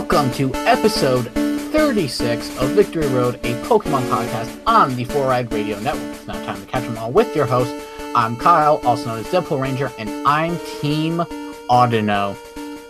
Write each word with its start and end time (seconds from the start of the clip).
Welcome 0.00 0.32
to 0.32 0.54
episode 0.66 1.26
36 1.72 2.58
of 2.58 2.70
Victory 2.70 3.06
Road, 3.08 3.34
a 3.44 3.52
Pokemon 3.64 4.08
podcast 4.08 4.58
on 4.66 4.96
the 4.96 5.04
Four 5.04 5.30
Eyed 5.30 5.52
Radio 5.52 5.78
Network. 5.78 6.16
It's 6.16 6.26
now 6.26 6.42
time 6.46 6.58
to 6.58 6.66
catch 6.66 6.84
them 6.84 6.96
all 6.96 7.12
with 7.12 7.36
your 7.36 7.44
host. 7.44 7.70
I'm 8.16 8.34
Kyle, 8.38 8.80
also 8.82 9.08
known 9.08 9.18
as 9.18 9.26
Deadpool 9.26 9.60
Ranger, 9.60 9.92
and 9.98 10.08
I'm 10.26 10.58
Team 10.80 11.18
Audino. 11.68 12.34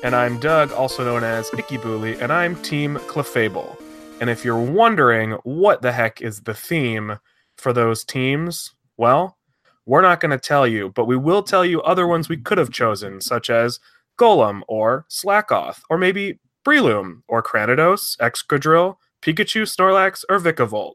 And 0.05 0.15
I'm 0.15 0.39
Doug, 0.39 0.71
also 0.71 1.05
known 1.05 1.25
as 1.25 1.51
Icky 1.53 1.79
Booley, 1.79 2.17
and 2.23 2.33
I'm 2.33 2.55
Team 2.63 2.95
Clefable. 2.95 3.77
And 4.21 4.31
if 4.31 4.45
you're 4.45 4.63
wondering 4.63 5.33
what 5.43 5.83
the 5.83 5.91
heck 5.91 6.23
is 6.23 6.43
the 6.43 6.55
theme 6.55 7.19
for 7.59 7.73
those 7.73 8.05
teams, 8.05 8.73
well, 8.97 9.37
we're 9.85 10.01
not 10.01 10.21
going 10.21 10.31
to 10.31 10.39
tell 10.39 10.65
you, 10.65 10.91
but 10.91 11.07
we 11.07 11.17
will 11.17 11.43
tell 11.43 11.65
you 11.65 11.83
other 11.83 12.07
ones 12.07 12.29
we 12.29 12.37
could 12.37 12.59
have 12.59 12.71
chosen, 12.71 13.21
such 13.21 13.51
as 13.51 13.81
Golem 14.17 14.61
or 14.69 15.07
Slakoth, 15.11 15.81
or 15.91 15.99
maybe 15.99 16.39
Breloom 16.65 17.23
or 17.29 17.43
Cranidos, 17.43 18.17
Excadrill, 18.19 18.97
Pikachu, 19.23 19.63
Snorlax, 19.63 20.25
or 20.29 20.39
Vikavolt. 20.39 20.95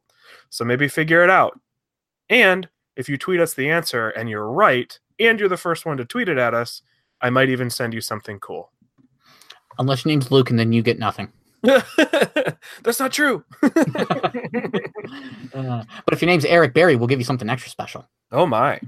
So 0.49 0.65
maybe 0.65 0.87
figure 0.87 1.23
it 1.23 1.29
out. 1.29 1.59
And 2.29 2.69
if 2.95 3.09
you 3.09 3.17
tweet 3.17 3.39
us 3.39 3.53
the 3.53 3.69
answer 3.69 4.09
and 4.09 4.29
you're 4.29 4.51
right, 4.51 4.97
and 5.19 5.39
you're 5.39 5.49
the 5.49 5.57
first 5.57 5.85
one 5.85 5.97
to 5.97 6.05
tweet 6.05 6.29
it 6.29 6.37
at 6.37 6.53
us, 6.53 6.81
I 7.21 7.29
might 7.29 7.49
even 7.49 7.69
send 7.69 7.93
you 7.93 8.01
something 8.01 8.39
cool. 8.39 8.71
Unless 9.77 10.05
your 10.05 10.11
name's 10.11 10.31
Luke, 10.31 10.49
and 10.49 10.57
then 10.57 10.71
you 10.71 10.81
get 10.81 10.99
nothing. 10.99 11.31
That's 12.83 12.99
not 12.99 13.11
true. 13.11 13.43
Uh, 15.53 15.85
but 16.03 16.13
if 16.13 16.21
your 16.21 16.27
name's 16.27 16.43
Eric 16.43 16.73
Berry, 16.73 16.97
we'll 16.97 17.07
give 17.07 17.19
you 17.19 17.23
something 17.23 17.49
extra 17.49 17.71
special. 17.71 18.05
oh 18.33 18.45
my. 18.45 18.79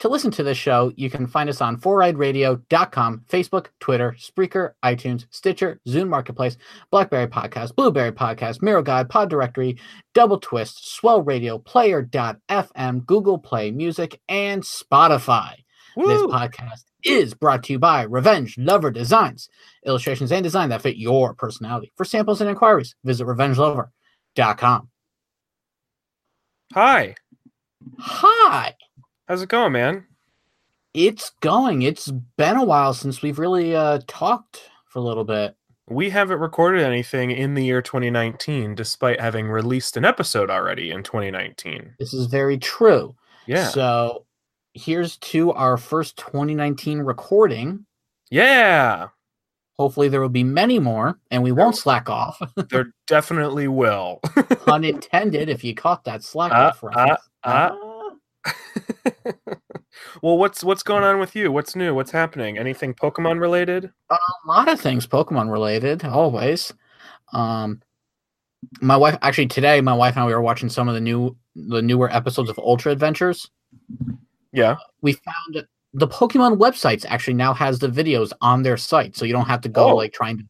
To 0.00 0.08
listen 0.08 0.30
to 0.32 0.42
this 0.42 0.58
show, 0.58 0.92
you 0.96 1.08
can 1.08 1.26
find 1.26 1.48
us 1.48 1.60
on 1.60 1.78
foureyedradio.com, 1.78 3.24
Facebook, 3.28 3.66
Twitter, 3.80 4.14
Spreaker, 4.18 4.72
iTunes, 4.84 5.26
Stitcher, 5.30 5.80
Zune 5.88 6.08
Marketplace, 6.08 6.56
Blackberry 6.90 7.26
Podcast, 7.26 7.74
Blueberry 7.74 8.12
Podcast, 8.12 8.62
Miro 8.62 8.82
Guide, 8.82 9.08
Pod 9.08 9.30
Directory, 9.30 9.78
Double 10.14 10.38
Twist, 10.38 10.94
Swell 10.94 11.22
Radio, 11.22 11.58
Player.fm, 11.58 13.06
Google 13.06 13.38
Play 13.38 13.70
Music, 13.70 14.20
and 14.28 14.62
Spotify. 14.62 15.54
This 15.96 16.22
podcast 16.22 16.84
is 17.02 17.32
brought 17.32 17.62
to 17.64 17.72
you 17.72 17.78
by 17.78 18.02
Revenge 18.02 18.58
Lover 18.58 18.90
Designs, 18.90 19.48
illustrations 19.86 20.30
and 20.30 20.44
design 20.44 20.68
that 20.68 20.82
fit 20.82 20.96
your 20.96 21.32
personality. 21.32 21.90
For 21.96 22.04
samples 22.04 22.42
and 22.42 22.50
inquiries, 22.50 22.94
visit 23.02 23.26
revengelover.com. 23.26 24.90
Hi. 26.74 27.14
Hi. 27.98 28.74
How's 29.28 29.42
it 29.42 29.48
going, 29.48 29.72
man? 29.72 30.04
It's 30.94 31.30
going. 31.40 31.82
It's 31.82 32.10
been 32.36 32.56
a 32.56 32.64
while 32.64 32.94
since 32.94 33.22
we've 33.22 33.38
really 33.38 33.74
uh, 33.74 34.00
talked 34.06 34.62
for 34.86 34.98
a 35.00 35.02
little 35.02 35.24
bit. 35.24 35.56
We 35.88 36.10
haven't 36.10 36.40
recorded 36.40 36.82
anything 36.82 37.30
in 37.30 37.54
the 37.54 37.64
year 37.64 37.80
2019, 37.82 38.74
despite 38.74 39.20
having 39.20 39.48
released 39.48 39.96
an 39.96 40.04
episode 40.04 40.50
already 40.50 40.90
in 40.90 41.02
2019. 41.02 41.94
This 41.98 42.12
is 42.14 42.26
very 42.26 42.58
true. 42.58 43.14
Yeah. 43.46 43.68
So 43.68 44.26
here's 44.74 45.16
to 45.18 45.52
our 45.52 45.76
first 45.76 46.16
2019 46.18 47.00
recording. 47.00 47.84
yeah. 48.30 49.08
Hopefully 49.78 50.08
there 50.08 50.22
will 50.22 50.30
be 50.30 50.42
many 50.42 50.78
more, 50.78 51.18
and 51.30 51.42
we 51.42 51.52
won't 51.52 51.76
slack 51.76 52.08
off. 52.08 52.40
There 52.70 52.94
definitely 53.06 53.68
will. 53.68 54.20
Pun 54.64 54.84
intended. 54.84 55.50
If 55.50 55.62
you 55.62 55.74
caught 55.74 56.04
that 56.04 56.22
slack 56.22 56.50
Uh, 56.50 56.54
off 56.72 56.82
reference. 56.82 57.20
uh. 57.44 57.70
Ah. 57.72 57.85
well, 60.22 60.38
what's 60.38 60.62
what's 60.64 60.82
going 60.82 61.04
on 61.04 61.18
with 61.18 61.34
you? 61.34 61.50
What's 61.52 61.76
new? 61.76 61.94
What's 61.94 62.10
happening? 62.10 62.58
Anything 62.58 62.94
Pokemon 62.94 63.40
related? 63.40 63.90
a 64.10 64.16
lot 64.46 64.68
of 64.68 64.80
things 64.80 65.06
Pokemon 65.06 65.50
related, 65.50 66.04
always. 66.04 66.72
Um, 67.32 67.82
my 68.80 68.96
wife 68.96 69.16
actually 69.22 69.46
today, 69.48 69.80
my 69.80 69.94
wife 69.94 70.14
and 70.16 70.24
I 70.24 70.26
we 70.26 70.34
were 70.34 70.42
watching 70.42 70.68
some 70.68 70.88
of 70.88 70.94
the 70.94 71.00
new 71.00 71.36
the 71.54 71.82
newer 71.82 72.12
episodes 72.14 72.50
of 72.50 72.58
Ultra 72.58 72.92
Adventures. 72.92 73.50
Yeah. 74.52 74.76
We 75.02 75.12
found 75.12 75.66
the 75.94 76.08
Pokemon 76.08 76.58
websites 76.58 77.04
actually 77.08 77.34
now 77.34 77.54
has 77.54 77.78
the 77.78 77.88
videos 77.88 78.32
on 78.40 78.62
their 78.62 78.76
site, 78.76 79.16
so 79.16 79.24
you 79.24 79.32
don't 79.32 79.46
have 79.46 79.62
to 79.62 79.68
go 79.68 79.90
Oh. 79.90 79.96
like 79.96 80.12
trying 80.12 80.38
to 80.38 80.44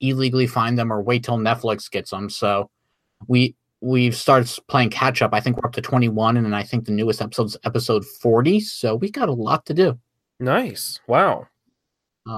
illegally 0.00 0.46
find 0.46 0.78
them 0.78 0.92
or 0.92 1.02
wait 1.02 1.24
till 1.24 1.38
Netflix 1.38 1.90
gets 1.90 2.10
them. 2.10 2.28
So 2.30 2.70
we 3.28 3.54
we've 3.80 4.16
started 4.16 4.50
playing 4.68 4.90
catch 4.90 5.22
up. 5.22 5.32
I 5.34 5.40
think 5.40 5.56
we're 5.56 5.66
up 5.68 5.74
to 5.74 5.82
twenty 5.82 6.08
one, 6.08 6.36
and 6.36 6.44
then 6.46 6.54
I 6.54 6.62
think 6.62 6.84
the 6.86 6.92
newest 6.92 7.20
episode's 7.22 7.56
episode 7.64 8.04
forty. 8.04 8.60
So 8.60 8.94
we 8.96 9.10
got 9.10 9.28
a 9.28 9.32
lot 9.32 9.66
to 9.66 9.74
do. 9.74 9.98
Nice. 10.40 11.00
Wow. 11.06 11.46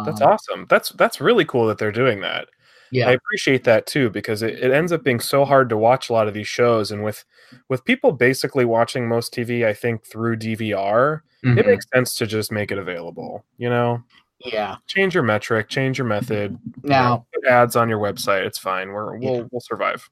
That's 0.04 0.21
Um, 0.21 0.28
awesome. 0.32 0.66
That's 0.69 0.91
that's 0.91 1.21
really 1.21 1.44
cool 1.44 1.66
that 1.69 1.78
they're 1.78 1.93
doing 1.93 2.21
that. 2.21 2.49
Yeah, 2.91 3.09
I 3.09 3.12
appreciate 3.12 3.65
that 3.65 3.87
too 3.87 4.09
because 4.10 4.43
it, 4.43 4.59
it 4.59 4.71
ends 4.72 4.93
up 4.93 5.03
being 5.04 5.21
so 5.21 5.44
hard 5.44 5.69
to 5.71 5.76
watch 5.76 6.09
a 6.09 6.12
lot 6.15 6.26
of 6.28 6.32
these 6.34 6.49
shows 6.49 6.91
and 6.91 7.04
with 7.04 7.25
with 7.69 7.84
people 7.84 8.12
basically 8.12 8.65
watching 8.65 9.09
most 9.09 9.32
TV 9.34 9.66
I 9.66 9.75
think 9.75 10.05
through 10.06 10.37
DVR, 10.37 11.20
it 11.43 11.49
mhm, 11.49 11.66
makes 11.66 11.87
sense 11.94 12.15
to 12.16 12.26
just 12.26 12.50
make 12.53 12.70
it 12.72 12.78
available, 12.78 13.44
you 13.59 13.69
know? 13.69 14.03
yeah. 14.41 14.76
Change 14.87 15.15
your 15.15 15.22
metric, 15.25 15.69
change 15.69 15.99
your 15.99 16.06
method. 16.06 16.59
you 16.82 16.97
know, 16.97 16.99
Now, 16.99 17.26
put 17.34 17.44
ads 17.47 17.76
on 17.76 17.88
your 17.91 17.99
website, 17.99 18.47
it's 18.47 18.59
fine. 18.59 18.88
We're 18.91 19.16
we'll 19.19 19.37
Yeah. 19.37 19.43
we'll 19.50 19.60
survive. 19.60 20.09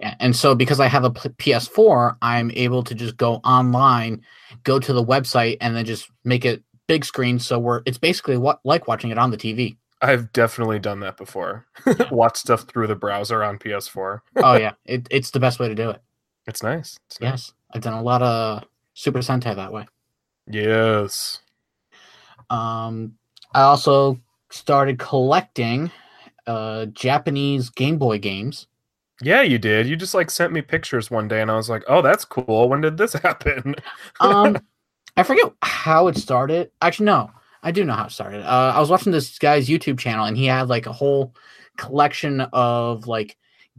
And 0.00 0.36
so 0.36 0.54
because 0.54 0.78
I 0.78 0.88
have 0.88 1.04
a 1.04 1.10
PS4, 1.10 2.16
I'm 2.20 2.50
able 2.52 2.82
to 2.82 2.94
just 2.94 3.16
go 3.16 3.36
online, 3.36 4.22
go 4.62 4.78
to 4.78 4.92
the 4.92 5.04
website, 5.04 5.56
and 5.60 5.74
then 5.74 5.84
just 5.84 6.10
make 6.24 6.44
it 6.44 6.62
big 6.86 7.04
screen. 7.04 7.38
So 7.38 7.58
we're 7.58 7.82
it's 7.86 7.98
basically 7.98 8.36
what 8.36 8.60
like 8.64 8.88
watching 8.88 9.10
it 9.10 9.18
on 9.18 9.30
the 9.30 9.36
TV. 9.36 9.76
I've 10.02 10.32
definitely 10.32 10.78
done 10.78 11.00
that 11.00 11.16
before. 11.16 11.66
Watch 12.10 12.36
stuff 12.36 12.62
through 12.62 12.86
the 12.86 12.94
browser 12.94 13.42
on 13.42 13.58
PS4. 13.58 14.20
oh 14.36 14.56
yeah, 14.56 14.72
it, 14.84 15.08
it's 15.10 15.30
the 15.30 15.40
best 15.40 15.58
way 15.58 15.68
to 15.68 15.74
do 15.74 15.90
it. 15.90 16.02
It's 16.46 16.62
nice. 16.62 16.98
It's 17.06 17.20
nice. 17.20 17.30
Yes, 17.30 17.52
I've 17.72 17.82
done 17.82 17.94
a 17.94 18.02
lot 18.02 18.22
of 18.22 18.64
Super 18.94 19.20
Sentai 19.20 19.56
that 19.56 19.72
way. 19.72 19.86
Yes. 20.48 21.40
Um, 22.50 23.14
I 23.52 23.62
also 23.62 24.20
started 24.50 24.98
collecting 24.98 25.90
uh 26.46 26.86
Japanese 26.86 27.70
Game 27.70 27.98
Boy 27.98 28.18
games. 28.18 28.66
Yeah, 29.22 29.42
you 29.42 29.58
did. 29.58 29.86
You 29.86 29.96
just 29.96 30.14
like 30.14 30.30
sent 30.30 30.52
me 30.52 30.60
pictures 30.62 31.10
one 31.10 31.28
day 31.28 31.40
and 31.40 31.50
I 31.50 31.56
was 31.56 31.70
like, 31.70 31.84
"Oh, 31.88 32.02
that's 32.02 32.24
cool. 32.24 32.68
When 32.68 32.80
did 32.82 32.96
this 32.98 33.12
happen?" 33.22 33.74
Um, 34.20 34.58
I 35.16 35.22
forget 35.22 35.52
how 35.62 36.08
it 36.08 36.16
started. 36.16 36.70
Actually, 36.82 37.06
no, 37.06 37.30
I 37.62 37.70
do 37.70 37.84
know 37.84 37.94
how 37.94 38.06
it 38.06 38.12
started. 38.12 38.42
Uh, 38.44 38.72
I 38.76 38.80
was 38.80 38.90
watching 38.90 39.12
this 39.12 39.38
guy's 39.38 39.68
YouTube 39.68 39.98
channel, 39.98 40.26
and 40.26 40.36
he 40.36 40.46
had 40.46 40.68
like 40.68 40.86
a 40.86 40.92
whole 40.92 41.34
collection 41.78 42.42
of 42.52 43.06
like 43.06 43.36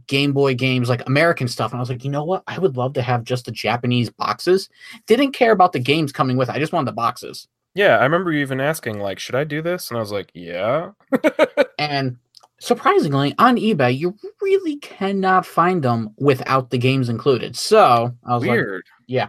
Game 0.08 0.32
Boy 0.32 0.54
games, 0.54 0.88
like 0.88 1.06
American 1.06 1.46
stuff. 1.48 1.70
And 1.72 1.78
I 1.78 1.82
was 1.82 1.90
like, 1.90 2.04
you 2.04 2.10
know 2.10 2.24
what? 2.24 2.42
I 2.48 2.58
would 2.58 2.76
love 2.76 2.94
to 2.94 3.02
have 3.02 3.22
just 3.24 3.44
the 3.44 3.52
Japanese 3.52 4.10
boxes. 4.10 4.68
Didn't 5.06 5.32
care 5.32 5.52
about 5.52 5.72
the 5.72 5.78
games 5.80 6.12
coming 6.12 6.36
with. 6.36 6.48
it. 6.48 6.54
I 6.54 6.58
just 6.58 6.72
wanted 6.72 6.88
the 6.88 6.92
boxes. 6.92 7.46
Yeah, 7.74 7.98
I 7.98 8.02
remember 8.04 8.32
you 8.32 8.40
even 8.40 8.60
asking, 8.60 8.98
like, 8.98 9.20
should 9.20 9.36
I 9.36 9.44
do 9.44 9.62
this? 9.62 9.90
And 9.90 9.98
I 9.98 10.00
was 10.00 10.10
like, 10.10 10.30
yeah. 10.34 10.92
And 11.78 12.16
surprisingly, 12.60 13.34
on 13.38 13.56
eBay, 13.56 13.96
you 13.96 14.16
really 14.40 14.76
cannot 14.76 15.46
find 15.46 15.82
them 15.82 16.10
without 16.18 16.70
the 16.70 16.78
games 16.78 17.08
included. 17.08 17.56
So 17.56 18.12
I 18.24 18.34
was 18.34 18.42
like, 18.42 18.50
Weird. 18.50 18.84
Yeah. 19.06 19.28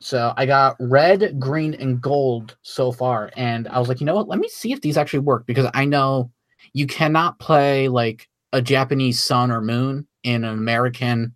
So 0.00 0.32
I 0.36 0.46
got 0.46 0.76
red, 0.80 1.38
green, 1.38 1.74
and 1.74 2.00
gold 2.00 2.56
so 2.62 2.90
far. 2.90 3.30
And 3.36 3.68
I 3.68 3.78
was 3.78 3.88
like, 3.88 4.00
you 4.00 4.06
know 4.06 4.16
what? 4.16 4.26
Let 4.28 4.40
me 4.40 4.48
see 4.48 4.72
if 4.72 4.80
these 4.80 4.96
actually 4.96 5.20
work 5.20 5.46
because 5.46 5.70
I 5.74 5.84
know 5.84 6.30
you 6.72 6.88
cannot 6.88 7.38
play 7.38 7.86
like 7.88 8.28
a 8.52 8.60
Japanese 8.60 9.22
sun 9.22 9.52
or 9.52 9.60
moon 9.60 10.06
in 10.24 10.42
an 10.44 10.50
American 10.54 11.34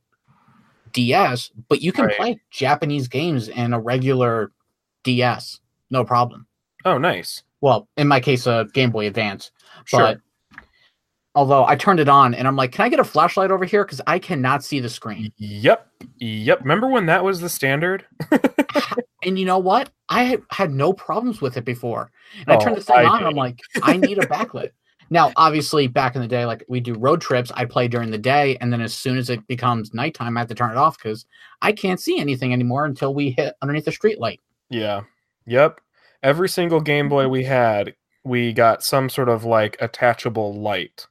DS, 0.93 1.51
but 1.69 1.81
you 1.81 1.93
can 1.93 2.07
Right. 2.07 2.17
play 2.17 2.41
Japanese 2.51 3.07
games 3.07 3.49
in 3.49 3.73
a 3.73 3.81
regular 3.81 4.51
DS. 5.05 5.61
No 5.91 6.05
problem. 6.05 6.47
oh, 6.85 6.99
nice. 6.99 7.43
Well, 7.61 7.89
in 7.97 8.07
my 8.09 8.21
case, 8.21 8.47
a 8.47 8.67
Game 8.73 8.91
Boy 8.91 9.07
Advance. 9.07 9.51
Sure. 9.87 10.01
But 10.01 10.21
Although 11.37 11.67
I 11.67 11.77
turned 11.77 12.01
it 12.01 12.09
on 12.09 12.35
and 12.35 12.49
I'm 12.49 12.57
like, 12.57 12.73
can 12.73 12.87
I 12.87 12.89
get 12.89 12.99
a 12.99 13.05
flashlight 13.05 13.51
over 13.51 13.65
here? 13.67 13.85
Because 13.85 14.01
I 14.07 14.19
cannot 14.19 14.65
see 14.65 14.81
the 14.81 14.89
screen. 14.89 15.31
Yep. 15.37 15.87
Yep. 16.17 16.61
Remember 16.63 16.89
when 16.89 17.07
that 17.07 17.23
was 17.23 17.41
the 17.41 17.49
standard? 17.51 18.05
And 19.23 19.39
you 19.39 19.45
know 19.45 19.59
what? 19.59 19.91
I 20.09 20.41
had- 20.51 20.71
no 20.71 20.93
problems 20.93 21.41
with 21.41 21.57
it 21.57 21.65
before. 21.65 22.11
And 22.41 22.53
I 22.53 22.57
Oh, 22.57 22.61
turned 22.61 22.77
this 22.77 22.87
thing 22.87 22.97
I 22.97 23.05
on 23.05 23.19
and 23.19 23.27
I'm 23.27 23.35
like, 23.35 23.59
I 23.83 23.97
need 23.97 24.19
a 24.19 24.27
backlit. 24.27 24.71
Now, 25.11 25.31
obviously, 25.37 25.87
back 25.89 26.17
in 26.17 26.23
the 26.23 26.29
day, 26.29 26.47
like 26.47 26.65
we 26.69 26.81
do 26.81 26.95
road 26.95 27.21
trips, 27.21 27.53
I 27.55 27.65
play 27.65 27.87
during 27.87 28.11
the 28.11 28.19
day. 28.19 28.57
And 28.61 28.73
then 28.73 28.81
as 28.81 28.95
soon 28.95 29.19
as 29.19 29.29
it 29.31 29.47
becomes 29.47 29.93
nighttime, 29.95 30.37
I 30.37 30.41
have 30.41 30.49
to 30.49 30.55
turn 30.55 30.71
it 30.71 30.77
off 30.77 30.97
because 30.99 31.27
I 31.61 31.73
can't 31.73 32.01
see 32.01 32.19
anything 32.19 32.53
anymore 32.53 32.87
until 32.87 33.15
we 33.15 33.31
hit 33.31 33.55
underneath 33.63 33.85
the 33.85 33.93
street 33.93 34.19
light. 34.19 34.41
Yeah. 34.71 35.03
Yep. 35.47 35.81
Every 36.23 36.49
single 36.49 36.81
Game 36.81 37.09
Boy 37.09 37.29
we 37.29 37.45
had, 37.45 37.95
we 38.25 38.53
got 38.53 38.83
some 38.83 39.09
sort 39.09 39.29
of 39.29 39.45
like 39.45 39.77
attachable 39.81 40.55
light 40.55 41.07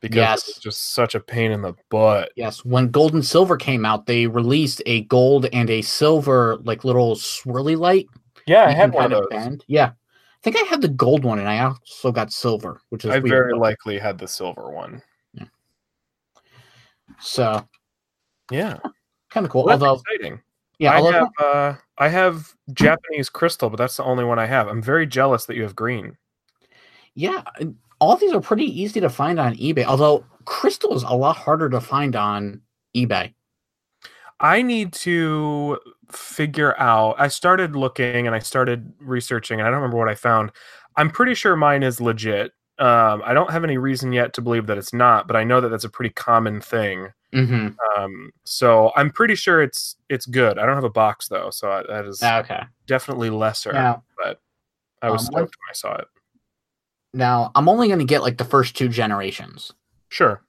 because 0.00 0.16
Yes. 0.16 0.48
it's 0.48 0.58
just 0.58 0.94
such 0.94 1.14
a 1.14 1.20
pain 1.20 1.50
in 1.52 1.62
the 1.62 1.74
butt. 1.90 2.32
Yes, 2.36 2.64
when 2.64 2.90
gold 2.90 3.14
and 3.14 3.24
silver 3.24 3.56
came 3.56 3.84
out, 3.84 4.06
they 4.06 4.26
released 4.26 4.82
a 4.86 5.02
gold 5.02 5.46
and 5.52 5.68
a 5.70 5.82
silver, 5.82 6.56
like 6.64 6.84
little 6.84 7.14
swirly 7.16 7.76
light. 7.78 8.08
Yeah, 8.46 8.64
I 8.64 8.72
had 8.72 8.92
one 8.92 9.12
of 9.12 9.20
those. 9.20 9.28
bend. 9.30 9.64
Yeah, 9.68 9.86
I 9.90 10.38
think 10.42 10.56
I 10.56 10.60
had 10.68 10.80
the 10.82 10.88
gold 10.88 11.24
one, 11.24 11.38
and 11.38 11.48
I 11.48 11.58
also 11.64 12.10
got 12.12 12.32
silver, 12.32 12.80
which 12.88 13.04
is 13.04 13.10
I 13.10 13.18
weird. 13.18 13.28
very 13.28 13.54
likely 13.54 13.98
had 13.98 14.18
the 14.18 14.26
silver 14.28 14.70
one. 14.70 15.02
so 17.18 17.66
Yeah. 18.50 18.78
kind 19.30 19.44
of 19.44 19.52
cool. 19.52 19.64
Well, 19.64 19.72
although, 19.74 20.00
exciting. 20.08 20.40
yeah, 20.78 20.92
I 20.92 21.00
have 21.12 21.28
uh 21.38 21.74
I 21.98 22.08
have 22.08 22.54
Japanese 22.72 23.28
crystal, 23.28 23.68
but 23.68 23.76
that's 23.76 23.96
the 23.98 24.04
only 24.04 24.24
one 24.24 24.38
I 24.38 24.46
have. 24.46 24.68
I'm 24.68 24.82
very 24.82 25.06
jealous 25.06 25.44
that 25.46 25.56
you 25.56 25.62
have 25.64 25.76
green. 25.76 26.16
yeah, 27.14 27.42
all 28.00 28.16
these 28.16 28.32
are 28.32 28.40
pretty 28.40 28.64
easy 28.64 29.00
to 29.00 29.08
find 29.10 29.38
on 29.38 29.54
eBay. 29.56 29.84
Although 29.84 30.24
crystal 30.44 30.94
is 30.96 31.02
a 31.02 31.14
lot 31.14 31.36
harder 31.36 31.68
to 31.68 31.80
find 31.80 32.16
on 32.16 32.60
eBay. 32.96 33.32
I 34.40 34.62
need 34.62 34.92
to 34.94 35.78
figure 36.10 36.78
out. 36.80 37.14
I 37.18 37.28
started 37.28 37.76
looking 37.76 38.26
and 38.26 38.34
I 38.34 38.38
started 38.38 38.92
researching, 38.98 39.60
and 39.60 39.68
I 39.68 39.70
don't 39.70 39.80
remember 39.80 39.98
what 39.98 40.08
I 40.08 40.14
found. 40.14 40.50
I'm 40.96 41.10
pretty 41.10 41.34
sure 41.34 41.54
mine 41.56 41.82
is 41.82 42.00
legit. 42.00 42.52
Um, 42.78 43.22
I 43.24 43.34
don't 43.34 43.50
have 43.50 43.64
any 43.64 43.76
reason 43.76 44.12
yet 44.12 44.32
to 44.34 44.40
believe 44.40 44.66
that 44.66 44.78
it's 44.78 44.94
not, 44.94 45.26
but 45.26 45.36
I 45.36 45.44
know 45.44 45.60
that 45.60 45.68
that's 45.68 45.84
a 45.84 45.90
pretty 45.90 46.14
common 46.14 46.62
thing. 46.62 47.08
Mm-hmm. 47.34 47.68
Um, 48.02 48.30
so 48.44 48.90
I'm 48.96 49.10
pretty 49.10 49.34
sure 49.34 49.62
it's 49.62 49.96
it's 50.08 50.24
good. 50.24 50.58
I 50.58 50.64
don't 50.64 50.74
have 50.74 50.84
a 50.84 50.90
box 50.90 51.28
though, 51.28 51.50
so 51.50 51.70
I, 51.70 51.82
that 51.88 52.06
is 52.06 52.22
Okay. 52.22 52.62
definitely 52.86 53.28
lesser. 53.28 53.72
Now, 53.72 54.02
I 55.02 55.10
was 55.10 55.22
um, 55.22 55.26
stoked 55.26 55.56
when 55.56 55.70
I 55.70 55.74
saw 55.74 55.94
it. 55.96 56.06
Now 57.14 57.50
I'm 57.54 57.68
only 57.68 57.88
going 57.88 57.98
to 57.98 58.04
get 58.04 58.22
like 58.22 58.38
the 58.38 58.44
first 58.44 58.76
two 58.76 58.88
generations. 58.88 59.72
Sure. 60.08 60.42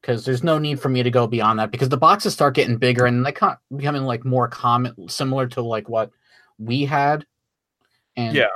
because 0.00 0.24
there's 0.24 0.42
no 0.42 0.58
need 0.58 0.80
for 0.80 0.88
me 0.88 1.00
to 1.02 1.10
go 1.12 1.26
beyond 1.28 1.58
that 1.60 1.70
because 1.70 1.88
the 1.88 1.96
boxes 1.96 2.32
start 2.32 2.54
getting 2.56 2.76
bigger 2.76 3.06
and 3.06 3.24
they 3.24 3.30
kind 3.30 3.56
becoming 3.76 4.02
like 4.02 4.24
more 4.24 4.48
common, 4.48 4.92
similar 5.08 5.46
to 5.46 5.62
like 5.62 5.88
what 5.88 6.10
we 6.58 6.84
had. 6.84 7.24
And 8.16 8.36
Yeah. 8.36 8.48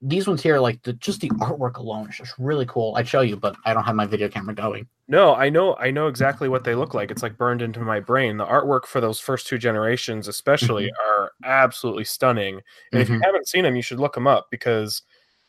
these 0.00 0.26
ones 0.26 0.42
here, 0.42 0.58
like 0.58 0.82
the 0.82 0.94
just 0.94 1.20
the 1.20 1.28
artwork 1.32 1.76
alone 1.76 2.08
is 2.08 2.16
just 2.16 2.32
really 2.38 2.64
cool. 2.66 2.94
I'd 2.96 3.06
show 3.06 3.20
you, 3.20 3.36
but 3.36 3.54
I 3.66 3.74
don't 3.74 3.84
have 3.84 3.94
my 3.94 4.06
video 4.06 4.28
camera 4.30 4.54
going. 4.54 4.88
No, 5.06 5.34
I 5.34 5.50
know 5.50 5.76
I 5.76 5.90
know 5.90 6.06
exactly 6.08 6.48
what 6.48 6.64
they 6.64 6.74
look 6.74 6.94
like. 6.94 7.10
It's 7.10 7.22
like 7.22 7.36
burned 7.36 7.60
into 7.60 7.80
my 7.80 8.00
brain. 8.00 8.38
The 8.38 8.46
artwork 8.46 8.86
for 8.86 9.02
those 9.02 9.20
first 9.20 9.46
two 9.46 9.58
generations 9.58 10.26
especially 10.26 10.90
are 11.06 11.32
absolutely 11.44 12.04
stunning. 12.04 12.62
And 12.92 13.02
if 13.02 13.10
you 13.10 13.16
Mhm. 13.18 13.24
haven't 13.24 13.46
seen 13.48 13.64
them, 13.64 13.76
you 13.76 13.82
should 13.82 14.00
look 14.00 14.14
them 14.14 14.26
up 14.26 14.46
because 14.50 15.02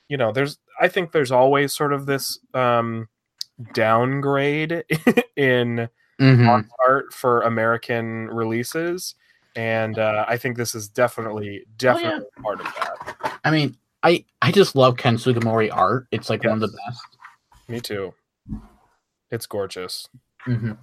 you 0.10 0.18
know, 0.18 0.31
there's 0.31 0.57
I 0.80 0.88
think 0.88 1.12
there's 1.12 1.31
always 1.31 1.74
sort 1.74 1.94
of 1.94 2.06
this 2.06 2.40
um 2.54 3.07
downgrade 3.74 4.84
in 5.36 5.90
Mhm. 6.19 6.46
box 6.46 6.69
art 6.88 7.13
for 7.13 7.42
American 7.42 8.28
releases. 8.30 9.16
And 9.57 9.98
uh, 10.00 10.25
I 10.28 10.38
think 10.38 10.56
this 10.57 10.74
is 10.75 10.88
definitely 10.90 11.66
definitely 11.78 12.25
part 12.42 12.60
of 12.62 12.66
that. 12.68 13.38
I 13.44 13.52
mean, 13.52 13.78
I 14.04 14.25
I 14.42 14.52
just 14.52 14.75
love 14.75 14.98
Ken 14.98 15.16
Sugimori 15.18 15.69
art. 15.74 16.08
It's 16.12 16.30
like 16.30 16.44
one 16.44 16.54
of 16.54 16.72
the 16.72 16.78
best. 16.88 17.01
Me 17.68 17.80
too. 17.81 18.13
It's 19.31 19.46
gorgeous. 19.46 20.08
hmm 20.44 20.74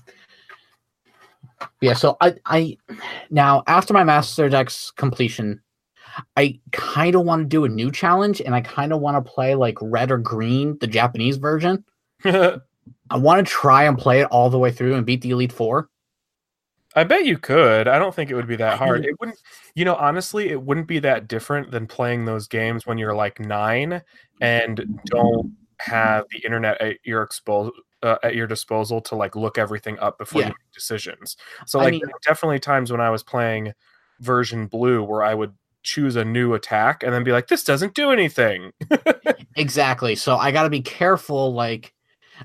Yeah, 1.80 1.94
so 1.94 2.16
I 2.20 2.34
I 2.46 2.76
now 3.30 3.62
after 3.66 3.92
my 3.94 4.04
Master 4.04 4.48
Dex 4.48 4.90
completion, 4.96 5.60
I 6.36 6.60
kind 6.72 7.14
of 7.14 7.24
want 7.24 7.42
to 7.42 7.46
do 7.46 7.64
a 7.64 7.68
new 7.68 7.90
challenge, 7.90 8.40
and 8.40 8.54
I 8.54 8.60
kind 8.60 8.92
of 8.92 9.00
want 9.00 9.24
to 9.24 9.30
play 9.32 9.54
like 9.54 9.78
red 9.80 10.10
or 10.10 10.18
green, 10.18 10.76
the 10.80 10.86
Japanese 10.86 11.36
version. 11.36 11.84
I 12.24 13.16
want 13.16 13.46
to 13.46 13.50
try 13.50 13.84
and 13.84 13.96
play 13.98 14.20
it 14.20 14.28
all 14.30 14.50
the 14.50 14.58
way 14.58 14.70
through 14.72 14.94
and 14.94 15.04
beat 15.06 15.22
the 15.22 15.30
Elite 15.30 15.52
Four. 15.52 15.88
I 16.94 17.04
bet 17.04 17.24
you 17.24 17.38
could. 17.38 17.88
I 17.88 17.98
don't 17.98 18.14
think 18.14 18.30
it 18.30 18.34
would 18.34 18.46
be 18.46 18.56
that 18.56 18.78
hard. 18.78 19.06
It 19.06 19.18
wouldn't, 19.18 19.38
you 19.74 19.84
know, 19.86 19.94
honestly, 19.94 20.50
it 20.50 20.62
wouldn't 20.62 20.86
be 20.86 20.98
that 20.98 21.26
different 21.26 21.70
than 21.70 21.86
playing 21.86 22.26
those 22.26 22.46
games 22.46 22.86
when 22.86 22.98
you're 22.98 23.14
like 23.14 23.40
nine 23.40 24.02
and 24.42 25.00
don't 25.06 25.52
have 25.78 26.26
the 26.30 26.40
internet 26.44 26.78
at 26.82 26.98
your 27.04 27.22
exposal 27.22 27.72
uh, 28.02 28.16
at 28.22 28.34
your 28.34 28.46
disposal 28.46 29.00
to 29.00 29.14
like 29.16 29.34
look 29.36 29.56
everything 29.58 29.98
up 30.00 30.18
before 30.18 30.42
Yeah. 30.42 30.48
you 30.48 30.52
make 30.52 30.72
decisions. 30.74 31.36
So 31.66 31.80
I 31.80 31.84
like 31.84 31.92
mean- 31.92 32.02
definitely 32.26 32.58
times 32.58 32.90
when 32.92 33.00
I 33.00 33.08
was 33.10 33.22
playing 33.22 33.72
version 34.20 34.66
blue 34.66 35.02
where 35.02 35.22
I 35.22 35.34
would 35.34 35.54
choose 35.82 36.16
a 36.16 36.24
new 36.24 36.54
attack 36.54 37.02
and 37.02 37.12
then 37.12 37.24
be 37.24 37.32
like, 37.32 37.48
this 37.48 37.64
doesn't 37.64 37.94
do 37.94 38.10
anything. 38.10 38.72
Exactly. 39.56 40.14
So 40.14 40.36
I 40.36 40.50
got 40.50 40.62
to 40.64 40.70
be 40.70 40.80
careful. 40.80 41.52
Like, 41.52 41.92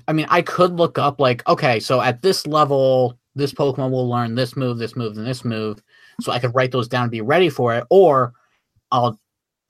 I 0.06 0.12
mean, 0.12 0.26
I 0.28 0.42
could 0.42 0.74
look 0.74 0.98
up 0.98 1.20
like, 1.20 1.46
okay, 1.48 1.80
so 1.80 2.00
at 2.00 2.22
this 2.22 2.46
level, 2.46 3.18
this 3.34 3.52
Pokemon 3.52 3.90
will 3.90 4.08
learn 4.08 4.34
this 4.34 4.56
move, 4.56 4.78
this 4.78 4.96
move, 4.96 5.16
and 5.16 5.26
this 5.26 5.44
move. 5.44 5.82
So 6.20 6.32
I 6.32 6.38
could 6.38 6.54
write 6.54 6.72
those 6.72 6.88
down 6.88 7.04
and 7.04 7.10
be 7.10 7.20
ready 7.20 7.48
for 7.48 7.74
it, 7.74 7.84
or 7.90 8.34
I'll 8.90 9.18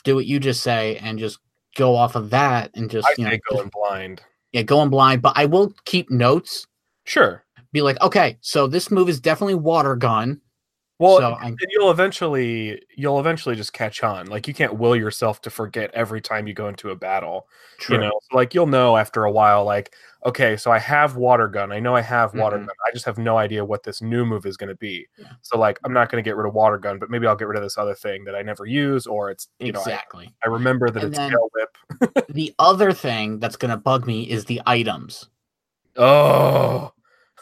do 0.05 0.15
what 0.15 0.27
you 0.27 0.41
just 0.41 0.63
say 0.63 0.97
and 0.97 1.19
just 1.19 1.39
go 1.77 1.95
off 1.95 2.17
of 2.17 2.31
that 2.31 2.71
and 2.75 2.91
just 2.91 3.07
I 3.07 3.15
you 3.19 3.25
know 3.25 3.37
going 3.51 3.71
blind. 3.73 4.23
yeah 4.53 4.63
going 4.63 4.89
blind. 4.91 5.23
But 5.23 5.35
I 5.37 5.45
will 5.45 5.75
keep 5.85 6.11
notes. 6.11 6.67
Sure. 7.05 7.45
Be 7.73 7.83
like, 7.83 8.01
okay, 8.01 8.39
so 8.41 8.67
this 8.67 8.91
move 8.91 9.09
is 9.09 9.21
definitely 9.21 9.57
water 9.57 9.95
gun. 9.95 10.41
Well, 11.01 11.19
so 11.19 11.37
and 11.41 11.57
you'll 11.71 11.93
eventually 11.93 12.83
you'll 12.97 13.21
eventually 13.21 13.55
just 13.55 13.73
catch 13.73 14.03
on. 14.03 14.27
Like 14.27 14.49
you 14.49 14.55
can't 14.55 14.75
will 14.79 14.97
yourself 14.97 15.41
to 15.43 15.51
forget 15.51 15.93
every 15.95 16.21
time 16.21 16.49
you 16.49 16.55
go 16.55 16.67
into 16.67 16.91
a 16.91 16.97
battle. 16.97 17.47
True. 17.79 17.95
You 17.97 18.01
know, 18.03 18.21
So, 18.31 18.37
like 18.37 18.53
you'll 18.53 18.67
know 18.67 18.97
after 18.97 19.23
a 19.25 19.31
while. 19.31 19.65
Like, 19.65 19.95
okay, 20.27 20.57
so 20.57 20.73
I 20.73 20.81
have 20.81 21.15
water 21.15 21.47
gun. 21.47 21.71
I 21.71 21.79
know 21.79 21.95
I 21.95 22.01
have 22.01 22.35
water 22.35 22.57
Mhm. 22.59 22.67
gun. 22.67 22.75
I 22.89 22.93
just 22.93 23.05
have 23.05 23.17
no 23.17 23.39
idea 23.39 23.65
what 23.65 23.85
this 23.85 24.03
new 24.03 24.27
move 24.27 24.45
is 24.45 24.57
going 24.57 24.71
to 24.71 24.75
be. 24.75 25.07
Yeah. 25.17 25.27
So 25.43 25.57
like, 25.57 25.79
I'm 25.85 25.93
not 25.93 26.11
going 26.11 26.23
to 26.23 26.29
get 26.29 26.35
rid 26.37 26.49
of 26.49 26.55
water 26.55 26.79
gun, 26.79 26.99
but 26.99 27.11
maybe 27.11 27.29
I'll 27.29 27.37
get 27.37 27.47
rid 27.47 27.57
of 27.59 27.63
this 27.63 27.79
other 27.79 27.95
thing 27.95 28.25
that 28.25 28.35
I 28.35 28.43
never 28.43 28.67
use, 28.67 29.07
or 29.07 29.31
it's 29.31 29.47
you 29.61 29.71
know, 29.71 29.79
I, 29.79 29.83
exactly. 29.83 30.35
I 30.45 30.49
remember 30.49 30.91
that 30.91 31.05
And 31.05 31.15
it's 31.15 31.19
tail 31.29 31.49
whip. 31.55 32.27
the 32.29 32.53
other 32.59 32.93
thing 32.93 33.39
that's 33.39 33.55
gonna 33.57 33.77
bug 33.77 34.05
me 34.05 34.29
is 34.29 34.47
the 34.47 34.61
items. 34.67 35.29
Oh, 35.97 36.93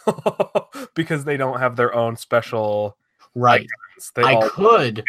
because 0.95 1.25
they 1.25 1.38
don't 1.38 1.59
have 1.59 1.76
their 1.76 1.95
own 1.95 2.16
special. 2.16 2.99
Right. 3.37 3.66
I 4.16 4.40
could 4.49 5.05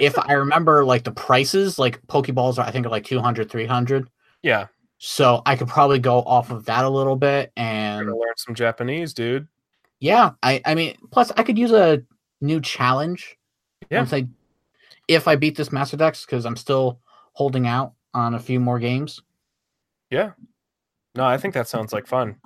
if 0.00 0.18
I 0.18 0.32
remember 0.32 0.84
like 0.84 1.04
the 1.04 1.12
prices, 1.12 1.78
like 1.78 2.04
Pokeballs 2.06 2.58
are 2.58 2.66
I 2.66 2.70
think 2.70 2.86
are 2.86 2.90
like 2.90 3.04
200, 3.04 3.50
300. 3.50 4.08
yeah. 4.42 4.66
So 4.98 5.42
I 5.44 5.54
could 5.56 5.68
probably 5.68 5.98
go 5.98 6.20
off 6.20 6.50
of 6.50 6.64
that 6.64 6.84
a 6.84 6.88
little 6.88 7.16
bit 7.16 7.52
and 7.56 8.06
learn 8.06 8.36
some 8.36 8.54
Japanese, 8.54 9.12
dude. 9.12 9.46
yeah, 10.00 10.30
I 10.42 10.62
I 10.64 10.74
mean 10.74 10.96
plus 11.10 11.30
I 11.36 11.42
could 11.42 11.58
use 11.58 11.72
a 11.72 12.02
new 12.40 12.60
challenge. 12.60 13.36
Yeah. 13.90 13.98
Once 13.98 14.12
I 14.14 14.26
if 15.08 15.28
I 15.28 15.36
beat 15.36 15.56
this 15.56 15.70
Master 15.72 15.96
Dex 15.98 16.24
cuz 16.24 16.46
I'm 16.46 16.56
still 16.56 17.00
holding 17.32 17.66
out 17.66 17.92
on 18.14 18.34
a 18.34 18.40
few 18.40 18.60
more 18.60 18.78
games. 18.78 19.20
Yeah. 20.10 20.32
No, 21.14 21.24
I 21.26 21.36
think 21.36 21.52
that 21.54 21.68
sounds 21.68 21.92
like 21.92 22.06
fun. 22.06 22.36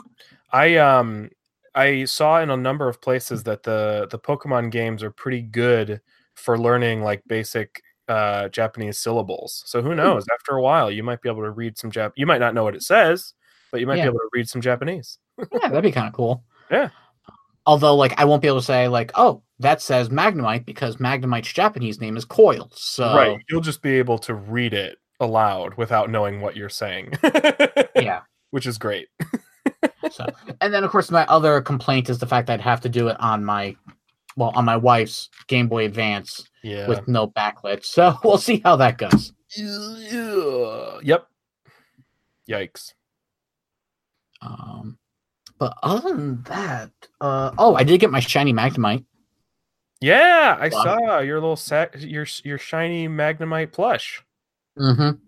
I 0.50 0.76
um 0.76 1.30
I 1.74 2.04
saw 2.04 2.40
in 2.40 2.50
a 2.50 2.56
number 2.56 2.88
of 2.88 3.00
places 3.00 3.42
that 3.44 3.62
the 3.62 4.06
the 4.10 4.18
Pokemon 4.18 4.70
games 4.70 5.02
are 5.02 5.10
pretty 5.10 5.42
good 5.42 6.00
for 6.34 6.58
learning 6.58 7.02
like 7.02 7.22
basic 7.26 7.82
uh 8.08 8.48
Japanese 8.48 8.98
syllables. 8.98 9.62
So 9.66 9.82
who 9.82 9.94
knows? 9.94 10.24
After 10.32 10.56
a 10.56 10.62
while, 10.62 10.90
you 10.90 11.02
might 11.02 11.20
be 11.22 11.28
able 11.28 11.42
to 11.42 11.50
read 11.50 11.76
some 11.78 11.90
Jap. 11.90 12.12
You 12.16 12.26
might 12.26 12.38
not 12.40 12.54
know 12.54 12.64
what 12.64 12.74
it 12.74 12.82
says, 12.82 13.34
but 13.70 13.80
you 13.80 13.86
might 13.86 13.96
Yeah. 13.96 14.04
be 14.04 14.08
able 14.08 14.18
to 14.20 14.28
read 14.32 14.48
some 14.48 14.60
Japanese. 14.62 15.18
Yeah, 15.38 15.68
that'd 15.68 15.82
be 15.82 15.92
kind 15.92 16.06
of 16.08 16.12
cool. 16.14 16.42
Yeah. 16.70 16.88
Although 17.66 17.96
like 17.96 18.18
I 18.18 18.24
won't 18.24 18.40
be 18.42 18.48
able 18.48 18.60
to 18.60 18.64
say 18.64 18.88
like, 18.88 19.12
"Oh, 19.14 19.42
that 19.58 19.82
says 19.82 20.08
Magnemite 20.08 20.64
because 20.64 20.96
Magnemite's 20.96 21.52
Japanese 21.52 22.00
name 22.00 22.16
is 22.16 22.24
Coil." 22.24 22.70
So 22.74 23.14
Right. 23.14 23.38
You'll 23.50 23.60
just 23.60 23.82
be 23.82 23.98
able 23.98 24.18
to 24.20 24.34
read 24.34 24.72
it 24.72 24.96
aloud 25.20 25.74
without 25.74 26.08
knowing 26.10 26.40
what 26.40 26.56
you're 26.56 26.68
saying. 26.70 27.12
yeah. 27.94 28.20
Which 28.50 28.66
is 28.66 28.78
great. 28.78 29.08
So, 30.12 30.26
and 30.60 30.72
then 30.72 30.84
of 30.84 30.90
course 30.90 31.10
my 31.10 31.24
other 31.26 31.60
complaint 31.60 32.08
is 32.10 32.18
the 32.18 32.26
fact 32.26 32.46
that 32.46 32.54
I'd 32.54 32.60
have 32.60 32.80
to 32.82 32.88
do 32.88 33.08
it 33.08 33.16
on 33.20 33.44
my, 33.44 33.76
well, 34.36 34.52
on 34.54 34.64
my 34.64 34.76
wife's 34.76 35.28
Game 35.46 35.68
Boy 35.68 35.84
Advance 35.84 36.48
Yeah. 36.62 36.86
with 36.88 37.06
no 37.08 37.26
backlit. 37.28 37.84
So 37.84 38.16
we'll 38.24 38.38
see 38.38 38.60
how 38.64 38.76
that 38.76 38.98
goes. 38.98 39.32
yep. 39.56 41.26
Yikes. 42.48 42.94
Um, 44.40 44.98
But 45.58 45.76
other 45.82 46.14
than 46.14 46.42
that, 46.44 46.90
uh, 47.20 47.50
oh, 47.58 47.74
I 47.74 47.82
did 47.82 48.00
get 48.00 48.10
my 48.10 48.20
shiny 48.20 48.52
Magnemite. 48.52 49.04
Yeah, 50.00 50.56
I 50.60 50.68
Wow. 50.68 50.82
saw 50.84 51.18
your 51.18 51.40
little 51.40 51.56
set, 51.56 52.00
your 52.00 52.24
your 52.44 52.58
shiny 52.58 53.08
Magnemite 53.08 53.72
plush. 53.72 54.24
Mm-hmm. 54.78 55.18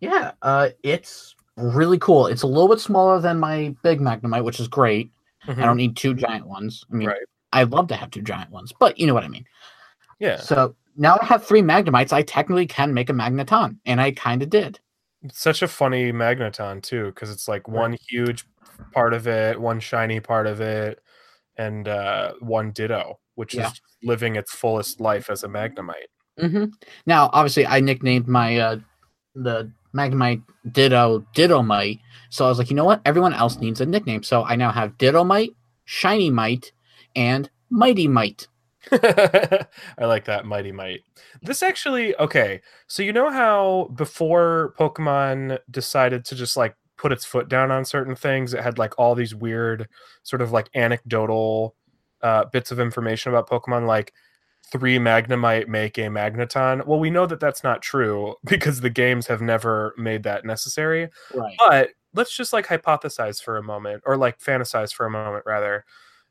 Yeah, 0.00 0.32
uh, 0.42 0.70
it's 0.82 1.36
really 1.56 1.98
cool. 1.98 2.26
It's 2.26 2.42
a 2.42 2.46
little 2.46 2.68
bit 2.68 2.80
smaller 2.80 3.20
than 3.20 3.38
my 3.38 3.74
big 3.82 4.00
Magnemite, 4.00 4.44
which 4.44 4.60
is 4.60 4.68
great. 4.68 5.10
I 5.46 5.52
don't 5.54 5.76
need 5.76 5.96
two 5.96 6.14
giant 6.14 6.46
ones. 6.46 6.84
I 6.90 6.94
mean, 6.94 7.08
Right. 7.08 7.18
I'd 7.52 7.70
love 7.70 7.86
to 7.88 7.96
have 7.96 8.10
two 8.10 8.22
giant 8.22 8.50
ones, 8.50 8.72
but 8.78 8.98
you 8.98 9.06
know 9.06 9.14
what 9.14 9.24
I 9.24 9.28
mean. 9.28 9.44
Yeah, 10.18 10.36
So 10.38 10.74
now 10.96 11.18
I 11.20 11.24
have 11.26 11.44
three 11.44 11.60
Magnemites. 11.62 12.12
I 12.12 12.22
technically 12.22 12.66
can 12.66 12.94
make 12.94 13.10
a 13.10 13.12
Magneton, 13.12 13.76
and 13.84 14.00
I 14.00 14.12
kind 14.12 14.42
of 14.42 14.50
did. 14.50 14.80
it's 15.22 15.38
such 15.40 15.62
a 15.62 15.68
funny 15.68 16.12
magneton 16.12 16.82
too, 16.82 17.06
because 17.06 17.30
it's 17.30 17.46
like 17.48 17.66
one 17.68 17.96
huge 18.08 18.44
part 18.92 19.12
of 19.14 19.26
it, 19.28 19.60
one 19.60 19.80
shiny 19.80 20.20
part 20.20 20.46
of 20.46 20.60
it, 20.60 21.00
and 21.56 21.88
uh, 21.88 22.32
one 22.40 22.70
Ditto, 22.72 23.18
which 23.34 23.54
Yeah. 23.54 23.68
is 23.68 23.80
living 24.02 24.36
its 24.36 24.52
fullest 24.52 25.00
life 25.00 25.30
as 25.30 25.44
a 25.44 25.48
Magnemite. 25.48 26.10
hmm 26.38 26.66
Now, 27.06 27.30
obviously, 27.32 27.66
I 27.66 27.80
nicknamed 27.80 28.28
my 28.28 28.58
uh, 28.58 28.76
the 29.34 29.70
Magnemite 29.94 30.42
Ditto 30.70 31.26
Dittomite. 31.34 32.00
So 32.30 32.44
I 32.44 32.48
was 32.48 32.58
like, 32.58 32.70
you 32.70 32.76
know 32.76 32.84
what? 32.84 33.00
Everyone 33.04 33.32
else 33.32 33.58
needs 33.58 33.80
a 33.80 33.86
nickname. 33.86 34.22
So 34.22 34.44
I 34.44 34.56
now 34.56 34.72
have 34.72 34.98
Dittomite, 34.98 35.54
Shiny 35.84 36.30
Mite, 36.30 36.72
and 37.14 37.48
Mighty 37.70 38.08
Mite. 38.08 38.48
I 38.92 39.66
like 40.00 40.24
that 40.26 40.44
mighty 40.44 40.72
might. 40.72 41.00
This 41.42 41.62
actually 41.62 42.16
okay. 42.16 42.60
So 42.86 43.02
you 43.02 43.12
know 43.12 43.30
how 43.30 43.90
before 43.94 44.74
Pokemon 44.78 45.58
decided 45.70 46.24
to 46.26 46.34
just 46.34 46.56
like 46.56 46.76
put 46.96 47.12
its 47.12 47.24
foot 47.24 47.48
down 47.48 47.70
on 47.70 47.84
certain 47.84 48.14
things, 48.14 48.54
it 48.54 48.62
had 48.62 48.78
like 48.78 48.98
all 48.98 49.14
these 49.14 49.34
weird 49.34 49.88
sort 50.22 50.42
of 50.42 50.52
like 50.52 50.68
anecdotal 50.74 51.74
uh, 52.22 52.44
bits 52.46 52.70
of 52.70 52.80
information 52.80 53.32
about 53.32 53.48
Pokemon, 53.48 53.86
like 53.86 54.12
three 54.70 54.98
Magnemite 54.98 55.68
make 55.68 55.98
a 55.98 56.02
Magneton. 56.02 56.86
Well, 56.86 56.98
we 56.98 57.10
know 57.10 57.26
that 57.26 57.40
that's 57.40 57.62
not 57.62 57.82
true 57.82 58.34
because 58.44 58.80
the 58.80 58.90
games 58.90 59.26
have 59.26 59.40
never 59.40 59.94
made 59.96 60.22
that 60.24 60.44
necessary. 60.44 61.08
Right. 61.34 61.56
But 61.58 61.90
let's 62.14 62.36
just 62.36 62.52
like 62.52 62.66
hypothesize 62.66 63.42
for 63.42 63.56
a 63.56 63.62
moment, 63.62 64.02
or 64.06 64.16
like 64.16 64.38
fantasize 64.40 64.92
for 64.92 65.06
a 65.06 65.10
moment, 65.10 65.44
rather, 65.46 65.84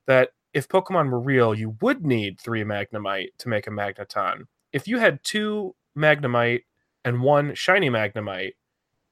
that 0.08 0.30
if 0.54 0.68
Pokemon 0.68 1.10
were 1.10 1.20
real, 1.20 1.56
you 1.56 1.76
would 1.82 2.06
need 2.06 2.40
three 2.40 2.64
Magnemite 2.64 3.30
to 3.40 3.50
make 3.50 3.68
a 3.68 3.72
Magneton. 3.72 4.44
If 4.72 4.88
you 4.88 5.00
had 5.00 5.24
two 5.24 5.76
Magnemite 5.98 6.62
and 7.04 7.22
one 7.22 7.54
shiny 7.56 7.90
Magnemite, 7.90 8.54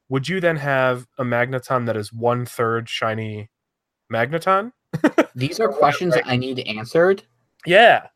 would 0.10 0.28
you 0.28 0.40
then 0.40 0.58
have 0.58 1.08
a 1.18 1.24
Magneton 1.24 1.86
that 1.86 1.98
is 1.98 2.14
one 2.14 2.46
third 2.46 2.90
shiny 2.90 3.50
Magneton? 4.12 4.74
These 5.36 5.60
are 5.60 5.70
questions 5.70 6.16
I 6.26 6.36
need 6.36 6.60
answered. 6.60 7.24
Yeah. 7.66 8.08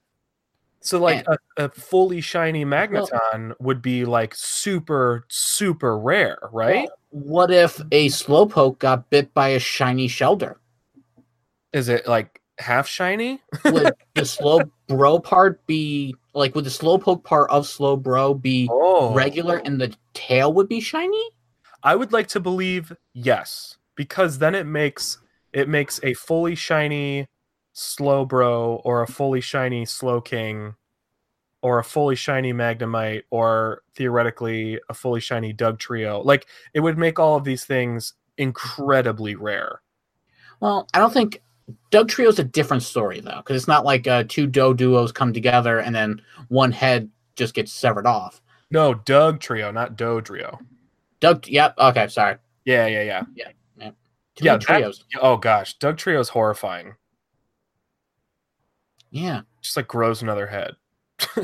So 0.86 1.00
like 1.00 1.26
a, 1.28 1.38
a 1.58 1.70
fully 1.70 2.22
shiny 2.22 2.64
Well- 2.64 2.88
Magneton 2.88 3.54
would 3.60 3.82
be 3.82 4.06
like 4.06 4.36
super, 4.36 5.26
super 5.30 5.98
rare, 5.98 6.38
right? 6.52 6.88
What 7.10 7.50
if 7.50 7.80
a 7.92 8.08
Slowpoke 8.08 8.78
got 8.80 9.10
bit 9.10 9.34
by 9.34 9.50
a 9.50 9.60
shiny 9.60 10.08
Shelder? 10.08 10.60
Is 11.74 11.90
it 11.90 12.08
like 12.08 12.40
half 12.60 12.88
shiny? 12.88 13.42
Would 13.66 13.94
the 14.14 14.26
slow 14.26 14.60
bro 14.88 15.20
part 15.20 15.66
be 15.66 16.16
like 16.34 16.54
would 16.54 16.66
the 16.66 16.70
Slowpoke 16.70 17.24
part 17.24 17.50
of 17.50 17.66
Slowbro 17.66 18.40
be 18.40 18.70
Oh, 18.72 19.14
regular 19.14 19.58
and 19.58 19.82
the 19.82 19.96
tail 20.14 20.54
would 20.54 20.70
be 20.70 20.82
shiny? 20.82 21.24
I 21.82 21.96
would 21.96 22.14
like 22.14 22.28
to 22.30 22.40
believe 22.40 22.94
yes, 23.14 23.78
because 23.96 24.38
then 24.38 24.54
it 24.54 24.66
makes 24.68 25.18
it 25.52 25.68
makes 25.68 26.00
a 26.04 26.14
fully 26.14 26.54
shiny 26.54 27.28
Slowbro 27.76 28.82
or 28.84 29.02
a 29.04 29.08
fully 29.08 29.42
shiny 29.42 29.86
Slowking 29.86 30.76
or 31.62 31.80
a 31.80 31.84
fully 31.84 32.16
shiny 32.16 32.54
magnemite 32.54 33.24
or 33.32 33.82
theoretically 33.96 34.80
a 34.90 34.94
fully 34.94 35.20
shiny 35.20 35.54
Dugtrio. 35.54 36.24
Like 36.24 36.46
it 36.74 36.80
would 36.80 36.98
make 36.98 37.20
all 37.20 37.36
of 37.36 37.44
these 37.44 37.66
things 37.66 38.14
incredibly 38.38 39.36
rare. 39.36 39.82
Well, 40.62 40.88
I 40.94 41.00
don't 41.00 41.12
think 41.14 41.42
Dugtrio's 41.92 42.40
a 42.40 42.44
different 42.44 42.84
story 42.84 43.20
though, 43.20 43.38
because 43.38 43.58
it's 43.58 43.68
not 43.68 43.84
like 43.86 44.08
uh, 44.08 44.24
two 44.28 44.48
Doduos 44.48 45.14
come 45.14 45.34
together 45.34 45.80
and 45.80 45.94
then 45.94 46.22
one 46.48 46.72
head 46.72 47.10
just 47.36 47.54
gets 47.54 47.74
severed 47.74 48.06
off. 48.08 48.42
No, 48.72 48.94
Dugtrio, 48.94 49.74
not 49.74 49.98
Dodrio. 49.98 50.60
Doug, 51.20 51.48
yep, 51.48 51.74
okay, 51.78 52.08
sorry. 52.08 52.38
Yeah, 52.66 52.88
yeah, 52.88 53.02
yeah. 53.04 53.22
Too 54.36 54.44
Yeah, 54.46 54.52
many 54.54 54.60
that- 54.60 54.62
trios. 54.68 55.04
Oh 55.22 55.38
gosh, 55.38 55.78
Dugtrio's 55.78 56.30
horrifying. 56.30 56.96
Yeah, 59.16 59.42
just 59.62 59.78
like 59.78 59.88
grows 59.88 60.22
another 60.22 60.46
head. 60.46 60.76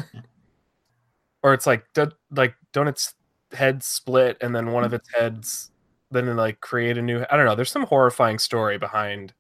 or 1.42 1.54
it's 1.54 1.66
like 1.66 1.86
do, 1.94 2.12
like 2.30 2.54
don't 2.74 2.90
its 2.90 3.14
head 3.54 3.82
split 3.82 4.38
and 4.42 4.54
then 4.54 4.72
one 4.74 4.84
of 4.84 4.94
its 4.94 5.08
heads 5.14 5.72
then 6.12 6.36
like 6.36 6.60
create 6.60 6.98
a 6.98 7.02
new 7.02 7.24
I 7.32 7.38
don't 7.38 7.46
know. 7.46 7.56
There's 7.56 7.72
some 7.72 7.86
horrifying 7.86 8.40
story 8.40 8.78
behind 8.78 9.34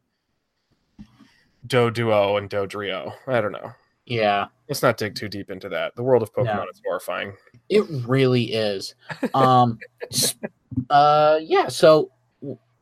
Doduo 1.68 2.38
and 2.38 2.50
Dodrio. 2.50 3.14
I 3.28 3.42
don't 3.42 3.52
know. 3.52 3.72
yeah, 4.06 4.48
Let's 4.70 4.82
not 4.82 4.96
dig 4.98 5.16
too 5.16 5.28
deep 5.28 5.52
into 5.52 5.68
that. 5.70 5.96
The 5.98 6.04
world 6.04 6.24
of 6.24 6.34
Pokemon 6.34 6.46
No. 6.56 6.66
is 6.74 6.82
horrifying. 6.86 7.34
it 7.70 7.84
really 8.08 8.54
is. 8.54 8.96
Um, 9.34 9.78
uh, 10.90 11.40
yeah. 11.42 11.68
So, 11.68 12.12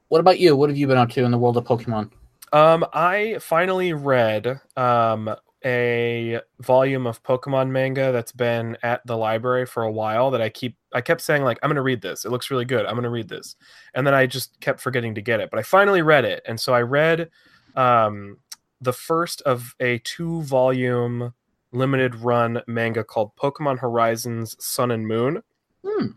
what 0.09 0.19
about 0.19 0.39
you? 0.39 0.55
What 0.55 0.69
have 0.69 0.77
you 0.77 0.85
been 0.87 0.97
up 0.97 1.09
to 1.11 1.23
in 1.23 1.31
the 1.31 1.37
world 1.39 1.57
of 1.57 1.65
Pokemon? 1.65 2.11
Um, 2.51 2.85
I 2.93 3.37
finally 3.39 3.93
read 3.93 4.59
um 4.77 5.35
a 5.65 6.39
volume 6.61 7.05
of 7.05 7.21
Pokemon 7.21 7.69
manga 7.69 8.13
that's 8.13 8.31
been 8.31 8.77
at 8.81 9.05
the 9.05 9.17
library 9.17 9.65
for 9.65 9.83
a 9.83 9.91
while 9.91 10.31
that 10.31 10.41
I 10.41 10.47
keep 10.49 10.77
I 10.93 11.01
kept 11.01 11.21
saying 11.21 11.43
like 11.43 11.59
I'm 11.61 11.69
gonna 11.69 11.81
read 11.81 12.01
this. 12.01 12.25
It 12.25 12.31
looks 12.31 12.49
really 12.49 12.65
good. 12.65 12.85
I'm 12.85 12.95
gonna 12.95 13.09
read 13.09 13.27
this. 13.29 13.55
And 13.93 14.07
then 14.07 14.13
I 14.13 14.25
just 14.25 14.59
kept 14.61 14.79
forgetting 14.79 15.15
to 15.15 15.21
get 15.21 15.41
it. 15.41 15.49
But 15.51 15.59
I 15.59 15.63
finally 15.63 16.01
read 16.01 16.25
it. 16.25 16.41
And 16.47 16.59
so 16.59 16.73
I 16.73 16.81
read 16.81 17.29
um 17.75 18.37
the 18.81 18.93
first 18.93 19.41
of 19.41 19.75
a 19.79 19.99
two 19.99 20.41
volume 20.43 21.33
limited 21.71 22.15
run 22.15 22.61
manga 22.67 23.03
called 23.03 23.35
Pokemon 23.35 23.79
Horizons 23.79 24.55
Sun 24.63 24.91
and 24.91 25.05
Moon 25.07 25.43
Hmm. 25.85 26.07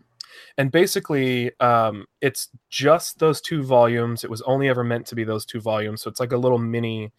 And 0.57 0.71
basically 0.71 1.51
um, 1.59 2.05
it's 2.21 2.49
just 2.69 3.19
those 3.19 3.41
two 3.41 3.63
volumes. 3.63 4.23
It 4.23 4.29
was 4.29 4.41
only 4.43 4.69
ever 4.69 4.83
meant 4.83 5.05
to 5.07 5.15
be 5.15 5.23
those 5.23 5.45
two 5.45 5.59
volumes. 5.59 6.01
So 6.01 6.09
it's 6.09 6.19
like 6.19 6.31
a 6.31 6.37
little 6.37 6.59
mini 6.59 7.11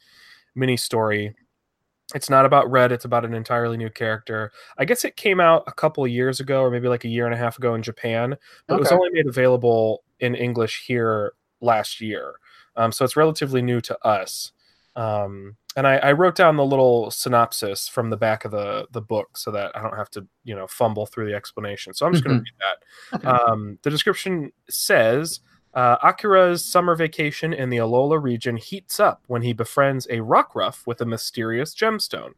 mini 0.55 0.77
story. 0.77 1.35
It's 2.15 2.29
not 2.29 2.45
about 2.45 2.71
red. 2.71 2.93
It's 2.93 3.07
about 3.07 3.25
an 3.25 3.35
entirely 3.35 3.77
new 3.77 3.91
character. 3.91 4.53
I 4.79 4.85
guess 4.85 5.05
it 5.05 5.17
came 5.17 5.41
out 5.41 5.65
a 5.67 5.73
couple 5.73 6.05
of 6.05 6.11
years 6.11 6.39
ago 6.39 6.63
or 6.63 6.71
maybe 6.71 6.89
like 6.89 7.05
a 7.05 7.09
year 7.09 7.25
and 7.25 7.35
a 7.35 7.39
half 7.39 7.57
ago 7.57 7.75
in 7.75 7.83
japan 7.83 8.37
but 8.67 8.77
it 8.77 8.81
was 8.81 8.93
only 8.93 9.09
made 9.11 9.27
available 9.27 10.05
in 10.21 10.35
english 10.35 10.85
here 10.87 11.33
last 11.65 12.01
year. 12.01 12.35
Um, 12.77 12.93
so 12.93 13.05
it's 13.05 13.17
relatively 13.17 13.63
new 13.63 13.81
to 13.81 14.07
us. 14.07 14.53
Um, 14.95 15.57
and 15.77 15.87
I, 15.87 15.97
I 15.97 16.13
wrote 16.13 16.37
down 16.37 16.57
the 16.57 16.65
little 16.65 17.11
synopsis 17.11 17.89
from 17.89 18.11
the 18.11 18.17
back 18.17 18.45
of 18.45 18.51
the 18.53 18.87
the 18.93 19.01
book 19.01 19.37
so 19.37 19.51
that 19.51 19.77
I 19.77 19.83
don't 19.83 19.97
have 19.97 20.11
to 20.11 20.27
you 20.45 20.55
know 20.55 20.67
fumble 20.67 21.07
through 21.07 21.27
the 21.27 21.35
explanation. 21.35 21.95
So 21.95 22.07
I'm 22.07 22.13
just 22.13 22.25
going 22.25 22.39
to 22.39 22.45
read 22.45 22.61
that. 22.61 23.19
Okay. 23.19 23.27
Um, 23.27 23.79
the 23.83 23.91
description 23.91 24.53
says 24.69 25.41
uh, 25.75 25.97
Akira's 26.03 26.65
summer 26.65 26.95
vacation 26.95 27.53
in 27.53 27.69
the 27.69 27.79
Alola 27.79 28.23
region 28.23 28.57
heats 28.57 29.01
up 29.01 29.25
when 29.27 29.43
he 29.43 29.53
befriends 29.53 30.07
a 30.07 30.19
Rockruff 30.19 30.87
with 30.87 31.01
a 31.01 31.07
mysterious 31.07 31.75
gemstone. 31.75 32.31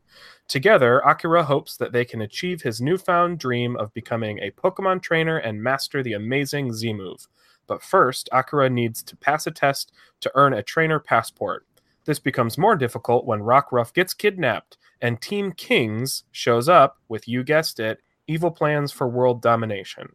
Together, 0.49 1.01
Akira 1.01 1.45
hopes 1.45 1.77
that 1.77 1.93
they 1.93 2.05
can 2.05 2.23
achieve 2.23 2.63
his 2.63 2.81
newfound 2.81 3.39
dream 3.39 3.77
of 3.77 3.93
becoming 3.93 4.39
a 4.39 4.53
Pokemon 4.53 5.03
trainer 5.03 5.37
and 5.37 5.63
master 5.63 6.03
the 6.03 6.15
amazing 6.15 6.73
Z 6.73 6.95
move. 6.95 7.29
But 7.67 7.83
first, 7.83 8.29
Akira 8.33 8.71
needs 8.71 9.03
to 9.03 9.17
pass 9.17 9.47
a 9.47 9.51
test 9.51 9.93
to 10.21 10.31
earn 10.35 10.55
a 10.55 10.63
trainer 10.63 11.01
passport. 11.01 11.67
This 12.07 12.19
becomes 12.19 12.57
more 12.57 12.77
difficult 12.77 13.27
when 13.27 13.43
Rock 13.43 13.71
Rockruff 13.71 13.93
gets 13.93 14.15
kidnapped 14.15 14.79
and 15.01 15.21
Team 15.21 15.53
Kings 15.53 16.25
shows 16.33 16.69
up 16.69 16.99
with, 17.09 17.29
you 17.29 17.45
guessed 17.45 17.79
it, 17.79 17.99
evil 18.27 18.51
plans 18.51 18.93
for 18.93 19.07
world 19.09 19.43
domination. 19.43 20.09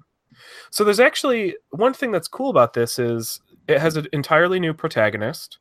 So 0.69 0.83
there's 0.83 0.99
actually 0.99 1.55
one 1.69 1.93
thing 1.93 2.11
that's 2.11 2.27
cool 2.27 2.49
about 2.49 2.73
this 2.73 2.97
is 2.97 3.41
it 3.67 3.79
has 3.79 3.95
an 3.97 4.07
entirely 4.11 4.59
new 4.59 4.73
protagonist 4.73 5.59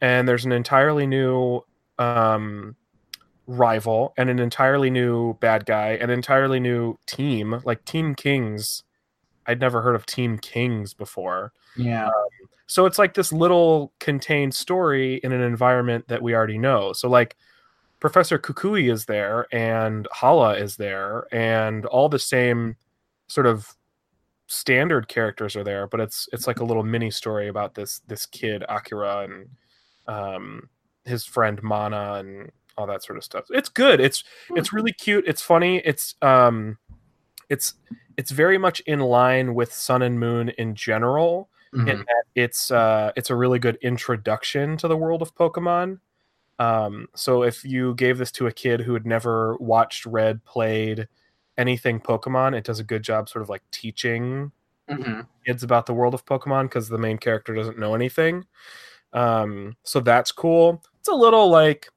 and 0.00 0.26
there's 0.26 0.44
an 0.44 0.52
entirely 0.52 1.06
new 1.06 1.62
um, 1.98 2.76
rival 3.46 4.14
and 4.16 4.30
an 4.30 4.38
entirely 4.38 4.90
new 4.90 5.34
bad 5.34 5.66
guy, 5.66 5.90
an 5.90 6.10
entirely 6.10 6.60
new 6.60 6.98
team, 7.06 7.60
like 7.64 7.84
Team 7.84 8.14
Kings. 8.14 8.84
I'd 9.48 9.60
never 9.60 9.82
heard 9.82 9.96
of 9.96 10.06
Team 10.06 10.38
Kings 10.38 10.94
before. 10.94 11.52
yeah. 11.76 12.10
So 12.70 12.84
it's 12.84 12.98
like 12.98 13.14
this 13.14 13.32
little 13.32 13.94
contained 13.98 14.54
story 14.54 15.16
in 15.24 15.32
an 15.32 15.40
environment 15.40 16.06
that 16.08 16.20
we 16.20 16.34
already 16.34 16.58
know. 16.58 16.92
So 16.92 17.08
like 17.08 17.34
Professor 17.98 18.38
Kukui 18.38 18.92
is 18.92 19.06
there 19.06 19.46
and 19.50 20.06
Hala 20.12 20.54
is 20.54 20.76
there 20.76 21.26
and 21.32 21.86
all 21.86 22.10
the 22.10 22.18
same 22.18 22.76
sort 23.26 23.46
of 23.46 23.74
standard 24.48 25.08
characters 25.08 25.56
are 25.56 25.64
there, 25.64 25.86
but 25.86 25.98
it's 26.00 26.28
it's 26.32 26.46
like 26.46 26.60
a 26.60 26.64
little 26.64 26.82
mini 26.82 27.10
story 27.10 27.48
about 27.48 27.74
this 27.74 28.00
this 28.06 28.26
kid 28.26 28.64
Akira 28.68 29.20
and 29.20 29.48
um, 30.06 30.68
his 31.04 31.24
friend 31.24 31.62
Mana 31.62 32.14
and 32.14 32.52
all 32.76 32.86
that 32.86 33.02
sort 33.02 33.16
of 33.16 33.24
stuff. 33.24 33.46
It's 33.50 33.70
good. 33.70 33.98
It's 33.98 34.24
it's 34.56 34.74
really 34.74 34.92
cute. 34.92 35.24
It's 35.26 35.42
funny. 35.42 35.78
It's 35.86 36.16
um, 36.20 36.76
it's 37.48 37.74
it's 38.18 38.30
very 38.32 38.58
much 38.58 38.80
in 38.80 39.00
line 39.00 39.54
with 39.54 39.72
Sun 39.72 40.02
and 40.02 40.20
Moon 40.20 40.50
in 40.58 40.74
general. 40.74 41.48
In 41.74 41.84
Mhm. 41.86 41.98
that 42.06 42.24
it's 42.34 42.70
uh, 42.70 43.12
it's 43.16 43.30
a 43.30 43.36
really 43.36 43.58
good 43.58 43.76
introduction 43.82 44.76
to 44.78 44.88
the 44.88 44.96
world 44.96 45.22
of 45.22 45.34
Pokemon. 45.34 46.00
Um, 46.58 47.08
so 47.14 47.42
if 47.44 47.64
you 47.64 47.94
gave 47.94 48.18
this 48.18 48.32
to 48.32 48.46
a 48.48 48.52
kid 48.52 48.80
who 48.80 48.94
had 48.94 49.06
never 49.06 49.56
watched, 49.58 50.06
read, 50.06 50.44
played 50.44 51.08
anything 51.58 52.00
Pokemon, 52.00 52.56
it 52.56 52.64
does 52.64 52.80
a 52.80 52.84
good 52.84 53.02
job 53.02 53.28
sort 53.28 53.42
of 53.42 53.48
like 53.50 53.62
teaching 53.70 54.50
Mhm. 54.90 55.26
kids 55.46 55.62
about 55.62 55.86
the 55.86 55.94
world 55.94 56.14
of 56.14 56.24
Pokemon 56.24 56.64
because 56.64 56.88
the 56.88 56.98
main 56.98 57.18
character 57.18 57.54
doesn't 57.54 57.78
know 57.78 57.94
anything. 57.94 58.46
Um, 59.12 59.76
so 59.84 60.00
that's 60.00 60.32
cool. 60.32 60.82
It's 61.00 61.08
a 61.08 61.14
little 61.14 61.48
like 61.50 61.88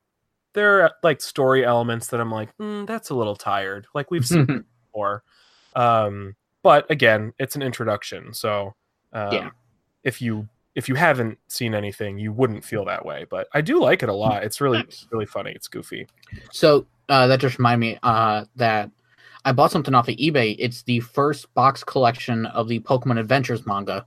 there 0.53 0.81
are 0.83 0.91
like 1.03 1.21
story 1.21 1.63
elements 1.65 2.07
that 2.07 2.19
I'm 2.21 2.31
like, 2.31 2.53
"Hmm, 2.57 2.85
that's 2.85 3.09
a 3.09 3.15
little 3.15 3.35
tired. 3.37 3.87
Like 3.95 4.11
we've 4.11 4.27
seen 4.27 4.45
before. 4.91 5.23
Um, 5.75 6.35
but 6.63 6.89
again, 6.91 7.33
it's 7.39 7.55
an 7.55 7.61
introduction, 7.61 8.33
so 8.33 8.75
um, 9.13 9.31
Yeah. 9.33 9.49
if 10.03 10.21
you 10.21 10.47
if 10.73 10.87
you 10.87 10.95
haven't 10.95 11.37
seen 11.47 11.75
anything, 11.75 12.17
you 12.17 12.31
wouldn't 12.31 12.63
feel 12.63 12.85
that 12.85 13.05
way. 13.05 13.25
But 13.29 13.47
I 13.53 13.59
do 13.61 13.79
like 13.81 14.03
it 14.03 14.09
a 14.09 14.13
lot. 14.13 14.43
It's 14.43 14.61
really 14.61 14.85
really 15.11 15.25
funny. 15.25 15.51
It's 15.51 15.67
goofy. 15.67 16.07
So 16.51 16.85
uh, 17.09 17.27
that 17.27 17.39
just 17.39 17.57
reminded 17.57 17.79
me 17.85 17.99
uh, 18.03 18.45
that 18.55 18.89
I 19.43 19.51
bought 19.51 19.71
something 19.71 19.93
off 19.95 20.07
of 20.07 20.15
eBay. 20.15 20.55
It's 20.59 20.83
the 20.83 20.99
first 21.01 21.53
box 21.55 21.83
collection 21.83 22.45
of 22.47 22.67
the 22.69 22.79
Pokemon 22.79 23.19
Adventures 23.19 23.65
manga. 23.65 24.05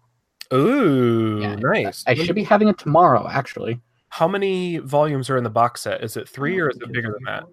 Ooh, 0.52 1.40
Yeah, 1.42 1.56
nice. 1.56 2.04
I 2.06 2.14
should 2.14 2.34
be 2.36 2.44
having 2.44 2.68
it 2.68 2.78
tomorrow, 2.78 3.26
actually. 3.28 3.80
How 4.10 4.28
many 4.28 4.78
volumes 4.78 5.28
are 5.28 5.36
in 5.36 5.42
the 5.42 5.50
box 5.50 5.80
set? 5.82 6.04
Is 6.04 6.16
it 6.16 6.28
three 6.28 6.58
or 6.60 6.68
is 6.70 6.76
it 6.76 6.92
bigger 6.92 7.12
than 7.12 7.24
that? 7.24 7.44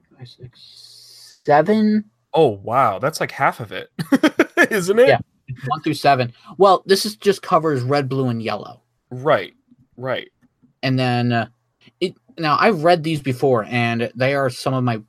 Seven, 1.44 2.06
Oh 2.34 2.48
wow, 2.48 3.00
that's 3.00 3.20
like 3.20 3.32
half 3.32 3.60
of 3.60 3.72
it, 3.72 3.90
isn't 4.72 5.00
it? 5.00 5.08
Yeah. 5.10 5.20
one 5.68 5.82
through 5.82 5.96
seven. 5.96 6.34
Well, 6.58 6.84
this 6.86 7.06
is 7.06 7.16
just 7.18 7.42
covers 7.42 7.82
red, 7.84 8.08
blue, 8.08 8.30
and 8.30 8.42
yellow. 8.42 8.82
Right, 9.10 9.54
right. 9.98 10.30
and 10.84 10.98
then 10.98 11.34
uh, 11.34 11.48
it 12.00 12.16
now 12.38 12.58
I've 12.60 12.84
read 12.84 13.04
these 13.04 13.22
before, 13.22 13.66
and 13.66 14.10
they 14.16 14.34
are 14.34 14.50
some 14.50 14.74
of 14.74 14.84
my 14.84 15.02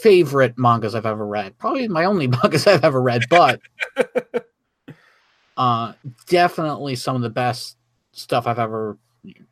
favorite 0.00 0.56
mangas 0.56 0.94
I've 0.94 1.06
ever 1.06 1.26
read. 1.26 1.58
Probably 1.58 1.88
my 1.88 2.04
only 2.04 2.26
mangas 2.42 2.66
I've 2.66 2.84
ever 2.84 3.02
read, 3.02 3.22
but 3.28 3.60
uh, 5.56 5.92
definitely 6.26 6.94
some 6.94 7.16
of 7.16 7.22
the 7.22 7.30
best 7.30 7.76
stuff 8.12 8.46
I've 8.46 8.58
ever. 8.60 8.96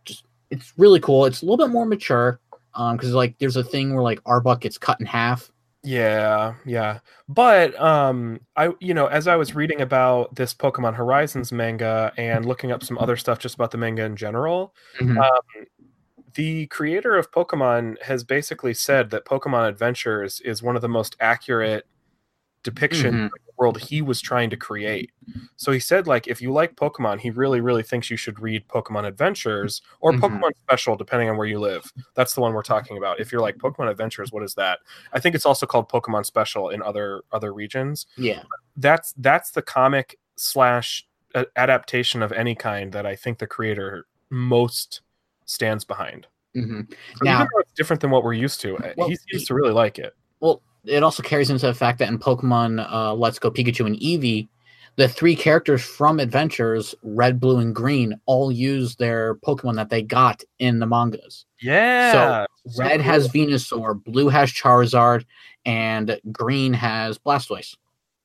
Just 0.04 0.24
it's 0.50 0.72
really 0.76 1.00
cool. 1.00 1.24
It's 1.24 1.42
a 1.42 1.46
little 1.46 1.56
bit 1.56 1.72
more 1.72 1.86
mature, 1.86 2.38
um, 2.74 2.96
because 2.96 3.12
like 3.14 3.36
there's 3.38 3.56
a 3.56 3.64
thing 3.64 3.94
where 3.94 4.04
like 4.04 4.22
Arbok 4.24 4.60
gets 4.60 4.78
cut 4.78 5.00
in 5.00 5.06
half. 5.06 5.50
Yeah, 5.84 6.54
yeah. 6.64 7.00
But 7.28 7.78
um 7.80 8.40
I 8.56 8.70
you 8.80 8.94
know, 8.94 9.06
as 9.06 9.26
I 9.26 9.34
was 9.36 9.54
reading 9.54 9.80
about 9.80 10.34
this 10.36 10.54
Pokemon 10.54 10.94
Horizons 10.94 11.50
manga 11.50 12.12
and 12.16 12.46
looking 12.46 12.70
up 12.70 12.84
some 12.84 12.98
other 12.98 13.16
stuff 13.16 13.38
just 13.40 13.56
about 13.56 13.72
the 13.72 13.78
manga 13.78 14.04
in 14.04 14.14
general, 14.16 14.74
Mhm. 15.00 15.18
um 15.18 15.66
the 16.34 16.66
creator 16.68 17.16
of 17.16 17.30
Pokemon 17.32 18.00
has 18.02 18.24
basically 18.24 18.74
said 18.74 19.10
that 19.10 19.24
Pokemon 19.26 19.68
Adventures 19.68 20.40
is 20.40 20.62
one 20.62 20.76
of 20.76 20.82
the 20.82 20.88
most 20.88 21.16
accurate 21.20 21.86
depictions 22.64 23.12
Mhm. 23.12 23.24
of 23.26 23.30
the 23.32 23.52
world 23.58 23.78
he 23.80 24.02
was 24.02 24.20
trying 24.20 24.48
to 24.50 24.56
create. 24.56 25.10
So 25.56 25.72
he 25.72 25.78
said 25.80 26.06
like 26.06 26.28
if 26.28 26.40
you 26.40 26.52
like 26.52 26.74
Pokemon, 26.76 27.20
he 27.20 27.30
really 27.30 27.60
really 27.60 27.82
thinks 27.82 28.10
you 28.10 28.16
should 28.16 28.38
read 28.40 28.66
Pokemon 28.68 29.04
Adventures 29.06 29.82
or 30.00 30.12
Mhm. 30.12 30.20
Pokemon 30.20 30.50
Special 30.62 30.96
depending 30.96 31.28
on 31.28 31.36
where 31.36 31.46
you 31.46 31.58
live. 31.58 31.92
That's 32.14 32.34
the 32.34 32.40
one 32.40 32.52
we're 32.52 32.62
talking 32.62 32.96
about. 32.98 33.20
If 33.20 33.32
you're 33.32 33.40
like 33.40 33.56
Pokemon 33.58 33.90
Adventures, 33.90 34.32
what 34.32 34.42
is 34.42 34.54
that? 34.54 34.78
I 35.12 35.20
think 35.20 35.34
it's 35.34 35.46
also 35.46 35.66
called 35.66 35.88
Pokemon 35.88 36.24
Special 36.26 36.70
in 36.70 36.82
other 36.82 37.22
other 37.32 37.52
regions. 37.52 38.06
Yeah, 38.16 38.42
That's 38.76 39.12
that's 39.18 39.50
the 39.50 39.62
comic 39.62 40.18
slash 40.36 41.06
adaptation 41.56 42.22
of 42.22 42.30
any 42.32 42.54
kind 42.54 42.92
that 42.92 43.06
I 43.06 43.16
think 43.16 43.38
the 43.38 43.46
creator 43.46 44.06
most 44.30 45.00
stands 45.46 45.84
behind. 45.84 46.26
hmm 46.54 46.82
So 47.16 47.24
Now- 47.24 47.46
it's 47.60 47.72
different 47.72 48.00
than 48.02 48.10
what 48.10 48.22
we're 48.24 48.34
used 48.34 48.60
to, 48.60 48.76
uh, 48.78 48.92
Well, 48.96 49.08
he 49.08 49.16
seems 49.16 49.44
to 49.46 49.54
really 49.54 49.72
like 49.72 49.98
it. 49.98 50.14
Well, 50.40 50.62
it 50.84 51.02
also 51.02 51.22
carries 51.22 51.50
into 51.50 51.66
the 51.66 51.74
fact 51.74 51.98
that 51.98 52.08
in 52.08 52.18
Pokemon 52.18 52.86
uh, 52.90 53.14
Let's 53.14 53.38
Go 53.38 53.50
Pikachu 53.50 53.86
and 53.86 53.96
Eevee, 53.96 54.48
the 54.96 55.08
three 55.08 55.34
characters 55.34 55.82
from 55.82 56.20
Adventures, 56.20 56.94
Red, 57.02 57.40
Blue, 57.40 57.58
and 57.58 57.74
Green, 57.74 58.20
all 58.26 58.52
use 58.52 58.96
their 58.96 59.36
Pokemon 59.36 59.76
that 59.76 59.88
they 59.88 60.02
got 60.02 60.42
in 60.58 60.80
the 60.80 60.86
mangas. 60.86 61.46
Yeah. 61.60 62.12
so 62.12 62.46
Red 62.78 62.96
cool. 62.96 63.04
has 63.04 63.28
Venusaur, 63.28 64.02
Blue 64.04 64.28
has 64.28 64.50
Charizard, 64.50 65.24
and 65.64 66.20
Green 66.30 66.74
has 66.74 67.18
Blastoise. 67.18 67.76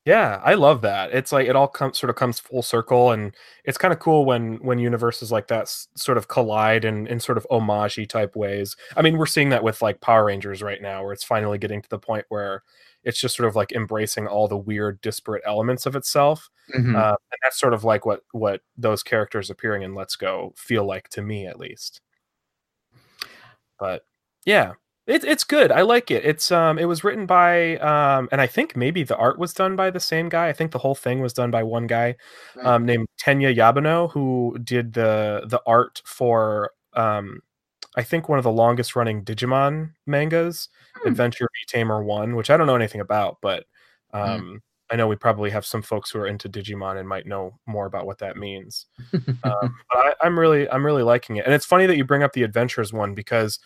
Yeah, 0.08 0.40
I 0.42 0.54
love 0.54 0.82
that. 0.84 1.12
It's 1.14 1.34
like 1.34 1.48
it 1.48 1.56
all 1.58 1.68
comes 1.68 1.98
sort 2.00 2.10
of 2.10 2.16
comes 2.16 2.40
full 2.40 2.62
circle, 2.62 3.12
and 3.12 3.36
it's 3.66 3.78
kind 3.78 3.94
of 3.94 4.00
cool 4.00 4.24
when 4.26 4.56
when 4.64 4.80
universes 4.80 5.34
like 5.34 5.48
that 5.48 5.64
s- 5.64 5.90
sort 5.98 6.18
of 6.18 6.30
collide 6.30 6.86
in 6.86 7.08
in 7.08 7.20
sort 7.20 7.38
of 7.38 7.46
homage 7.52 8.08
type 8.08 8.36
ways. 8.36 8.78
I 8.96 9.02
mean, 9.02 9.18
we're 9.18 9.26
seeing 9.26 9.50
that 9.50 9.64
with 9.64 9.82
like 9.82 10.00
Power 10.00 10.26
Rangers 10.26 10.64
right 10.64 10.82
now, 10.82 11.04
where 11.04 11.12
it's 11.14 11.26
finally 11.26 11.58
getting 11.58 11.82
to 11.82 11.90
the 11.90 12.00
point 12.00 12.26
where 12.30 12.64
it's 13.04 13.20
just 13.20 13.36
sort 13.36 13.50
of 13.50 13.56
like 13.58 13.74
embracing 13.74 14.28
all 14.28 14.48
the 14.48 14.58
weird, 14.58 15.02
disparate 15.02 15.44
elements 15.46 15.86
of 15.86 15.96
itself, 15.96 16.50
Mhm. 16.76 16.96
uh, 16.96 17.16
and 17.32 17.40
that's 17.44 17.60
sort 17.60 17.74
of 17.74 17.84
like 17.84 18.06
what 18.06 18.22
what 18.32 18.62
those 18.78 19.04
characters 19.04 19.50
appearing 19.50 19.82
in 19.82 19.94
Let's 19.94 20.16
Go 20.16 20.54
feel 20.56 20.86
like 20.86 21.10
to 21.10 21.22
me, 21.22 21.48
at 21.48 21.60
least. 21.60 22.02
But 23.80 24.04
yeah, 24.46 24.74
it's 25.08 25.26
it's 25.26 25.44
good. 25.44 25.72
I 25.72 25.82
like 25.82 26.12
it. 26.12 26.26
It's 26.26 26.52
um 26.52 26.78
it 26.78 26.86
was 26.86 27.04
written 27.04 27.26
by 27.26 27.78
um 27.78 28.30
and 28.32 28.42
I 28.42 28.48
think 28.48 28.76
maybe 28.76 29.04
the 29.04 29.18
art 29.18 29.40
was 29.40 29.54
done 29.54 29.76
by 29.76 29.90
the 29.90 30.00
same 30.00 30.30
guy. 30.30 30.48
I 30.50 30.54
think 30.54 30.72
the 30.72 30.80
whole 30.80 30.96
thing 30.96 31.22
was 31.22 31.34
done 31.34 31.52
by 31.52 31.64
one 31.64 31.88
guy 31.88 32.16
Right. 32.56 32.66
um 32.68 32.86
named 32.86 33.08
Tenya 33.22 33.56
Yabuno 33.56 34.12
who 34.12 34.58
did 34.64 34.94
the 34.94 35.44
the 35.48 35.62
art 35.66 36.02
for 36.06 36.72
um 36.94 37.42
I 37.96 38.04
think 38.04 38.30
one 38.30 38.38
of 38.40 38.44
the 38.44 38.52
longest 38.52 38.96
running 38.96 39.24
Digimon 39.26 39.94
mangas, 40.06 40.70
Hmm. 41.04 41.10
Adventure 41.10 41.46
V 41.54 41.66
Tamer 41.68 42.04
1, 42.04 42.36
which 42.36 42.50
I 42.50 42.58
don't 42.58 42.68
know 42.68 42.76
anything 42.76 43.02
about, 43.02 43.38
but 43.42 43.66
Hmm. 44.14 44.20
um 44.20 44.62
I 44.90 44.96
know 44.96 45.08
we 45.08 45.18
probably 45.18 45.50
have 45.52 45.66
some 45.66 45.82
folks 45.82 46.12
who 46.12 46.20
are 46.20 46.28
into 46.28 46.48
Digimon 46.50 46.98
and 46.98 47.10
might 47.10 47.26
know 47.28 47.60
more 47.66 47.88
about 47.88 48.06
what 48.06 48.20
that 48.20 48.38
means 48.38 48.86
um, 49.44 49.76
but 49.94 49.98
I, 50.00 50.14
I'm 50.22 50.40
really 50.40 50.70
I'm 50.70 50.86
really 50.86 51.04
liking 51.04 51.38
it. 51.38 51.46
And 51.46 51.54
it's 51.54 51.66
funny 51.66 51.86
that 51.88 51.98
you 51.98 52.06
bring 52.06 52.24
up 52.24 52.34
the 52.34 52.44
adventures 52.44 52.94
one 52.94 53.14
because 53.14 53.60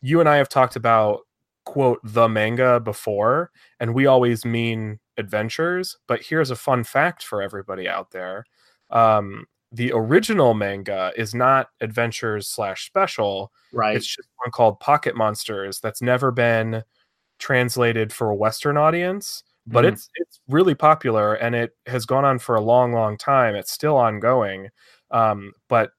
you 0.00 0.20
and 0.20 0.28
I 0.28 0.36
have 0.36 0.48
talked 0.48 0.76
about 0.76 1.20
quote 1.64 2.00
the 2.04 2.28
manga 2.28 2.80
before, 2.80 3.50
and 3.80 3.94
we 3.94 4.06
always 4.06 4.44
mean 4.44 5.00
adventures. 5.18 5.96
But 6.06 6.22
here's 6.22 6.50
a 6.50 6.56
fun 6.56 6.84
fact 6.84 7.22
for 7.24 7.42
everybody 7.42 7.88
out 7.88 8.10
there: 8.12 8.44
um, 8.90 9.46
the 9.72 9.92
original 9.94 10.54
manga 10.54 11.12
is 11.16 11.34
not 11.34 11.68
adventures 11.80 12.48
slash 12.48 12.86
special. 12.86 13.52
right. 13.72 13.96
It's 13.96 14.06
just 14.06 14.28
one 14.44 14.50
called 14.52 14.80
Pocket 14.80 15.16
Monsters 15.16 15.80
that's 15.80 16.02
never 16.02 16.30
been 16.30 16.82
translated 17.38 18.12
for 18.12 18.30
a 18.30 18.34
Western 18.36 18.76
audience, 18.76 19.44
but 19.72 19.84
Mhm. 19.84 19.88
it's 19.92 20.10
it's 20.16 20.40
really 20.48 20.74
popular 20.74 21.34
and 21.34 21.54
it 21.54 21.76
has 21.86 22.06
gone 22.06 22.24
on 22.24 22.38
for 22.38 22.54
a 22.56 22.60
long, 22.60 22.92
long 22.92 23.16
time. 23.16 23.54
It's 23.54 23.72
still 23.72 23.96
ongoing, 23.96 24.70
um, 25.10 25.52
but 25.68 25.92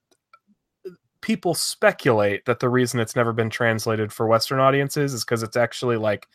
people 1.22 1.54
speculate 1.54 2.44
that 2.46 2.60
the 2.60 2.68
reason 2.68 3.00
it's 3.00 3.16
never 3.16 3.32
been 3.32 3.50
translated 3.50 4.12
for 4.12 4.26
Western 4.26 4.58
audiences 4.58 5.12
is 5.12 5.24
because 5.24 5.42
it's 5.42 5.56
actually 5.56 5.96
like 5.96 6.26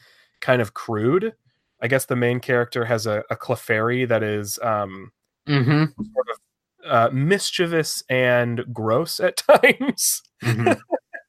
kind 0.41 0.61
of 0.61 0.73
crude. 0.73 1.33
I 1.81 1.87
guess 1.87 2.05
the 2.05 2.15
main 2.15 2.39
character 2.39 2.85
has 2.85 3.05
a, 3.05 3.23
a 3.29 3.35
Clefairy 3.35 4.07
that 4.07 4.23
is 4.23 4.59
um, 4.61 5.11
hmm 5.47 5.85
sort 6.13 6.27
of 6.31 6.37
uh, 6.89 7.09
mischievous 7.11 8.03
and 8.09 8.63
gross 8.71 9.19
at 9.19 9.37
times. 9.63 10.21
hmm 10.41 10.73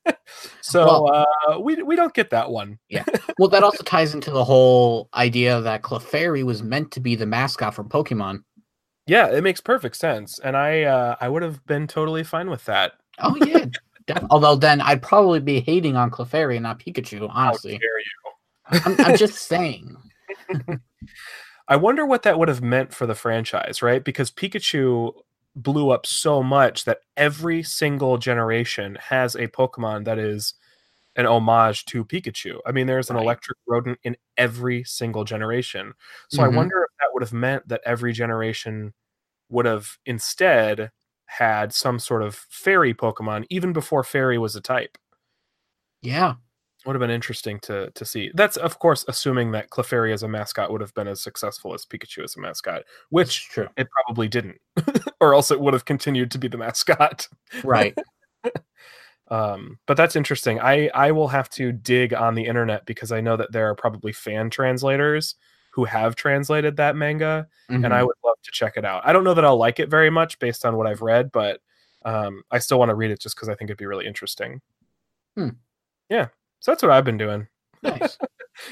So 0.61 1.07
uh, 1.07 1.59
we 1.61 1.83
we 1.83 1.97
don't 1.97 2.15
get 2.15 2.31
that 2.31 2.51
one. 2.51 2.79
Yeah. 2.89 3.05
Well, 3.39 3.51
that 3.51 3.63
also 3.63 3.83
ties 3.85 4.15
into 4.15 4.31
the 4.31 4.45
whole 4.45 5.11
idea 5.13 5.61
that 5.61 5.83
Clefairy 5.83 6.43
was 6.43 6.63
meant 6.63 6.91
to 6.93 7.01
be 7.01 7.17
the 7.17 7.27
mascot 7.27 7.75
for 7.75 7.85
Pokemon. 7.85 8.45
Yeah, 9.07 9.31
it 9.31 9.43
makes 9.43 9.61
perfect 9.61 9.97
sense, 9.97 10.39
and 10.39 10.57
I 10.57 10.85
uh, 10.85 11.17
I 11.21 11.29
would 11.29 11.43
have 11.43 11.65
been 11.67 11.87
totally 11.87 12.25
fine 12.25 12.49
with 12.49 12.65
that. 12.65 12.95
Oh 13.21 13.37
yeah. 13.37 13.67
Although 14.31 14.57
then 14.57 14.81
I'd 14.81 15.03
probably 15.03 15.41
be 15.41 15.61
hating 15.61 15.97
on 15.97 16.11
Clefairy 16.11 16.55
and 16.57 16.63
not 16.63 16.79
Pikachu, 16.79 17.29
How 17.29 17.35
honestly. 17.49 17.79
dare 17.79 17.99
you? 17.99 18.81
I'm, 18.85 18.97
I'm 19.05 19.17
just 19.17 19.47
saying. 19.49 19.97
I 21.69 21.77
wonder 21.77 22.07
what 22.07 22.23
that 22.23 22.39
would 22.39 22.49
have 22.49 22.63
meant 22.63 22.95
for 22.95 23.07
the 23.07 23.15
franchise, 23.15 23.83
right? 23.83 24.05
Because 24.05 24.31
Pikachu 24.31 25.13
blew 25.57 25.91
up 25.91 26.07
so 26.07 26.43
much 26.43 26.85
that 26.85 27.01
every 27.17 27.63
single 27.63 28.19
generation 28.19 28.97
has 29.01 29.35
a 29.35 29.49
Pokemon 29.49 30.05
that 30.05 30.19
is 30.19 30.55
an 31.17 31.27
homage 31.27 31.85
to 31.87 32.05
Pikachu. 32.05 32.59
I 32.67 32.73
mean, 32.73 32.87
there's 32.87 33.11
an 33.11 33.17
Right. 33.17 33.23
electric 33.23 33.57
rodent 33.67 33.99
in 34.05 34.17
every 34.37 34.85
single 34.85 35.25
generation. 35.25 35.95
So 36.29 36.43
Mhm. 36.43 36.45
I 36.45 36.49
wonder 36.49 36.85
if 36.85 36.91
that 37.01 37.09
would 37.15 37.23
have 37.23 37.33
meant 37.33 37.67
that 37.69 37.81
every 37.85 38.13
generation 38.13 38.93
would 39.49 39.67
have 39.67 39.89
instead 40.07 40.91
had 41.27 41.73
some 41.73 41.99
sort 41.99 42.23
of 42.23 42.35
fairy 42.35 42.95
Pokemon 42.95 43.45
even 43.51 43.73
before 43.73 44.03
fairy 44.05 44.39
was 44.39 44.57
a 44.57 44.61
type. 44.61 44.97
Yeah. 46.03 46.35
Would 46.85 46.95
have 46.95 47.01
been 47.01 47.11
interesting 47.11 47.59
to 47.61 47.91
to 47.91 48.05
see. 48.05 48.31
That's 48.35 48.57
of 48.57 48.79
course 48.79 49.05
assuming 49.09 49.51
that 49.53 49.71
Clefairy 49.71 50.13
as 50.13 50.23
a 50.23 50.29
mascot 50.29 50.71
would 50.71 50.81
have 50.81 50.95
been 50.95 51.09
as 51.09 51.21
successful 51.21 51.75
as 51.75 51.85
Pikachu 51.85 52.23
as 52.23 52.37
a 52.37 52.41
mascot, 52.41 52.85
which 53.11 53.49
true. 53.49 53.67
it 53.77 53.89
probably 53.91 54.29
didn't, 54.29 54.61
or 55.21 55.35
else 55.35 55.51
it 55.51 55.61
would 55.61 55.75
have 55.75 55.85
continued 55.85 56.31
to 56.31 56.39
be 56.39 56.47
the 56.47 56.59
mascot. 56.59 57.29
Right. 57.65 57.97
Um, 59.29 59.79
but 59.87 59.97
that's 59.97 60.15
interesting. 60.15 60.61
I 60.61 60.89
I 60.95 61.11
will 61.11 61.27
have 61.27 61.51
to 61.51 61.73
dig 61.73 62.15
on 62.15 62.37
the 62.37 62.47
internet 62.47 62.87
because 62.87 63.11
I 63.11 63.21
know 63.21 63.37
that 63.37 63.51
there 63.51 63.69
are 63.69 63.75
probably 63.75 64.13
fan 64.13 64.51
translators 64.51 65.35
who 65.77 65.85
have 65.85 66.17
translated 66.17 66.77
that 66.79 66.97
manga, 66.97 67.47
and 67.69 67.85
Mhm. 67.85 67.93
I 67.93 68.03
would 68.03 68.17
love 68.25 68.37
to 68.43 68.51
check 68.51 68.79
it 68.79 68.85
out. 68.87 69.03
I 69.05 69.13
don't 69.13 69.25
know 69.25 69.35
that 69.35 69.45
I'll 69.45 69.59
like 69.59 69.79
it 69.79 69.91
very 69.91 70.09
much 70.11 70.39
based 70.39 70.65
on 70.65 70.75
what 70.77 70.87
I've 70.87 71.03
read, 71.03 71.31
but 71.31 71.61
um, 72.07 72.43
I 72.51 72.59
still 72.61 72.79
want 72.79 72.89
to 72.89 72.95
read 72.95 73.11
it 73.11 73.21
just 73.21 73.37
because 73.37 73.49
I 73.51 73.55
think 73.55 73.69
it'd 73.69 73.79
be 73.79 73.85
really 73.87 74.07
interesting. 74.07 74.63
Hmm. 75.37 75.51
Yeah, 76.09 76.29
so 76.61 76.71
that's 76.71 76.83
what 76.83 76.93
I've 76.93 77.05
been 77.05 77.19
doing. 77.19 77.47
nice. 77.83 78.17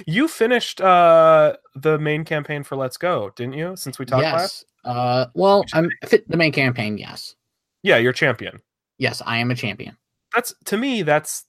You 0.07 0.29
finished 0.29 0.81
uh, 0.81 1.57
the 1.75 1.99
main 1.99 2.25
campaign 2.25 2.63
for 2.63 2.75
Let's 2.75 2.97
Go, 2.97 3.31
didn't 3.37 3.53
you? 3.53 3.77
Since 3.77 3.99
we 3.99 4.07
talked 4.07 4.23
last, 4.23 4.65
yes. 4.83 4.95
Uh, 4.97 5.27
well, 5.35 5.63
I'm 5.75 5.91
fit 6.07 6.27
the 6.27 6.39
main 6.39 6.53
campaign. 6.53 6.97
Yes. 6.97 7.37
yeah, 7.83 7.99
you're 7.99 8.15
champion. 8.15 8.63
Yes, 8.97 9.21
I 9.27 9.37
am 9.39 9.51
a 9.51 9.55
champion. 9.55 9.99
That's 10.35 10.55
to 10.65 10.79
me. 10.79 11.03
That's 11.03 11.45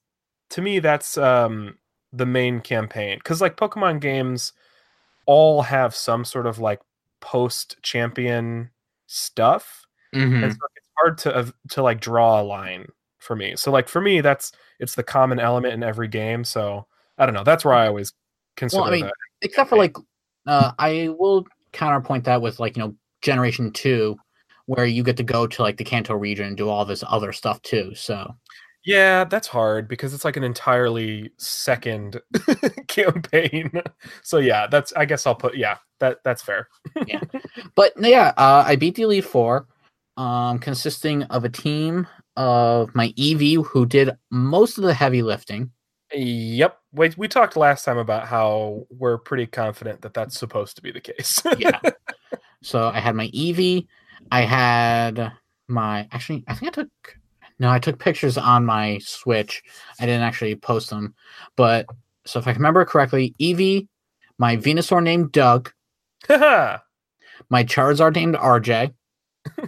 to 0.49 0.61
me. 0.61 0.79
That's 0.79 1.17
um, 1.17 1.77
the 2.11 2.25
main 2.25 2.59
campaign 2.59 3.19
because 3.19 3.39
like 3.39 3.55
Pokemon 3.55 4.01
games 4.01 4.51
all 5.25 5.61
have 5.61 5.95
some 5.95 6.25
sort 6.25 6.47
of 6.47 6.59
like 6.59 6.81
post 7.21 7.77
champion 7.81 8.69
stuff. 9.07 9.81
Mhm. 10.13 10.43
and 10.43 10.53
so 10.53 10.59
it's 10.75 10.87
hard 10.97 11.17
to 11.19 11.53
to 11.71 11.83
like 11.83 11.99
draw 11.99 12.41
a 12.41 12.43
line 12.43 12.87
for 13.19 13.35
me. 13.35 13.55
So 13.55 13.71
like 13.71 13.89
for 13.89 13.99
me, 14.01 14.21
that's 14.21 14.51
it's 14.79 14.95
the 14.95 15.03
common 15.03 15.39
element 15.39 15.73
in 15.73 15.83
every 15.83 16.07
game. 16.07 16.43
So 16.43 16.87
I 17.17 17.25
don't 17.25 17.35
know. 17.35 17.43
That's 17.43 17.65
where 17.65 17.73
I 17.73 17.87
always 17.87 18.13
consider 18.55 18.81
Well, 18.81 18.89
I 18.89 18.95
mean, 18.95 19.05
that. 19.05 19.13
Except 19.41 19.69
for 19.69 19.77
like, 19.77 19.95
uh, 20.47 20.71
I 20.79 21.09
will 21.17 21.45
counterpoint 21.73 22.23
that 22.25 22.41
with 22.41 22.59
like 22.59 22.77
you 22.77 22.83
know 22.83 22.95
Generation 23.21 23.71
Two, 23.71 24.17
where 24.67 24.85
you 24.85 25.03
get 25.03 25.17
to 25.17 25.23
go 25.23 25.47
to 25.47 25.61
like 25.61 25.77
the 25.77 25.83
Kanto 25.83 26.13
region 26.15 26.47
and 26.47 26.57
do 26.57 26.69
all 26.69 26.85
this 26.85 27.03
other 27.07 27.33
stuff 27.33 27.61
too. 27.61 27.93
So 27.95 28.33
Yeah, 28.85 29.23
that's 29.23 29.47
hard 29.47 29.87
because 29.87 30.13
it's 30.13 30.23
like 30.23 30.37
an 30.37 30.43
entirely 30.43 31.31
second 31.37 32.21
campaign. 32.87 33.71
So 34.21 34.37
yeah, 34.37 34.67
that's 34.67 34.93
I 34.93 35.05
guess 35.05 35.25
I'll 35.25 35.35
put 35.35 35.57
yeah 35.57 35.77
that 35.99 36.19
that's 36.23 36.43
fair. 36.43 36.69
Yeah. 37.07 37.21
But 37.75 37.93
yeah, 37.99 38.31
uh, 38.37 38.63
I 38.65 38.75
beat 38.75 38.95
the 38.95 39.03
Elite 39.03 39.25
Four, 39.25 39.67
um, 40.17 40.59
consisting 40.59 41.23
of 41.23 41.43
a 41.43 41.49
team 41.49 42.07
of 42.37 42.93
my 42.93 43.09
Eevee 43.13 43.65
who 43.65 43.85
did 43.85 44.11
most 44.29 44.77
of 44.77 44.83
the 44.83 44.93
heavy 44.93 45.21
lifting. 45.23 45.71
Yep. 46.13 46.77
Wait, 46.93 47.17
we 47.17 47.27
talked 47.27 47.57
last 47.57 47.83
time 47.83 47.97
about 47.97 48.27
how 48.27 48.85
we're 48.89 49.17
pretty 49.17 49.47
confident 49.47 50.01
that 50.01 50.13
that's 50.13 50.37
supposed 50.37 50.75
to 50.75 50.81
be 50.81 50.91
the 50.91 51.01
case. 51.01 51.41
Yeah. 51.57 51.79
so 52.61 52.87
I 52.89 52.99
had 52.99 53.15
my 53.15 53.27
Eevee. 53.29 53.87
I 54.31 54.41
had 54.41 55.33
my 55.67 56.07
actually, 56.11 56.43
I 56.47 56.53
think 56.53 56.71
I 56.71 56.81
took 56.81 57.17
no, 57.59 57.69
I 57.69 57.79
took 57.79 57.99
pictures 57.99 58.37
on 58.37 58.65
my 58.65 58.99
Switch. 58.99 59.63
I 59.99 60.05
didn't 60.05 60.23
actually 60.23 60.55
post 60.55 60.89
them, 60.89 61.15
but 61.55 61.85
so 62.25 62.39
if 62.39 62.47
I 62.47 62.51
remember 62.51 62.83
correctly, 62.85 63.35
Eevee, 63.39 63.87
my 64.37 64.57
Venusaur 64.57 65.01
named 65.01 65.31
Doug, 65.31 65.71
my 66.29 66.79
Charizard 67.51 68.15
named 68.15 68.35
RJ, 68.35 68.93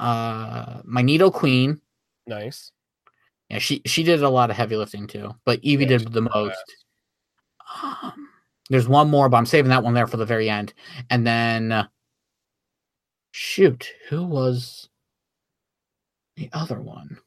uh, 0.00 0.80
my 0.84 1.02
Nidoqueen. 1.02 1.80
nice. 2.26 2.72
Yeah, 3.48 3.58
she 3.58 3.80
she 3.86 4.02
did 4.02 4.24
a 4.24 4.28
lot 4.28 4.50
of 4.50 4.56
heavy 4.56 4.76
lifting 4.76 5.06
too, 5.06 5.32
but 5.44 5.62
Eevee 5.62 5.82
Yeah, 5.82 5.98
did 5.98 6.12
the 6.12 6.22
most. 6.22 6.58
Um, 7.82 8.28
there's 8.70 8.88
one 8.88 9.08
more, 9.08 9.28
but 9.28 9.36
I'm 9.36 9.46
saving 9.46 9.68
that 9.68 9.84
one 9.84 9.94
there 9.94 10.08
for 10.08 10.16
the 10.16 10.26
very 10.26 10.50
end. 10.50 10.74
And 11.10 11.24
then, 11.24 11.70
uh, 11.70 11.86
shoot, 13.30 13.92
who 14.08 14.24
was 14.24 14.88
the 16.36 16.48
other 16.52 16.80
one? 16.80 17.18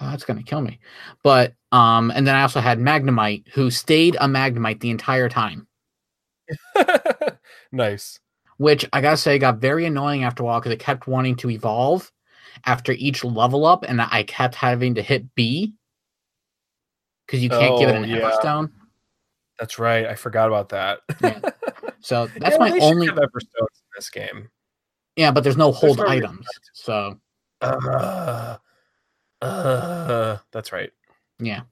Oh, 0.00 0.10
that's 0.10 0.24
gonna 0.24 0.42
kill 0.42 0.60
me. 0.60 0.80
But 1.22 1.54
um, 1.72 2.10
and 2.10 2.26
then 2.26 2.34
I 2.34 2.42
also 2.42 2.60
had 2.60 2.78
Magnemite, 2.78 3.48
who 3.48 3.70
stayed 3.70 4.16
a 4.16 4.26
Magnemite 4.26 4.80
the 4.80 4.90
entire 4.90 5.28
time, 5.28 5.66
nice. 7.72 8.18
which 8.58 8.84
I 8.92 9.00
gotta 9.00 9.16
say 9.16 9.38
got 9.38 9.58
very 9.58 9.86
annoying 9.86 10.24
after 10.24 10.42
a 10.42 10.46
while 10.46 10.60
because 10.60 10.72
it 10.72 10.80
kept 10.80 11.06
wanting 11.06 11.36
to 11.36 11.50
evolve 11.50 12.10
after 12.66 12.92
each 12.92 13.24
level 13.24 13.66
up, 13.66 13.84
and 13.86 14.00
I 14.00 14.24
kept 14.24 14.54
having 14.56 14.94
to 14.96 15.02
hit 15.02 15.34
B 15.34 15.74
because 17.26 17.42
you 17.42 17.48
can't 17.48 17.78
give 17.78 17.88
it 17.88 17.94
Oh, 17.94 18.02
an 18.02 18.08
yeah. 18.08 18.16
Everstone. 18.30 18.70
That's 19.58 19.78
right. 19.78 20.06
I 20.06 20.14
forgot 20.16 20.48
about 20.48 20.70
that. 20.70 21.00
Yeah. 21.20 21.40
So 22.00 22.26
that's 22.36 22.56
Yeah, 22.56 22.58
my 22.58 22.78
only 22.82 23.08
Everstones 23.08 23.56
in 23.56 23.88
this 23.96 24.10
game. 24.10 24.50
Yeah, 25.16 25.30
but 25.30 25.44
there's 25.44 25.56
no 25.56 25.72
hold 25.72 25.98
no 25.98 26.04
reason 26.04 26.24
items. 26.24 26.46
So 26.72 27.18
Uh, 27.60 28.56
uh, 29.42 30.38
that's 30.52 30.72
right. 30.72 30.90
yeah. 31.38 31.62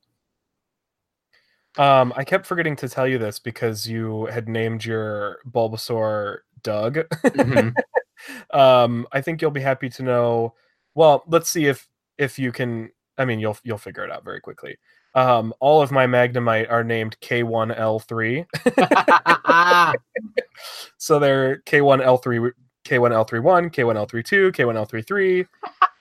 Um, 1.78 2.12
I 2.16 2.24
kept 2.24 2.44
forgetting 2.46 2.76
to 2.76 2.88
tell 2.88 3.08
you 3.08 3.16
this 3.18 3.38
because 3.38 3.88
you 3.88 4.26
had 4.26 4.46
named 4.48 4.84
your 4.84 5.38
Bulbasaur 5.50 6.38
Doug. 6.62 6.96
Mhm. 7.24 7.74
um, 8.52 9.06
I 9.12 9.20
think 9.22 9.40
you'll 9.40 9.50
be 9.50 9.60
happy 9.62 9.88
to 9.90 10.02
know. 10.02 10.54
Well, 10.94 11.24
let's 11.26 11.48
see 11.48 11.66
if 11.66 11.88
if 12.18 12.38
you 12.38 12.52
can. 12.52 12.90
I 13.16 13.24
mean, 13.24 13.40
you'll 13.40 13.56
you'll 13.64 13.78
figure 13.78 14.04
it 14.04 14.10
out 14.10 14.22
very 14.24 14.40
quickly. 14.40 14.76
Um, 15.14 15.52
all 15.60 15.80
of 15.82 15.90
my 15.90 16.06
Magnemite 16.06 16.70
are 16.70 16.84
named 16.84 17.16
K1L3, 17.20 18.46
so 20.98 21.18
they're 21.18 21.58
K1L3, 21.66 22.50
K1L31, 22.84 23.72
K1L32, 23.72 24.52
K1L33, 24.52 25.46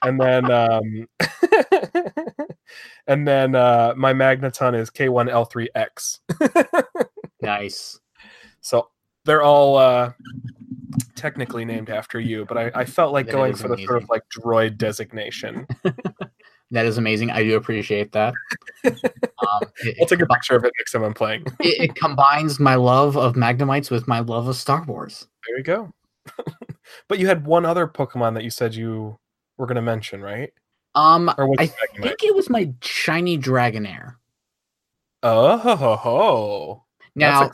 and 0.02 0.20
then 0.20 0.50
um, 0.50 1.08
and 3.06 3.26
then 3.26 3.54
uh, 3.54 3.94
my 3.96 4.12
Magneton 4.12 4.74
is 4.74 4.90
K1L3X. 4.90 6.18
nice. 7.42 8.00
So 8.60 8.88
they're 9.24 9.42
all 9.42 9.76
uh, 9.76 10.12
technically 11.14 11.64
named 11.64 11.90
after 11.90 12.18
you, 12.18 12.44
but 12.44 12.58
I, 12.58 12.70
I 12.74 12.84
felt 12.84 13.12
like 13.12 13.26
That 13.26 13.32
going 13.32 13.52
is 13.52 13.62
for 13.62 13.68
the 13.68 13.84
sort 13.84 14.02
of 14.02 14.08
like 14.08 14.22
droid 14.28 14.76
designation. 14.78 15.66
That 16.72 16.86
is 16.86 16.96
amazing. 16.96 17.30
I 17.30 17.42
do 17.42 17.56
appreciate 17.56 18.12
that. 18.12 18.32
Um, 18.82 18.94
it, 18.96 19.98
I'll 20.00 20.06
take 20.06 20.20
a 20.20 20.22
combi- 20.22 20.36
picture 20.36 20.56
of 20.56 20.64
it 20.64 20.72
next 20.78 20.92
time 20.92 21.04
I'm 21.04 21.12
playing. 21.12 21.44
it, 21.60 21.90
it 21.90 21.94
combines 21.94 22.58
my 22.58 22.76
love 22.76 23.14
of 23.18 23.34
Magnemites 23.34 23.90
with 23.90 24.08
my 24.08 24.20
love 24.20 24.48
of 24.48 24.56
Star 24.56 24.82
Wars. 24.84 25.26
There 25.46 25.58
you 25.58 25.64
go. 25.64 25.92
but 27.08 27.18
you 27.18 27.26
had 27.26 27.46
one 27.46 27.64
other 27.64 27.86
Pokemon 27.86 28.34
that 28.34 28.44
you 28.44 28.50
said 28.50 28.74
you 28.74 29.18
were 29.56 29.66
going 29.66 29.76
to 29.76 29.82
mention, 29.82 30.20
right? 30.20 30.52
Um, 30.94 31.28
I 31.30 31.64
it 31.64 31.72
think 32.00 32.22
it 32.22 32.34
was 32.34 32.50
my 32.50 32.72
shiny 32.82 33.38
Dragonair. 33.38 34.16
Oh, 35.22 35.56
ho, 35.56 35.76
ho, 35.76 35.96
ho. 35.96 36.84
Now 37.14 37.50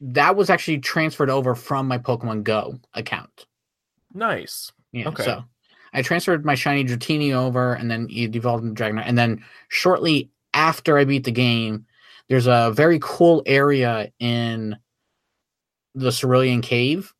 that 0.00 0.36
was 0.36 0.50
actually 0.50 0.78
transferred 0.78 1.30
over 1.30 1.54
from 1.54 1.88
my 1.88 1.98
Pokemon 1.98 2.44
Go 2.44 2.78
account. 2.94 3.46
nice. 4.14 4.70
Yeah. 4.92 5.08
Okay. 5.08 5.24
So 5.24 5.44
I 5.92 6.02
transferred 6.02 6.44
my 6.44 6.54
shiny 6.54 6.84
Dratini 6.84 7.32
over, 7.32 7.74
and 7.74 7.90
then 7.90 8.06
it 8.10 8.36
evolved 8.36 8.64
into 8.64 8.80
Dragonair. 8.80 9.04
And 9.04 9.18
then 9.18 9.44
shortly 9.68 10.30
after 10.54 10.98
I 10.98 11.04
beat 11.04 11.24
the 11.24 11.32
game, 11.32 11.86
there's 12.28 12.46
a 12.46 12.72
very 12.74 12.98
cool 13.02 13.42
area 13.46 14.12
in 14.18 14.76
the 15.94 16.10
Cerulean 16.10 16.62
Cave 16.62 17.12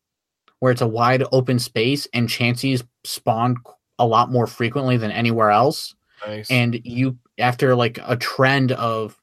where 0.59 0.71
it's 0.71 0.81
a 0.81 0.87
wide 0.87 1.23
open 1.31 1.59
space, 1.59 2.07
and 2.13 2.29
Chanseys 2.29 2.83
spawn 3.03 3.55
a 3.97 4.05
lot 4.05 4.31
more 4.31 4.47
frequently 4.47 4.97
than 4.97 5.11
anywhere 5.11 5.51
else. 5.51 5.95
Nice. 6.25 6.49
And 6.49 6.79
you, 6.83 7.17
after 7.37 7.75
like 7.75 7.99
a 8.05 8.15
trend 8.17 8.71
of 8.73 9.17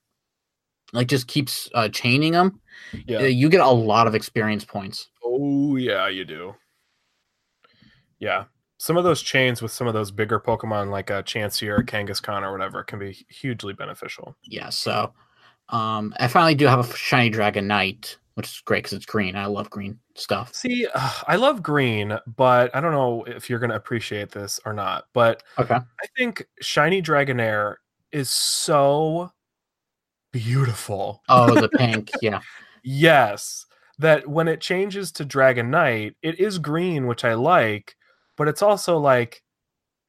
like 0.93 1.09
just 1.09 1.27
keeps 1.27 1.69
uh, 1.75 1.89
chaining 1.89 2.33
them, 2.33 2.61
yeah. 3.07 3.23
you 3.23 3.49
get 3.49 3.61
a 3.61 3.71
lot 3.71 4.07
of 4.07 4.15
experience 4.15 4.65
points. 4.65 5.09
Oh, 5.25 5.77
yeah, 5.77 6.09
you 6.09 6.25
do. 6.25 6.55
Yeah. 8.19 8.45
Some 8.79 8.97
of 8.97 9.05
those 9.05 9.23
chains 9.23 9.63
with 9.63 9.73
some 9.73 9.87
of 9.87 9.95
those 9.95 10.11
bigger 10.11 10.39
Pokemon 10.39 10.91
like 10.91 11.11
a 11.11 11.23
Chansey 11.23 11.69
or 11.69 11.77
a 11.77 11.85
Kangaskhan 11.85 12.43
or 12.43 12.53
whatever 12.53 12.83
can 12.83 12.99
be 12.99 13.13
hugely 13.29 13.73
beneficial. 13.73 14.37
Yeah, 14.45 14.69
so 14.69 15.13
um, 15.71 16.15
I 16.19 16.29
finally 16.29 16.55
do 16.55 16.67
have 16.67 16.79
a 16.79 16.97
shiny 16.97 17.31
Dragonite, 17.31 18.17
which 18.37 18.49
is 18.49 18.61
great 18.67 18.85
because 18.85 18.93
it's 18.93 19.07
green. 19.07 19.35
I 19.35 19.47
love 19.47 19.71
green 19.71 19.99
stuff. 20.15 20.55
See, 20.55 20.87
uh, 20.95 21.11
I 21.27 21.37
love 21.37 21.63
green, 21.63 22.19
but 22.37 22.75
I 22.77 22.83
don't 22.83 22.93
know 22.93 23.25
if 23.25 23.49
you're 23.49 23.59
going 23.59 23.71
to 23.71 23.77
appreciate 23.77 24.31
this 24.31 24.61
or 24.67 24.75
not. 24.75 25.07
But 25.15 25.43
Okay. 25.59 25.75
I 25.77 26.07
think 26.19 26.47
Shiny 26.61 27.01
Dragonair 27.01 27.77
is 28.13 28.29
so 28.29 29.31
beautiful. 30.33 31.23
Oh, 31.31 31.59
the 31.59 31.69
pink. 31.79 32.13
Yeah. 32.21 32.41
Yes, 32.85 33.65
that 33.99 34.29
when 34.29 34.49
it 34.49 34.61
changes 34.61 35.11
to 35.13 35.25
Dragonite, 35.25 36.15
it 36.21 36.39
is 36.39 36.59
green, 36.59 37.07
which 37.07 37.25
I 37.25 37.33
like, 37.33 37.97
but 38.37 38.49
it's 38.49 38.61
also 38.61 38.99
like 38.99 39.43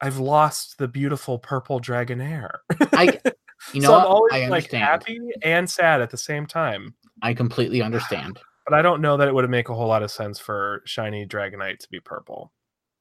I've 0.02 0.18
lost 0.18 0.76
the 0.76 0.86
beautiful 0.86 1.38
purple 1.38 1.80
Dragonair. 1.80 2.58
I, 2.92 3.18
you 3.72 3.80
know, 3.80 3.88
so 3.88 3.98
I'm 3.98 4.06
always 4.06 4.32
I 4.34 4.48
like 4.48 4.70
happy 4.70 5.18
and 5.42 5.68
sad 5.68 6.02
at 6.02 6.10
the 6.10 6.18
same 6.18 6.44
time. 6.44 6.94
I 7.22 7.34
completely 7.34 7.82
understand. 7.82 8.40
But 8.66 8.74
I 8.74 8.82
don't 8.82 9.00
know 9.00 9.16
that 9.16 9.28
it 9.28 9.34
would 9.34 9.48
make 9.48 9.68
a 9.68 9.74
whole 9.74 9.88
lot 9.88 10.02
of 10.02 10.10
sense 10.10 10.38
for 10.38 10.82
shiny 10.84 11.26
Dragonite 11.26 11.78
to 11.80 11.88
be 11.90 12.00
purple. 12.00 12.52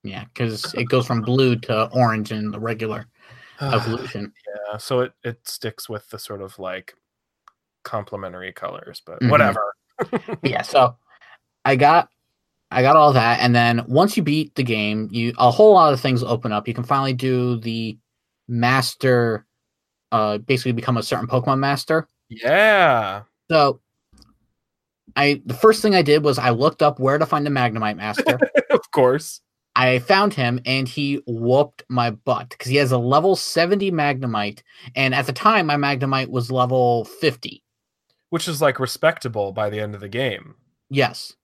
Yeah, 0.03 0.23
because 0.25 0.73
it 0.75 0.85
goes 0.85 1.05
from 1.05 1.21
blue 1.25 1.55
to 1.57 1.89
orange 1.91 2.31
in 2.31 2.51
the 2.51 2.59
regular 2.59 3.05
evolution. 3.61 4.31
yeah, 4.71 4.77
so 4.77 5.01
it 5.01 5.13
it 5.23 5.47
sticks 5.47 5.89
with 5.89 6.09
the 6.09 6.19
sort 6.19 6.41
of 6.41 6.57
like 6.59 6.93
complementary 7.83 8.53
colors, 8.53 9.01
but 9.05 9.19
Mhm. 9.21 9.29
whatever. 9.29 9.73
yeah, 10.43 10.61
so 10.61 10.97
I 11.65 11.75
got 11.75 12.09
I 12.71 12.81
got 12.81 12.95
all 12.95 13.13
that, 13.13 13.39
and 13.39 13.55
then 13.55 13.85
once 13.87 14.17
you 14.17 14.23
beat 14.23 14.55
the 14.55 14.63
game, 14.63 15.07
you 15.11 15.33
a 15.37 15.51
whole 15.51 15.73
lot 15.73 15.93
of 15.93 15.99
things 16.01 16.23
open 16.23 16.51
up. 16.51 16.67
You 16.67 16.73
can 16.73 16.83
finally 16.83 17.13
do 17.13 17.57
the 17.59 17.97
master, 18.47 19.45
uh, 20.11 20.37
basically 20.37 20.73
become 20.73 20.97
a 20.97 21.03
certain 21.03 21.27
Pokemon 21.27 21.59
master. 21.59 22.07
Yeah. 22.29 23.23
So, 23.49 23.79
I 25.17 25.41
the 25.45 25.55
first 25.55 25.81
thing 25.81 25.95
I 25.95 26.03
did 26.03 26.23
was 26.23 26.37
I 26.37 26.51
looked 26.51 26.81
up 26.81 26.99
where 26.99 27.17
to 27.17 27.25
find 27.25 27.45
the 27.45 27.49
Magnemite 27.49 27.97
master. 27.97 28.39
of 28.69 28.91
course. 28.91 29.41
I 29.75 29.99
found 29.99 30.33
him, 30.33 30.59
and 30.65 30.87
he 30.87 31.21
whooped 31.27 31.83
my 31.87 32.09
butt 32.09 32.49
because 32.49 32.71
he 32.71 32.77
has 32.77 32.91
a 32.91 32.97
level 32.97 33.35
seventy 33.35 33.91
Magnemite, 33.91 34.61
and 34.95 35.13
at 35.13 35.27
the 35.27 35.33
time 35.33 35.65
my 35.65 35.75
Magnemite 35.75 36.29
was 36.29 36.51
level 36.51 37.05
fifty. 37.05 37.63
Which 38.29 38.47
is 38.47 38.61
like 38.61 38.79
respectable 38.79 39.51
by 39.51 39.69
the 39.69 39.79
end 39.79 39.95
of 39.95 40.01
the 40.01 40.09
game. 40.09 40.55
Yes, 40.89 41.35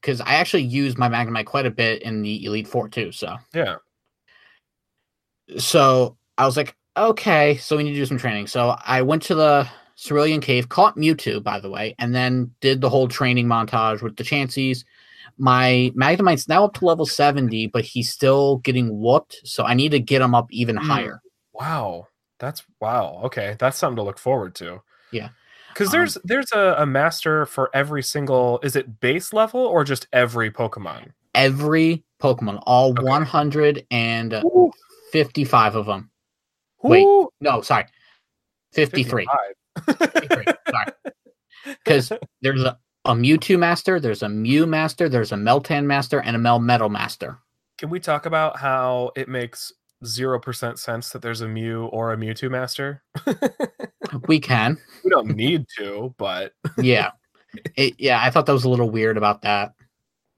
because 0.00 0.20
I 0.20 0.34
actually 0.34 0.64
used 0.64 0.98
my 0.98 1.08
Magnemite 1.08 1.46
quite 1.46 1.66
a 1.66 1.70
bit 1.70 2.02
in 2.02 2.22
the 2.22 2.44
Elite 2.44 2.68
Four 2.68 2.88
too. 2.88 3.12
So. 3.12 3.36
Yeah. 3.54 3.76
so 5.58 6.16
I 6.36 6.46
was 6.46 6.56
like, 6.56 6.76
okay, 6.96 7.56
so 7.56 7.76
we 7.76 7.84
need 7.84 7.92
to 7.92 7.96
do 7.96 8.06
some 8.06 8.18
training. 8.18 8.46
So 8.48 8.76
I 8.84 9.02
went 9.02 9.22
to 9.24 9.34
the 9.34 9.68
Cerulean 9.98 10.40
Cave, 10.40 10.68
caught 10.68 10.96
Mewtwo, 10.96 11.42
by 11.42 11.58
the 11.58 11.68
way, 11.68 11.94
and 11.98 12.14
then 12.14 12.52
did 12.60 12.80
the 12.80 12.88
whole 12.88 13.08
training 13.08 13.46
montage 13.46 14.00
with 14.00 14.16
the 14.16 14.22
Chanseys. 14.24 14.84
My 15.38 15.90
Magnemite's 15.96 16.46
now 16.48 16.64
up 16.64 16.74
to 16.74 16.84
level 16.84 17.04
70, 17.04 17.66
but 17.68 17.84
he's 17.84 18.10
still 18.10 18.58
getting 18.58 19.00
whooped. 19.00 19.40
So 19.44 19.64
I 19.64 19.74
need 19.74 19.90
to 19.90 19.98
get 20.00 20.22
him 20.22 20.34
up 20.34 20.46
even 20.50 20.76
Hmm. 20.76 20.88
higher. 20.88 21.20
Wow. 21.52 22.06
That's 22.38 22.62
wow. 22.80 23.20
Okay. 23.24 23.56
That's 23.58 23.76
something 23.76 23.96
to 23.96 24.02
look 24.02 24.18
forward 24.18 24.54
to. 24.56 24.80
Yeah. 25.10 25.30
Because 25.74 25.88
Um, 25.88 25.92
there's 25.92 26.16
there's 26.24 26.52
a, 26.52 26.76
a 26.78 26.86
master 26.86 27.44
for 27.46 27.68
every 27.74 28.02
single 28.04 28.60
is 28.62 28.76
it 28.76 29.00
base 29.00 29.32
level 29.32 29.60
or 29.60 29.82
just 29.84 30.06
every 30.12 30.50
Pokemon? 30.50 31.12
Every 31.34 32.04
Pokemon, 32.22 32.62
all 32.64 32.90
Okay. 32.92 33.02
155 33.02 35.74
of 35.76 35.86
them. 35.86 36.10
Wait. 36.82 37.06
No, 37.40 37.60
sorry. 37.62 37.84
53. 38.72 39.24
55. 39.26 39.36
53. 39.86 40.44
sorry. 40.70 40.86
Because 41.84 42.12
there's 42.42 42.62
a, 42.62 42.78
a 43.04 43.14
Mewtwo 43.14 43.58
master, 43.58 44.00
there's 44.00 44.22
a 44.22 44.28
Mew 44.28 44.66
master, 44.66 45.08
there's 45.08 45.32
a 45.32 45.36
Meltan 45.36 45.84
master, 45.84 46.20
and 46.20 46.36
a 46.36 46.38
Melmetal 46.38 46.90
master. 46.90 47.38
Can 47.78 47.90
we 47.90 48.00
talk 48.00 48.26
about 48.26 48.58
how 48.58 49.10
it 49.16 49.28
makes 49.28 49.72
zero 50.04 50.38
percent 50.38 50.78
sense 50.78 51.10
that 51.10 51.22
there's 51.22 51.40
a 51.40 51.48
Mew 51.48 51.86
or 51.86 52.12
a 52.12 52.16
Mewtwo 52.16 52.50
master? 52.50 53.02
We 54.26 54.40
can. 54.40 54.78
we 55.04 55.10
don't 55.10 55.36
need 55.36 55.66
to, 55.76 56.14
but 56.16 56.52
Yeah. 56.78 57.10
It, 57.76 57.94
yeah, 57.98 58.20
I 58.22 58.30
thought 58.30 58.46
that 58.46 58.52
was 58.52 58.64
a 58.64 58.68
little 58.70 58.88
weird 58.90 59.18
about 59.18 59.42
that. 59.42 59.74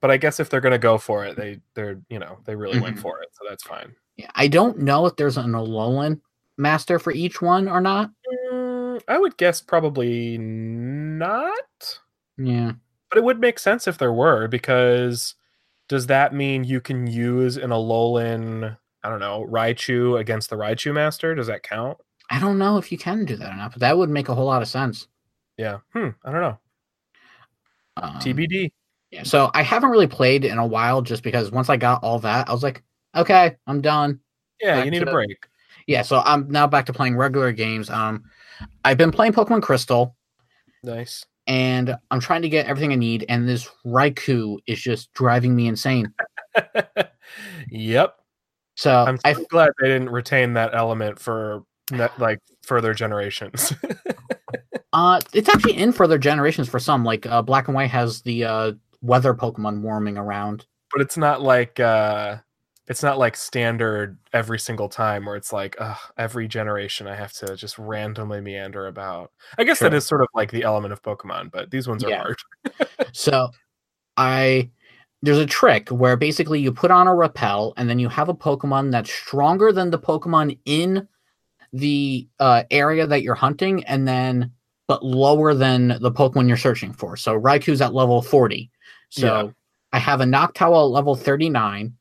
but 0.00 0.10
I 0.10 0.16
guess 0.16 0.40
if 0.40 0.50
they're 0.50 0.60
gonna 0.60 0.76
go 0.78 0.98
for 0.98 1.24
it, 1.24 1.36
they 1.36 1.60
they're 1.74 2.00
you 2.08 2.18
know 2.18 2.38
they 2.46 2.56
really 2.56 2.80
went 2.80 2.96
Mhm. 2.96 3.00
for 3.02 3.20
it, 3.22 3.28
so 3.32 3.44
that's 3.48 3.62
fine. 3.62 3.94
Yeah, 4.16 4.30
I 4.34 4.48
don't 4.48 4.78
know 4.80 5.06
if 5.06 5.14
there's 5.16 5.36
an 5.36 5.52
Alolan 5.52 6.20
master 6.58 6.98
for 6.98 7.12
each 7.12 7.40
one 7.40 7.68
or 7.68 7.80
not. 7.80 8.10
Mm, 8.52 8.59
I 9.08 9.18
would 9.18 9.36
guess 9.36 9.60
probably 9.60 10.38
not. 10.38 11.98
Yeah. 12.38 12.72
But 13.08 13.18
it 13.18 13.24
would 13.24 13.40
make 13.40 13.58
sense 13.58 13.88
if 13.88 13.98
there 13.98 14.12
were, 14.12 14.46
because 14.48 15.34
does 15.88 16.06
that 16.06 16.32
mean 16.34 16.64
you 16.64 16.80
can 16.80 17.06
use 17.06 17.56
an 17.56 17.70
Alolan, 17.70 18.76
I 19.02 19.08
don't 19.08 19.20
know, 19.20 19.46
Raichu 19.50 20.18
against 20.20 20.50
the 20.50 20.56
Raichu 20.56 20.94
Master? 20.94 21.34
Does 21.34 21.48
that 21.48 21.62
count? 21.62 21.98
I 22.30 22.38
don't 22.38 22.58
know 22.58 22.78
if 22.78 22.92
you 22.92 22.98
can 22.98 23.24
do 23.24 23.34
that 23.36 23.52
or 23.52 23.56
not, 23.56 23.72
but 23.72 23.80
that 23.80 23.98
would 23.98 24.08
make 24.10 24.28
a 24.28 24.34
whole 24.34 24.46
lot 24.46 24.62
of 24.62 24.68
sense. 24.68 25.08
Yeah. 25.56 25.78
Hmm. 25.92 26.10
I 26.24 26.30
don't 26.30 26.40
know. 26.40 26.58
Um, 27.96 28.14
TBD. 28.20 28.70
Yeah, 29.10 29.24
so 29.24 29.50
I 29.54 29.62
haven't 29.62 29.90
really 29.90 30.06
played 30.06 30.44
in 30.44 30.58
a 30.58 30.66
while 30.66 31.02
just 31.02 31.24
because 31.24 31.50
once 31.50 31.68
I 31.68 31.76
got 31.76 32.04
all 32.04 32.20
that, 32.20 32.48
I 32.48 32.52
was 32.52 32.62
like, 32.62 32.82
okay, 33.16 33.56
I'm 33.66 33.80
done. 33.80 34.20
Yeah, 34.60 34.76
back 34.76 34.84
you 34.84 34.90
need 34.92 35.00
to- 35.00 35.08
a 35.08 35.12
break. 35.12 35.46
Yeah, 35.88 36.02
so 36.02 36.22
I'm 36.24 36.48
now 36.48 36.68
back 36.68 36.86
to 36.86 36.92
playing 36.92 37.16
regular 37.16 37.50
games. 37.50 37.90
Um, 37.90 38.22
I've 38.84 38.98
been 38.98 39.10
playing 39.10 39.32
Pokemon 39.32 39.62
Crystal, 39.62 40.16
Nice. 40.82 41.24
and 41.46 41.96
I'm 42.10 42.20
trying 42.20 42.42
to 42.42 42.48
get 42.48 42.66
everything 42.66 42.92
I 42.92 42.96
need, 42.96 43.24
and 43.28 43.48
this 43.48 43.68
Raikou 43.86 44.58
is 44.66 44.80
just 44.80 45.12
driving 45.14 45.54
me 45.54 45.66
insane. 45.68 46.12
yep. 47.70 48.16
So 48.76 48.94
I'm 48.94 49.16
so 49.18 49.22
I 49.24 49.34
glad 49.50 49.70
they 49.80 49.88
didn't 49.88 50.10
retain 50.10 50.54
that 50.54 50.74
element 50.74 51.18
for 51.18 51.62
like 52.18 52.38
further 52.62 52.94
generations. 52.94 53.72
Uh, 54.92 55.20
it's 55.32 55.48
actually 55.48 55.76
in 55.76 55.92
further 55.92 56.18
generations 56.18 56.68
for 56.68 56.80
some. 56.80 57.04
Like 57.04 57.24
uh, 57.24 57.40
Black 57.42 57.68
and 57.68 57.76
White 57.76 57.90
has 57.92 58.22
the 58.22 58.42
uh, 58.42 58.72
weather 59.02 59.34
Pokemon 59.34 59.82
warming 59.82 60.18
around. 60.18 60.66
but 60.92 61.00
it's 61.00 61.16
not 61.16 61.40
like 61.40 61.78
uh 61.78 62.38
it's 62.90 63.04
not 63.04 63.18
like 63.18 63.36
standard 63.36 64.18
every 64.32 64.58
single 64.58 64.88
time 64.88 65.24
where 65.24 65.36
it's 65.36 65.52
like 65.52 65.80
uh, 65.80 65.94
every 66.18 66.48
generation 66.48 67.06
I 67.06 67.14
have 67.14 67.32
to 67.34 67.54
just 67.54 67.78
randomly 67.78 68.40
meander 68.40 68.88
about. 68.88 69.30
I 69.56 69.62
guess 69.62 69.78
that 69.78 69.94
is 69.94 70.04
sort 70.04 70.22
of 70.22 70.28
like 70.34 70.50
the 70.50 70.64
element 70.64 70.92
of 70.92 71.00
Pokemon, 71.00 71.52
but 71.52 71.70
these 71.70 71.86
ones 71.86 72.02
are 72.02 72.10
Yeah. 72.10 72.18
hard. 72.18 72.38
So 73.12 73.50
I 74.16 74.70
there's 75.22 75.38
a 75.38 75.46
trick 75.46 75.88
where 75.90 76.16
basically 76.16 76.60
you 76.60 76.72
put 76.72 76.90
on 76.90 77.06
a 77.06 77.14
repel 77.14 77.74
and 77.76 77.88
then 77.88 78.00
you 78.00 78.08
have 78.08 78.28
a 78.28 78.34
Pokemon 78.34 78.90
that's 78.90 79.12
stronger 79.12 79.72
than 79.72 79.90
the 79.90 79.98
Pokemon 79.98 80.58
in 80.64 81.06
the 81.72 82.26
uh, 82.40 82.64
area 82.72 83.06
that 83.06 83.22
you're 83.22 83.36
hunting, 83.36 83.84
and 83.84 84.08
then 84.08 84.50
but 84.88 85.04
lower 85.04 85.54
than 85.54 85.96
the 86.00 86.10
Pokemon 86.10 86.48
you're 86.48 86.56
searching 86.56 86.92
for. 86.92 87.16
So 87.16 87.38
Raikou's 87.40 87.80
at 87.80 87.94
level 87.94 88.20
40. 88.20 88.68
So 89.10 89.26
Yeah. 89.26 89.52
I 89.92 89.98
have 90.00 90.20
a 90.20 90.24
Noctowl 90.24 90.86
at 90.86 90.90
level 90.90 91.14
39, 91.14 91.94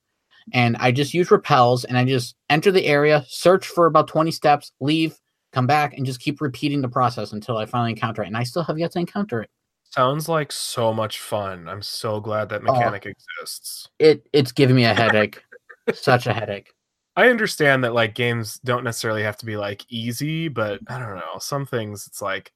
and 0.54 0.76
I 0.78 0.92
just 0.92 1.14
use 1.14 1.32
repels 1.32 1.84
and 1.86 1.98
I 1.98 2.06
just 2.06 2.36
enter 2.50 2.72
the 2.72 2.86
area, 2.86 3.24
search 3.28 3.68
for 3.68 3.86
about 3.86 4.08
20 4.08 4.32
steps, 4.32 4.72
leave, 4.80 5.18
come 5.54 5.68
back, 5.68 5.96
and 5.98 6.06
just 6.06 6.20
keep 6.20 6.42
repeating 6.42 6.82
the 6.82 6.90
process 6.90 7.32
until 7.32 7.58
I 7.58 7.66
finally 7.66 7.92
encounter 7.92 8.24
it. 8.24 8.28
And 8.28 8.38
I 8.38 8.44
still 8.44 8.64
have 8.64 8.78
yet 8.78 8.92
to 8.94 9.00
encounter 9.00 9.42
it. 9.42 9.50
Sounds 9.84 10.30
like 10.30 10.52
so 10.52 10.94
much 10.94 11.20
fun. 11.20 11.68
I'm 11.68 11.82
so 11.82 12.20
glad 12.20 12.50
that 12.50 12.62
Oh. 12.62 12.72
mechanic 12.72 13.06
exists. 13.08 13.88
It 13.98 14.28
it's 14.34 14.52
giving 14.52 14.76
me 14.76 14.86
a 14.86 14.94
headache. 14.94 15.42
Such 15.94 16.28
a 16.28 16.34
headache. 16.34 16.72
I 17.16 17.30
understand 17.30 17.84
that 17.84 17.94
like 17.94 18.14
games 18.16 18.60
don't 18.64 18.84
necessarily 18.84 19.24
have 19.24 19.38
to 19.38 19.46
be 19.46 19.58
like 19.58 19.84
easy, 19.90 20.48
but 20.48 20.80
I 20.88 21.00
don't 21.00 21.16
know. 21.16 21.40
Some 21.40 21.66
things 21.66 22.06
it's 22.08 22.22
like 22.22 22.54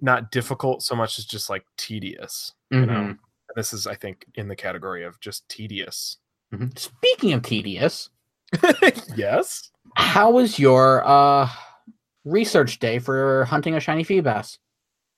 not 0.00 0.30
difficult 0.30 0.82
so 0.84 0.94
much 0.94 1.18
as 1.18 1.24
just 1.24 1.50
like 1.50 1.64
tedious. 1.76 2.52
You 2.70 2.86
know, 2.86 2.92
Mhm, 2.92 3.08
and 3.10 3.18
this 3.56 3.72
is 3.72 3.88
I 3.88 3.96
think 3.96 4.24
in 4.36 4.46
the 4.46 4.54
category 4.54 5.02
of 5.04 5.18
just 5.20 5.48
tedious. 5.48 6.18
Mhm. 6.52 6.78
Speaking 6.78 7.32
of 7.32 7.42
tedious, 7.42 8.10
yes. 9.16 9.70
how 9.96 10.30
was 10.30 10.58
your 10.58 11.06
uh 11.06 11.48
research 12.24 12.78
day 12.78 12.98
for 12.98 13.44
hunting 13.44 13.74
a 13.74 13.80
shiny 13.80 14.04
Feebas? 14.04 14.58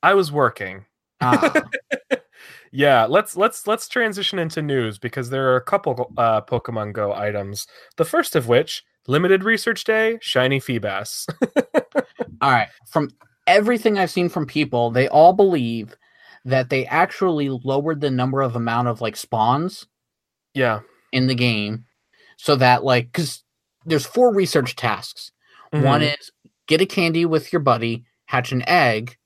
I 0.03 0.15
was 0.15 0.33
working. 0.33 0.87
Ah, 1.21 1.69
yeah, 2.73 3.05
let's 3.05 3.37
let's 3.37 3.67
let's 3.67 3.89
transition 3.89 4.39
into 4.39 4.63
news 4.63 4.99
because 4.99 5.31
there 5.31 5.51
are 5.53 5.57
a 5.57 5.63
couple 5.63 6.13
uh, 6.17 6.41
Pokemon 6.41 6.93
Go 6.93 7.13
items. 7.13 7.67
The 7.97 8.05
first 8.05 8.35
of 8.35 8.49
which, 8.49 8.83
limited 9.07 9.45
research 9.45 9.85
day, 9.85 10.19
shiny 10.23 10.61
Feebas. 10.61 11.27
all 12.41 12.51
right. 12.51 12.69
From 12.87 13.11
everything 13.47 13.99
I've 13.99 14.11
seen 14.11 14.29
from 14.31 14.47
people, 14.47 14.91
they 14.91 15.09
all 15.09 15.35
believe 15.35 15.97
that 16.47 16.71
they 16.71 16.87
actually 16.87 17.51
lowered 17.51 18.01
the 18.01 18.11
number 18.11 18.41
of 18.41 18.57
amount 18.57 18.89
of 18.89 19.03
like 19.03 19.17
spawns 19.17 19.87
yeah. 20.55 20.81
In 21.13 21.27
the 21.27 21.35
game 21.35 21.85
so 22.37 22.57
that 22.57 22.85
like 22.85 23.07
because 23.07 23.43
there's 23.87 24.07
four 24.07 24.33
research 24.35 24.77
tasks 24.77 25.33
one 25.73 26.01
Mhm. 26.01 26.15
is 26.19 26.31
get 26.67 26.81
a 26.81 26.87
candy 26.87 27.25
with 27.27 27.53
your 27.53 27.61
buddy 27.61 28.05
hatch 28.27 28.53
an 28.53 28.63
egg 28.69 29.17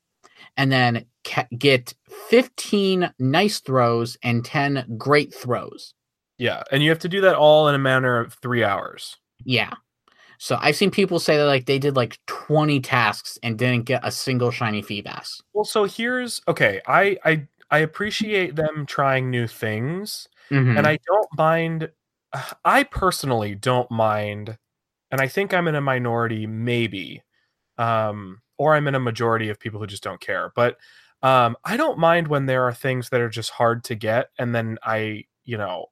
and 0.56 0.70
then 0.72 1.04
ca- 1.24 1.46
get 1.58 1.94
15 2.28 3.12
nice 3.18 3.60
throws 3.60 4.16
and 4.22 4.44
10 4.44 4.96
great 4.98 5.32
throws 5.34 5.94
yeah, 6.36 6.64
and 6.72 6.82
you 6.82 6.90
have 6.90 6.98
to 6.98 7.08
do 7.08 7.20
that 7.20 7.36
all 7.36 7.68
in 7.68 7.76
a 7.76 7.78
matter 7.78 8.18
of 8.18 8.34
three 8.34 8.64
hours. 8.64 9.16
yeah 9.44 9.70
so 10.38 10.58
i've 10.60 10.74
seen 10.76 10.90
people 10.90 11.18
say 11.20 11.36
that 11.36 11.46
like 11.46 11.66
they 11.66 11.78
did 11.78 11.94
like 11.96 12.18
20 12.26 12.80
tasks 12.80 13.38
and 13.42 13.56
didn't 13.58 13.84
get 13.84 14.00
a 14.04 14.10
single 14.10 14.50
shiny 14.50 14.82
feebas 14.82 15.40
Well, 15.52 15.64
so 15.64 15.84
here's 15.84 16.40
okay. 16.48 16.80
I 16.86 17.16
I 17.24 17.46
I 17.70 17.78
appreciate 17.78 18.54
them 18.56 18.84
trying 18.86 19.30
new 19.30 19.46
things, 19.46 20.28
Mhm. 20.50 20.76
and 20.76 20.86
I 20.86 20.98
don't 21.06 21.28
mind. 21.38 21.90
I 22.64 22.84
personally 22.84 23.54
don't 23.54 23.90
mind 23.90 24.58
and 25.12 25.20
I 25.22 25.28
think 25.28 25.54
I'm 25.54 25.68
in 25.68 25.76
a 25.76 25.80
minority, 25.82 26.46
maybe, 26.46 27.22
um, 27.78 28.40
or 28.58 28.74
I'm 28.76 28.88
in 28.88 28.94
a 28.96 29.00
majority 29.00 29.48
of 29.50 29.60
people 29.60 29.80
who 29.80 29.86
just 29.88 30.02
don't 30.04 30.20
care. 30.20 30.52
But 30.56 30.78
um, 31.22 31.56
I 31.64 31.76
don't 31.78 31.98
mind 31.98 32.28
when 32.28 32.46
there 32.46 32.64
are 32.64 32.74
things 32.74 33.10
that 33.10 33.20
are 33.22 33.28
just 33.30 33.50
hard 33.50 33.84
to 33.84 33.94
get, 33.96 34.30
and 34.38 34.54
then 34.54 34.78
I, 34.84 35.24
you 35.44 35.58
know, 35.58 35.86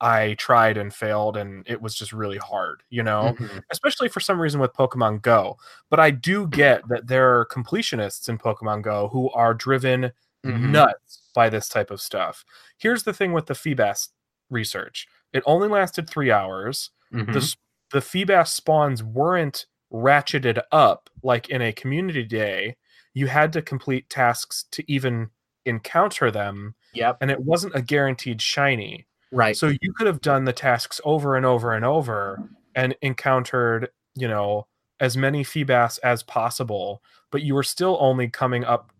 I 0.00 0.34
tried 0.38 0.76
and 0.78 0.92
failed, 0.94 1.36
and 1.38 1.64
it 1.68 1.80
was 1.82 1.94
just 1.94 2.12
really 2.12 2.38
hard, 2.38 2.82
you 2.90 3.02
know, 3.04 3.36
Mhm. 3.38 3.64
especially 3.72 4.08
for 4.08 4.20
some 4.20 4.40
reason 4.40 4.60
with 4.60 4.72
Pokemon 4.74 5.22
Go. 5.22 5.56
But 5.90 6.00
I 6.00 6.10
do 6.12 6.46
get 6.48 6.86
that 6.88 7.06
there 7.08 7.38
are 7.38 7.46
completionists 7.46 8.28
in 8.28 8.38
Pokemon 8.38 8.82
Go 8.82 9.08
who 9.10 9.30
are 9.32 9.54
driven 9.54 10.12
Mhm. 10.44 10.84
nuts 10.88 11.22
by 11.34 11.48
this 11.48 11.68
type 11.68 11.90
of 11.90 12.00
stuff. 12.00 12.44
Here's 12.78 13.02
the 13.02 13.12
thing 13.12 13.32
with 13.32 13.46
the 13.46 13.54
Feebas 13.54 14.08
research 14.50 15.06
it 15.32 15.42
only 15.46 15.68
lasted 15.68 16.08
three 16.08 16.30
hours. 16.30 16.90
Mhm. 17.12 17.32
The, 17.32 17.56
the 17.90 17.98
Feebas 18.00 18.48
spawns 18.48 19.02
weren't 19.02 19.66
ratcheted 19.92 20.60
up 20.72 21.10
like 21.22 21.48
in 21.48 21.60
a 21.60 21.72
community 21.72 22.22
day. 22.24 22.76
You 23.14 23.26
had 23.26 23.52
to 23.54 23.62
complete 23.62 24.08
tasks 24.08 24.64
to 24.72 24.84
even 24.90 25.30
encounter 25.66 26.30
them, 26.30 26.74
Yep. 26.92 27.18
and 27.20 27.30
it 27.30 27.40
wasn't 27.40 27.74
a 27.74 27.82
guaranteed 27.82 28.40
shiny. 28.42 29.06
Right. 29.32 29.56
So 29.56 29.68
you 29.80 29.92
could 29.94 30.06
have 30.06 30.20
done 30.20 30.44
the 30.44 30.52
tasks 30.52 31.00
over 31.04 31.36
and 31.36 31.44
over 31.46 31.72
and 31.74 31.84
over 31.84 32.40
and 32.76 32.94
encountered, 33.02 33.90
you 34.14 34.28
know, 34.28 34.66
as 35.00 35.16
many 35.16 35.42
Feebas 35.42 35.98
as 36.04 36.22
possible, 36.22 37.02
but 37.32 37.42
you 37.42 37.54
were 37.54 37.62
still 37.64 37.96
only 38.00 38.28
coming 38.28 38.64
up 38.64 38.92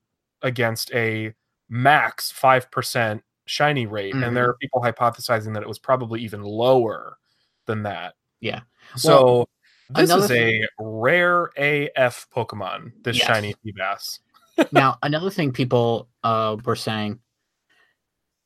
against 0.42 0.92
a 0.92 1.32
max 1.68 2.32
5% 2.32 3.20
shiny 3.46 3.86
rate. 3.86 4.14
And 4.14 4.36
there 4.36 4.48
are 4.48 4.54
people 4.54 4.80
hypothesizing 4.80 5.52
that 5.54 5.62
it 5.62 5.68
was 5.68 5.78
probably 5.78 6.20
even 6.22 6.42
lower 6.42 7.18
than 7.66 7.82
that. 7.84 8.14
Yeah. 8.40 8.60
So 8.96 9.46
this 9.90 10.10
is 10.10 10.30
a 10.30 10.66
rare 10.78 11.50
AF 11.56 12.26
Pokemon, 12.34 12.92
this 13.02 13.16
Yes. 13.16 13.26
shiny 13.26 13.54
Feebas. 13.64 14.20
now 14.72 14.96
another 15.02 15.30
thing 15.30 15.52
people 15.52 16.08
uh 16.22 16.56
were 16.64 16.76
saying 16.76 17.18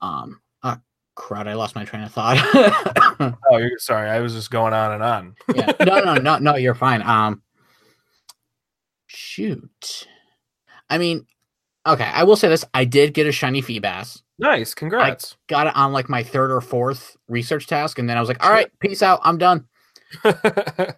um 0.00 0.40
ah 0.62 0.80
crud 1.16 1.46
i 1.46 1.52
lost 1.52 1.74
my 1.74 1.84
train 1.84 2.02
of 2.02 2.10
thought 2.12 2.38
Oh, 3.50 3.58
you're 3.58 3.78
sorry. 3.78 4.08
I 4.08 4.20
was 4.20 4.32
just 4.32 4.50
going 4.50 4.72
on 4.72 4.92
and 4.92 5.02
on. 5.02 5.34
yeah 5.54 5.70
no 5.84 6.00
no 6.00 6.14
no 6.14 6.38
no 6.38 6.56
you're 6.56 6.74
fine 6.74 7.02
um 7.02 7.42
shoot 9.06 10.06
i 10.88 10.96
mean 10.98 11.26
okay 11.88 12.10
i 12.14 12.22
will 12.22 12.36
say 12.36 12.48
this 12.48 12.64
i 12.74 12.84
did 12.84 13.14
get 13.14 13.26
a 13.26 13.32
shiny 13.32 13.62
feebas 13.62 14.22
Nice. 14.40 14.72
Congrats. 14.72 15.36
got 15.48 15.66
it 15.66 15.74
on 15.74 15.92
like 15.92 16.08
my 16.08 16.22
third 16.22 16.52
or 16.52 16.60
fourth 16.60 17.16
research 17.26 17.66
task 17.66 17.98
and 17.98 18.08
then 18.08 18.16
i 18.16 18.20
was 18.20 18.28
like 18.28 18.44
all 18.44 18.52
right 18.52 18.70
peace 18.78 19.02
out 19.02 19.18
i'm 19.24 19.36
done 19.38 19.66
but 20.22 20.96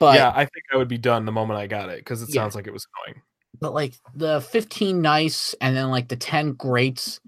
yeah, 0.00 0.30
I 0.34 0.44
think 0.44 0.64
I 0.72 0.76
would 0.76 0.88
be 0.88 0.98
done 0.98 1.24
the 1.24 1.32
moment 1.32 1.58
I 1.58 1.66
got 1.66 1.88
it 1.88 1.98
because 2.00 2.22
it 2.22 2.28
Yeah. 2.28 2.42
sounds 2.42 2.54
like 2.54 2.66
it 2.66 2.72
was 2.72 2.86
going. 3.04 3.22
but 3.60 3.72
like 3.72 3.94
the 4.14 4.40
15 4.42 5.00
nice 5.00 5.54
and 5.60 5.74
then 5.76 5.90
like 5.90 6.08
the 6.08 6.16
10 6.16 6.52
greats 6.52 7.18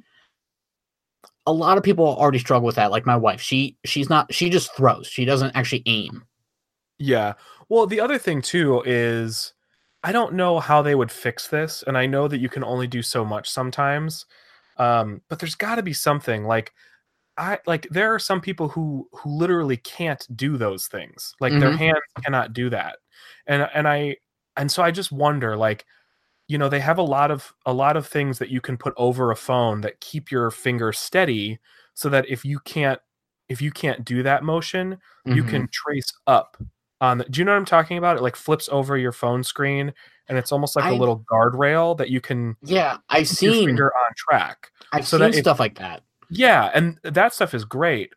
a 1.46 1.52
lot 1.52 1.78
of 1.78 1.82
people 1.84 2.04
already 2.06 2.38
struggle 2.38 2.66
with 2.66 2.76
that 2.76 2.90
like 2.90 3.06
my 3.06 3.16
wife 3.16 3.40
she 3.40 3.78
she's 3.86 4.10
not 4.10 4.34
she 4.34 4.50
just 4.50 4.74
throws 4.76 5.06
she 5.06 5.24
doesn't 5.24 5.56
actually 5.56 5.82
aim 5.86 6.24
Yeah. 6.98 7.34
Well, 7.70 7.86
the 7.86 8.00
other 8.00 8.18
thing 8.18 8.42
too 8.42 8.82
is 8.84 9.54
I 10.04 10.12
don't 10.12 10.34
know 10.34 10.60
how 10.60 10.82
they 10.82 10.94
would 10.94 11.10
fix 11.10 11.48
this, 11.48 11.82
and 11.86 11.98
I 11.98 12.06
know 12.06 12.28
that 12.28 12.38
you 12.38 12.48
can 12.48 12.62
only 12.64 12.86
do 12.86 13.02
so 13.02 13.24
much 13.24 13.50
sometimes. 13.50 14.26
Um, 14.76 15.22
but 15.28 15.40
there's 15.40 15.56
got 15.56 15.76
to 15.76 15.82
be 15.82 15.92
something 15.92 16.44
like 16.44 16.72
I 17.38 17.58
like 17.66 17.88
there 17.90 18.14
are 18.14 18.18
some 18.20 18.40
people 18.42 18.68
who 18.70 19.08
who 19.12 19.30
literally 19.30 19.76
can't 19.78 20.26
do 20.36 20.56
those 20.58 20.88
things. 20.88 21.34
Like 21.40 21.58
their 21.58 21.70
Mhm. 21.70 21.78
hands 21.78 22.02
cannot 22.24 22.52
do 22.54 22.70
that. 22.70 22.98
And 23.46 23.68
and 23.74 23.88
I 23.88 24.16
and 24.56 24.72
so 24.72 24.82
I 24.82 24.90
just 24.92 25.12
wonder 25.12 25.56
like 25.56 25.86
you 26.48 26.58
know 26.58 26.68
they 26.70 26.80
have 26.80 26.98
a 26.98 27.02
lot 27.02 27.30
of 27.32 27.52
a 27.66 27.72
lot 27.74 27.96
of 27.96 28.06
things 28.08 28.38
that 28.40 28.50
you 28.50 28.60
can 28.62 28.76
put 28.78 28.94
over 28.98 29.30
a 29.32 29.36
phone 29.36 29.82
that 29.82 30.00
keep 30.00 30.30
your 30.32 30.50
finger 30.50 30.92
steady 30.92 31.58
so 31.94 32.08
that 32.10 32.28
if 32.28 32.44
you 32.44 32.60
can't 32.60 33.00
if 33.48 33.62
you 33.62 33.70
can't 33.72 34.04
do 34.04 34.22
that 34.24 34.44
motion 34.44 34.98
you 35.30 35.44
Mhm. 35.44 35.44
can 35.44 35.68
trace 35.72 36.12
up 36.26 36.56
on 37.00 37.18
the, 37.18 37.24
do 37.24 37.40
you 37.40 37.44
know 37.44 37.52
what 37.52 37.58
i'm 37.58 37.64
talking 37.64 37.98
about 37.98 38.16
it 38.16 38.22
like 38.22 38.36
flips 38.36 38.68
over 38.70 38.96
your 38.98 39.12
phone 39.12 39.42
screen 39.44 39.92
and 40.28 40.36
it's 40.38 40.52
almost 40.52 40.76
like 40.76 40.84
a 40.84 40.88
I- 40.88 40.98
little 40.98 41.24
guardrail 41.30 41.96
that 41.98 42.10
you 42.10 42.20
can 42.20 42.56
yeah 42.62 42.98
i've 43.08 43.28
seen 43.28 43.66
finger 43.66 43.92
on 43.92 44.12
track 44.16 44.70
i've 44.92 45.06
so 45.06 45.18
seen 45.18 45.32
stuff 45.40 45.60
like 45.60 45.78
that 45.78 46.02
yeah 46.30 46.70
and 46.74 46.98
that 47.02 47.32
stuff 47.34 47.54
is 47.54 47.64
great 47.64 48.12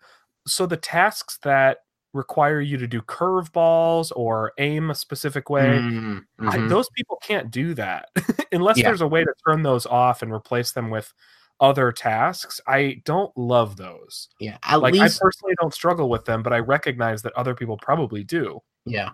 so 0.47 0.65
the 0.65 0.77
tasks 0.77 1.37
that 1.43 1.79
require 2.13 2.59
you 2.59 2.75
to 2.77 2.87
do 2.87 3.01
curveballs 3.01 4.11
or 4.15 4.51
aim 4.57 4.89
a 4.91 4.95
specific 4.95 5.49
way 5.49 5.67
Mm, 5.79 6.25
I, 6.39 6.57
mhm. 6.57 6.69
those 6.69 6.89
people 6.89 7.17
can't 7.23 7.49
do 7.51 7.73
that 7.75 8.09
unless 8.51 8.77
Yeah. 8.77 8.85
there's 8.89 9.01
a 9.01 9.07
way 9.07 9.23
to 9.23 9.33
turn 9.47 9.63
those 9.63 9.85
off 9.85 10.21
and 10.21 10.31
replace 10.33 10.71
them 10.73 10.89
with 10.89 11.13
other 11.61 11.91
tasks 11.91 12.59
i 12.67 12.99
don't 13.05 13.31
love 13.37 13.77
those. 13.77 14.27
Yeah 14.39 14.57
at 14.63 14.81
like 14.81 14.93
least 14.93 15.21
i 15.21 15.23
personally 15.25 15.53
don't 15.61 15.73
struggle 15.73 16.09
with 16.09 16.25
them 16.25 16.41
but 16.43 16.51
i 16.53 16.59
recognize 16.59 17.21
that 17.21 17.33
other 17.33 17.55
people 17.55 17.77
probably 17.77 18.23
do. 18.23 18.59
Yeah 18.85 19.11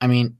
i 0.00 0.06
mean 0.06 0.36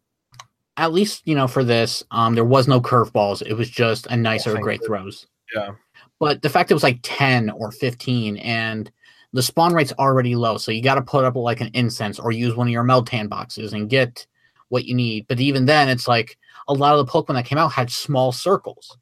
at 0.79 0.93
least 0.93 1.23
you 1.27 1.35
know 1.35 1.47
for 1.47 1.63
this 1.63 2.03
um 2.11 2.35
there 2.35 2.45
was 2.45 2.67
no 2.67 2.81
curveballs 2.81 3.43
it 3.43 3.53
was 3.55 3.69
just 3.71 4.07
a 4.09 4.17
nicer 4.17 4.57
Oh, 4.57 4.61
great 4.61 4.81
goodness. 4.81 4.87
throws. 4.87 5.27
Yeah. 5.55 5.71
But 6.19 6.41
the 6.43 6.49
fact 6.49 6.71
it 6.71 6.75
was 6.75 6.83
like 6.83 7.01
10 7.03 7.51
or 7.51 7.71
15 7.71 8.39
and 8.39 8.91
the 9.35 9.43
spawn 9.43 9.75
rate's 9.75 9.93
already 9.99 10.35
low 10.35 10.57
so 10.57 10.73
you 10.73 10.83
got 10.83 10.95
to 10.95 11.03
put 11.03 11.25
up 11.27 11.35
like 11.37 11.61
an 11.61 11.71
incense 11.75 12.19
or 12.19 12.33
use 12.33 12.55
one 12.55 12.67
of 12.69 12.73
your 12.73 12.85
meltan 12.85 13.29
boxes 13.29 13.73
and 13.75 13.91
get 13.91 14.27
what 14.71 14.87
you 14.87 14.95
need. 14.95 15.27
But 15.29 15.39
even 15.41 15.67
then 15.67 15.91
it's 15.91 16.09
like 16.09 16.39
a 16.69 16.73
lot 16.73 16.99
of 16.99 17.05
the 17.05 17.13
pokemon 17.13 17.35
that 17.35 17.45
came 17.45 17.59
out 17.59 17.73
had 17.73 17.91
small 17.91 18.33
circles 18.33 18.97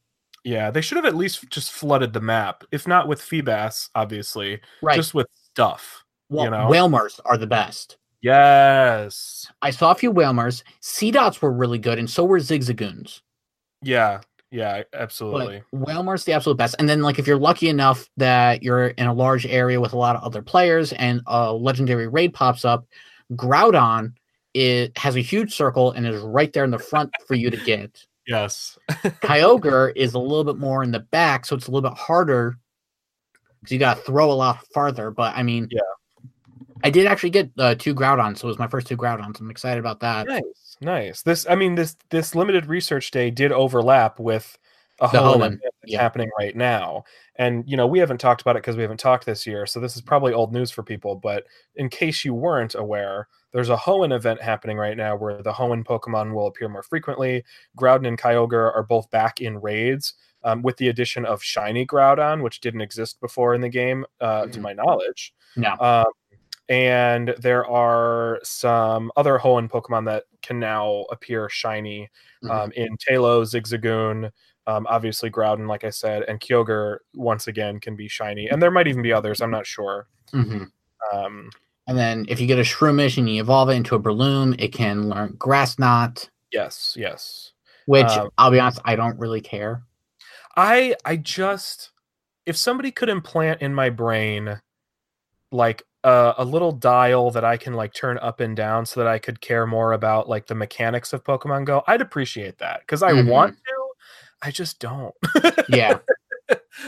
Yeah, 0.44 0.70
they 0.70 0.81
should 0.81 0.96
have 0.96 1.05
at 1.05 1.16
least 1.16 1.48
just 1.50 1.72
flooded 1.72 2.12
the 2.12 2.20
map, 2.20 2.64
if 2.72 2.87
not 2.88 3.09
with 3.09 3.20
Feebas, 3.20 3.90
obviously, 3.94 4.61
right 4.83 4.96
just 4.96 5.12
with 5.14 5.26
stuff. 5.53 6.03
well 6.29 6.44
you 6.44 6.50
know? 6.50 6.68
Wailmers 6.68 7.20
are 7.24 7.37
the 7.37 7.46
best 7.46 7.96
Yes. 8.22 9.46
i 9.62 9.70
saw 9.70 9.90
a 9.90 9.94
few 9.94 10.12
Wailmers 10.12 10.62
c 10.81 11.11
dots 11.11 11.40
were 11.40 11.53
really 11.53 11.79
good 11.79 11.98
and 11.98 12.09
so 12.09 12.24
were 12.24 12.38
zigzagoons 12.38 13.20
Yeah. 13.83 14.20
Yeah. 14.50 14.83
Absolutely. 14.94 15.62
But 15.72 15.81
Wailmer's 15.87 16.24
the 16.24 16.33
absolute 16.33 16.57
best. 16.59 16.74
And 16.81 16.88
then, 16.88 17.03
like, 17.03 17.18
if 17.20 17.26
you're 17.29 17.38
lucky 17.38 17.68
enough 17.68 18.11
that 18.16 18.62
you're 18.64 18.88
in 18.88 19.07
a 19.07 19.14
large 19.14 19.46
area 19.46 19.81
with 19.81 19.92
a 19.92 19.96
lot 19.96 20.16
of 20.16 20.22
other 20.24 20.42
players 20.42 20.92
and 20.94 21.20
a 21.29 21.53
legendary 21.53 22.09
raid 22.09 22.35
pops 22.35 22.64
up, 22.64 22.85
Groudon 23.35 24.12
it 24.55 24.98
has 24.98 25.14
a 25.16 25.20
huge 25.20 25.55
circle 25.55 25.92
and 25.92 26.05
is 26.07 26.20
right 26.22 26.53
there 26.53 26.64
in 26.64 26.72
the 26.72 26.79
front 26.81 27.11
for 27.29 27.37
you 27.37 27.48
to 27.50 27.57
get. 27.59 28.05
Yes. 28.31 28.79
Kyogre 29.23 29.93
is 29.97 30.14
a 30.14 30.19
little 30.19 30.45
bit 30.45 30.57
more 30.57 30.85
in 30.85 30.93
the 30.93 31.01
back, 31.01 31.45
so 31.45 31.57
it's 31.57 31.66
a 31.66 31.71
little 31.73 31.90
bit 31.90 31.99
harder 31.99 32.57
because 33.61 33.73
you 33.73 33.79
got 33.79 33.97
to 33.97 34.03
throw 34.05 34.31
a 34.31 34.35
lot 34.35 34.64
farther. 34.73 35.11
But 35.11 35.37
I 35.37 35.43
mean, 35.43 35.66
Yeah. 35.71 35.81
I 36.83 36.90
did 36.90 37.07
actually 37.07 37.31
get 37.31 37.51
uh, 37.59 37.75
two 37.75 37.95
Groudons, 37.95 38.38
so 38.38 38.47
it 38.47 38.53
was 38.53 38.59
my 38.59 38.69
first 38.69 38.87
two 38.87 38.97
Groudons. 38.97 39.40
I'm 39.40 39.51
excited 39.51 39.81
about 39.81 40.01
that. 40.01 40.27
nice. 40.29 40.77
Nice. 40.81 41.23
This. 41.23 41.45
I 41.51 41.57
mean 41.57 41.75
this. 41.75 41.97
This 42.09 42.35
limited 42.35 42.66
research 42.66 43.11
day 43.11 43.31
did 43.31 43.53
overlap 43.53 44.19
with 44.19 44.57
a 45.01 45.09
The 45.09 45.19
Hoenn 45.19 45.25
Hoenn, 45.25 45.37
event 45.37 45.61
that's 45.62 45.75
yeah. 45.93 46.01
happening 46.01 46.31
right 46.38 46.57
now, 46.57 47.05
and 47.37 47.64
you 47.66 47.77
know 47.77 47.87
we 47.87 47.99
haven't 47.99 48.16
talked 48.19 48.40
about 48.40 48.57
it 48.57 48.62
because 48.62 48.77
we 48.77 48.83
haven't 48.83 49.01
talked 49.01 49.27
this 49.27 49.47
year, 49.47 49.66
so 49.66 49.79
this 49.81 49.95
is 49.95 50.01
probably 50.01 50.33
old 50.33 50.55
news 50.55 50.71
for 50.71 50.83
people. 50.83 51.16
But 51.16 51.45
in 51.75 51.90
case 51.90 52.25
you 52.25 52.33
weren't 52.33 52.75
aware, 52.75 53.29
there's 53.52 53.70
a 53.70 53.76
Hoenn 53.76 54.12
event 54.14 54.40
happening 54.40 54.76
right 54.76 54.96
now 54.96 55.16
where 55.16 55.42
the 55.42 55.52
Hoenn 55.52 55.84
Pokemon 55.84 56.32
will 56.34 56.46
appear 56.46 56.68
more 56.68 56.82
frequently. 56.82 57.44
Groudon 57.76 58.06
and 58.08 58.18
Kyogre 58.18 58.74
are 58.74 58.82
both 58.82 59.10
back 59.10 59.40
in 59.40 59.60
raids. 59.60 60.14
Um, 60.42 60.62
with 60.62 60.78
the 60.78 60.88
addition 60.88 61.26
of 61.26 61.42
Shiny 61.42 61.84
Groudon, 61.84 62.42
which 62.42 62.60
didn't 62.60 62.80
exist 62.80 63.20
before 63.20 63.54
in 63.54 63.60
the 63.60 63.68
game, 63.68 64.06
uh, 64.22 64.46
to 64.46 64.58
Mhm. 64.58 64.62
my 64.62 64.72
knowledge. 64.72 65.34
No. 65.54 65.74
Um, 65.78 66.06
and 66.70 67.34
there 67.38 67.66
are 67.66 68.40
some 68.42 69.12
other 69.16 69.38
Hoenn 69.38 69.68
Pokemon 69.68 70.06
that 70.06 70.24
can 70.40 70.58
now 70.58 71.04
appear 71.10 71.50
shiny 71.50 72.08
Mhm. 72.42 72.50
um, 72.50 72.72
in 72.72 72.96
Taillow, 72.96 73.42
Zigzagoon, 73.44 74.32
um, 74.66 74.86
obviously 74.88 75.30
Groudon, 75.30 75.68
like 75.68 75.84
I 75.84 75.90
said, 75.90 76.22
and 76.22 76.40
Kyogre 76.40 77.01
once 77.14 77.46
again 77.46 77.78
can 77.78 77.94
be 77.94 78.09
shiny. 78.09 78.48
And 78.48 78.62
there 78.62 78.70
might 78.70 78.86
even 78.88 79.03
be 79.03 79.12
others, 79.12 79.42
I'm 79.42 79.51
not 79.51 79.66
sure. 79.66 80.07
Mhm. 80.32 80.70
Um, 81.12 81.51
And 81.91 81.99
then, 81.99 82.24
if 82.28 82.41
you 82.41 82.47
get 82.47 82.57
a 82.57 82.62
Shroomish 82.62 83.18
and 83.18 83.28
you 83.28 83.43
evolve 83.43 83.68
it 83.68 83.72
into 83.72 83.97
a 83.97 84.01
Breloom, 84.01 84.55
it 84.61 84.68
can 84.72 85.09
learn 85.09 85.34
Grass 85.36 85.76
Knot. 85.76 86.30
yes, 86.53 86.95
yes. 86.97 87.51
which 87.86 88.07
Um, 88.07 88.30
I'll 88.38 88.53
be 88.53 88.61
honest, 88.61 88.80
I 88.84 88.95
don't 88.95 89.18
really 89.18 89.41
care. 89.41 89.82
I 90.57 90.95
I 91.05 91.16
just 91.16 91.91
if 92.47 92.57
somebody 92.57 92.93
could 92.93 93.09
implant 93.09 93.61
in 93.61 93.74
my 93.74 93.91
brain 93.91 94.61
like 95.51 95.82
a, 96.05 96.34
a 96.38 96.45
little 96.45 96.70
dial 96.70 97.32
that 97.32 97.45
I 97.45 97.57
can 97.57 97.74
like 97.74 97.93
turn 97.93 98.18
up 98.18 98.38
and 98.38 98.57
down 98.57 98.86
so 98.86 99.01
that 99.01 99.09
I 99.09 99.18
could 99.18 99.41
care 99.41 99.66
more 99.66 99.93
about 99.93 100.28
like 100.28 100.47
the 100.47 100.55
mechanics 100.55 101.12
of 101.12 101.24
Pokemon 101.24 101.64
Go, 101.64 101.82
I'd 101.88 102.01
appreciate 102.01 102.59
that 102.59 102.82
because 102.82 103.03
I 103.03 103.11
Mhm. 103.11 103.26
want 103.26 103.57
to, 103.57 103.88
I 104.43 104.53
just 104.53 104.78
don't. 104.78 105.12
Yeah, 105.68 105.99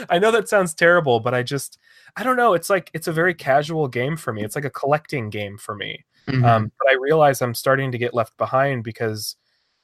I 0.09 0.19
know 0.19 0.31
that 0.31 0.47
sounds 0.47 0.73
terrible, 0.73 1.19
but 1.19 1.33
I 1.33 1.43
just 1.43 1.77
I 2.15 2.23
don't 2.23 2.37
know. 2.37 2.53
It's 2.53 2.69
like 2.69 2.91
it's 2.93 3.07
a 3.07 3.11
very 3.13 3.33
casual 3.33 3.87
game 3.87 4.17
for 4.17 4.31
me. 4.33 4.43
It's 4.43 4.55
like 4.55 4.65
a 4.65 4.69
collecting 4.69 5.29
game 5.29 5.57
for 5.57 5.75
me. 5.75 6.05
Mhm. 6.27 6.45
Um, 6.47 6.71
but 6.79 6.89
I 6.89 6.95
realize 6.95 7.41
I'm 7.41 7.55
starting 7.55 7.91
to 7.91 7.97
get 7.97 8.13
left 8.13 8.37
behind 8.37 8.83
because 8.83 9.35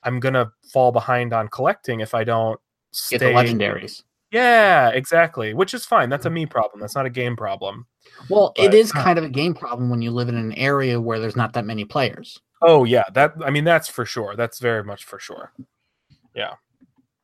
I'm 0.03 0.19
gonna 0.19 0.51
fall 0.71 0.91
behind 0.91 1.33
on 1.33 1.47
collecting 1.47 1.99
if 2.01 2.13
I 2.13 2.23
don't 2.23 2.59
stay. 2.91 3.17
Get 3.17 3.19
the 3.19 3.33
legendaries. 3.33 4.03
Yeah, 4.31 4.89
exactly. 4.89 5.55
Which 5.55 5.73
is 5.73 5.85
fine. 5.85 6.09
That's 6.09 6.27
a 6.27 6.29
me 6.29 6.45
problem. 6.45 6.79
That's 6.81 6.93
not 6.95 7.07
a 7.07 7.09
game 7.09 7.35
problem. 7.35 7.87
Well, 8.29 8.53
it 8.57 8.67
But- 8.67 8.73
is 8.75 8.91
kind 8.91 9.17
of 9.17 9.25
a 9.25 9.29
game 9.29 9.55
problem 9.55 9.89
when 9.89 10.03
you 10.03 10.11
live 10.11 10.29
in 10.29 10.35
an 10.37 10.53
area 10.53 11.01
where 11.01 11.19
there's 11.19 11.35
not 11.35 11.53
that 11.53 11.65
many 11.65 11.83
players. 11.83 12.39
Oh 12.61 12.83
yeah, 12.83 13.05
that 13.13 13.33
I 13.43 13.49
mean 13.49 13.63
that's 13.63 13.87
for 13.87 14.05
sure. 14.05 14.35
That's 14.35 14.59
very 14.59 14.83
much 14.83 15.03
for 15.03 15.17
sure. 15.19 15.51
Yeah, 16.35 16.53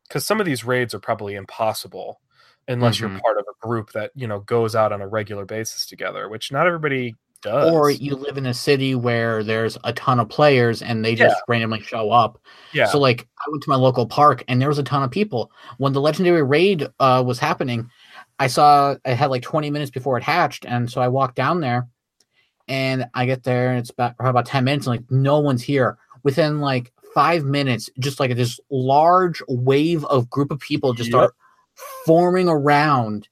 because 0.07 0.25
some 0.25 0.39
of 0.39 0.45
these 0.47 0.63
raids 0.65 0.93
are 0.95 0.99
probably 0.99 1.35
impossible 1.35 2.19
unless 2.67 2.97
Mhm. 2.97 3.01
you're 3.01 3.19
part 3.19 3.37
of 3.37 3.45
a 3.49 3.67
group 3.67 3.91
that 3.93 4.11
you 4.15 4.27
know 4.27 4.39
goes 4.39 4.75
out 4.75 4.91
on 4.91 5.01
a 5.01 5.07
regular 5.07 5.45
basis 5.45 5.85
together, 5.85 6.29
which 6.29 6.51
not 6.51 6.67
everybody 6.67 7.15
does. 7.41 7.71
Or 7.71 7.91
you 7.91 8.15
live 8.15 8.37
in 8.37 8.47
a 8.47 8.53
city 8.55 8.95
where 8.95 9.43
there's 9.43 9.77
a 9.83 9.93
ton 9.93 10.19
of 10.19 10.29
players 10.29 10.81
and 10.81 11.05
they 11.05 11.13
just 11.13 11.35
randomly 11.47 11.79
show 11.81 12.09
up. 12.09 12.39
yeah, 12.73 12.85
So 12.87 12.97
like 12.99 13.27
I 13.39 13.49
went 13.51 13.61
to 13.63 13.69
my 13.69 13.75
local 13.75 14.07
park 14.07 14.43
and 14.47 14.59
there 14.59 14.69
was 14.69 14.79
a 14.79 14.83
ton 14.83 15.03
of 15.03 15.11
people. 15.11 15.51
When 15.77 15.93
the 15.93 16.01
legendary 16.01 16.41
raid 16.41 16.87
uh, 16.99 17.23
was 17.25 17.37
happening, 17.37 17.89
I 18.39 18.47
saw 18.47 18.95
I 19.05 19.11
had 19.11 19.29
like 19.29 19.43
20 19.43 19.69
minutes 19.69 19.91
before 19.91 20.17
it 20.17 20.23
hatched, 20.23 20.65
and 20.65 20.89
so 20.89 21.01
I 21.01 21.07
walked 21.07 21.35
down 21.35 21.59
there 21.59 21.87
and 22.67 23.05
I 23.13 23.25
get 23.27 23.43
there 23.43 23.69
and 23.69 23.79
it's 23.79 23.91
about 23.91 24.17
probably 24.17 24.31
about 24.31 24.47
10 24.47 24.63
minutes 24.63 24.87
and 24.87 24.95
like 24.97 25.11
no 25.11 25.39
one's 25.39 25.61
here. 25.61 25.97
Within 26.23 26.59
like 26.61 26.91
five 27.13 27.43
minutes, 27.45 27.89
just 27.99 28.19
like 28.19 28.35
this 28.35 28.59
large 28.71 29.41
wave 29.47 30.03
of 30.05 30.29
group 30.31 30.49
of 30.51 30.59
people 30.59 30.93
just 30.93 31.09
Yep. 31.11 31.13
start 31.13 31.35
forming 32.05 32.47
around. 32.49 33.27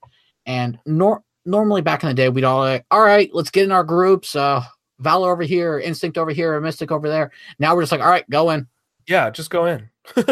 And 0.46 0.78
nor- 0.86 1.24
normally 1.46 1.82
back 1.82 2.04
in 2.04 2.10
the 2.10 2.16
day, 2.16 2.30
we'd 2.30 2.44
all 2.44 2.60
like, 2.60 2.86
all 2.92 3.02
right, 3.02 3.30
let's 3.34 3.50
get 3.52 3.64
in 3.66 3.72
our 3.72 3.84
groups. 3.84 4.36
Uh 4.36 4.64
Valor 5.00 5.32
over 5.32 5.44
here, 5.44 5.80
Instinct 5.80 6.18
over 6.18 6.32
here, 6.32 6.58
Mystic 6.62 6.92
over 6.92 7.10
there. 7.10 7.32
Now 7.60 7.76
we're 7.76 7.82
just 7.82 7.92
like, 7.92 8.00
all 8.02 8.10
right, 8.10 8.30
go 8.30 8.52
in. 8.52 8.68
yeah, 9.08 9.30
just 9.30 9.50
go 9.50 9.66
in. 9.66 9.90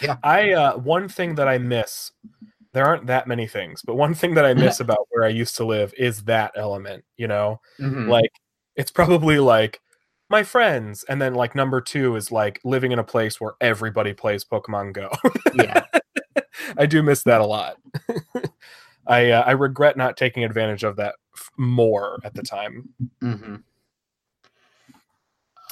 Yeah. 0.00 0.16
I 0.22 0.52
uh, 0.52 0.76
one 0.78 1.08
thing 1.08 1.34
that 1.36 1.48
I 1.48 1.58
miss. 1.58 2.12
There 2.72 2.84
aren't 2.86 3.06
that 3.06 3.26
many 3.26 3.46
things, 3.46 3.82
but 3.82 3.96
one 3.96 4.14
thing 4.14 4.34
that 4.34 4.44
I 4.46 4.54
miss 4.54 4.80
about 4.86 5.06
where 5.10 5.24
I 5.24 5.28
used 5.28 5.56
to 5.56 5.64
live 5.64 5.92
is 5.98 6.24
that 6.24 6.52
element. 6.56 7.04
You 7.16 7.28
know, 7.28 7.60
Mhm. 7.80 8.08
like 8.08 8.30
it's 8.76 8.90
probably 8.90 9.38
like 9.38 9.80
my 10.30 10.42
friends 10.42 11.04
and 11.08 11.20
then 11.20 11.34
like 11.34 11.54
number 11.54 11.80
two 11.80 12.16
is 12.16 12.30
like 12.32 12.58
living 12.64 12.90
in 12.92 12.98
a 12.98 13.04
place 13.04 13.38
where 13.40 13.52
everybody 13.60 14.14
plays 14.14 14.44
pokemon 14.46 14.94
go 14.94 15.10
yeah. 15.54 15.84
i 16.78 16.86
do 16.86 17.02
miss 17.02 17.22
that 17.24 17.40
a 17.40 17.46
lot 17.46 17.76
i 19.06 19.30
uh, 19.30 19.42
i 19.42 19.50
regret 19.52 19.96
not 19.96 20.16
taking 20.16 20.44
advantage 20.44 20.84
of 20.84 20.96
that 20.96 21.14
f- 21.36 21.50
more 21.56 22.18
at 22.24 22.34
the 22.34 22.42
time 22.42 22.88
Mm-hmm. 23.22 23.56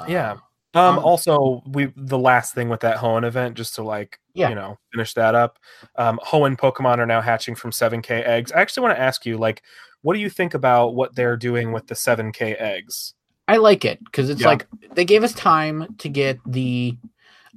yeah 0.08 0.32
um 0.74 0.98
Um, 0.98 1.04
also 1.04 1.62
we 1.66 1.92
the 1.96 2.18
last 2.18 2.54
thing 2.54 2.68
with 2.68 2.80
that 2.80 2.96
hoenn 2.98 3.24
event 3.26 3.56
just 3.56 3.74
to 3.76 3.82
like 3.82 4.18
Yeah. 4.34 4.48
you 4.50 4.54
know 4.54 4.78
finish 4.92 5.14
that 5.14 5.34
up 5.34 5.58
um 5.96 6.18
hoenn 6.24 6.56
pokemon 6.56 6.98
are 6.98 7.06
now 7.06 7.20
hatching 7.20 7.54
from 7.54 7.70
7k 7.72 8.10
eggs 8.26 8.52
i 8.52 8.60
actually 8.60 8.82
want 8.84 8.96
to 8.96 9.02
ask 9.02 9.26
you 9.26 9.36
like 9.36 9.62
what 10.02 10.14
do 10.14 10.20
you 10.20 10.30
think 10.30 10.54
about 10.54 10.94
what 10.94 11.14
they're 11.14 11.36
doing 11.36 11.72
with 11.72 11.86
the 11.86 11.94
7k 11.94 12.56
eggs 12.60 13.14
I 13.48 13.56
like 13.56 13.84
it 13.84 13.98
because 14.04 14.30
it's 14.30 14.42
Yeah. 14.42 14.46
like 14.46 14.66
they 14.94 15.04
gave 15.04 15.24
us 15.24 15.32
time 15.32 15.96
to 15.98 16.08
get 16.08 16.38
the 16.46 16.96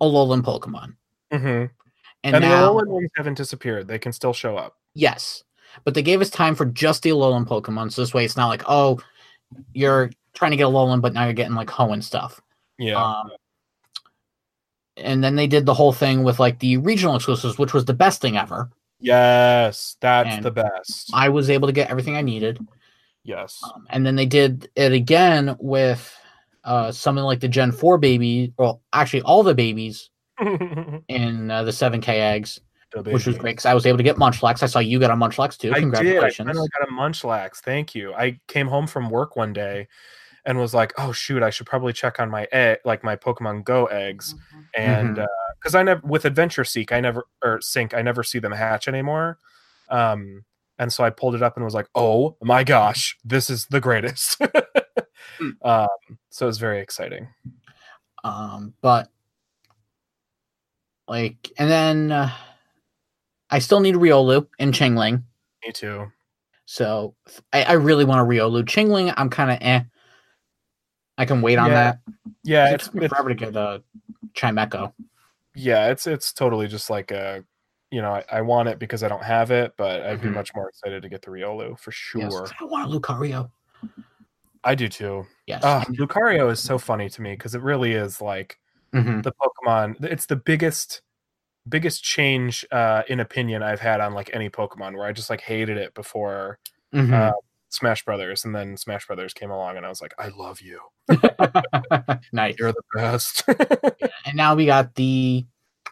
Alolan 0.02 0.41
Pokemon, 0.41 0.96
mm-hmm. 1.32 1.66
And, 2.24 2.36
and, 2.36 2.43
the 2.43 2.47
now 2.49 2.71
Alolan 2.71 2.88
ones 2.88 3.09
haven't 3.15 3.36
disappeared 3.36 3.88
they 3.88 3.99
can 3.99 4.11
still 4.11 4.34
show 4.34 4.57
up 4.57 4.78
yes, 4.93 5.43
but 5.84 5.93
they 5.93 6.01
gave 6.01 6.21
us 6.21 6.30
time 6.30 6.55
for 6.55 6.65
just 6.65 7.03
the 7.03 7.09
Alolan 7.09 7.47
Pokemon. 7.47 7.91
So 7.91 8.01
this 8.01 8.13
way, 8.13 8.26
it's 8.26 8.38
not 8.38 8.47
like 8.47 8.63
oh, 8.67 8.99
you're 9.74 10.11
trying 10.34 10.51
to 10.51 10.57
get 10.57 10.67
Alolan, 10.67 11.01
but 11.01 11.13
now 11.13 11.26
you're 11.26 11.34
getting 11.34 11.55
like 11.55 11.69
Hoenn 11.69 12.03
stuff. 12.03 12.41
yeah 12.78 13.01
Um, 13.03 13.32
and 14.97 15.24
then 15.24 15.36
they 15.36 15.47
did 15.47 15.65
the 15.65 15.74
whole 15.74 15.93
thing 15.93 16.24
with 16.24 16.39
like 16.39 16.59
the 16.59 16.78
regional 16.78 17.15
exclusives, 17.15 17.57
which 17.57 17.74
was 17.74 17.86
the 17.86 17.93
best 17.93 18.21
thing 18.21 18.38
ever. 18.38 18.69
Yes, 18.99 19.97
that's 19.99 20.36
And 20.36 20.45
the 20.45 20.51
best. 20.51 21.11
I 21.13 21.30
was 21.30 21.49
able 21.49 21.67
to 21.67 21.74
get 21.74 21.89
everything 21.89 22.15
I 22.15 22.21
needed. 22.21 22.59
yes. 23.24 23.59
Um, 23.63 23.86
and 23.89 24.05
then 24.05 24.15
they 24.15 24.26
did 24.26 24.69
it 24.76 24.93
again 24.93 25.55
with 25.59 26.15
uh, 26.63 26.91
something 26.91 27.24
like 27.24 27.39
the 27.39 27.47
Gen 27.47 27.71
4 27.71 27.97
baby, 27.97 28.53
well, 28.57 28.82
actually, 28.93 29.24
all 29.24 29.43
the 29.43 29.55
babies 29.55 30.09
in 31.08 31.52
uh, 31.52 31.64
the 31.64 31.72
7K 31.72 32.08
eggs, 32.20 32.60
which 33.14 33.26
was 33.28 33.38
great 33.38 33.52
because 33.54 33.66
I 33.66 33.74
was 33.74 33.86
able 33.86 33.98
to 33.98 34.04
get 34.04 34.16
Munchlax. 34.18 34.64
I 34.64 34.68
saw 34.68 34.80
you 34.80 35.00
got 35.00 35.12
a 35.12 35.16
Munchlax 35.16 35.58
too. 35.58 35.72
I 35.74 35.80
did. 36.04 36.18
I 36.24 36.30
finally 36.48 36.70
got 36.80 36.88
a 36.88 36.92
Munchlax. 36.92 37.58
Thank 37.58 37.96
you. 37.96 38.14
I 38.14 38.40
came 38.48 38.68
home 38.68 38.88
from 38.88 39.10
work 39.10 39.36
one 39.36 39.54
day 39.54 39.88
and 40.46 40.58
was 40.60 40.74
like, 40.74 40.94
"Oh 40.98 41.12
shoot, 41.12 41.44
I 41.44 41.50
should 41.52 41.68
probably 41.68 41.94
check 41.94 42.20
on 42.20 42.30
my 42.30 42.48
egg, 42.52 42.80
like 42.86 43.04
my 43.04 43.16
Pokemon 43.16 43.64
Go 43.66 43.86
eggs." 43.88 44.36
And 44.76 45.18
Mhm. 45.18 45.28
because 45.62 45.76
I 45.76 45.84
never 45.84 46.02
with 46.06 46.26
Adventure 46.26 46.64
Seek, 46.66 46.92
I 46.92 47.00
never 47.02 47.26
or 47.44 47.62
Sync, 47.62 47.94
I 47.94 48.02
never 48.02 48.24
see 48.24 48.40
them 48.40 48.52
hatch 48.54 48.88
anymore. 48.88 49.40
Um, 49.90 50.44
and 50.80 50.92
so 50.94 51.04
I 51.04 51.10
pulled 51.12 51.36
it 51.36 51.44
up 51.44 51.56
and 51.58 51.66
was 51.66 51.76
like, 51.76 51.88
"Oh 51.96 52.38
my 52.42 52.64
gosh, 52.64 53.18
this 53.26 53.50
is 53.50 53.66
the 53.68 53.82
greatest!" 53.82 54.38
Hmm. 55.40 55.50
um, 55.64 55.88
so 56.30 56.46
it 56.46 56.48
was 56.48 56.60
very 56.60 56.80
exciting. 56.80 57.28
Um, 58.24 58.74
but 58.82 59.10
like, 61.08 61.51
and 61.58 61.70
then 61.70 62.12
uh, 62.12 62.32
I 63.49 63.60
still 63.60 63.80
need 63.80 63.95
Riolu 63.95 64.47
and 64.60 64.74
Chingling. 64.74 65.24
Me 65.66 65.72
too. 65.72 66.12
So 66.66 67.16
I, 67.51 67.64
I 67.64 67.74
really 67.74 68.06
want 68.06 68.22
a 68.22 68.24
Riolu. 68.24 68.64
Chingling, 68.64 69.14
I'm 69.18 69.30
kind 69.30 69.51
of 69.51 69.58
eh. 69.62 69.84
I 71.18 71.26
can 71.26 71.41
wait 71.41 71.58
on 71.58 71.68
Yeah, 71.70 71.74
that. 71.76 71.99
Yeah, 72.43 72.70
it 72.70 72.74
it's, 72.76 72.86
took 72.86 72.95
me 72.95 73.06
it's 73.06 73.14
forever 73.14 73.30
to 73.30 73.36
get 73.36 73.56
a 73.56 73.84
Chimecho. 74.36 74.93
yeah, 75.56 75.89
it's 75.89 76.08
it's 76.08 76.34
totally 76.34 76.68
just 76.68 76.89
like 76.89 77.12
a 77.12 77.43
you 77.91 78.01
know, 78.01 78.12
I, 78.12 78.24
I 78.32 78.41
want 78.41 78.70
it 78.70 78.80
because 78.80 79.04
I 79.04 79.08
don't 79.08 79.24
have 79.24 79.51
it, 79.51 79.74
but 79.78 80.01
I'd 80.01 80.20
be 80.20 80.28
Mhm. 80.28 80.34
much 80.34 80.56
more 80.56 80.68
excited 80.68 81.04
to 81.04 81.10
get 81.10 81.22
the 81.22 81.30
Riolu 81.30 81.78
for 81.78 81.91
sure. 81.91 82.22
Yes, 82.22 82.51
I 82.60 82.64
want 82.66 82.91
a 82.91 82.99
Lucario. 82.99 83.51
I 84.64 84.74
do 84.74 84.89
too. 84.89 85.28
Yes. 85.45 85.62
Ah, 85.64 85.86
Lucario 85.89 86.51
is 86.51 86.60
so 86.60 86.80
funny 86.80 87.08
to 87.10 87.22
me 87.22 87.34
because 87.34 87.54
it 87.54 87.62
really 87.62 87.91
is 87.93 88.20
like 88.20 88.58
Mhm. 88.94 89.24
the 89.24 89.34
Pokemon. 89.34 90.04
It's 90.04 90.26
the 90.28 90.36
biggest 90.36 91.02
biggest 91.70 92.04
change 92.04 92.66
uh, 92.72 93.04
in 93.08 93.20
opinion 93.22 93.64
I've 93.64 93.80
had 93.80 94.02
on 94.02 94.14
like 94.14 94.30
any 94.34 94.50
Pokemon 94.50 94.96
where 94.98 95.06
I 95.08 95.14
just 95.14 95.30
like 95.30 95.39
hated 95.41 95.78
it 95.78 95.94
before 95.94 96.60
Mhm. 96.94 97.14
uh, 97.14 97.32
Smash 97.70 98.04
Brothers, 98.06 98.46
and 98.46 98.54
then 98.56 98.78
Smash 98.78 99.08
Brothers 99.08 99.34
came 99.34 99.50
along, 99.50 99.78
and 99.78 99.86
I 99.86 99.89
was 99.89 100.02
like, 100.02 100.14
I 100.20 100.28
love 100.28 100.62
you. 100.62 100.80
nice. 102.32 102.56
You're 102.60 102.72
the 102.74 102.84
best. 102.94 103.44
And 104.26 104.36
now 104.38 104.56
we 104.56 104.66
got 104.66 104.94
the 104.96 105.46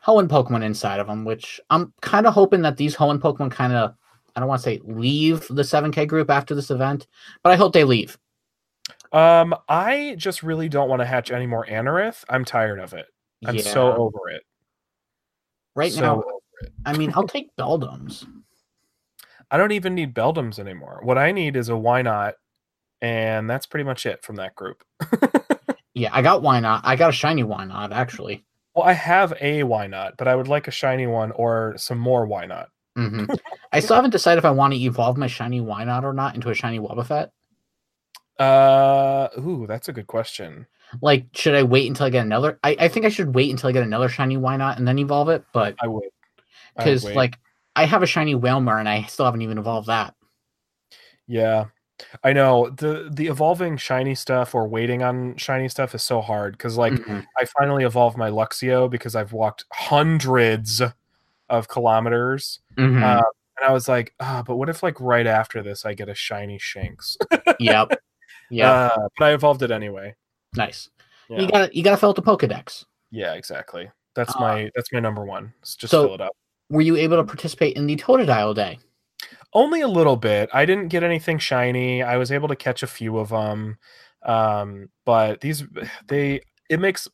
Hoenn 0.05 0.27
Pokemon 0.27 0.63
inside 0.63 0.99
of 0.99 1.07
them, 1.07 1.25
which 1.25 1.59
I'm 1.69 1.93
kind 2.01 2.27
of 2.27 2.33
hoping 2.33 2.61
that 2.63 2.77
these 2.77 2.95
Hoenn 2.95 3.19
Pokemon 3.19 3.51
kind 3.51 3.73
of, 3.73 3.93
I 4.35 4.39
don't 4.39 4.49
want 4.49 4.59
to 4.61 4.63
say 4.63 4.79
leave 4.83 5.47
the 5.49 5.63
7K 5.63 6.05
group 6.07 6.29
after 6.29 6.53
this 6.55 6.69
event, 6.71 7.07
but 7.43 7.51
I 7.51 7.55
hope 7.55 7.73
they 7.73 7.83
leave. 7.83 8.17
Um, 9.11 9.55
I 9.67 10.15
just 10.17 10.43
really 10.43 10.69
don't 10.69 10.89
want 10.89 11.01
to 11.01 11.05
hatch 11.05 11.31
any 11.31 11.45
more 11.45 11.65
Anorith. 11.65 12.23
I'm 12.29 12.45
tired 12.45 12.79
of 12.79 12.93
it. 12.93 13.07
I'm 13.45 13.59
so 13.59 13.93
over 13.93 14.29
it. 14.29 14.43
right 15.75 15.91
so 15.91 16.01
now, 16.01 16.19
it. 16.61 16.71
I 16.85 16.97
mean, 16.97 17.11
I'll 17.15 17.27
take 17.27 17.55
Beldums. 17.57 18.25
I 19.49 19.57
don't 19.57 19.73
even 19.73 19.95
need 19.95 20.13
Beldums 20.13 20.59
anymore. 20.59 21.01
What 21.03 21.17
I 21.17 21.31
need 21.31 21.57
is 21.57 21.67
a 21.67 21.73
Wynaut, 21.73 22.33
and 23.01 23.49
that's 23.49 23.65
pretty 23.65 23.83
much 23.83 24.05
it 24.05 24.23
from 24.23 24.37
that 24.37 24.55
group. 24.55 24.83
Yeah, 25.93 26.09
I 26.13 26.21
got 26.21 26.41
Wynaut. 26.41 26.81
I 26.83 26.95
got 26.95 27.09
a 27.09 27.13
shiny 27.13 27.43
Why 27.43 27.65
Not, 27.65 27.91
actually. 27.91 28.45
Well, 28.73 28.85
I 28.85 28.93
have 28.93 29.33
a 29.41 29.63
Wynaut, 29.63 30.13
but 30.17 30.27
I 30.27 30.35
would 30.35 30.47
like 30.47 30.67
a 30.67 30.71
shiny 30.71 31.07
one 31.07 31.31
or 31.31 31.73
some 31.77 31.97
more 31.97 32.25
Wynaut. 32.25 32.67
hmm 32.95 33.25
I 33.73 33.81
still 33.81 33.95
haven't 33.95 34.11
decided 34.11 34.39
if 34.39 34.45
I 34.45 34.51
want 34.51 34.73
to 34.73 34.79
evolve 34.79 35.17
my 35.17 35.27
shiny 35.27 35.59
Wynaut 35.59 36.03
or 36.03 36.13
not 36.13 36.35
into 36.35 36.49
a 36.49 36.53
shiny 36.53 36.79
Wobbuffet. 36.79 37.29
Uh, 38.41 39.29
ooh, 39.39 39.65
that's 39.67 39.87
a 39.87 39.93
good 39.93 40.07
question. 40.07 40.65
Like, 41.01 41.25
should 41.33 41.53
I 41.53 41.63
wait 41.63 41.87
until 41.87 42.07
I 42.07 42.09
get 42.09 42.25
another? 42.25 42.59
I, 42.63 42.75
I 42.79 42.87
think 42.87 43.05
I 43.05 43.09
should 43.09 43.35
wait 43.35 43.51
until 43.51 43.69
I 43.69 43.71
get 43.71 43.83
another 43.83 44.09
shiny 44.09 44.35
Wynaut 44.35 44.77
and 44.77 44.87
then 44.87 44.97
evolve 44.97 45.29
it, 45.29 45.43
but 45.53 45.75
I 45.81 45.87
would. 45.87 46.03
Because 46.75 47.03
like 47.03 47.37
I 47.75 47.85
have 47.85 48.01
a 48.03 48.07
shiny 48.07 48.35
Wailmer 48.35 48.77
and 48.79 48.89
I 48.89 49.03
still 49.03 49.25
haven't 49.25 49.43
even 49.43 49.57
evolved 49.57 49.87
that. 49.87 50.15
yeah, 51.27 51.65
I 52.23 52.33
know 52.33 52.69
the 52.71 53.09
the 53.13 53.27
evolving 53.27 53.77
shiny 53.77 54.15
stuff 54.15 54.55
or 54.55 54.67
waiting 54.67 55.03
on 55.03 55.37
shiny 55.37 55.69
stuff 55.69 55.93
is 55.93 56.01
so 56.03 56.19
hard 56.19 56.53
because 56.57 56.77
like 56.77 56.93
Mhm. 56.93 57.23
I 57.39 57.45
finally 57.59 57.83
evolved 57.83 58.17
my 58.17 58.29
Luxio 58.29 58.89
because 58.89 59.15
I've 59.15 59.33
walked 59.33 59.65
hundreds 59.71 60.81
of 61.49 61.67
kilometers, 61.67 62.59
Mhm. 62.77 63.03
uh, 63.03 63.23
and 63.57 63.69
I 63.69 63.71
was 63.71 63.87
like, 63.87 64.13
ah, 64.19 64.43
but 64.45 64.55
what 64.55 64.67
if 64.67 64.81
like 64.83 64.99
right 64.99 65.27
after 65.27 65.61
this 65.61 65.85
I 65.85 65.93
get 65.93 66.09
a 66.09 66.15
shiny 66.15 66.57
Shinx? 66.57 67.17
yep. 67.59 67.91
Yeah. 68.51 68.71
Uh, 68.71 69.07
but 69.17 69.25
I 69.25 69.33
evolved 69.33 69.63
it 69.63 69.71
anyway. 69.71 70.15
nice. 70.55 70.89
Yeah, 71.29 71.41
You 71.41 71.47
got 71.49 71.73
you 71.75 71.83
got 71.83 71.91
to 71.91 71.97
fill 71.97 72.09
out 72.09 72.15
the 72.15 72.21
Pokedex. 72.21 72.85
yeah, 73.09 73.33
exactly. 73.33 73.89
That's 74.15 74.35
Uh, 74.35 74.39
my 74.39 74.71
that's 74.75 74.91
my 74.91 74.99
number 74.99 75.23
one. 75.25 75.53
Let's 75.61 75.75
just 75.77 75.91
so- 75.91 76.05
fill 76.07 76.15
it 76.15 76.21
up. 76.21 76.33
Were 76.69 76.81
you 76.81 76.95
able 76.97 77.17
to 77.17 77.23
participate 77.25 77.75
in 77.75 77.85
the 77.87 77.95
Totodile 77.97 78.53
Day? 78.55 78.79
Only 79.53 79.81
a 79.81 79.87
little 79.87 80.15
bit. 80.15 80.49
I 80.53 80.65
didn't 80.65 80.87
get 80.87 81.03
anything 81.03 81.37
shiny. 81.37 82.01
I 82.01 82.15
was 82.17 82.31
able 82.31 82.47
to 82.47 82.55
catch 82.55 82.81
a 82.83 82.87
few 82.87 83.17
of 83.17 83.29
them. 83.29 83.77
Um, 84.23 84.89
but 85.05 85.41
these 85.41 85.63
they 86.07 86.41
it 86.69 86.79
makes 86.79 87.07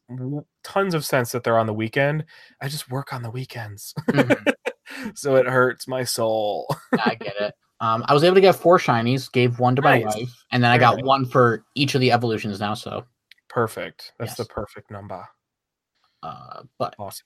tons 0.63 0.93
of 0.93 1.03
sense 1.05 1.31
that 1.31 1.43
they're 1.43 1.57
on 1.57 1.65
the 1.67 1.73
weekend. 1.73 2.25
I 2.61 2.67
just 2.67 2.89
work 2.91 3.11
on 3.13 3.23
the 3.23 3.31
weekends, 3.31 3.93
Mhm. 4.09 4.53
so 5.15 5.35
it 5.35 5.47
hurts 5.47 5.87
my 5.87 6.03
soul. 6.03 6.67
I 6.93 7.15
get 7.15 7.35
it. 7.39 7.53
Um, 7.79 8.03
I 8.07 8.13
was 8.13 8.23
able 8.23 8.35
to 8.35 8.41
get 8.41 8.55
four 8.55 8.79
shinies, 8.79 9.31
gave 9.31 9.59
one 9.59 9.75
to 9.75 9.81
my 9.81 9.99
wife, 10.03 10.43
and 10.51 10.63
then 10.63 10.71
I 10.71 10.77
got 10.79 10.95
nice. 10.97 11.05
one 11.05 11.25
for 11.25 11.63
each 11.75 11.93
of 11.95 12.01
the 12.01 12.11
evolutions 12.11 12.59
now. 12.59 12.73
So, 12.73 13.05
Perfect. 13.49 14.13
That's 14.19 14.35
the 14.35 14.45
perfect 14.45 14.89
number. 14.91 15.23
uh, 16.23 16.63
but 16.79 16.95
Awesome. 16.99 17.25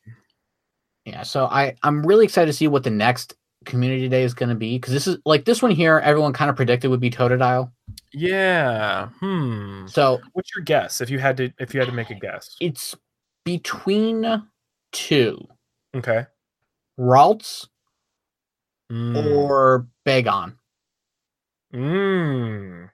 yeah, 1.06 1.24
so 1.24 1.46
I 1.46 1.76
I'm 1.84 2.06
really 2.06 2.26
excited 2.26 2.48
to 2.48 2.54
see 2.54 2.68
what 2.68 2.84
the 2.84 2.90
next 2.90 3.34
community 3.66 4.10
day 4.10 4.24
is 4.24 4.34
going 4.34 4.50
to 4.50 4.56
be 4.56 4.78
because 4.78 4.92
this 4.94 5.08
is 5.08 5.18
like 5.26 5.46
this 5.46 5.62
one 5.62 5.72
here. 5.72 6.00
Everyone 6.00 6.34
kind 6.34 6.50
of 6.50 6.56
predicted 6.56 6.90
would 6.90 7.00
be 7.00 7.10
Totodile. 7.12 7.72
Yeah. 8.14 9.08
Hmm. 9.20 9.88
So 9.88 10.20
What's 10.34 10.54
your 10.56 10.64
guess 10.66 11.00
if 11.00 11.10
you 11.10 11.20
had 11.20 11.38
to 11.38 11.52
if 11.60 11.74
you 11.74 11.80
had 11.80 11.88
to 11.90 11.96
make 11.96 12.10
a 12.10 12.16
guess? 12.16 12.56
it's 12.60 12.96
between 13.46 14.44
two 14.92 15.48
Okay. 15.96 16.26
Ralts 17.00 17.68
Mm. 18.92 19.36
or 19.36 19.88
Bagon. 20.06 20.56
Mm. 21.74 22.90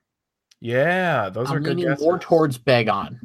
Yeah, 0.60 1.30
those 1.30 1.50
are 1.52 1.58
I'm 1.58 1.64
good 1.64 1.78
guesses. 1.78 2.04
more 2.04 2.20
towards 2.20 2.58
Bagon. 2.58 3.20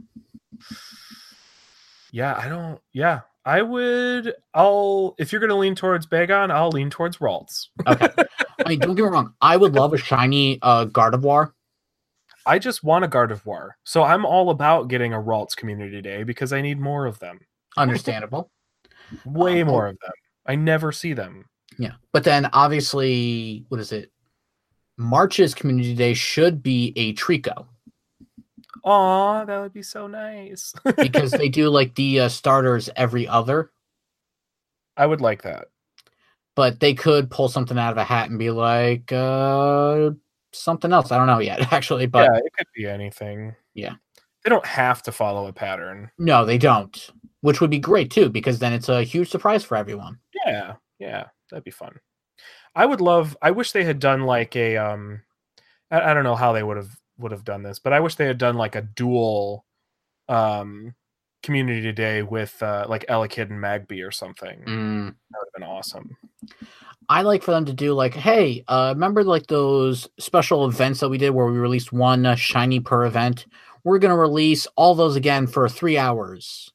Yeah, 2.12 2.34
I 2.36 2.48
don't. 2.48 2.80
Yeah, 2.92 3.20
I 3.44 3.62
would. 3.62 4.34
I'll. 4.54 5.14
If 5.18 5.32
you're 5.32 5.40
gonna 5.40 5.56
lean 5.56 5.74
towards 5.74 6.06
Bagon, 6.06 6.50
I'll 6.50 6.70
lean 6.70 6.90
towards 6.90 7.18
Ralts. 7.18 7.68
Okay. 7.86 8.08
I 8.64 8.68
mean, 8.68 8.78
don't 8.78 8.94
get 8.94 9.02
me 9.04 9.08
wrong. 9.10 9.34
I 9.40 9.56
would 9.56 9.74
love 9.74 9.92
a 9.92 9.98
shiny 9.98 10.58
uh, 10.62 10.86
Gardevoir. 10.86 11.52
I 12.44 12.58
just 12.58 12.82
want 12.82 13.04
a 13.04 13.08
Gardevoir, 13.08 13.70
so 13.84 14.02
I'm 14.02 14.24
all 14.24 14.50
about 14.50 14.88
getting 14.88 15.12
a 15.12 15.18
Ralts 15.18 15.54
Community 15.56 16.02
Day 16.02 16.22
because 16.24 16.52
I 16.52 16.60
need 16.60 16.78
more 16.80 17.06
of 17.06 17.18
them. 17.18 17.40
Understandable. 17.76 18.50
Way 19.24 19.62
Oh. 19.62 19.66
more 19.66 19.86
of 19.88 19.98
them. 20.00 20.12
I 20.46 20.56
never 20.56 20.90
see 20.92 21.12
them. 21.12 21.46
Yeah. 21.78 21.92
But 22.12 22.24
then 22.24 22.48
obviously, 22.52 23.64
what 23.68 23.80
is 23.80 23.92
it? 23.92 24.10
March's 24.98 25.54
community 25.54 25.94
day 25.94 26.14
should 26.14 26.62
be 26.62 26.92
a 26.96 27.14
Treecko 27.14 27.66
Aw, 28.84 29.44
that 29.44 29.60
would 29.60 29.72
be 29.72 29.82
so 29.82 30.06
nice. 30.06 30.74
because 30.96 31.30
they 31.30 31.48
do 31.48 31.68
like 31.68 31.94
the 31.94 32.20
uh, 32.20 32.28
starters 32.28 32.90
every 32.96 33.28
other, 33.28 33.70
I 34.96 35.06
would 35.06 35.20
like 35.20 35.42
that. 35.42 35.68
but 36.56 36.80
they 36.80 36.92
could 36.94 37.30
pull 37.30 37.48
something 37.48 37.78
out 37.78 37.92
of 37.92 37.98
a 37.98 38.04
hat 38.04 38.28
and 38.30 38.38
be 38.38 38.50
like 38.50 39.10
uh 39.12 40.10
something 40.52 40.92
else. 40.92 41.12
I 41.12 41.16
don't 41.16 41.26
know 41.28 41.38
yet, 41.38 41.72
actually, 41.72 42.06
but 42.06 42.24
yeah, 42.30 42.38
it 42.38 42.52
could 42.56 42.66
be 42.74 42.86
anything. 42.86 43.54
Yeah. 43.74 43.94
They 44.44 44.50
don't 44.50 44.66
have 44.66 45.02
to 45.04 45.12
follow 45.12 45.46
a 45.46 45.52
pattern. 45.52 46.10
no, 46.18 46.44
they 46.44 46.58
don't. 46.58 47.08
Which 47.40 47.60
would 47.60 47.70
be 47.70 47.78
great 47.78 48.10
too, 48.10 48.28
because 48.30 48.58
then 48.58 48.72
it's 48.72 48.88
a 48.88 49.02
huge 49.04 49.30
surprise 49.30 49.64
for 49.64 49.76
everyone. 49.76 50.18
Yeah, 50.46 50.74
yeah, 50.98 51.26
that'd 51.52 51.64
be 51.64 51.70
fun. 51.70 52.00
I 52.74 52.86
would 52.86 53.00
love. 53.00 53.36
I 53.40 53.52
wish 53.52 53.72
they 53.72 53.84
had 53.84 54.00
done 54.00 54.22
like 54.22 54.56
a. 54.56 54.76
Um, 54.76 55.22
I, 55.90 56.10
I 56.10 56.14
don't 56.14 56.24
know 56.24 56.34
how 56.34 56.52
they 56.52 56.62
would 56.62 56.76
have 56.76 56.96
would 57.18 57.32
have 57.32 57.44
done 57.44 57.62
this, 57.62 57.78
but 57.78 57.92
I 57.92 58.00
wish 58.00 58.16
they 58.16 58.26
had 58.26 58.38
done 58.38 58.56
like 58.56 58.74
a 58.74 58.82
dual, 58.82 59.64
um, 60.28 60.94
community 61.42 61.82
today 61.82 62.22
with 62.22 62.62
uh, 62.62 62.86
like 62.88 63.06
Elekid 63.08 63.50
and 63.50 63.62
Magby 63.62 64.06
or 64.06 64.10
something. 64.10 64.60
Mm. 64.66 65.06
That 65.30 65.38
would 65.38 65.48
have 65.52 65.60
been 65.60 65.62
awesome. 65.62 66.16
I 67.08 67.22
like 67.22 67.42
for 67.42 67.50
them 67.50 67.64
to 67.66 67.72
do 67.72 67.94
like, 67.94 68.14
hey, 68.14 68.64
uh, 68.68 68.92
remember 68.94 69.24
like 69.24 69.46
those 69.48 70.08
special 70.18 70.66
events 70.66 71.00
that 71.00 71.08
we 71.08 71.18
did 71.18 71.30
where 71.30 71.46
we 71.46 71.58
released 71.58 71.92
one 71.92 72.24
uh, 72.24 72.36
shiny 72.36 72.80
per 72.80 73.04
event? 73.04 73.46
We're 73.84 73.98
gonna 73.98 74.16
release 74.16 74.66
all 74.76 74.94
those 74.94 75.16
again 75.16 75.46
for 75.46 75.68
three 75.68 75.98
hours. 75.98 76.72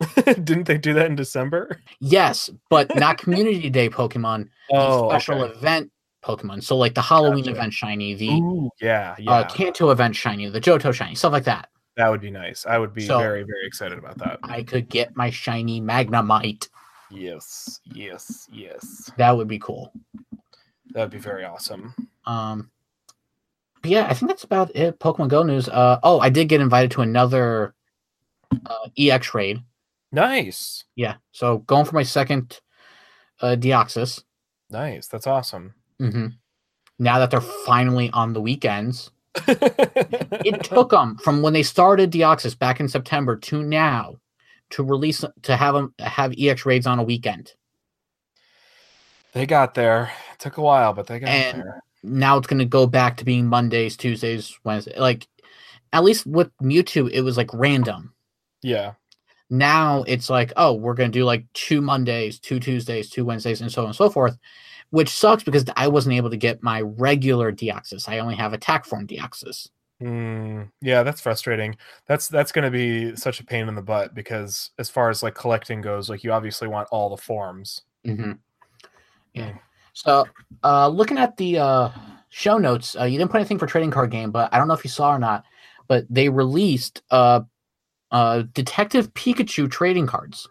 Didn't 0.24 0.64
they 0.64 0.78
do 0.78 0.92
that 0.94 1.06
in 1.06 1.16
December? 1.16 1.80
Yes, 2.00 2.50
but 2.68 2.94
not 2.96 3.16
community 3.18 3.70
day 3.70 3.88
Pokemon. 3.88 4.48
Oh, 4.70 5.08
special 5.08 5.42
okay. 5.42 5.54
event 5.54 5.90
Pokemon. 6.22 6.62
So 6.62 6.76
like 6.76 6.94
the 6.94 7.00
Halloween 7.02 7.44
Gotcha. 7.44 7.56
event 7.56 7.72
shiny, 7.72 8.14
the 8.14 8.28
Ooh, 8.30 8.70
yeah, 8.80 9.14
yeah, 9.18 9.30
uh, 9.30 9.48
Kanto 9.48 9.90
event 9.90 10.14
shiny, 10.16 10.48
the 10.48 10.60
Johto 10.60 10.92
shiny, 10.92 11.14
stuff 11.14 11.32
like 11.32 11.44
that. 11.44 11.68
that 11.96 12.08
would 12.10 12.20
be 12.20 12.30
nice. 12.30 12.66
I 12.66 12.76
would 12.78 12.92
be 12.92 13.06
So- 13.06 13.18
very, 13.18 13.42
very 13.44 13.66
excited 13.66 13.98
about 13.98 14.18
that. 14.18 14.38
I 14.42 14.62
could 14.62 14.88
get 14.88 15.16
my 15.16 15.30
shiny 15.30 15.80
Magnemite. 15.80 16.68
Yes, 17.10 17.80
yes, 17.94 18.48
yes. 18.52 19.10
That 19.16 19.36
would 19.36 19.48
be 19.48 19.58
cool. 19.58 19.92
That 20.92 21.02
would 21.02 21.10
be 21.10 21.18
very 21.18 21.44
awesome. 21.44 21.94
Um, 22.26 22.70
but 23.82 23.90
yeah, 23.90 24.06
I 24.08 24.14
think 24.14 24.30
that's 24.30 24.44
about 24.44 24.74
it. 24.74 24.98
Pokemon 24.98 25.28
Go 25.28 25.42
news. 25.42 25.68
Uh, 25.68 26.00
oh, 26.02 26.18
I 26.20 26.28
did 26.30 26.48
get 26.48 26.60
invited 26.60 26.90
to 26.92 27.02
another 27.02 27.74
uh, 28.66 28.88
EX 28.98 29.32
raid. 29.34 29.60
Nice, 30.14 30.84
Yeah, 30.96 31.16
so 31.32 31.58
going 31.58 31.84
for 31.84 31.94
my 31.94 32.02
second 32.04 32.60
uh, 33.40 33.56
Deoxys. 33.58 34.22
nice. 34.70 35.08
That's 35.08 35.26
awesome. 35.26 35.74
hmm 35.98 36.26
Now 36.98 37.18
that 37.18 37.30
they're 37.30 37.40
finally 37.40 38.10
on 38.10 38.32
the 38.32 38.40
weekends, 38.40 39.10
it 39.48 40.62
took 40.64 40.90
them 40.90 41.18
from 41.18 41.42
when 41.42 41.52
they 41.52 41.62
started 41.64 42.12
Deoxys 42.12 42.56
back 42.58 42.78
in 42.80 42.88
September 42.88 43.36
to 43.36 43.62
now 43.62 44.16
to 44.70 44.84
release 44.84 45.24
to 45.42 45.56
have 45.56 45.74
them 45.74 45.92
have 45.98 46.32
EX 46.38 46.64
raids 46.64 46.86
on 46.86 46.98
a 47.00 47.02
weekend. 47.02 47.52
They 49.32 49.46
got 49.46 49.74
there. 49.74 50.12
It 50.32 50.38
took 50.38 50.56
a 50.58 50.62
while, 50.62 50.92
but 50.92 51.06
they 51.08 51.18
got 51.18 51.28
And- 51.28 51.62
there. 51.62 51.82
Now 52.06 52.36
it's 52.36 52.46
going 52.46 52.58
to 52.58 52.66
go 52.66 52.86
back 52.86 53.16
to 53.16 53.24
being 53.24 53.46
Mondays, 53.46 53.96
Tuesdays, 53.96 54.58
Wednesdays. 54.62 54.98
Like 54.98 55.26
at 55.92 56.04
least 56.04 56.26
with 56.26 56.50
Mewtwo, 56.62 57.10
it 57.10 57.22
was 57.22 57.36
like 57.38 57.48
random. 57.54 58.12
Yeah. 58.62 58.92
Now 59.58 60.02
it's 60.06 60.28
like 60.30 60.52
oh 60.56 60.72
we're 60.72 60.94
going 60.94 61.10
to 61.10 61.18
do 61.18 61.24
like 61.24 61.44
two 61.52 61.80
mondays 61.80 62.38
two 62.38 62.58
tuesdays 62.60 63.10
two 63.10 63.24
wednesdays 63.24 63.60
and 63.60 63.70
so 63.72 63.82
on 63.82 63.86
and 63.88 63.96
so 63.96 64.08
forth 64.10 64.36
which 64.90 65.08
sucks 65.08 65.42
because 65.42 65.64
i 65.76 65.88
wasn't 65.88 66.14
able 66.14 66.30
to 66.30 66.36
get 66.36 66.62
my 66.62 66.80
regular 66.82 67.52
deoxys 67.52 68.08
i 68.08 68.18
only 68.18 68.34
have 68.34 68.52
attack 68.52 68.84
form 68.84 69.06
deoxys 69.06 69.68
Mm, 70.02 70.70
yeah, 70.82 71.02
that's 71.04 71.20
frustrating. 71.20 71.76
That's 72.06 72.28
that's 72.28 72.50
going 72.52 72.64
to 72.64 72.70
be 72.70 73.14
such 73.16 73.40
a 73.40 73.44
pain 73.44 73.68
in 73.68 73.74
the 73.76 73.80
butt 73.80 74.12
because 74.14 74.70
as 74.78 74.90
far 74.90 75.08
as 75.08 75.22
like 75.22 75.34
collecting 75.34 75.80
goes, 75.80 76.10
like 76.10 76.24
you 76.24 76.32
obviously 76.32 76.68
want 76.68 76.88
all 76.90 77.08
the 77.08 77.16
forms. 77.16 77.82
mm-hmm. 78.06 78.32
yeah 79.34 79.52
Mm. 79.52 79.58
so 79.92 80.26
uh 80.62 80.88
looking 80.88 81.18
at 81.18 81.36
the 81.36 81.58
uh 81.58 81.90
show 82.28 82.58
notes 82.58 82.96
uh, 82.98 83.04
you 83.04 83.18
didn't 83.18 83.30
put 83.30 83.38
anything 83.38 83.58
for 83.58 83.66
trading 83.66 83.90
card 83.90 84.10
game 84.10 84.30
but 84.30 84.52
i 84.52 84.58
don't 84.58 84.68
know 84.68 84.74
if 84.74 84.84
you 84.84 84.90
saw 84.90 85.14
or 85.14 85.18
not 85.18 85.44
but 85.88 86.04
they 86.10 86.28
released 86.28 87.02
uh 87.10 87.40
uh 88.14 88.42
detective 88.54 89.12
pikachu 89.14 89.70
trading 89.70 90.06
cards 90.06 90.48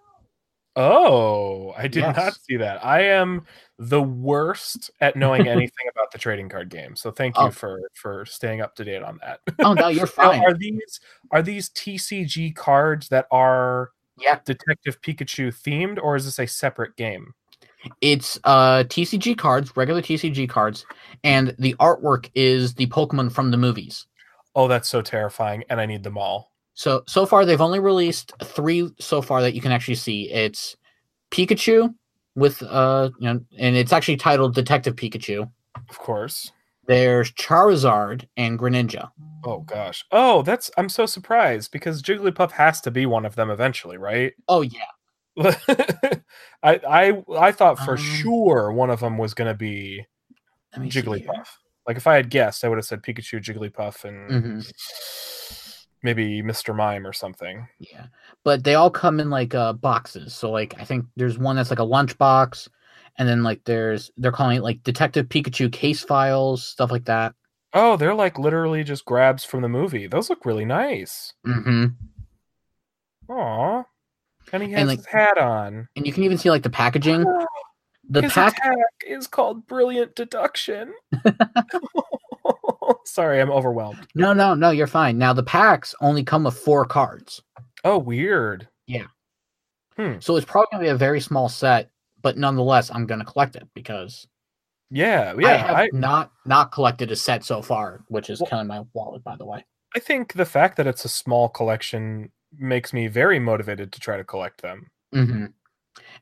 Oh, 0.76 1.72
I 1.78 1.88
did 1.88 2.01
not 2.01 2.34
see 2.34 2.57
that. 2.57 2.84
I 2.84 3.01
am 3.03 3.45
the 3.78 4.01
worst 4.01 4.89
at 5.01 5.16
knowing 5.16 5.47
anything 5.47 5.86
about 5.91 6.11
the 6.11 6.18
trading 6.18 6.49
card 6.49 6.70
game. 6.70 6.95
So 6.95 7.11
thank 7.11 7.38
you 7.38 7.43
Oh. 7.43 7.51
for 7.51 7.80
for 7.93 8.26
staying 8.26 8.61
up 8.61 8.76
to 8.78 8.84
date 8.84 9.03
on 9.03 9.20
that. 9.22 9.39
oh 9.59 9.74
no 9.74 9.89
you're 9.89 10.07
Now, 10.18 10.32
fine 10.32 10.43
are 10.43 10.55
these 10.55 10.99
are 11.30 11.43
these 11.43 11.70
TCG 11.70 12.55
cards 12.55 13.07
that 13.09 13.28
are 13.30 13.91
yeah 14.18 14.39
Detective 14.45 14.99
Pikachu 15.01 15.49
themed, 15.53 15.99
or 16.01 16.16
is 16.16 16.26
this 16.26 16.39
a 16.39 16.47
separate 16.47 16.95
game? 16.95 17.34
It's 18.01 18.39
uh 18.43 18.84
TCG 18.88 19.38
cards, 19.38 19.78
regular 19.78 20.01
TCG 20.01 20.49
cards, 20.49 20.88
and 21.24 21.55
the 21.59 21.76
artwork 21.76 22.32
is 22.34 22.74
the 22.74 22.88
Pokemon 22.88 23.32
from 23.32 23.51
the 23.51 23.57
movies. 23.57 24.07
Oh, 24.55 24.68
that's 24.68 24.89
so 24.89 25.03
terrifying, 25.03 25.66
and 25.70 25.80
I 25.80 25.86
need 25.86 26.01
them 26.03 26.18
all. 26.18 26.53
So 26.76 27.03
so 27.07 27.26
far 27.26 27.45
they've 27.45 27.61
only 27.61 27.80
released 27.80 28.34
three 28.43 28.89
so 28.99 29.21
far 29.21 29.41
that 29.41 29.53
you 29.53 29.61
can 29.61 29.71
actually 29.71 29.95
see. 29.95 30.30
It's 30.32 30.76
Pikachu 31.32 31.93
with 32.36 32.63
uh 32.63 33.09
you 33.19 33.28
know 33.34 33.39
and 33.57 33.76
it's 33.76 33.93
actually 33.93 34.17
titled 34.17 34.55
Detective 34.55 34.95
Pikachu. 34.95 35.49
Of 35.89 35.99
course. 35.99 36.51
There's 36.86 37.32
Charizard 37.34 38.28
and 38.38 38.59
Greninja. 38.59 39.09
Oh 39.45 39.59
gosh. 39.61 40.03
Oh, 40.11 40.41
that's 40.41 40.71
I'm 40.78 40.89
so 40.89 41.05
surprised 41.05 41.71
because 41.71 42.01
Jigglypuff 42.01 42.51
has 42.51 42.82
to 42.82 42.91
be 42.91 43.05
one 43.05 43.26
of 43.26 43.36
them 43.36 43.49
eventually, 43.49 43.97
right? 43.97 44.34
Oh 44.47 44.61
yeah. 44.61 44.86
I 45.38 46.21
I 46.63 47.24
I 47.38 47.51
thought 47.51 47.80
for 47.80 47.91
Um, 47.93 47.97
sure 47.97 48.71
one 48.71 48.89
of 48.89 48.99
them 48.99 49.17
was 49.17 49.34
going 49.34 49.47
to 49.49 49.53
be 49.57 50.05
Let 50.74 50.82
me 50.84 50.91
see 50.91 51.01
here. 51.01 51.03
Jigglypuff. 51.11 51.47
Like 51.88 51.97
if 51.97 52.07
I 52.07 52.15
had 52.15 52.30
guessed, 52.30 52.63
I 52.63 52.69
would 52.69 52.78
have 52.78 52.86
said 52.86 53.01
Pikachu, 53.03 53.41
Jigglypuff, 53.43 54.05
and 54.05 54.32
Mhm. 54.63 54.74
Maybe 56.04 56.41
Mr. 56.43 56.76
Mime 56.76 57.08
or 57.08 57.14
something. 57.14 57.68
Yeah. 57.80 58.06
But 58.43 58.64
they 58.64 58.76
all 58.76 58.91
come 58.91 59.20
in 59.20 59.30
like 59.30 59.56
uh 59.56 59.74
boxes. 59.74 60.34
So 60.36 60.51
like 60.51 60.76
I 60.80 60.84
think 60.86 61.06
there's 61.16 61.39
one 61.39 61.56
that's 61.56 61.70
like 61.70 61.80
a 61.80 61.84
lunch 61.84 62.18
box 62.18 62.70
and 63.18 63.28
then 63.28 63.41
like 63.43 63.62
there's 63.66 64.12
they're 64.18 64.32
calling 64.32 64.58
it 64.58 64.64
like 64.64 64.84
Detective 64.84 65.28
Pikachu 65.30 65.72
case 65.72 66.04
files, 66.04 66.64
stuff 66.64 66.91
like 66.91 67.06
that. 67.06 67.34
Oh, 67.74 67.97
they're 67.97 68.14
like 68.14 68.38
literally 68.38 68.84
just 68.84 69.06
grabs 69.06 69.43
from 69.43 69.62
the 69.62 69.70
movie. 69.70 70.06
Those 70.08 70.30
look 70.30 70.45
really 70.45 70.66
nice. 70.66 71.34
Mm-hmm. 71.47 71.86
Aw. 73.32 73.84
And 74.51 74.62
he 74.64 74.72
has 74.74 74.80
And, 74.82 74.89
like- 74.89 74.99
his 74.99 75.06
hat 75.08 75.38
on. 75.39 75.88
And 75.95 76.06
you 76.06 76.14
can 76.14 76.24
even 76.24 76.38
see 76.38 76.49
like 76.49 76.64
the 76.64 76.70
packaging. 76.70 77.26
The 78.10 78.24
pack 78.24 78.58
is 79.08 79.28
called 79.28 79.66
Brilliant 79.66 80.14
Deduction. 80.14 80.93
Sorry, 83.06 83.40
I'm 83.42 83.52
overwhelmed. 83.52 84.08
No, 84.16 84.34
no, 84.34 84.54
no, 84.54 84.72
you're 84.72 84.88
fine. 84.88 85.18
Now 85.18 85.34
the 85.34 85.44
packs 85.44 85.94
only 86.02 86.24
come 86.24 86.44
with 86.46 86.58
four 86.58 86.86
cards. 86.86 87.42
Oh, 87.84 87.98
weird. 87.98 88.68
Yeah. 88.88 89.06
So 90.20 90.36
it's 90.36 90.46
probably 90.46 90.68
gonna 90.72 90.84
be 90.84 90.90
a 90.90 90.96
very 90.96 91.22
small 91.22 91.48
set, 91.50 91.92
but 92.22 92.38
nonetheless, 92.38 92.90
I'm 92.92 93.06
gonna 93.06 93.26
collect 93.26 93.56
it 93.56 93.68
because 93.76 94.28
Yeah, 94.90 95.34
yeah, 95.38 95.48
I 95.48 95.58
have 95.58 95.76
I, 95.76 95.90
not 95.94 96.32
not 96.46 96.72
collected 96.72 97.12
a 97.12 97.16
set 97.16 97.44
so 97.44 97.62
far, 97.62 98.04
which 98.08 98.30
is 98.30 98.40
Well- 98.40 98.50
killing 98.50 98.68
my 98.68 98.82
wallet, 98.94 99.24
by 99.24 99.36
the 99.36 99.46
way. 99.46 99.64
I 99.96 100.00
think 100.00 100.34
the 100.34 100.46
fact 100.46 100.78
that 100.78 100.88
it's 100.88 101.06
a 101.06 101.10
small 101.10 101.48
collection 101.50 102.32
makes 102.58 102.92
me 102.94 103.08
very 103.08 103.38
motivated 103.38 103.92
to 103.94 104.00
try 104.00 104.18
to 104.18 104.24
collect 104.24 104.62
them. 104.62 104.90
hmm 105.14 105.46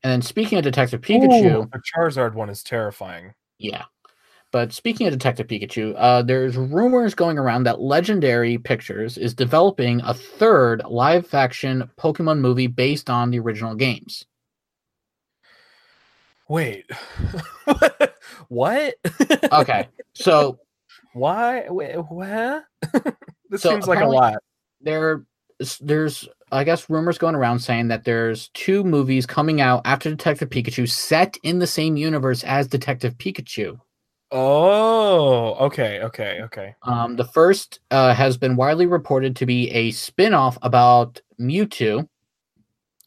And 0.03 0.11
then 0.11 0.21
speaking 0.21 0.57
of 0.57 0.65
Detective 0.65 0.99
Pikachu, 0.99 1.63
Ooh, 1.63 1.69
the 1.71 1.81
Charizard 1.95 2.33
one 2.33 2.49
is 2.49 2.63
terrifying. 2.63 3.33
yeah. 3.57 3.85
But 4.51 4.73
speaking 4.73 5.07
of 5.07 5.13
Detective 5.13 5.47
Pikachu, 5.47 5.95
uh, 5.97 6.21
there's 6.23 6.57
rumors 6.57 7.15
going 7.15 7.37
around 7.37 7.63
that 7.63 7.79
Legendary 7.79 8.57
Pictures 8.57 9.17
is 9.17 9.33
developing 9.33 10.01
a 10.01 10.13
third 10.13 10.81
live 10.85 11.33
action 11.33 11.89
Pokemon 11.97 12.39
movie 12.39 12.67
based 12.67 13.09
on 13.09 13.31
the 13.31 13.39
original 13.39 13.75
games. 13.75 14.25
Wait. 16.49 16.85
what? 18.49 18.95
Okay, 19.53 19.87
so 20.13 20.59
Why? 21.13 21.65
Wait, 21.69 21.95
what? 21.95 22.65
this 23.49 23.61
So 23.61 23.69
seems 23.69 23.87
like 23.87 23.99
a 24.01 24.05
lot. 24.07 24.35
there 24.81 25.25
there's 25.81 26.27
I 26.51 26.63
guess 26.63 26.89
rumors 26.89 27.17
going 27.17 27.35
around 27.35 27.59
saying 27.59 27.87
that 27.89 28.03
there's 28.03 28.49
two 28.49 28.83
movies 28.83 29.25
coming 29.25 29.61
out 29.61 29.81
after 29.85 30.09
Detective 30.09 30.49
Pikachu 30.49 30.89
set 30.89 31.37
in 31.43 31.59
the 31.59 31.67
same 31.67 31.95
universe 31.97 32.43
as 32.43 32.67
Detective 32.67 33.17
Pikachu. 33.17 33.79
Oh, 34.31 35.55
okay, 35.65 35.99
okay, 36.01 36.39
okay. 36.43 36.75
Um, 36.83 37.17
the 37.17 37.25
first 37.25 37.81
uh, 37.91 38.13
has 38.13 38.37
been 38.37 38.55
widely 38.55 38.85
reported 38.85 39.35
to 39.37 39.45
be 39.45 39.69
a 39.71 39.91
spin-off 39.91 40.57
about 40.61 41.19
Mewtwo, 41.39 42.07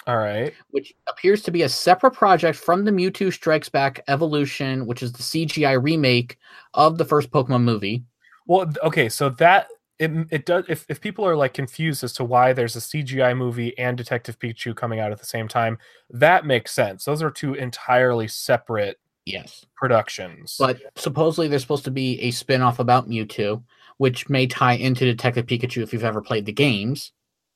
All 0.06 0.18
right. 0.18 0.52
which 0.70 0.92
appears 1.08 1.42
to 1.44 1.50
be 1.50 1.62
a 1.62 1.68
separate 1.68 2.12
project 2.12 2.58
from 2.58 2.84
the 2.84 2.90
Mewtwo 2.90 3.32
Strikes 3.32 3.70
Back 3.70 4.00
Evolution, 4.06 4.86
which 4.86 5.02
is 5.02 5.12
the 5.12 5.22
CGI 5.22 5.82
remake 5.82 6.36
of 6.74 6.98
the 6.98 7.06
first 7.06 7.30
Pokemon 7.30 7.62
movie. 7.62 8.04
Well, 8.46 8.70
okay, 8.82 9.08
so 9.08 9.30
that 9.30 9.68
it 9.98 10.10
it 10.30 10.44
does 10.44 10.64
if 10.68 10.84
if 10.88 11.00
people 11.00 11.24
are 11.24 11.36
like 11.36 11.54
confused 11.54 12.04
as 12.04 12.12
to 12.14 12.24
why 12.24 12.52
there's 12.52 12.76
a 12.76 12.80
CGI 12.80 13.36
movie 13.36 13.76
and 13.78 13.96
Detective 13.96 14.38
Pikachu 14.38 14.76
coming 14.76 15.00
out 15.00 15.12
at 15.12 15.18
the 15.18 15.26
same 15.26 15.48
time, 15.48 15.78
that 16.10 16.44
makes 16.44 16.72
sense. 16.72 17.04
Those 17.04 17.22
are 17.22 17.30
two 17.30 17.54
entirely 17.54 18.28
separate 18.28 18.98
Yes. 19.26 19.64
productions. 19.76 20.56
But 20.58 20.80
supposedly 20.96 21.48
there's 21.48 21.62
supposed 21.62 21.84
to 21.84 21.90
be 21.90 22.20
a 22.20 22.30
spin-off 22.30 22.78
about 22.78 23.08
Mewtwo, 23.08 23.62
which 23.96 24.28
may 24.28 24.46
tie 24.46 24.74
into 24.74 25.04
Detective 25.04 25.46
Pikachu 25.46 25.82
if 25.82 25.92
you've 25.92 26.04
ever 26.04 26.20
played 26.20 26.46
the 26.46 26.52
games. 26.52 27.12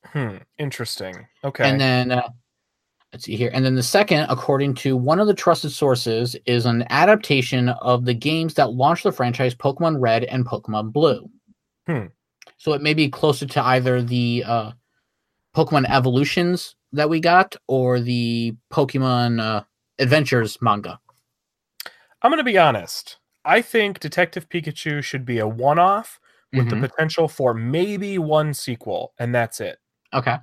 hmm, 0.07 0.37
interesting. 0.59 1.27
Okay. 1.45 1.69
And 1.69 1.81
then 1.81 2.13
uh, 2.13 2.29
let's 3.13 3.25
see 3.25 3.37
here. 3.37 3.51
And 3.53 3.65
then 3.65 3.75
the 3.75 3.83
second, 3.83 4.27
according 4.29 4.75
to 4.75 4.97
one 4.97 5.21
of 5.21 5.27
the 5.27 5.35
trusted 5.35 5.73
sources, 5.73 6.37
is 6.47 6.67
an 6.67 6.85
adaptation 6.91 7.69
of 7.69 8.05
the 8.05 8.15
games 8.15 8.55
that 8.55 8.73
launched 8.73 9.05
the 9.05 9.13
franchise 9.13 9.55
Pokemon 9.55 9.97
Red 10.01 10.25
and 10.25 10.47
Pokemon 10.47 10.93
Blue. 10.93 11.29
Hmm. 11.87 12.07
So 12.57 12.73
it 12.73 12.83
may 12.83 12.95
be 12.95 13.09
closer 13.09 13.47
to 13.47 13.65
either 13.65 14.03
the 14.03 14.45
uh, 14.47 14.73
Pokemon 15.55 15.89
Evolutions 15.89 16.75
that 16.93 17.09
we 17.09 17.21
got 17.21 17.57
or 17.67 18.01
the 18.01 18.57
Pokemon 18.73 19.41
uh, 19.41 19.63
Adventures 19.99 20.59
manga. 20.61 20.99
I'm 22.23 22.31
going 22.31 22.39
to 22.39 22.45
be 22.45 22.59
honest. 22.59 23.19
I 23.45 23.63
think 23.63 24.01
Detective 24.01 24.49
Pikachu 24.49 25.03
should 25.03 25.25
be 25.25 25.39
a 25.39 25.47
one-off 25.49 26.19
with 26.53 26.67
Mhm. 26.67 26.71
the 26.71 26.89
potential 26.89 27.29
for 27.29 27.55
maybe 27.55 28.19
one 28.19 28.55
sequel, 28.55 29.13
and 29.19 29.35
that's 29.35 29.61
it. 29.61 29.79
Okay. 30.13 30.37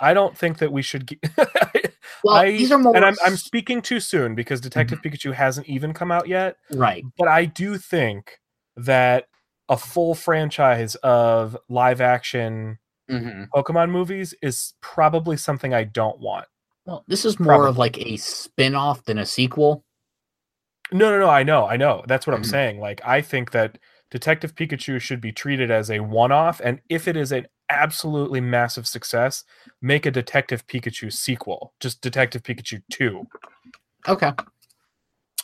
I 0.00 0.14
don't 0.14 0.36
think 0.36 0.58
that 0.58 0.72
we 0.72 0.82
should. 0.82 1.06
Ge- 1.08 1.20
Well, 2.22 2.36
I, 2.36 2.50
these 2.50 2.70
are 2.70 2.78
more 2.78 2.94
and 2.94 3.02
I'm 3.04 3.16
I'm 3.24 3.36
speaking 3.36 3.80
too 3.80 3.98
soon 3.98 4.34
because 4.34 4.60
Detective 4.60 5.00
Pikachu 5.00 5.32
hasn't 5.32 5.66
even 5.68 5.94
come 5.94 6.12
out 6.12 6.28
yet. 6.28 6.56
right. 6.70 7.02
But 7.16 7.28
I 7.28 7.46
do 7.46 7.78
think 7.78 8.38
that 8.76 9.24
a 9.70 9.76
full 9.78 10.14
franchise 10.14 10.96
of 10.96 11.56
live 11.70 12.00
action 12.02 12.78
hmm 13.08 13.44
Pokemon 13.54 13.90
movies 13.90 14.34
is 14.42 14.74
probably 14.82 15.38
something 15.38 15.72
I 15.72 15.84
don't 15.84 16.20
want. 16.20 16.46
Well, 16.84 17.04
this 17.08 17.24
is 17.24 17.40
more 17.40 17.66
of 17.66 17.78
like 17.78 17.96
a 17.98 18.16
spin-off 18.18 19.04
than 19.04 19.16
a 19.18 19.24
sequel. 19.26 19.84
No, 20.92 21.10
no, 21.10 21.18
no. 21.18 21.28
I 21.30 21.42
know, 21.42 21.66
I 21.66 21.76
know. 21.76 22.04
That's 22.06 22.26
what 22.26 22.34
I'm 22.34 22.42
Mhm. 22.42 22.46
saying. 22.50 22.80
Like, 22.80 23.00
I 23.04 23.20
think 23.22 23.52
that 23.52 23.78
Detective 24.10 24.54
Pikachu 24.54 25.00
should 25.00 25.20
be 25.20 25.30
treated 25.32 25.70
as 25.70 25.90
a 25.90 26.00
one-off, 26.00 26.60
and 26.64 26.80
if 26.88 27.06
it 27.06 27.16
is 27.16 27.30
an 27.30 27.46
absolutely 27.68 28.40
massive 28.40 28.88
success, 28.88 29.44
make 29.80 30.04
a 30.04 30.10
Detective 30.10 30.66
Pikachu 30.66 31.12
sequel, 31.12 31.74
just 31.78 32.00
Detective 32.00 32.42
Pikachu 32.42 32.82
Two. 32.90 33.28
Okay. 34.08 34.32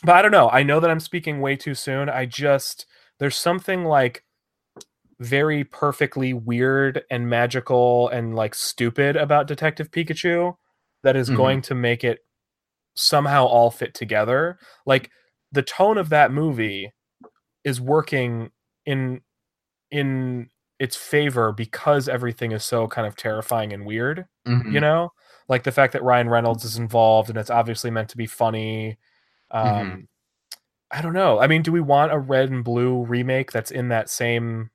But 0.03 0.15
I 0.15 0.21
don't 0.21 0.31
know. 0.31 0.49
I 0.49 0.63
know 0.63 0.79
that 0.81 0.91
I'm 0.91 0.99
speaking 0.99 1.39
way 1.39 1.55
too 1.55 1.73
soon. 1.73 2.09
I 2.09 2.25
just 2.25 2.85
there's 3.19 3.37
something 3.37 3.83
like 3.85 4.23
very 5.19 5.63
perfectly 5.63 6.33
weird 6.33 7.03
and 7.09 7.27
magical 7.29 8.07
and 8.09 8.35
like 8.35 8.53
stupid 8.53 9.15
about 9.15 9.47
Detective 9.47 9.89
Pikachu 9.89 10.55
that 11.03 11.15
is 11.15 11.29
Mhm. 11.29 11.35
going 11.37 11.61
to 11.63 11.73
make 11.75 12.03
it 12.03 12.19
somehow 12.95 13.45
all 13.45 13.71
fit 13.71 13.93
together. 13.95 14.59
Like 14.85 15.09
the 15.51 15.63
tone 15.63 15.97
of 15.97 16.09
that 16.09 16.31
movie 16.31 16.91
is 17.63 17.79
working 17.81 18.51
in 18.85 19.21
in 19.91 20.49
its 20.79 20.95
favor 20.95 21.51
because 21.51 22.07
everything 22.07 22.51
is 22.51 22.63
so 22.63 22.87
kind 22.87 23.07
of 23.07 23.15
terrifying 23.15 23.73
and 23.73 23.85
weird 23.85 24.25
Mhm. 24.47 24.71
you 24.71 24.79
know 24.79 25.11
like 25.49 25.63
the 25.63 25.71
fact 25.71 25.93
that 25.93 26.03
ryan 26.03 26.29
reynolds 26.29 26.63
is 26.65 26.77
involved 26.77 27.29
and 27.29 27.37
it's 27.37 27.49
obviously 27.49 27.89
meant 27.89 28.09
to 28.09 28.17
be 28.17 28.25
funny 28.27 28.97
um 29.51 29.63
Mm-hmm. 29.63 29.99
i 30.91 31.01
don't 31.01 31.13
know 31.13 31.39
i 31.39 31.47
mean 31.47 31.61
do 31.63 31.71
we 31.71 31.81
want 31.81 32.11
a 32.11 32.19
red 32.19 32.49
and 32.51 32.63
blue 32.63 33.03
remake 33.05 33.51
that's 33.51 33.71
in 33.71 33.87
that 33.89 34.09
same 34.09 34.69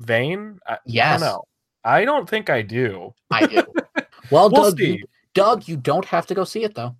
vein 0.00 0.58
i, 0.66 0.74
I 0.74 0.78
Yes, 0.86 1.20
don't 1.20 1.28
know 1.28 1.42
i 1.84 2.04
don't 2.04 2.28
think 2.28 2.48
i 2.50 2.62
do 2.62 3.14
I 3.30 3.46
do. 3.46 3.62
Well, 4.30 4.50
we'll 4.50 4.70
Doug, 4.72 4.78
you, 4.80 5.04
Doug, 5.32 5.68
you 5.68 5.76
don't 5.78 6.04
have 6.04 6.26
to 6.26 6.34
go 6.34 6.44
see 6.44 6.62
it 6.62 6.74
though. 6.74 6.94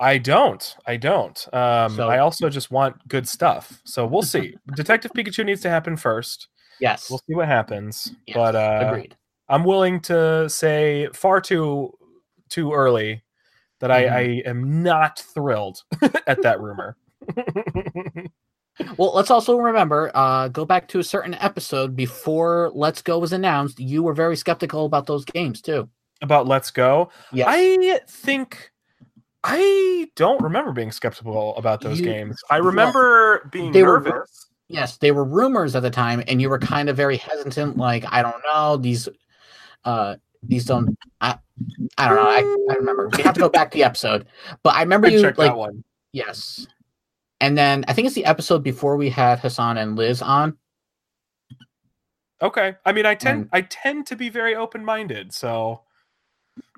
I 0.00 0.18
don't 0.18 0.76
i 0.86 0.96
don't 0.96 1.46
um 1.54 1.94
So- 1.96 2.08
i 2.08 2.18
also 2.18 2.48
just 2.50 2.70
want 2.70 2.96
good 3.08 3.28
stuff 3.28 3.80
so 3.84 4.06
we'll 4.06 4.22
see 4.34 4.54
detective 4.76 5.12
pikachu 5.12 5.44
needs 5.44 5.60
to 5.62 5.70
happen 5.70 5.96
first 5.96 6.48
Yes, 6.80 7.08
we'll 7.08 7.20
see 7.20 7.34
what 7.36 7.46
happens 7.46 8.12
yes, 8.26 8.34
but 8.36 8.56
uh 8.56 8.88
agreed. 8.88 9.16
I'm 9.48 9.62
willing 9.62 10.00
to 10.02 10.48
say 10.50 11.08
far 11.12 11.40
too 11.40 11.92
too 12.48 12.72
early 12.72 13.22
that 13.80 13.92
I, 13.92 14.06
I 14.06 14.20
am 14.44 14.82
not 14.82 15.20
thrilled 15.20 15.82
at 16.26 16.42
that 16.42 16.60
rumor. 16.60 16.96
Well, 18.98 19.12
let's 19.14 19.30
also 19.30 19.56
remember, 19.56 20.10
uh, 20.14 20.48
go 20.48 20.64
back 20.64 20.88
to 20.88 20.98
a 20.98 21.04
certain 21.04 21.34
episode 21.34 21.94
before 21.94 22.72
Let's 22.74 23.02
Go 23.02 23.20
was 23.20 23.32
announced. 23.32 23.78
You 23.78 24.02
were 24.02 24.14
very 24.14 24.36
skeptical 24.36 24.84
about 24.84 25.06
those 25.06 25.24
games 25.24 25.62
too. 25.62 25.88
About 26.22 26.48
Let's 26.48 26.72
Go, 26.72 27.10
Yes. 27.32 27.46
I 27.48 28.00
think 28.08 28.72
I 29.44 30.08
don't 30.16 30.42
remember 30.42 30.72
being 30.72 30.90
skeptical 30.90 31.54
about 31.56 31.80
those 31.82 32.00
You- 32.00 32.06
games. 32.06 32.42
I 32.50 32.56
remember 32.56 33.46
being 33.52 33.72
they 33.72 33.82
were- 33.82 34.00
nervous. 34.00 34.46
yes, 34.68 34.96
they 34.96 35.10
were 35.12 35.24
rumors 35.24 35.76
at 35.76 35.82
the 35.82 35.90
time, 35.90 36.22
and 36.26 36.40
you 36.40 36.48
were 36.48 36.58
kind 36.58 36.88
of 36.88 36.96
very 36.96 37.18
hesitant. 37.18 37.76
Like, 37.76 38.04
I 38.10 38.22
don't 38.22 38.42
know 38.44 38.76
these. 38.78 39.08
Uh, 39.84 40.16
these 40.42 40.64
don't. 40.64 40.98
I. 41.20 41.38
I 41.98 42.08
don't 42.08 42.16
know. 42.16 42.22
I, 42.28 42.72
I 42.72 42.76
remember. 42.76 43.08
We 43.16 43.22
have 43.22 43.34
to 43.34 43.40
go 43.40 43.48
back 43.50 43.70
to 43.70 43.76
the 43.78 43.84
episode, 43.84 44.26
but 44.62 44.74
I 44.74 44.80
remember 44.80 45.06
I 45.08 45.10
you 45.10 45.20
like 45.20 45.36
that 45.36 45.56
one. 45.56 45.84
yes. 46.12 46.66
And 47.40 47.56
then 47.58 47.84
I 47.86 47.92
think 47.92 48.06
it's 48.06 48.14
the 48.14 48.24
episode 48.24 48.62
before 48.62 48.96
we 48.96 49.10
had 49.10 49.38
Hassan 49.40 49.76
and 49.76 49.96
Liz 49.96 50.22
on. 50.22 50.56
Okay. 52.42 52.74
I 52.84 52.92
mean, 52.92 53.06
I 53.06 53.14
tend 53.14 53.40
And- 53.42 53.48
I 53.52 53.60
tend 53.62 54.06
to 54.08 54.16
be 54.16 54.28
very 54.30 54.56
open 54.56 54.84
minded, 54.84 55.32
so 55.32 55.82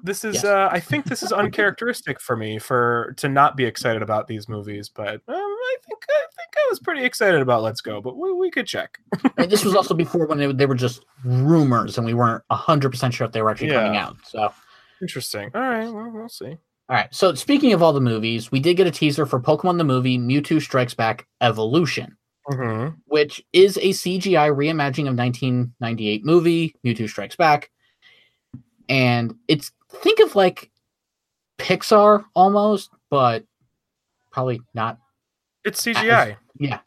this 0.03 0.25
is 0.25 0.37
Yes. 0.37 0.45
uh, 0.45 0.69
I 0.71 0.81
think 0.81 1.07
this 1.07 1.23
is 1.23 1.33
uncharacteristic 1.33 2.21
for 2.21 2.37
me 2.37 2.59
for 2.59 3.15
to 3.19 3.29
not 3.29 3.57
be 3.57 3.65
excited 3.65 4.03
about 4.03 4.27
these 4.27 4.49
movies, 4.49 4.89
but 4.89 5.15
um, 5.15 5.21
I 5.29 5.77
think 5.87 6.05
I 6.09 6.21
think 6.37 6.55
I 6.57 6.67
was 6.71 6.79
pretty 6.81 7.05
excited 7.05 7.41
about 7.41 7.63
Let's 7.63 7.81
Go, 7.81 8.01
but 8.01 8.17
we, 8.17 8.33
we 8.33 8.51
could 8.51 8.67
check. 8.67 8.99
And 9.37 9.51
this 9.51 9.65
was 9.65 9.75
also 9.75 9.95
before 9.95 10.27
when 10.27 10.39
they, 10.39 10.53
they 10.53 10.67
were 10.67 10.75
just 10.75 11.05
rumors, 11.25 11.99
and 11.99 12.07
we 12.07 12.15
weren't 12.15 12.43
hundred 12.51 12.91
percent 12.91 13.15
sure 13.15 13.27
if 13.27 13.33
they 13.33 13.43
were 13.43 13.51
actually 13.51 13.71
coming 13.71 13.97
out. 13.97 14.17
So. 14.25 14.53
Interesting. 15.03 15.51
All 15.55 15.61
right, 15.61 15.89
well, 15.91 16.11
we'll 16.11 16.29
see. 16.29 16.47
All 16.47 16.97
right. 16.97 17.15
So 17.15 17.35
speaking 17.35 17.73
of 17.75 17.83
all 17.83 17.93
the 17.93 18.01
movies, 18.01 18.51
we 18.51 18.61
did 18.61 18.79
get 18.79 18.87
a 18.87 18.91
teaser 18.91 19.27
for 19.27 19.41
Pokemon 19.41 19.77
the 19.77 19.85
movie 19.85 20.19
Mewtwo 20.19 20.63
Strikes 20.63 20.95
Back 20.95 21.27
Evolution, 21.43 22.17
hmm 22.47 22.89
which 23.07 23.43
is 23.53 23.77
a 23.77 23.91
CGI 23.91 24.51
reimagining 24.55 25.09
of 25.09 25.19
1998 25.19 26.25
movie 26.25 26.75
Mewtwo 26.85 27.09
Strikes 27.09 27.37
Back. 27.37 27.71
And 28.89 29.35
it's 29.49 29.73
think 29.91 30.21
of 30.21 30.35
like 30.35 30.71
Pixar 31.59 32.25
almost, 32.35 32.91
but 33.11 33.45
probably 34.31 34.61
not. 34.75 34.99
It's 35.65 35.83
CGI. 35.85 36.37
Yeah. 36.59 36.79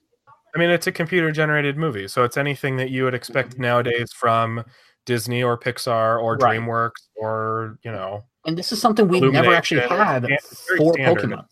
I 0.56 0.58
mean, 0.58 0.70
it's 0.70 0.88
a 0.88 0.92
computer 0.92 1.32
generated 1.32 1.78
movie, 1.78 2.08
so 2.08 2.24
it's 2.24 2.38
anything 2.38 2.78
that 2.78 2.90
you 2.90 3.04
would 3.04 3.14
expect 3.14 3.52
mm-hmm. 3.52 3.64
nowadays 3.64 4.12
from 4.12 4.64
Disney 5.06 5.44
or 5.44 5.58
Pixar 5.58 6.22
or 6.22 6.36
Right. 6.38 6.60
DreamWorks 6.60 7.08
or 7.16 7.78
you 7.84 7.92
know, 7.92 8.24
And 8.46 8.58
this 8.58 8.72
is 8.72 8.82
something 8.82 9.08
we've 9.08 9.32
never 9.32 9.54
actually 9.54 9.82
had 9.82 10.28
for 10.78 10.94
standard. 10.94 11.24
Pokemon. 11.24 11.46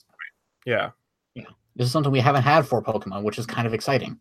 Yeah. 0.66 0.92
Yeah, 1.36 1.46
This 1.76 1.88
is 1.88 1.92
something 1.92 2.12
we 2.12 2.20
haven't 2.20 2.44
had 2.44 2.68
for 2.68 2.82
Pokemon, 2.82 3.24
which 3.24 3.38
is 3.38 3.46
kind 3.46 3.68
of 3.68 3.74
exciting. 3.74 4.18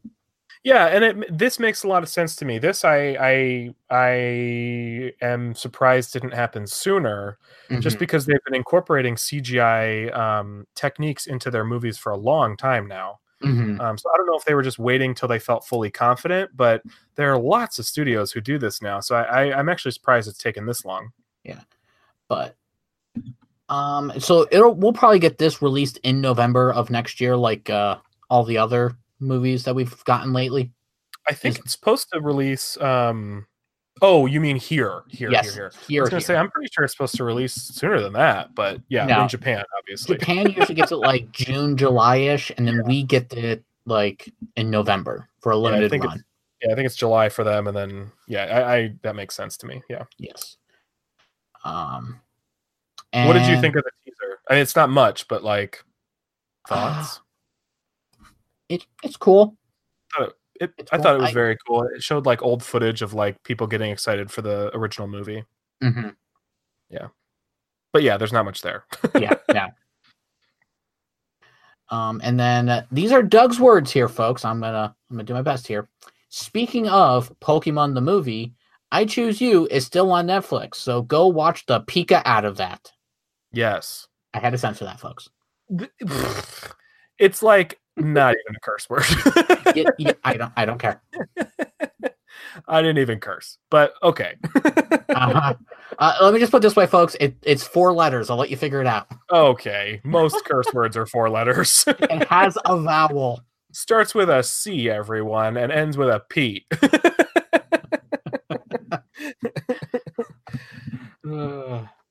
Yeah, 0.67 0.87
and 0.87 1.05
it 1.05 1.39
this 1.39 1.61
makes 1.61 1.85
a 1.85 1.89
lot 1.89 2.03
of 2.03 2.09
sense 2.09 2.35
to 2.37 2.45
me. 2.45 2.59
This 2.59 2.85
I 2.85 3.17
I 3.21 3.75
I 3.89 5.13
am 5.23 5.55
surprised 5.55 6.13
didn't 6.13 6.35
happen 6.35 6.67
sooner, 6.67 7.39
just 7.79 7.97
Mhm. 7.97 8.01
because 8.01 8.27
they've 8.27 8.43
been 8.45 8.57
incorporating 8.57 9.15
CGI 9.15 10.09
um, 10.09 10.67
techniques 10.75 11.29
into 11.29 11.53
their 11.53 11.65
movies 11.65 11.99
for 11.99 12.11
a 12.11 12.17
long 12.17 12.57
time 12.57 12.89
now. 12.89 13.21
Mhm. 13.45 13.79
Um, 13.81 13.97
so 13.97 14.11
I 14.13 14.17
don't 14.17 14.27
know 14.27 14.37
if 14.37 14.45
they 14.45 14.55
were 14.55 14.63
just 14.65 14.81
waiting 14.81 15.15
till 15.15 15.29
they 15.29 15.39
felt 15.39 15.65
fully 15.65 15.89
confident, 15.89 16.51
but 16.57 16.83
there 17.15 17.33
are 17.33 17.39
lots 17.39 17.79
of 17.79 17.87
studios 17.87 18.33
who 18.33 18.41
do 18.41 18.59
this 18.59 18.83
now. 18.83 18.99
So 18.99 19.15
I, 19.15 19.23
I, 19.23 19.59
I'm 19.59 19.69
actually 19.69 19.93
surprised 19.93 20.27
it's 20.29 20.37
taken 20.37 20.67
this 20.67 20.85
long. 20.85 21.13
Yeah, 21.45 21.61
but 22.27 22.57
um 23.69 24.13
so 24.19 24.49
it'll 24.51 24.75
we'll 24.75 24.93
probably 24.93 25.21
get 25.21 25.39
this 25.39 25.61
released 25.63 25.99
in 26.05 26.21
november 26.21 26.73
of 26.73 26.89
next 26.89 27.21
year 27.21 27.37
like 27.37 27.69
uh 27.69 27.97
all 28.31 28.45
the 28.45 28.57
other 28.57 28.97
movies 29.21 29.65
that 29.65 29.75
we've 29.75 30.05
gotten 30.05 30.33
lately 30.33 30.73
I 31.29 31.35
think 31.35 31.57
Is- 31.57 31.65
it's 31.65 31.73
supposed 31.73 32.09
to 32.13 32.21
release. 32.21 32.77
Um, 32.81 33.47
oh, 34.01 34.27
you 34.27 34.41
mean 34.41 34.57
here, 34.57 35.03
here, 35.09 35.31
yes 35.31 35.55
here, 35.55 35.73
here. 35.89 36.03
I 36.03 36.05
was 36.05 36.11
gonna 36.11 36.21
here. 36.21 36.27
say 36.27 36.37
I'm 36.37 36.51
pretty 36.51 36.69
sure 36.73 36.85
it's 36.85 36.93
supposed 36.93 37.17
to 37.17 37.25
release 37.25 37.55
sooner 37.55 38.01
than 38.01 38.13
that, 38.13 38.55
but 38.55 38.81
yeah, 38.89 39.07
No. 39.07 39.23
in 39.23 39.29
Japan, 39.29 39.65
obviously. 39.79 40.19
japan 40.19 40.51
usually 40.51 40.75
gets 40.75 40.93
it 40.93 40.97
like 40.97 41.31
june 41.33 41.77
july-ish 41.77 42.53
and 42.57 42.69
then 42.69 42.85
we 42.85 43.03
get 43.03 43.33
it 43.33 43.65
like 43.87 44.33
in 44.57 44.71
november 44.71 45.29
for 45.41 45.51
a 45.53 45.57
limited 45.57 45.91
think 45.91 46.05
run 46.05 46.23
Yeah, 46.63 46.73
I 46.73 46.75
think 46.77 46.87
it's 46.87 46.97
July 46.97 47.29
for 47.29 47.43
them, 47.45 47.67
and 47.67 47.77
then 47.77 48.13
yeah, 48.29 48.45
I, 48.45 48.75
I 48.77 48.95
that 49.03 49.17
makes 49.17 49.35
sense 49.35 49.57
to 49.59 49.67
me. 49.67 49.83
Yeah. 49.91 50.05
yes 50.19 50.57
um 51.65 52.21
What 53.13 53.33
did 53.33 53.47
you 53.49 53.61
think 53.61 53.75
of 53.77 53.83
the 53.85 53.91
teaser? 54.05 54.39
I 54.49 54.55
mean, 54.55 54.63
it's 54.63 54.77
not 54.77 54.91
much, 54.91 55.27
but 55.27 55.43
like 55.43 55.83
uh, 56.71 56.75
thoughts. 56.75 57.21
It, 58.69 58.85
it's 59.03 59.17
cool 59.17 59.57
it, 60.61 60.73
it's 60.79 60.91
I 60.93 60.97
cool. 60.97 61.03
thought 61.03 61.17
it 61.17 61.21
was 61.21 61.31
I- 61.31 61.35
very 61.35 61.57
cool. 61.67 61.83
It 61.95 62.03
showed 62.03 62.25
like 62.25 62.43
old 62.43 62.63
footage 62.63 63.03
of 63.03 63.13
like 63.13 63.43
people 63.43 63.67
getting 63.67 63.91
excited 63.91 64.31
for 64.31 64.41
the 64.43 64.71
original 64.75 65.07
movie. 65.07 65.45
hmm 65.83 66.09
Yeah, 66.89 67.09
But 67.93 68.03
yeah, 68.03 68.17
there's 68.17 68.33
not 68.33 68.45
much 68.47 68.63
there. 68.63 68.85
yeah 69.19 69.35
yeah 69.53 69.69
um 71.91 72.21
and 72.25 72.39
then 72.41 72.69
uh, 72.69 72.85
these 72.91 73.13
are 73.13 73.23
doug's 73.23 73.61
words 73.61 73.93
here 73.93 74.09
folks 74.09 74.45
i'm 74.45 74.61
gonna 74.61 74.95
i'm 75.11 75.17
gonna 75.17 75.23
do 75.25 75.35
my 75.35 75.43
best 75.43 75.67
here 75.69 75.89
speaking 76.31 76.89
of 76.89 77.33
pokemon 77.39 77.95
the 77.95 78.01
movie 78.01 78.53
i 78.91 79.05
choose 79.05 79.41
you 79.41 79.69
is 79.71 79.87
still 79.87 80.11
on 80.11 80.27
netflix 80.27 80.75
so 80.77 81.03
go 81.03 81.29
watch 81.29 81.65
the 81.67 81.81
pika 81.83 82.23
out 82.25 82.45
of 82.45 82.57
that 82.57 82.91
yes. 83.53 84.09
i 84.35 84.41
had 84.41 84.51
to 84.51 84.59
censor 84.59 84.85
that 84.85 84.99
folks 85.01 85.29
It's 87.19 87.43
like 87.43 87.79
not 87.97 88.35
even 88.35 88.57
a 88.57 88.61
curse 88.61 88.89
word. 88.89 89.05
I 90.25 90.37
don't 90.37 90.53
i 90.57 90.65
don't 90.65 90.79
care 90.79 91.03
I 92.69 92.81
didn't 92.81 92.99
even 92.99 93.21
curse, 93.21 93.59
but 93.71 93.93
okay. 94.03 94.37
uh-huh. 94.65 95.55
uh, 95.99 96.17
let 96.23 96.33
me 96.33 96.41
just 96.41 96.53
put 96.53 96.63
this 96.63 96.75
way 96.75 96.87
folks 96.87 97.15
it, 97.21 97.37
it's 97.43 97.63
four 97.63 97.93
letters 97.93 98.31
i'll 98.31 98.39
let 98.39 98.51
you 98.51 98.57
figure 98.57 98.81
it 98.81 98.87
out 98.87 99.07
okay. 99.31 100.01
Most 100.05 100.43
curse 100.45 100.67
words 100.73 100.97
are 100.97 101.07
four 101.07 101.29
letters. 101.29 101.85
it 101.89 102.29
has 102.29 102.57
a 102.65 102.81
vowel 102.81 103.41
Starts 103.73 104.15
with 104.15 104.31
a 104.31 104.43
C, 104.43 104.89
everyone, 104.89 105.59
and 105.59 105.71
ends 105.71 105.99
with 105.99 106.09
a 106.09 106.21
P. 106.31 106.67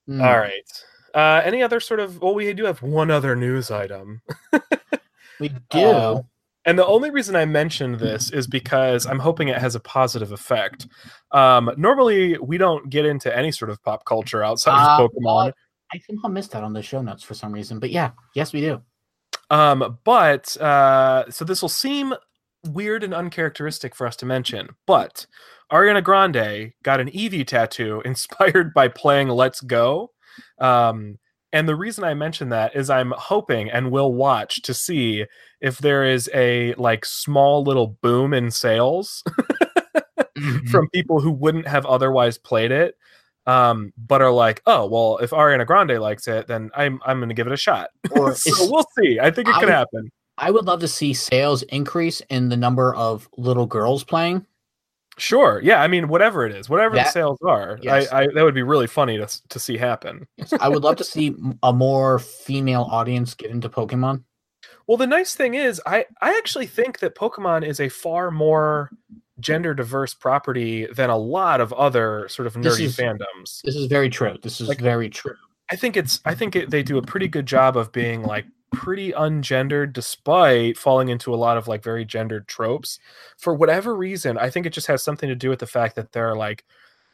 Mm. 0.07 0.21
All 0.21 0.37
right. 0.37 0.83
Uh, 1.13 1.41
any 1.45 1.63
other 1.63 1.79
sort 1.79 1.99
of? 1.99 2.21
Well, 2.21 2.35
we 2.35 2.53
do 2.53 2.65
have 2.65 2.81
one 2.81 3.09
other 3.09 3.35
news 3.35 3.71
item. 3.71 4.21
We 5.39 5.49
do 5.69 5.79
Uh, 5.79 6.21
And 6.67 6.79
the 6.79 6.85
only 6.85 7.11
reason 7.11 7.35
I 7.35 7.45
mentioned 7.45 7.99
this 7.99 8.31
is 8.31 8.47
because 8.47 9.05
I'm 9.05 9.19
hoping 9.19 9.49
it 9.49 9.57
has 9.59 9.75
a 9.75 9.79
positive 9.79 10.31
effect. 10.31 10.87
Um, 11.31 11.69
normally, 11.77 12.37
we 12.39 12.57
don't 12.57 12.89
get 12.89 13.05
into 13.05 13.29
any 13.35 13.51
sort 13.51 13.69
of 13.69 13.81
pop 13.83 14.03
culture 14.05 14.43
outside 14.43 14.73
Uh, 14.83 15.03
of 15.03 15.11
Pokemon. 15.11 15.53
i 15.93 15.99
somehow 15.99 16.27
missed 16.29 16.51
that 16.51 16.63
on 16.63 16.73
the 16.73 16.81
show 16.81 17.01
notes 17.03 17.21
for 17.21 17.35
some 17.35 17.51
reason 17.53 17.77
but 17.79 17.91
yeah 17.91 18.09
yes 18.33 18.51
we 18.51 18.61
do 18.61 18.81
Um, 19.51 19.99
but 20.03 20.57
uh, 20.57 21.29
so 21.29 21.45
this 21.45 21.61
will 21.61 21.69
seem 21.69 22.15
weird 22.67 23.03
and 23.03 23.13
uncharacteristic 23.13 23.93
for 23.93 24.07
us 24.07 24.15
to 24.15 24.25
mention, 24.25 24.69
but 24.87 25.27
Ariana 25.71 26.03
Grande 26.03 26.73
got 26.81 26.99
an 26.99 27.09
Eevee 27.11 27.45
tattoo 27.45 28.01
inspired 28.05 28.73
by 28.73 28.87
playing 28.87 29.27
Let's 29.29 29.61
Go. 29.61 30.11
Um, 30.59 31.19
and 31.55 31.67
the 31.67 31.75
reason 31.75 32.03
I 32.03 32.13
mention 32.13 32.49
that 32.49 32.75
is 32.75 32.89
I'm 32.89 33.13
hoping 33.17 33.71
and 33.71 33.89
will 33.91 34.13
watch 34.13 34.61
to 34.63 34.73
see 34.73 35.25
if 35.61 35.77
there 35.79 36.03
is 36.03 36.29
a 36.33 36.73
like 36.75 37.05
small 37.05 37.63
little 37.63 37.87
boom 38.01 38.33
in 38.33 38.51
sales 38.51 39.23
Mhm. 40.37 40.67
from 40.69 40.89
people 40.89 41.21
who 41.21 41.31
wouldn't 41.31 41.65
have 41.67 41.85
otherwise 41.85 42.37
played 42.37 42.71
it 42.71 42.95
um 43.47 43.93
but 43.97 44.21
are 44.21 44.31
like 44.33 44.61
oh 44.65 44.85
well 44.85 45.17
if 45.19 45.29
ariana 45.31 45.65
grande 45.65 45.97
likes 46.01 46.27
it 46.27 46.45
then 46.47 46.69
i'm 46.75 46.99
i'm 47.05 47.19
gonna 47.21 47.33
give 47.33 47.47
it 47.47 47.53
a 47.53 47.57
shot 47.57 47.89
Or 48.11 48.35
so 48.35 48.51
we'll 48.69 48.85
see 48.99 49.17
i 49.21 49.31
think 49.31 49.47
it 49.47 49.55
I 49.55 49.59
could 49.59 49.67
would- 49.67 49.73
happen 49.73 50.11
I 50.37 50.51
would 50.51 50.65
love 50.65 50.81
to 50.81 50.87
see 50.89 51.13
sales 51.13 51.63
increase 51.63 52.19
in 52.29 52.49
the 52.49 52.57
number 52.57 52.93
of 52.93 53.29
little 53.37 53.65
girls 53.65 54.03
playing. 54.03 54.45
Sure 55.17 55.61
yeah 55.63 55.81
i 55.81 55.87
mean 55.87 56.07
whatever 56.07 56.45
it 56.45 56.53
is 56.53 56.69
whatever 56.69 56.95
the 56.95 57.03
sales 57.05 57.39
are 57.45 57.79
Yes. 57.81 58.11
I, 58.11 58.23
I 58.23 58.27
that 58.33 58.43
would 58.43 58.53
be 58.55 58.63
really 58.63 58.87
funny 58.87 59.17
to, 59.17 59.27
to 59.49 59.59
see 59.59 59.77
happen 59.77 60.27
I 60.59 60.67
would 60.69 60.83
love 60.83 60.97
to 60.97 61.03
see 61.03 61.33
a 61.63 61.71
more 61.73 62.19
female 62.19 62.87
audience 62.91 63.33
get 63.33 63.49
into 63.51 63.69
Pokemon. 63.69 64.23
well 64.87 64.97
the 64.97 65.07
nice 65.07 65.33
thing 65.35 65.53
is 65.53 65.81
i 65.85 66.05
i 66.21 66.35
actually 66.37 66.65
think 66.67 66.99
that 66.99 67.15
pokemon 67.15 67.65
is 67.65 67.79
a 67.79 67.87
far 67.89 68.29
more 68.31 68.89
gender 69.39 69.73
diverse 69.73 70.13
property 70.13 70.85
than 70.87 71.09
a 71.09 71.17
lot 71.17 71.59
of 71.61 71.71
other 71.73 72.27
sort 72.29 72.47
of 72.47 72.53
This 72.61 72.77
nerdy 72.79 72.85
is- 72.85 72.97
fandoms 72.97 73.61
This 73.63 73.75
is 73.75 73.87
very 73.87 74.09
true. 74.09 74.37
This 74.41 74.61
is 74.61 74.67
Like- 74.69 74.79
very 74.79 75.09
true. 75.09 75.35
I 75.69 75.75
think 75.75 75.97
it's 75.97 76.21
I 76.25 76.35
think 76.35 76.55
it, 76.55 76.69
they 76.69 76.83
do 76.83 76.97
a 76.97 77.01
pretty 77.01 77.27
good 77.27 77.45
job 77.45 77.75
of 77.75 77.91
being 77.91 78.21
like 78.23 78.45
pretty 78.75 79.11
ungendered 79.11 79.93
despite 79.93 80.77
falling 80.77 81.09
into 81.09 81.33
a 81.33 81.37
lot 81.37 81.57
of 81.57 81.67
like 81.67 81.81
very 81.83 82.05
gendered 82.05 82.47
tropes. 82.47 82.99
For 83.37 83.53
whatever 83.55 83.95
reason, 83.95 84.37
I 84.37 84.49
think 84.49 84.65
it 84.65 84.73
just 84.73 84.87
has 84.87 85.01
something 85.03 85.29
to 85.29 85.35
do 85.35 85.49
with 85.49 85.59
the 85.59 85.67
fact 85.67 85.95
that 85.95 86.11
there 86.11 86.29
are 86.29 86.35
like 86.35 86.63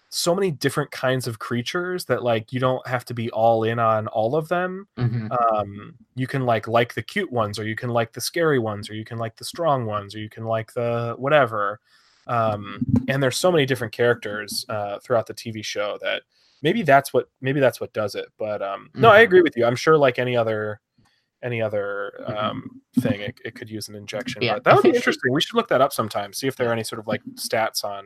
so 0.09 0.35
many 0.35 0.51
different 0.51 0.91
kinds 0.91 1.25
of 1.27 1.39
creatures 1.39 2.03
that 2.05 2.21
like 2.23 2.51
you 2.51 2.59
don't 2.59 2.85
have 2.85 3.05
to 3.05 3.13
be 3.13 3.29
all 3.31 3.63
in 3.63 3.79
on 3.79 4.07
all 4.07 4.35
of 4.35 4.49
them. 4.49 4.87
Mhm. 4.97 5.31
Um 5.31 5.95
you 6.15 6.27
can 6.27 6.45
like 6.45 6.67
like 6.67 6.93
the 6.93 7.01
cute 7.01 7.31
ones 7.31 7.57
or 7.57 7.63
you 7.63 7.75
can 7.77 7.89
like 7.89 8.11
the 8.11 8.19
scary 8.19 8.59
ones 8.59 8.89
or 8.89 8.93
you 8.93 9.05
can 9.05 9.17
like 9.17 9.37
the 9.37 9.45
strong 9.45 9.85
ones 9.85 10.13
or 10.13 10.19
you 10.19 10.29
can 10.29 10.43
like 10.43 10.73
the 10.73 11.15
whatever. 11.17 11.79
Um 12.27 12.85
and 13.07 13.23
there's 13.23 13.37
so 13.37 13.51
many 13.51 13.65
different 13.65 13.93
characters 13.93 14.65
uh 14.67 14.99
throughout 14.99 15.27
the 15.27 15.33
TV 15.33 15.63
show 15.63 15.97
that 16.01 16.23
maybe 16.61 16.81
that's 16.83 17.13
what 17.13 17.29
maybe 17.39 17.59
that's 17.59 17.79
what 17.79 17.91
does 17.93 18.13
it 18.13 18.27
but 18.37 18.61
um 18.61 18.89
no 18.93 19.09
i 19.09 19.21
Mhm. 19.21 19.23
agree 19.23 19.41
with 19.41 19.57
you 19.57 19.65
i'm 19.65 19.75
sure 19.75 19.97
like 19.97 20.19
any 20.19 20.35
other 20.37 20.79
any 21.43 21.61
other 21.61 22.13
Mhm. 22.27 22.43
um 22.43 22.81
thing 22.99 23.21
it, 23.21 23.39
it 23.45 23.55
could 23.55 23.69
use 23.69 23.87
an 23.89 23.95
injection 23.95 24.41
Yeah, 24.41 24.55
but 24.55 24.63
that 24.65 24.71
I 24.73 24.75
would 24.75 24.83
be 24.83 24.89
interesting 24.89 25.31
we 25.33 25.41
should 25.41 25.55
look 25.55 25.67
that 25.69 25.81
up 25.81 25.91
sometime 25.93 26.33
see 26.33 26.47
if 26.47 26.55
there 26.55 26.69
are 26.69 26.73
any 26.73 26.83
sort 26.83 26.99
of 26.99 27.07
like 27.07 27.21
stats 27.35 27.83
on 27.83 28.05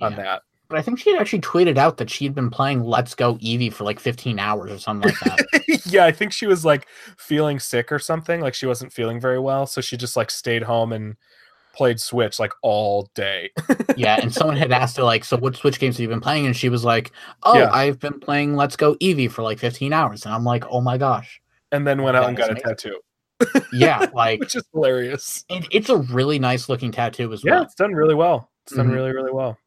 on 0.00 0.12
Yeah. 0.12 0.16
that 0.22 0.42
But 0.68 0.78
I 0.78 0.82
think 0.82 0.98
she 1.00 1.10
had 1.12 1.20
actually 1.20 1.40
tweeted 1.42 1.76
out 1.76 1.96
that 1.98 2.08
she'd 2.10 2.34
been 2.34 2.48
playing 2.50 2.82
Let's 2.82 3.14
Go 3.14 3.36
Eevee 3.36 3.72
for 3.72 3.84
like 3.84 4.00
15 4.00 4.38
hours 4.38 4.70
or 4.72 4.78
something 4.78 5.10
like 5.10 5.20
that. 5.20 5.82
yeah 5.86 6.04
i 6.04 6.12
think 6.12 6.32
she 6.32 6.46
was 6.46 6.64
like 6.64 6.86
feeling 7.18 7.58
sick 7.58 7.90
or 7.92 7.98
something 7.98 8.40
like 8.40 8.54
she 8.54 8.66
wasn't 8.66 8.92
feeling 8.92 9.20
very 9.20 9.38
well 9.40 9.66
so 9.66 9.80
she 9.80 9.96
just 9.96 10.16
like 10.16 10.30
stayed 10.30 10.62
home 10.62 10.92
and 10.92 11.16
played 11.74 11.98
switch 11.98 12.38
like 12.38 12.52
all 12.62 13.10
day 13.14 13.50
yeah, 13.96 14.18
and 14.22 14.32
someone 14.32 14.56
had 14.56 14.72
asked 14.72 14.96
her 14.98 15.02
like, 15.02 15.24
"So 15.24 15.36
what 15.38 15.56
Switch 15.56 15.78
games 15.80 15.96
have 15.96 16.02
you 16.02 16.08
been 16.08 16.20
playing?" 16.20 16.44
And 16.46 16.54
she 16.56 16.68
was 16.68 16.84
like, 16.84 17.12
"Oh, 17.44 17.58
Yeah. 17.58 17.70
I've 17.72 17.98
been 17.98 18.20
playing 18.20 18.56
Let's 18.56 18.76
Go 18.76 18.94
Eevee 18.96 19.30
for 19.30 19.42
like 19.42 19.58
15 19.58 19.92
hours." 19.92 20.24
And 20.26 20.34
I'm 20.34 20.44
like, 20.44 20.64
"Oh 20.70 20.80
my 20.82 20.98
gosh, 20.98 21.40
and 21.72 21.86
then 21.86 22.02
went 22.02 22.16
out 22.16 22.22
That 22.22 22.28
and 22.28 22.36
got 22.36 22.48
a 22.48 22.52
amazing. 22.52 22.68
tattoo 22.68 23.00
yeah!" 23.72 24.06
Like, 24.14 24.38
which 24.40 24.54
is 24.54 24.62
hilarious 24.72 25.44
and 25.50 25.66
it's 25.72 25.88
a 25.88 25.96
really 25.98 26.38
nice 26.38 26.68
looking 26.68 26.92
tattoo 26.92 27.32
as 27.32 27.42
well. 27.44 27.56
yeah 27.56 27.62
it's 27.62 27.74
done 27.74 27.92
really 27.92 28.14
well 28.14 28.50
it's 28.64 28.76
done 28.76 28.88
Mhm. 28.88 28.94
really 28.94 29.12
really 29.12 29.32
well 29.32 29.58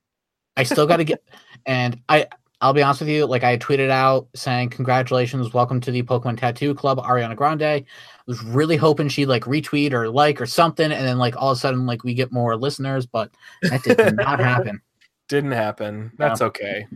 I 0.57 0.63
still 0.63 0.87
got 0.87 0.97
to 0.97 1.03
get, 1.03 1.21
and 1.65 1.99
I 2.07 2.27
I'll 2.61 2.71
be 2.71 2.81
honest 2.81 3.01
with 3.01 3.09
you, 3.09 3.25
like 3.25 3.43
I 3.43 3.57
tweeted 3.57 3.89
out 3.89 4.29
saying 4.33 4.69
congratulations, 4.69 5.53
welcome 5.53 5.81
to 5.81 5.91
the 5.91 6.01
Pokemon 6.03 6.37
Tattoo 6.39 6.73
Club, 6.73 6.97
Ariana 6.99 7.35
Grande. 7.35 7.61
I 7.63 7.83
was 8.25 8.41
really 8.41 8.77
hoping 8.77 9.09
she'd 9.09 9.25
like 9.25 9.43
retweet 9.43 9.91
or 9.91 10.09
like 10.09 10.39
or 10.39 10.45
something, 10.45 10.89
and 10.93 11.05
then 11.05 11.17
like 11.17 11.35
all 11.35 11.51
of 11.51 11.57
a 11.57 11.59
sudden 11.59 11.85
like 11.85 12.05
we 12.05 12.13
get 12.13 12.31
more 12.31 12.55
listeners, 12.55 13.05
but 13.05 13.29
that 13.63 13.83
did 13.83 13.97
not 14.15 14.39
happen. 14.39 14.79
didn't 15.27 15.51
happen. 15.51 16.13
That's 16.17 16.41
okay. 16.41 16.87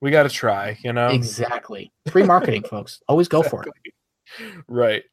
We 0.00 0.10
got 0.10 0.22
to 0.22 0.30
try, 0.30 0.78
you 0.82 0.94
know. 0.94 1.08
Exactly. 1.08 1.92
Free 2.10 2.22
marketing, 2.22 2.62
folks. 2.62 3.02
Always 3.08 3.28
go 3.28 3.42
for 3.42 3.62
it. 3.64 3.68
Right. 4.68 5.04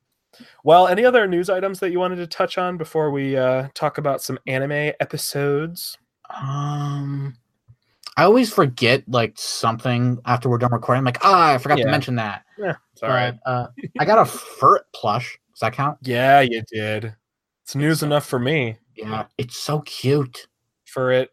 Well, 0.64 0.88
any 0.88 1.04
other 1.06 1.28
news 1.28 1.50
items 1.50 1.80
that 1.82 1.92
you 1.92 2.00
wanted 2.00 2.16
to 2.18 2.28
touch 2.28 2.58
on 2.58 2.78
before 2.78 3.12
we 3.12 3.36
uh, 3.38 3.68
talk 3.74 3.98
about 3.98 4.22
some 4.22 4.40
anime 4.48 4.94
episodes? 5.00 5.98
Um, 6.30 7.36
I 8.18 8.24
always 8.24 8.54
forget 8.54 9.04
like 9.08 9.34
something 9.38 10.20
after 10.26 10.50
we're 10.50 10.58
done 10.58 10.72
recording. 10.72 11.00
I'm 11.00 11.06
like, 11.06 11.24
ah, 11.26 11.54
I 11.54 11.58
forgot 11.58 11.80
Yeah. 11.80 11.86
to 11.86 11.92
mention 11.92 12.16
that. 12.16 12.44
Yeah, 12.58 12.76
it's 12.94 13.04
all 13.04 13.10
right. 13.10 13.36
Uh, 13.46 13.68
I 14.00 14.06
got 14.06 14.20
a 14.20 14.24
Furret 14.24 14.84
plush. 14.94 15.38
Does 15.54 15.60
that 15.60 15.74
count? 15.74 15.98
Yeah, 16.02 16.40
you 16.42 16.64
did. 16.72 17.14
It's 17.64 17.76
news 17.76 18.04
enough 18.04 18.26
for 18.26 18.40
me. 18.40 18.78
Yeah, 18.96 19.26
it's 19.38 19.58
so 19.58 19.82
cute. 19.82 20.48
For 20.86 21.12
it, 21.12 21.30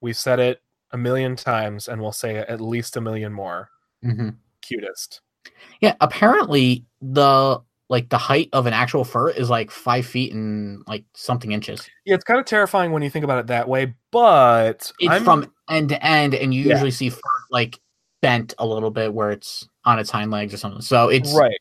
we've 0.00 0.16
said 0.16 0.40
it 0.40 0.62
a 0.92 0.98
million 0.98 1.36
times, 1.36 1.88
and 1.88 2.00
we'll 2.00 2.12
say 2.12 2.36
it 2.36 2.48
at 2.48 2.60
least 2.60 2.96
a 2.96 3.00
million 3.00 3.32
more. 3.32 3.70
hmm 4.02 4.30
Cutest. 4.62 5.20
Yeah, 5.80 5.94
apparently 6.00 6.84
the 7.02 7.60
like 7.88 8.08
the 8.08 8.18
height 8.18 8.48
of 8.52 8.66
an 8.66 8.72
actual 8.72 9.04
Furret 9.04 9.36
is 9.36 9.48
like 9.48 9.70
five 9.70 10.04
feet 10.06 10.32
and 10.32 10.82
like 10.88 11.04
something 11.14 11.52
inches. 11.52 11.88
Yeah, 12.04 12.14
it's 12.16 12.24
kind 12.24 12.40
of 12.40 12.46
terrifying 12.46 12.90
when 12.92 13.02
you 13.02 13.10
think 13.10 13.24
about 13.24 13.38
it 13.38 13.46
that 13.48 13.68
way, 13.68 13.94
but 14.10 14.90
It's 14.98 15.10
I'm- 15.12 15.22
from 15.24 15.52
end 15.70 15.90
to 15.90 16.04
end, 16.04 16.34
and 16.34 16.52
you 16.52 16.64
Yeah. 16.64 16.72
usually 16.72 16.90
see 16.90 17.10
Furret 17.10 17.20
like 17.50 17.78
bent 18.22 18.54
a 18.58 18.66
little 18.66 18.90
bit 18.90 19.12
where 19.14 19.30
it's 19.30 19.68
on 19.84 19.98
its 20.00 20.10
hind 20.10 20.30
legs 20.32 20.52
or 20.52 20.56
something. 20.56 20.80
So 20.80 21.08
it's 21.10 21.32
right. 21.36 21.56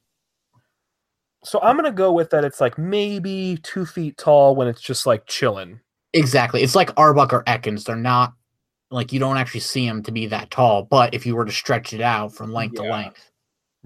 So 1.44 1.60
I'm 1.62 1.76
gonna 1.76 1.92
go 1.92 2.12
with 2.12 2.32
that. 2.32 2.44
It's 2.44 2.60
like 2.60 2.78
maybe 2.78 3.60
two 3.62 3.86
feet 3.86 4.18
tall 4.18 4.56
when 4.56 4.68
it's 4.68 4.82
just 4.82 5.06
like 5.06 5.26
chilling. 5.28 5.80
exactly. 6.14 6.64
It's 6.64 6.76
like 6.76 6.90
Arbok 6.96 7.34
or 7.34 7.44
Ekans. 7.44 7.84
They're 7.84 7.96
not 7.98 8.34
like 8.90 9.12
you 9.12 9.20
don't 9.20 9.38
actually 9.38 9.60
see 9.60 9.86
them 9.88 10.02
to 10.04 10.12
be 10.12 10.28
that 10.28 10.50
tall, 10.50 10.84
but 10.84 11.14
if 11.14 11.26
you 11.26 11.36
were 11.36 11.44
to 11.46 11.52
stretch 11.52 11.92
it 11.94 12.00
out 12.02 12.34
from 12.34 12.54
length 12.54 12.76
to 12.78 12.84
length. 12.84 13.30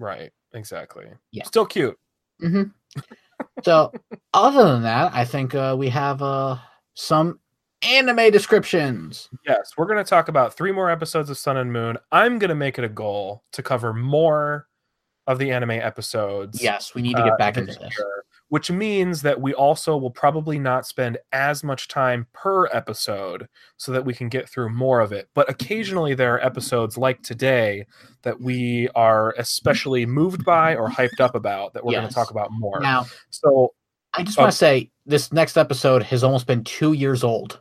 Right. 0.00 0.32
Exactly. 0.54 1.06
Yeah. 1.30 1.44
Still 1.44 1.66
cute. 1.66 1.96
hmm 2.40 2.64
so 3.62 3.92
other 4.34 4.64
than 4.64 4.82
that, 4.82 5.12
I 5.14 5.24
think 5.24 5.54
uh, 5.54 5.76
we 5.78 5.88
have 5.90 6.22
uh, 6.22 6.56
some 6.94 7.38
anime 7.82 8.30
descriptions. 8.32 9.28
Yes, 9.46 9.72
we're 9.76 9.86
going 9.86 10.02
to 10.02 10.08
talk 10.08 10.28
about 10.28 10.54
three 10.54 10.72
more 10.72 10.90
episodes 10.90 11.30
of 11.30 11.38
Sun 11.38 11.58
and 11.58 11.72
Moon. 11.72 11.98
I'm 12.10 12.38
going 12.38 12.48
to 12.48 12.54
make 12.54 12.78
it 12.78 12.84
a 12.84 12.88
goal 12.88 13.44
to 13.52 13.62
cover 13.62 13.92
more 13.92 14.66
of 15.26 15.38
the 15.38 15.52
anime 15.52 15.70
episodes. 15.70 16.62
Yes, 16.62 16.94
we 16.94 17.02
need 17.02 17.16
to 17.16 17.22
uh, 17.22 17.26
get 17.26 17.38
back 17.38 17.56
into 17.56 17.72
this. 17.72 17.96
year, 17.98 18.24
which 18.50 18.70
means 18.70 19.22
that 19.22 19.40
we 19.40 19.54
also 19.54 19.96
will 19.96 20.10
probably 20.10 20.58
not 20.58 20.86
spend 20.86 21.16
as 21.32 21.64
much 21.64 21.88
time 21.88 22.26
per 22.32 22.66
episode 22.66 23.48
so 23.78 23.90
that 23.90 24.04
we 24.04 24.12
can 24.12 24.28
get 24.28 24.48
through 24.48 24.68
more 24.68 25.00
of 25.00 25.10
it. 25.12 25.28
But 25.34 25.48
occasionally 25.48 26.14
there 26.14 26.34
are 26.34 26.44
episodes 26.44 26.98
like 26.98 27.22
today 27.22 27.86
that 28.22 28.40
we 28.40 28.88
are 28.94 29.34
especially 29.38 30.04
moved 30.04 30.44
by 30.44 30.76
or 30.76 30.88
hyped 30.88 31.20
up 31.20 31.34
about 31.34 31.72
that 31.74 31.84
we're 31.84 31.92
going 31.92 32.08
to 32.08 32.14
talk 32.14 32.30
about 32.30 32.50
more. 32.52 32.78
Now, 32.80 33.06
So, 33.30 33.72
I 34.14 34.22
just 34.24 34.36
Oh. 34.38 34.42
want 34.42 34.52
to 34.52 34.58
say 34.58 34.90
this 35.06 35.32
next 35.32 35.56
episode 35.56 36.02
has 36.02 36.22
almost 36.24 36.46
been 36.46 36.64
two 36.64 36.92
years 36.92 37.22
old. 37.24 37.60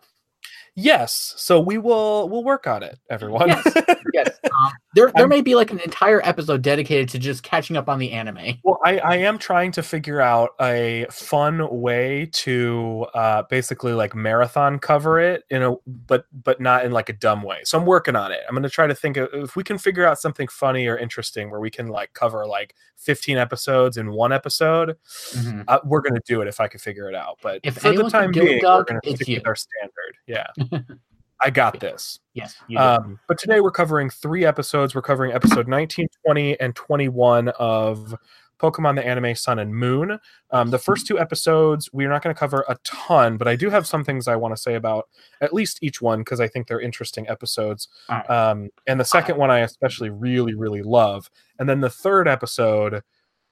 yes, 0.75 1.33
so 1.37 1.59
we 1.59 1.77
will 1.77 2.29
we'll 2.29 2.43
work 2.43 2.65
on 2.67 2.83
it, 2.83 2.97
everyone. 3.09 3.49
Yes. 3.49 3.73
Yes, 4.13 4.39
um, 4.45 4.71
there 4.95 5.11
there 5.15 5.23
I'm- 5.23 5.29
may 5.29 5.41
be 5.41 5.55
like 5.55 5.71
an 5.71 5.79
entire 5.79 6.21
episode 6.27 6.61
dedicated 6.61 7.09
to 7.09 7.19
just 7.19 7.43
catching 7.43 7.77
up 7.77 7.87
on 7.89 7.99
the 7.99 8.11
anime. 8.11 8.57
Well, 8.63 8.79
I, 8.83 8.97
I 8.99 9.15
am 9.17 9.37
trying 9.37 9.71
to 9.73 9.83
figure 9.83 10.19
out 10.21 10.51
a 10.59 11.05
fun 11.11 11.67
way 11.81 12.27
to 12.33 13.05
uh, 13.13 13.43
basically 13.49 13.93
like 13.93 14.15
marathon 14.15 14.79
cover 14.79 15.19
it 15.19 15.43
in 15.49 15.61
a 15.63 15.75
but 15.85 16.25
but 16.43 16.59
not 16.59 16.85
in 16.85 16.91
like 16.91 17.09
a 17.09 17.13
dumb 17.13 17.43
way. 17.43 17.59
So 17.63 17.77
I'm 17.79 17.85
working 17.85 18.15
on 18.15 18.31
it. 18.31 18.39
I'm 18.47 18.55
gonna 18.55 18.69
try 18.69 18.87
to 18.87 18.95
think 18.95 19.17
of 19.17 19.29
if 19.33 19.55
we 19.55 19.63
can 19.63 19.77
figure 19.77 20.05
out 20.07 20.19
something 20.19 20.47
funny 20.47 20.87
or 20.87 20.97
interesting 20.97 21.51
where 21.51 21.59
we 21.59 21.69
can 21.69 21.87
like 21.87 22.13
cover 22.13 22.45
like 22.47 22.73
15 22.97 23.37
episodes 23.37 23.97
in 23.97 24.11
one 24.11 24.33
episode. 24.33 24.97
Mhm. 25.33 25.63
Uh, 25.67 25.79
we're 25.85 26.01
gonna 26.01 26.19
do 26.25 26.41
it 26.41 26.47
if 26.47 26.59
I 26.59 26.67
can 26.67 26.79
figure 26.79 27.07
it 27.09 27.15
out. 27.15 27.37
But 27.41 27.61
If 27.63 27.77
for 27.77 27.93
the 27.93 28.09
time 28.09 28.31
do 28.31 28.41
it, 28.41 28.45
being, 28.45 28.63
we're 28.63 28.83
gonna 28.83 28.99
stick 29.05 29.27
you. 29.27 29.35
with 29.37 29.47
our 29.47 29.55
standard. 29.55 30.15
Yeah, 30.27 30.47
I 31.41 31.49
got 31.49 31.79
this. 31.79 32.19
Yes, 32.33 32.55
you. 32.67 32.77
Um, 32.77 33.19
but 33.27 33.37
today 33.37 33.61
we're 33.61 33.71
covering 33.71 34.09
three 34.09 34.45
episodes. 34.45 34.93
We're 34.95 35.01
covering 35.01 35.31
episode 35.31 35.67
19, 35.67 36.07
20, 36.25 36.59
and 36.59 36.75
21 36.75 37.49
of 37.59 38.13
Pokemon 38.59 38.95
the 38.95 39.05
Anime 39.07 39.35
Sun 39.35 39.59
and 39.59 39.73
Moon. 39.73 40.19
Um, 40.51 40.69
the 40.69 40.77
first 40.77 41.07
two 41.07 41.17
episodes, 41.17 41.89
we're 41.93 42.09
not 42.09 42.21
going 42.21 42.35
to 42.35 42.39
cover 42.39 42.65
a 42.67 42.77
ton, 42.83 43.37
but 43.37 43.47
I 43.47 43.55
do 43.55 43.69
have 43.69 43.87
some 43.87 44.03
things 44.03 44.27
I 44.27 44.35
want 44.35 44.53
to 44.55 44.61
say 44.61 44.75
about 44.75 45.07
at 45.39 45.53
least 45.53 45.79
each 45.81 46.01
one 46.01 46.19
because 46.19 46.41
I 46.41 46.47
think 46.49 46.67
they're 46.67 46.81
interesting 46.81 47.27
episodes. 47.29 47.87
Right. 48.09 48.29
Um, 48.29 48.69
and 48.85 48.99
the 48.99 49.05
second 49.05 49.37
one 49.37 49.49
I 49.49 49.59
especially 49.59 50.09
really, 50.09 50.55
really 50.55 50.81
love. 50.81 51.29
And 51.57 51.69
then 51.69 51.79
the 51.79 51.89
third 51.89 52.27
episode, 52.27 53.01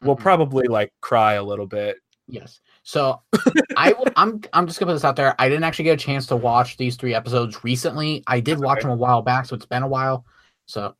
we'll 0.02 0.18
Mhm. 0.18 0.22
probably 0.22 0.68
like 0.68 0.92
cry 1.00 1.34
a 1.36 1.44
little 1.44 1.68
bit. 1.68 1.98
Yes. 2.28 2.60
So 2.88 3.22
I 3.76 3.92
will, 3.92 4.08
I'm 4.16 4.42
I'm 4.54 4.66
just 4.66 4.80
gonna 4.80 4.92
put 4.92 4.96
this 4.96 5.04
out 5.04 5.18
there. 5.18 5.36
I 5.38 5.50
didn't 5.50 5.66
actually 5.66 5.84
get 5.86 6.02
a 6.02 6.04
chance 6.06 6.26
to 6.28 6.38
watch 6.38 6.78
these 6.78 6.96
three 6.96 7.14
episodes 7.14 7.62
recently. 7.66 8.24
I 8.28 8.40
did 8.40 8.54
That's 8.54 8.62
watch 8.62 8.82
them 8.82 8.92
a 8.92 8.96
while 8.96 9.22
back, 9.22 9.46
so 9.46 9.56
it's 9.56 9.66
been 9.66 9.84
a 9.84 9.88
while. 9.90 10.24
So 10.68 10.96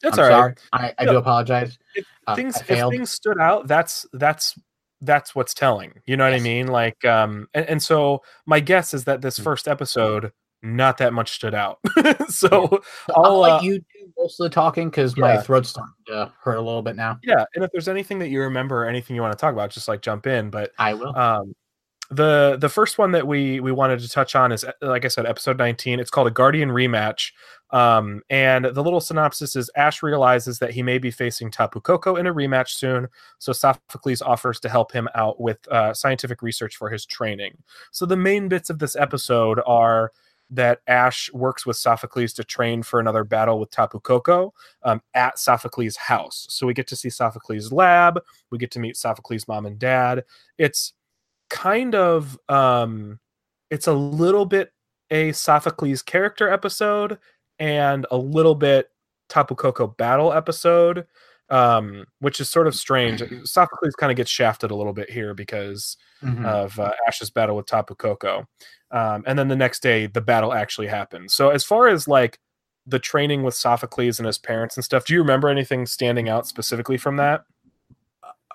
That's 0.00 0.16
I'm 0.16 0.24
all 0.24 0.30
right. 0.30 0.32
sorry. 0.32 0.54
I, 0.72 0.94
I 0.96 1.06
do 1.06 1.16
apologize. 1.16 1.76
If 1.96 2.06
Uh, 2.28 2.36
things 2.36 2.56
if 2.68 2.88
things 2.88 3.10
stood 3.10 3.38
out 3.40 3.66
that's 3.66 4.06
that's 4.12 4.56
that's 5.00 5.34
what's 5.34 5.52
telling 5.52 5.92
you 6.06 6.16
know 6.16 6.24
what 6.24 6.32
i 6.32 6.40
mean 6.40 6.68
like 6.68 7.04
um 7.04 7.46
and, 7.52 7.66
and 7.66 7.82
so 7.82 8.22
my 8.46 8.60
guess 8.60 8.94
is 8.94 9.04
that 9.04 9.20
this 9.20 9.38
Mm. 9.38 9.44
first 9.44 9.68
episode 9.68 10.32
not 10.64 10.98
that 10.98 11.12
much 11.12 11.32
stood 11.32 11.54
out. 11.54 11.78
So 12.28 12.80
I'll, 13.14 13.38
let 13.40 13.52
uh, 13.52 13.60
you 13.62 13.78
do 13.78 14.12
most 14.18 14.40
of 14.40 14.44
the 14.44 14.50
talking 14.50 14.88
because 14.88 15.16
my 15.16 15.36
throat's 15.36 15.70
starting 15.70 15.94
to 16.06 16.32
hurt 16.40 16.56
a 16.56 16.60
little 16.60 16.82
bit 16.82 16.96
now. 16.96 17.18
yeah 17.22 17.44
and 17.54 17.64
if 17.64 17.70
there's 17.72 17.88
anything 17.88 18.18
that 18.18 18.28
you 18.28 18.40
remember 18.40 18.84
or 18.84 18.88
anything 18.88 19.14
you 19.14 19.22
want 19.22 19.32
to 19.32 19.38
talk 19.38 19.52
about 19.52 19.70
just 19.70 19.88
like 19.88 20.00
jump 20.00 20.26
in 20.26 20.50
but 20.50 20.72
I 20.78 20.94
will. 20.94 21.16
um 21.16 21.54
the 22.10 22.56
the 22.60 22.68
first 22.68 22.98
one 22.98 23.12
that 23.12 23.26
we 23.26 23.60
we 23.60 23.72
wanted 23.72 24.00
to 24.00 24.08
touch 24.08 24.34
on 24.34 24.52
is 24.52 24.64
uh, 24.64 24.72
like 24.82 25.04
i 25.04 25.08
said 25.08 25.26
episode 25.26 25.58
19 25.58 26.00
it's 26.00 26.10
called 26.10 26.26
a 26.26 26.30
guardian 26.30 26.68
rematch 26.68 27.32
um 27.70 28.22
and 28.28 28.66
the 28.66 28.82
little 28.82 29.00
synopsis 29.00 29.56
is 29.56 29.70
ash 29.74 30.02
realizes 30.02 30.58
that 30.58 30.70
he 30.70 30.82
may 30.82 30.98
be 30.98 31.10
facing 31.10 31.50
tapu 31.50 31.80
koko 31.80 32.16
in 32.16 32.26
a 32.26 32.34
rematch 32.34 32.70
soon 32.70 33.08
so 33.38 33.52
sophocles 33.52 34.20
offers 34.22 34.60
to 34.60 34.68
help 34.68 34.92
him 34.92 35.08
out 35.14 35.40
with 35.40 35.66
uh, 35.68 35.94
scientific 35.94 36.42
research 36.42 36.76
for 36.76 36.88
his 36.88 37.04
training. 37.04 37.56
So 37.90 38.06
the 38.06 38.16
main 38.16 38.48
bits 38.48 38.70
of 38.70 38.78
this 38.78 38.96
episode 38.96 39.60
are 39.66 40.12
that 40.50 40.80
Ash 40.86 41.32
works 41.32 41.66
with 41.66 41.76
Sophocles 41.76 42.32
to 42.34 42.44
train 42.44 42.82
for 42.82 43.00
another 43.00 43.24
battle 43.24 43.58
with 43.58 43.70
Tapu 43.70 44.00
Koko 44.00 44.52
um, 44.82 45.00
at 45.14 45.38
Sophocles' 45.38 45.96
house. 45.96 46.46
So 46.50 46.66
we 46.66 46.74
get 46.74 46.86
to 46.88 46.96
see 46.96 47.10
Sophocles' 47.10 47.72
lab. 47.72 48.20
We 48.50 48.58
get 48.58 48.70
to 48.72 48.80
meet 48.80 48.96
Sophocles' 48.96 49.48
mom 49.48 49.66
and 49.66 49.78
dad. 49.78 50.24
It's 50.58 50.92
kind 51.50 51.94
of 51.94 52.38
um 52.48 53.20
it's 53.70 53.86
a 53.86 53.92
little 53.92 54.44
bit 54.44 54.72
a 55.10 55.30
Sophocles 55.32 56.02
character 56.02 56.50
episode 56.50 57.18
and 57.58 58.06
a 58.10 58.16
little 58.16 58.54
bit 58.54 58.88
Tapu 59.28 59.54
Koko 59.54 59.86
battle 59.86 60.32
episode 60.32 61.06
um 61.50 62.04
which 62.20 62.40
is 62.40 62.48
sort 62.48 62.66
of 62.66 62.74
strange 62.74 63.22
Sophocles 63.44 63.94
kind 63.94 64.10
of 64.10 64.16
gets 64.16 64.30
shafted 64.30 64.70
a 64.70 64.74
little 64.74 64.94
bit 64.94 65.10
here 65.10 65.34
because 65.34 65.96
Mhm. 66.24 66.46
of 66.46 66.78
uh, 66.80 66.92
Ash's 67.06 67.30
battle 67.30 67.56
with 67.56 67.66
Tapu 67.66 67.94
Koko 67.94 68.46
um 68.90 69.22
and 69.26 69.38
then 69.38 69.48
the 69.48 69.56
next 69.56 69.82
day 69.82 70.06
the 70.06 70.20
battle 70.20 70.52
actually 70.52 70.86
happens 70.86 71.34
so 71.34 71.50
as 71.50 71.64
far 71.64 71.88
as 71.88 72.06
like 72.08 72.38
the 72.86 72.98
training 72.98 73.42
with 73.42 73.54
Sophocles 73.54 74.18
and 74.18 74.26
his 74.26 74.38
parents 74.38 74.76
and 74.76 74.84
stuff 74.84 75.04
do 75.04 75.12
you 75.14 75.20
remember 75.20 75.48
anything 75.48 75.86
standing 75.86 76.28
out 76.28 76.46
specifically 76.46 76.96
from 76.98 77.16
that 77.16 77.44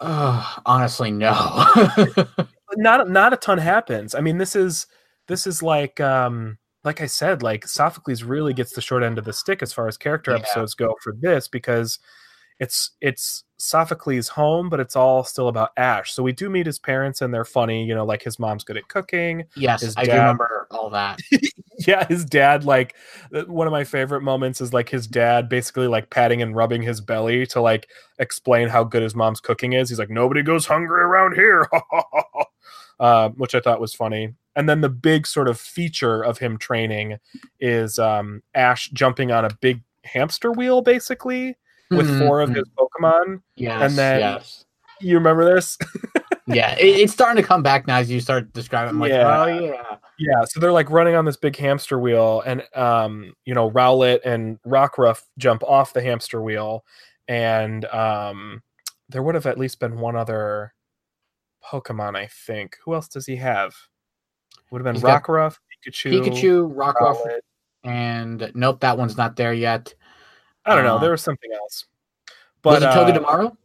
Ugh, 0.01 0.61
honestly, 0.65 1.11
no. 1.11 1.33
not 2.77 3.09
not 3.09 3.33
a 3.33 3.37
ton 3.37 3.57
happens. 3.57 4.15
I 4.15 4.21
mean, 4.21 4.37
this 4.37 4.55
is 4.55 4.87
this 5.27 5.45
is 5.45 5.61
like 5.61 5.99
um 5.99 6.57
like 6.85 7.01
I 7.01 7.05
said, 7.07 7.43
like 7.43 7.67
Sophocles 7.67 8.23
really 8.23 8.53
gets 8.53 8.71
the 8.73 8.81
short 8.81 9.03
end 9.03 9.17
of 9.17 9.25
the 9.25 9.33
stick 9.33 9.61
as 9.61 9.73
far 9.73 9.87
as 9.89 9.97
character 9.97 10.31
Yeah. 10.31 10.37
episodes 10.37 10.73
go 10.73 10.95
for 11.03 11.13
this 11.19 11.49
because 11.49 11.99
it's 12.59 12.91
it's 13.01 13.43
Sophocles' 13.57 14.29
home, 14.29 14.69
but 14.69 14.79
it's 14.79 14.95
all 14.95 15.23
still 15.23 15.47
about 15.49 15.71
Ash. 15.77 16.13
So 16.13 16.23
we 16.23 16.31
do 16.31 16.49
meet 16.49 16.65
his 16.65 16.79
parents 16.79 17.21
and 17.21 17.33
they're 17.33 17.43
funny, 17.45 17.85
you 17.85 17.93
know, 17.93 18.05
like 18.05 18.23
his 18.23 18.39
mom's 18.39 18.63
good 18.63 18.77
at 18.77 18.87
cooking. 18.87 19.45
yes, 19.55 19.81
His 19.81 19.95
I 19.97 20.03
do 20.03 20.11
dad- 20.11 20.19
remember 20.19 20.67
all 20.71 20.89
that. 20.91 21.19
Yeah, 21.87 22.05
his 22.07 22.25
dad 22.25 22.65
like 22.65 22.93
uh, 23.33 23.43
one 23.43 23.65
of 23.65 23.71
my 23.71 23.85
favorite 23.85 24.19
moments 24.21 24.59
is 24.59 24.73
like 24.73 24.89
his 24.89 25.07
dad 25.07 25.47
basically 25.47 25.87
like 25.87 26.09
patting 26.09 26.41
and 26.41 26.53
rubbing 26.53 26.81
his 26.81 26.99
belly 26.99 27.45
to 27.47 27.61
like 27.61 27.87
explain 28.17 28.67
how 28.67 28.83
good 28.83 29.01
his 29.01 29.15
mom's 29.15 29.39
cooking 29.39 29.71
is. 29.71 29.87
He's 29.87 29.97
like, 29.97 30.09
nobody 30.09 30.43
goes 30.43 30.65
hungry 30.65 31.01
around 31.01 31.35
here, 31.35 31.69
uh, 32.99 33.29
which 33.29 33.55
I 33.55 33.61
thought 33.61 33.79
was 33.79 33.93
funny. 33.93 34.33
And 34.57 34.67
then 34.67 34.81
the 34.81 34.89
big 34.89 35.25
sort 35.25 35.47
of 35.47 35.57
feature 35.57 36.21
of 36.21 36.39
him 36.39 36.57
training 36.57 37.17
is 37.61 37.97
um, 37.97 38.43
Ash 38.53 38.89
jumping 38.89 39.31
on 39.31 39.45
a 39.45 39.49
big 39.61 39.81
hamster 40.03 40.51
wheel, 40.51 40.81
basically 40.81 41.55
with 41.89 42.07
Mhm, 42.07 42.19
four 42.27 42.41
of 42.41 42.49
his 42.53 42.65
Pokemon. 42.77 43.41
Yes, 43.55 43.81
and 43.89 43.97
then- 43.97 44.19
yes. 44.19 44.65
You 45.01 45.15
remember 45.17 45.53
this? 45.55 45.77
Yeah, 46.51 46.73
it, 46.79 46.85
it's 47.01 47.13
starting 47.13 47.39
to 47.39 47.47
come 47.47 47.61
back 47.61 47.85
now 47.85 47.97
as 47.99 48.09
you 48.09 48.19
start 48.19 48.51
describing. 48.53 48.89
I'm 48.89 48.99
like, 48.99 49.11
Yeah. 49.11 49.39
oh 49.43 49.45
yeah. 49.45 49.97
Yeah, 50.17 50.45
so 50.45 50.59
they're 50.59 50.71
like 50.71 50.89
running 50.89 51.13
on 51.13 51.23
this 51.23 51.37
big 51.37 51.55
hamster 51.55 51.99
wheel, 51.99 52.41
and 52.43 52.63
um, 52.75 53.35
you 53.45 53.53
know, 53.53 53.69
Rowlet 53.69 54.21
and 54.25 54.59
Rockruff 54.63 55.21
jump 55.37 55.61
off 55.61 55.93
the 55.93 56.01
hamster 56.01 56.41
wheel, 56.41 56.85
and 57.27 57.85
um, 57.85 58.63
there 59.09 59.21
would 59.21 59.35
have 59.35 59.45
at 59.45 59.59
least 59.59 59.79
been 59.79 59.99
one 59.99 60.15
other 60.15 60.73
Pokemon, 61.63 62.15
I 62.15 62.25
think. 62.25 62.77
Who 62.83 62.95
else 62.95 63.07
does 63.07 63.27
he 63.27 63.35
have? 63.35 63.75
Would 64.71 64.79
have 64.79 64.85
been 64.85 64.95
He's 64.95 65.03
Rockruff, 65.03 65.57
Pikachu. 65.87 66.13
Pikachu, 66.19 66.73
Rockruff, 66.75 67.17
Rowlet. 67.27 67.39
and 67.83 68.51
nope, 68.55 68.79
that 68.79 68.97
one's 68.97 69.17
not 69.17 69.35
there 69.35 69.53
yet. 69.53 69.93
I 70.65 70.75
don't 70.75 70.83
know. 70.83 70.95
Uh, 70.97 70.99
There 70.99 71.11
was 71.11 71.21
something 71.21 71.51
else. 71.53 71.85
Was 72.63 72.81
But 72.81 72.83
it 72.83 72.89
uh, 72.89 72.95
Togedemaru? 73.21 73.55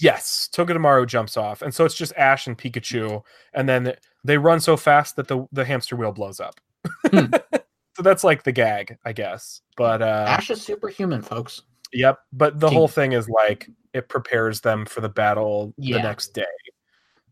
Yes, 0.00 0.48
tomorrow 0.48 1.04
jumps 1.04 1.36
off, 1.36 1.62
and 1.62 1.72
so 1.72 1.84
it's 1.84 1.94
just 1.94 2.12
Ash 2.16 2.46
and 2.46 2.58
Pikachu, 2.58 3.22
and 3.54 3.68
then 3.68 3.94
they 4.24 4.36
run 4.38 4.58
so 4.58 4.76
fast 4.76 5.16
that 5.16 5.28
the 5.28 5.46
the 5.52 5.64
hamster 5.64 5.94
wheel 5.96 6.12
blows 6.12 6.40
up. 6.40 6.60
Hmm. 7.08 7.26
so 7.96 8.02
that's 8.02 8.24
like 8.24 8.42
the 8.42 8.50
gag, 8.52 8.98
I 9.04 9.12
guess. 9.12 9.60
But 9.76 10.02
uh, 10.02 10.24
Ash 10.26 10.50
is 10.50 10.60
superhuman, 10.62 11.22
folks. 11.22 11.62
Yep, 11.92 12.18
but 12.32 12.58
the 12.58 12.68
Gee. 12.68 12.74
whole 12.74 12.88
thing 12.88 13.12
is 13.12 13.28
like 13.28 13.68
it 13.92 14.08
prepares 14.08 14.60
them 14.62 14.86
for 14.86 15.02
the 15.02 15.08
battle 15.08 15.72
Yeah. 15.76 15.98
the 15.98 16.02
next 16.02 16.28
day. 16.34 16.44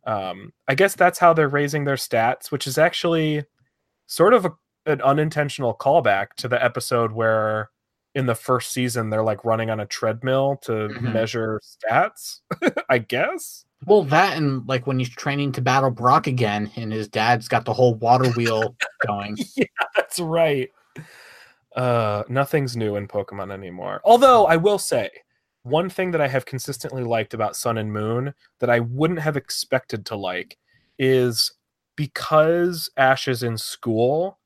Um, 0.06 0.52
I 0.68 0.74
guess 0.74 0.94
that's 0.94 1.18
how 1.18 1.32
they're 1.32 1.48
raising 1.48 1.84
their 1.84 1.96
stats, 1.96 2.50
which 2.52 2.66
is 2.66 2.78
actually 2.78 3.44
sort 4.06 4.34
of 4.34 4.44
a, 4.44 4.52
an 4.86 5.00
unintentional 5.02 5.74
callback 5.74 6.34
to 6.36 6.46
the 6.48 6.62
episode 6.62 7.12
where 7.12 7.70
in 8.14 8.26
the 8.26 8.34
first 8.34 8.72
season 8.72 9.08
they're 9.08 9.22
like 9.22 9.44
running 9.44 9.70
on 9.70 9.78
a 9.80 9.86
treadmill 9.86 10.56
to 10.62 10.72
Mhm. 10.72 11.12
measure 11.12 11.60
stats. 11.64 12.40
I 12.88 12.98
guess. 12.98 13.64
Well, 13.86 14.02
that 14.04 14.36
and 14.36 14.66
like 14.68 14.86
when 14.86 14.98
he's 14.98 15.08
training 15.08 15.52
to 15.52 15.62
battle 15.62 15.90
Brock 15.90 16.26
again, 16.26 16.70
and 16.76 16.92
his 16.92 17.08
dad's 17.08 17.48
got 17.48 17.64
the 17.64 17.72
whole 17.72 17.94
water 17.94 18.28
wheel 18.32 18.74
going. 19.06 19.36
yeah, 19.56 19.64
that's 19.96 20.18
right. 20.20 20.68
Uh, 21.76 22.24
nothing's 22.28 22.76
new 22.76 22.96
in 22.96 23.06
Pokemon 23.06 23.52
anymore. 23.52 24.00
Although 24.04 24.46
I 24.46 24.56
will 24.56 24.78
say, 24.78 25.08
one 25.62 25.88
thing 25.88 26.10
that 26.10 26.20
I 26.20 26.26
have 26.28 26.44
consistently 26.46 27.04
liked 27.04 27.32
about 27.32 27.54
Sun 27.56 27.78
and 27.78 27.92
Moon 27.92 28.34
that 28.58 28.68
I 28.70 28.80
wouldn't 28.80 29.20
have 29.20 29.36
expected 29.36 30.04
to 30.06 30.16
like 30.16 30.58
is 30.98 31.52
because 31.96 32.90
Ash 32.96 33.28
is 33.28 33.42
in 33.42 33.56
school 33.56 34.38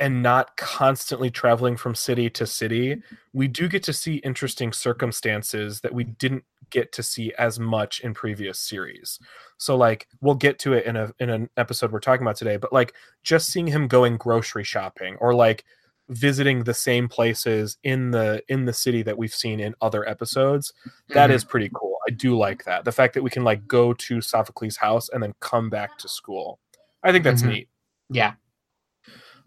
and 0.00 0.22
not 0.22 0.56
constantly 0.56 1.30
traveling 1.30 1.76
from 1.76 1.94
city 1.94 2.30
to 2.30 2.46
city, 2.46 3.02
we 3.32 3.48
do 3.48 3.68
get 3.68 3.82
to 3.84 3.92
see 3.92 4.16
interesting 4.16 4.72
circumstances 4.72 5.80
that 5.80 5.92
we 5.92 6.04
didn't 6.04 6.44
get 6.70 6.92
to 6.92 7.02
see 7.02 7.32
as 7.38 7.58
much 7.58 8.00
in 8.00 8.14
previous 8.14 8.58
series. 8.60 9.18
So 9.56 9.76
like 9.76 10.06
we'll 10.20 10.34
get 10.34 10.58
to 10.60 10.74
it 10.74 10.84
in 10.86 10.96
a 10.96 11.12
in 11.18 11.30
an 11.30 11.48
episode 11.56 11.90
we're 11.92 12.00
talking 12.00 12.22
about 12.26 12.36
today, 12.36 12.56
but 12.58 12.72
like 12.72 12.94
just 13.24 13.48
seeing 13.50 13.66
him 13.66 13.88
going 13.88 14.16
grocery 14.18 14.64
shopping 14.64 15.16
or 15.20 15.34
like 15.34 15.64
visiting 16.10 16.64
the 16.64 16.72
same 16.74 17.08
places 17.08 17.76
in 17.82 18.10
the 18.10 18.42
in 18.48 18.64
the 18.64 18.72
city 18.72 19.02
that 19.02 19.18
we've 19.18 19.34
seen 19.34 19.60
in 19.60 19.74
other 19.82 20.08
episodes 20.08 20.72
that 21.10 21.28
Mhm. 21.28 21.34
is 21.34 21.44
pretty 21.44 21.70
cool 21.74 21.98
i 22.08 22.10
do 22.10 22.34
like 22.34 22.64
that 22.64 22.86
the 22.86 22.92
fact 22.92 23.12
that 23.12 23.22
we 23.22 23.28
can 23.28 23.44
like 23.44 23.68
go 23.68 23.92
to 23.92 24.22
sophocles 24.22 24.78
house 24.78 25.10
and 25.10 25.22
then 25.22 25.34
come 25.40 25.68
back 25.68 25.98
to 25.98 26.08
school 26.08 26.60
i 27.02 27.12
think 27.12 27.24
that's 27.24 27.42
Mhm. 27.42 27.48
neat 27.48 27.68
Yeah. 28.08 28.32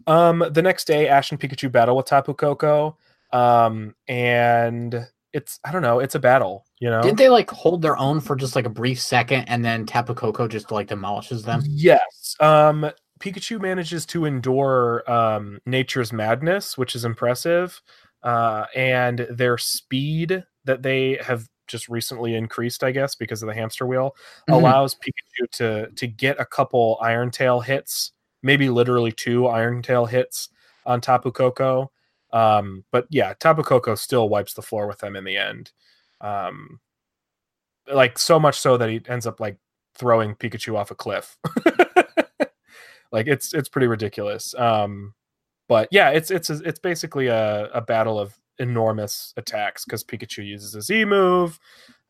Um 0.06 0.44
the 0.50 0.62
next 0.62 0.86
day 0.86 1.08
ash 1.08 1.30
and 1.30 1.40
pikachu 1.40 1.70
battle 1.70 1.96
with 1.96 2.06
tapu 2.06 2.34
koko 2.34 2.96
um 3.32 3.94
and 4.08 5.06
it's 5.32 5.58
i 5.64 5.72
don't 5.72 5.82
know 5.82 5.98
it's 5.98 6.14
a 6.14 6.18
battle 6.18 6.66
you 6.78 6.90
know 6.90 7.00
Didn't 7.02 7.18
they 7.18 7.28
like 7.28 7.50
hold 7.50 7.80
their 7.82 7.96
own 7.96 8.20
for 8.20 8.36
just 8.36 8.56
like 8.56 8.66
a 8.66 8.70
brief 8.70 9.00
second 9.00 9.44
and 9.48 9.64
then 9.64 9.86
Tapu 9.86 10.14
Koko 10.14 10.48
just 10.48 10.70
like 10.72 10.88
demolishes 10.88 11.44
them? 11.44 11.62
Yes. 11.68 12.34
Um, 12.40 12.90
Pikachu 13.20 13.60
manages 13.60 14.04
to 14.06 14.24
endure 14.24 15.08
um, 15.08 15.60
nature's 15.64 16.12
madness, 16.12 16.76
which 16.76 16.96
is 16.96 17.04
impressive. 17.04 17.80
Uh, 18.24 18.66
and 18.74 19.20
their 19.30 19.58
speed 19.58 20.42
that 20.64 20.82
they 20.82 21.18
have 21.22 21.48
just 21.68 21.88
recently 21.88 22.34
increased, 22.34 22.82
I 22.82 22.90
guess, 22.90 23.14
because 23.14 23.42
of 23.44 23.46
the 23.46 23.54
hamster 23.54 23.86
wheel, 23.86 24.16
Mhm. 24.48 24.54
allows 24.54 24.96
Pikachu 24.96 25.50
to 25.52 25.90
to 25.92 26.06
get 26.08 26.40
a 26.40 26.44
couple 26.44 26.98
Iron 27.00 27.30
Tail 27.30 27.60
hits, 27.60 28.10
maybe 28.42 28.68
literally 28.68 29.12
two 29.12 29.46
Iron 29.46 29.82
Tail 29.82 30.06
hits 30.06 30.48
on 30.86 31.00
Tapu 31.00 31.30
Koko. 31.30 31.90
Um, 32.32 32.84
but 32.90 33.06
yeah, 33.10 33.34
Tapu 33.38 33.62
Koko 33.62 33.94
still 33.94 34.28
wipes 34.28 34.54
the 34.54 34.62
floor 34.62 34.86
with 34.86 34.98
them 34.98 35.16
in 35.16 35.24
the 35.24 35.36
end. 35.36 35.72
Um, 36.20 36.80
like 37.92 38.18
so 38.18 38.38
much 38.38 38.58
so 38.58 38.76
that 38.76 38.88
he 38.88 39.00
ends 39.08 39.26
up 39.26 39.40
like 39.40 39.58
throwing 39.94 40.34
Pikachu 40.34 40.76
off 40.76 40.90
a 40.90 40.94
cliff. 40.94 41.36
like 43.12 43.26
it's 43.26 43.52
it's 43.52 43.68
pretty 43.68 43.86
ridiculous. 43.86 44.54
Um, 44.54 45.14
but 45.68 45.88
yeah, 45.90 46.10
it's 46.10 46.30
it's 46.30 46.50
it's 46.50 46.78
basically 46.78 47.26
a, 47.28 47.68
a 47.72 47.80
battle 47.80 48.18
of 48.18 48.34
enormous 48.58 49.34
attacks 49.36 49.84
because 49.84 50.04
Pikachu 50.04 50.46
uses 50.46 50.74
a 50.74 50.82
Z 50.82 51.04
move. 51.04 51.58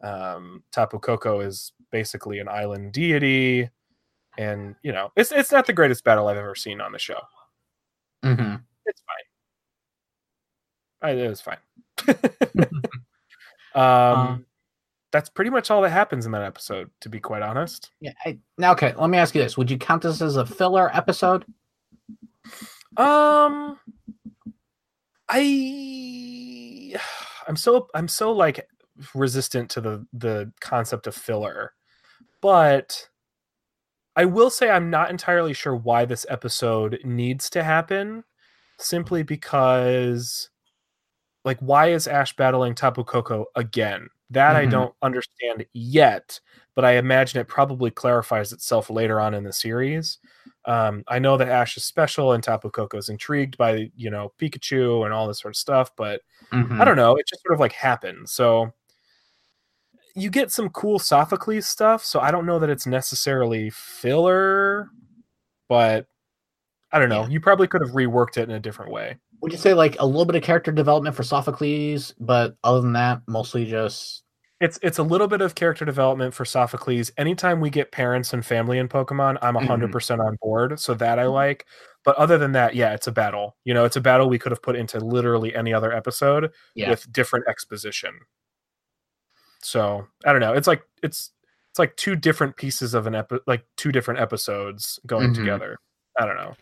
Um, 0.02 0.64
Tapu 0.72 0.98
Koko 0.98 1.40
is 1.40 1.72
basically 1.90 2.38
an 2.38 2.48
island 2.48 2.92
deity, 2.92 3.70
and 4.38 4.74
you 4.82 4.92
know 4.92 5.10
it's 5.16 5.32
it's 5.32 5.52
not 5.52 5.66
the 5.66 5.72
greatest 5.72 6.04
battle 6.04 6.28
I've 6.28 6.36
ever 6.36 6.54
seen 6.54 6.80
on 6.80 6.92
the 6.92 6.98
show. 6.98 7.20
hmm 8.22 8.56
It's 8.86 9.02
fine. 9.02 9.26
I, 11.02 11.10
it 11.10 11.28
was 11.28 11.40
fine. 11.40 11.58
um, 13.74 13.82
Um, 13.82 14.46
that's 15.10 15.28
pretty 15.28 15.50
much 15.50 15.70
all 15.70 15.82
that 15.82 15.90
happens 15.90 16.26
in 16.26 16.32
that 16.32 16.42
episode. 16.42 16.90
To 17.00 17.08
be 17.08 17.20
quite 17.20 17.42
honest. 17.42 17.90
Yeah. 18.00 18.12
I, 18.24 18.38
now, 18.56 18.72
okay. 18.72 18.94
Let 18.96 19.10
me 19.10 19.18
ask 19.18 19.34
you 19.34 19.42
this: 19.42 19.58
Would 19.58 19.70
you 19.70 19.78
count 19.78 20.02
this 20.02 20.22
as 20.22 20.36
a 20.36 20.46
filler 20.46 20.94
episode? 20.94 21.44
Um, 22.96 23.78
I 25.28 26.94
I'm 27.48 27.56
so 27.56 27.88
I'm 27.94 28.08
so 28.08 28.32
like 28.32 28.66
resistant 29.14 29.70
to 29.70 29.80
the 29.80 30.06
the 30.12 30.52
concept 30.60 31.06
of 31.06 31.14
filler, 31.14 31.72
but 32.40 33.08
I 34.16 34.24
will 34.26 34.50
say 34.50 34.70
I'm 34.70 34.90
not 34.90 35.10
entirely 35.10 35.54
sure 35.54 35.74
why 35.74 36.04
this 36.04 36.26
episode 36.28 36.98
needs 37.04 37.48
to 37.50 37.62
happen. 37.62 38.24
Simply 38.78 39.22
because, 39.22 40.50
like, 41.44 41.58
why 41.60 41.88
is 41.92 42.08
Ash 42.08 42.34
battling 42.36 42.74
Tapu 42.74 43.04
Koko 43.04 43.46
again? 43.56 44.08
That 44.30 44.56
I 44.56 44.66
Mhm. 44.66 44.68
don't 44.68 44.94
understand 45.02 45.66
yet, 45.74 46.40
but 46.76 46.84
I 46.86 46.92
imagine 46.98 47.40
it 47.40 47.48
probably 47.48 47.90
clarifies 47.92 48.52
itself 48.52 48.90
later 48.90 49.20
on 49.20 49.34
in 49.34 49.44
the 49.44 49.52
series. 49.54 50.18
Um, 50.66 51.04
I 51.08 51.18
know 51.20 51.36
that 51.38 51.48
Ash 51.48 51.76
is 51.78 51.84
special 51.84 52.32
and 52.32 52.44
Tapu 52.44 52.70
Koko 52.70 52.98
is 52.98 53.08
intrigued 53.10 53.58
by 53.58 53.90
you 53.96 54.10
know 54.10 54.32
Pikachu 54.40 55.04
and 55.06 55.14
all 55.14 55.28
this 55.28 55.40
sort 55.40 55.52
of 55.54 55.58
stuff, 55.58 55.92
but 55.96 56.22
Mhm. 56.50 56.82
I 56.82 56.86
don't 56.86 56.96
know. 56.96 57.16
It 57.16 57.26
just 57.28 57.42
sort 57.42 57.54
of 57.54 57.60
like 57.60 57.72
happens. 57.72 58.32
So 58.32 58.72
you 60.14 60.30
get 60.30 60.50
some 60.50 60.68
cool 60.70 60.98
Sophocles 60.98 61.66
stuff. 61.66 62.04
So 62.04 62.20
I 62.20 62.30
don't 62.30 62.46
know 62.46 62.58
that 62.58 62.70
it's 62.70 62.86
necessarily 62.86 63.70
filler, 63.70 64.88
but 65.68 66.06
I 66.92 66.98
don't 66.98 67.08
know. 67.08 67.22
Yeah. 67.22 67.28
You 67.28 67.40
probably 67.40 67.66
could 67.68 67.80
have 67.82 67.90
reworked 67.94 68.36
it 68.36 68.48
in 68.48 68.50
a 68.50 68.60
different 68.60 68.92
way. 68.92 69.18
Would 69.40 69.52
you 69.52 69.58
say 69.58 69.74
like 69.74 69.96
a 69.98 70.06
little 70.06 70.24
bit 70.26 70.36
of 70.36 70.42
character 70.42 70.70
development 70.72 71.16
for 71.16 71.22
Sophocles, 71.24 72.14
but 72.20 72.56
other 72.62 72.80
than 72.80 72.92
that, 72.94 73.22
mostly 73.26 73.64
just 73.66 74.22
It's 74.60 74.78
it's 74.82 74.98
a 74.98 75.02
little 75.02 75.26
bit 75.26 75.40
of 75.40 75.56
character 75.56 75.84
development 75.84 76.34
for 76.34 76.44
Sophocles. 76.44 77.10
Anytime 77.18 77.60
we 77.60 77.68
get 77.70 77.90
parents 77.90 78.32
and 78.32 78.46
family 78.46 78.78
in 78.78 78.88
Pokemon, 78.88 79.38
I'm 79.42 79.54
Mhm. 79.56 79.62
100% 79.66 80.20
on 80.20 80.36
board. 80.40 80.78
So 80.78 80.94
that 80.94 81.18
I 81.18 81.26
like. 81.26 81.66
But 82.04 82.16
other 82.16 82.38
than 82.38 82.52
that, 82.52 82.74
yeah, 82.76 82.92
it's 82.94 83.06
a 83.08 83.12
battle. 83.12 83.56
You 83.64 83.74
know, 83.74 83.84
it's 83.84 83.96
a 83.96 84.00
battle 84.00 84.28
we 84.28 84.38
could 84.38 84.52
have 84.52 84.62
put 84.62 84.76
into 84.76 85.00
literally 85.00 85.54
any 85.54 85.72
other 85.74 85.92
episode 85.92 86.52
yeah. 86.76 86.90
with 86.90 87.10
different 87.12 87.46
exposition. 87.48 88.20
So 89.62 90.06
I 90.24 90.32
don't 90.32 90.40
know. 90.40 90.52
It's 90.54 90.66
like 90.66 90.82
it's 91.02 91.30
it's 91.70 91.78
like 91.78 91.96
two 91.96 92.16
different 92.16 92.56
pieces 92.56 92.92
of 92.94 93.06
an 93.06 93.14
epi- 93.14 93.38
like 93.46 93.64
two 93.76 93.92
different 93.92 94.20
episodes 94.20 94.98
going 95.06 95.30
Mhm. 95.30 95.36
together. 95.36 95.78
I 96.18 96.26
don't 96.26 96.36
know. 96.36 96.54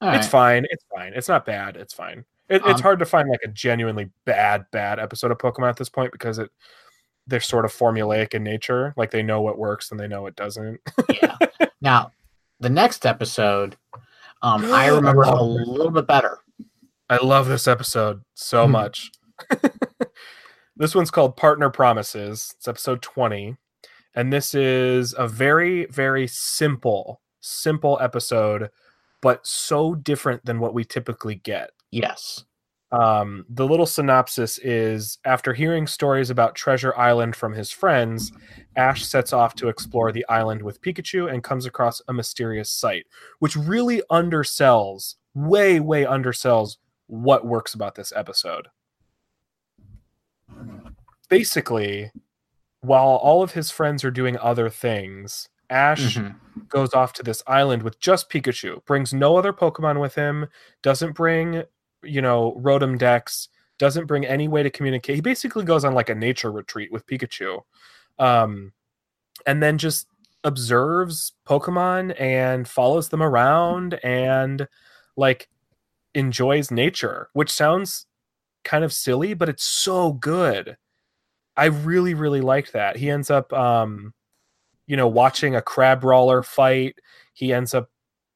All 0.00 0.08
It's 0.14 0.24
right. 0.26 0.30
fine. 0.30 0.66
It's 0.70 0.84
fine. 0.94 1.12
It's 1.14 1.28
not 1.28 1.46
bad. 1.46 1.76
It's 1.76 1.94
fine. 1.94 2.24
It, 2.48 2.62
it's 2.66 2.80
Um, 2.80 2.82
hard 2.82 2.98
to 2.98 3.04
find 3.06 3.28
like 3.28 3.40
a 3.44 3.48
genuinely 3.48 4.10
bad 4.26 4.66
bad 4.72 4.98
episode 4.98 5.30
of 5.30 5.38
Pokemon 5.38 5.68
at 5.70 5.76
this 5.76 5.88
point 5.88 6.12
because 6.12 6.38
it 6.38 6.50
they're 7.26 7.40
sort 7.40 7.64
of 7.64 7.72
formulaic 7.72 8.34
in 8.34 8.42
nature. 8.42 8.92
Like 8.98 9.10
they 9.10 9.22
know 9.22 9.40
what 9.40 9.56
works 9.56 9.90
and 9.90 9.98
they 10.00 10.06
know 10.08 10.20
what 10.22 10.36
doesn't. 10.36 10.78
yeah. 11.22 11.36
Now, 11.80 12.10
the 12.60 12.68
next 12.68 13.06
episode, 13.06 13.76
um, 14.42 14.64
I 14.72 14.86
remember 14.88 15.22
a 15.22 15.42
little 15.42 15.90
bit 15.92 16.06
better. 16.06 16.38
I 17.08 17.16
love 17.24 17.48
this 17.48 17.66
episode 17.68 18.22
so 18.34 18.66
Hmm. 18.66 18.72
much. 18.72 19.10
this 20.76 20.94
one's 20.94 21.10
called 21.10 21.36
Partner 21.36 21.70
Promises. 21.70 22.54
It's 22.56 22.68
episode 22.68 23.02
20. 23.02 23.56
And 24.14 24.32
this 24.32 24.54
is 24.54 25.14
a 25.16 25.26
very, 25.26 25.86
very 25.86 26.26
simple, 26.26 27.20
simple 27.40 27.98
episode, 28.00 28.70
but 29.20 29.46
so 29.46 29.94
different 29.94 30.44
than 30.44 30.60
what 30.60 30.74
we 30.74 30.84
typically 30.84 31.36
get. 31.36 31.70
Yes. 31.90 32.44
Um, 32.92 33.44
the 33.48 33.66
little 33.66 33.86
synopsis 33.86 34.58
is 34.58 35.18
after 35.24 35.52
hearing 35.52 35.88
stories 35.88 36.30
about 36.30 36.54
Treasure 36.54 36.96
Island 36.96 37.34
from 37.34 37.52
his 37.52 37.72
friends, 37.72 38.30
Ash 38.76 39.04
sets 39.04 39.32
off 39.32 39.56
to 39.56 39.68
explore 39.68 40.12
the 40.12 40.24
island 40.28 40.62
with 40.62 40.80
Pikachu 40.80 41.32
and 41.32 41.42
comes 41.42 41.66
across 41.66 42.00
a 42.06 42.12
mysterious 42.12 42.70
site, 42.70 43.06
which 43.40 43.56
really 43.56 44.00
undersells, 44.12 45.16
way, 45.34 45.80
way 45.80 46.04
undersells 46.04 46.76
what 47.08 47.44
works 47.44 47.74
about 47.74 47.96
this 47.96 48.12
episode. 48.14 48.68
Basically, 51.28 52.10
while 52.80 53.16
all 53.16 53.42
of 53.42 53.52
his 53.52 53.70
friends 53.70 54.04
are 54.04 54.10
doing 54.10 54.36
other 54.38 54.68
things, 54.68 55.48
Ash 55.70 56.16
Mhm. 56.16 56.34
goes 56.68 56.92
off 56.94 57.12
to 57.14 57.22
this 57.22 57.42
island 57.46 57.82
with 57.82 57.98
just 58.00 58.30
Pikachu, 58.30 58.84
brings 58.84 59.12
no 59.14 59.36
other 59.36 59.52
Pokemon 59.52 60.00
with 60.00 60.14
him, 60.14 60.46
doesn't 60.82 61.12
bring, 61.12 61.64
you 62.02 62.20
know, 62.20 62.52
Rotom 62.62 62.98
Dex, 62.98 63.48
doesn't 63.78 64.06
bring 64.06 64.24
any 64.26 64.48
way 64.48 64.62
to 64.62 64.70
communicate. 64.70 65.16
He 65.16 65.20
basically 65.20 65.64
goes 65.64 65.84
on 65.84 65.94
like 65.94 66.10
a 66.10 66.14
nature 66.14 66.52
retreat 66.52 66.92
with 66.92 67.06
Pikachu. 67.06 67.62
Um, 68.18 68.72
and 69.46 69.62
then 69.62 69.78
just 69.78 70.06
observes 70.44 71.32
Pokemon 71.46 72.18
and 72.20 72.68
follows 72.68 73.08
them 73.08 73.22
around 73.22 73.94
and 74.04 74.68
like 75.16 75.48
enjoys 76.14 76.70
nature, 76.70 77.30
which 77.32 77.50
sounds 77.50 78.06
kind 78.64 78.84
of 78.84 78.92
silly, 78.92 79.34
but 79.34 79.48
it's 79.48 79.64
so 79.64 80.12
good. 80.12 80.76
I 81.56 81.66
really, 81.66 82.14
really 82.14 82.40
liked 82.40 82.72
that. 82.72 82.96
He 82.96 83.10
ends 83.10 83.30
up 83.30 83.52
um, 83.52 84.12
you 84.86 84.96
know, 84.96 85.08
watching 85.08 85.54
a 85.54 85.62
Crabrawler 85.62 86.44
fight. 86.44 86.96
He 87.32 87.52
ends 87.52 87.74
up 87.74 87.90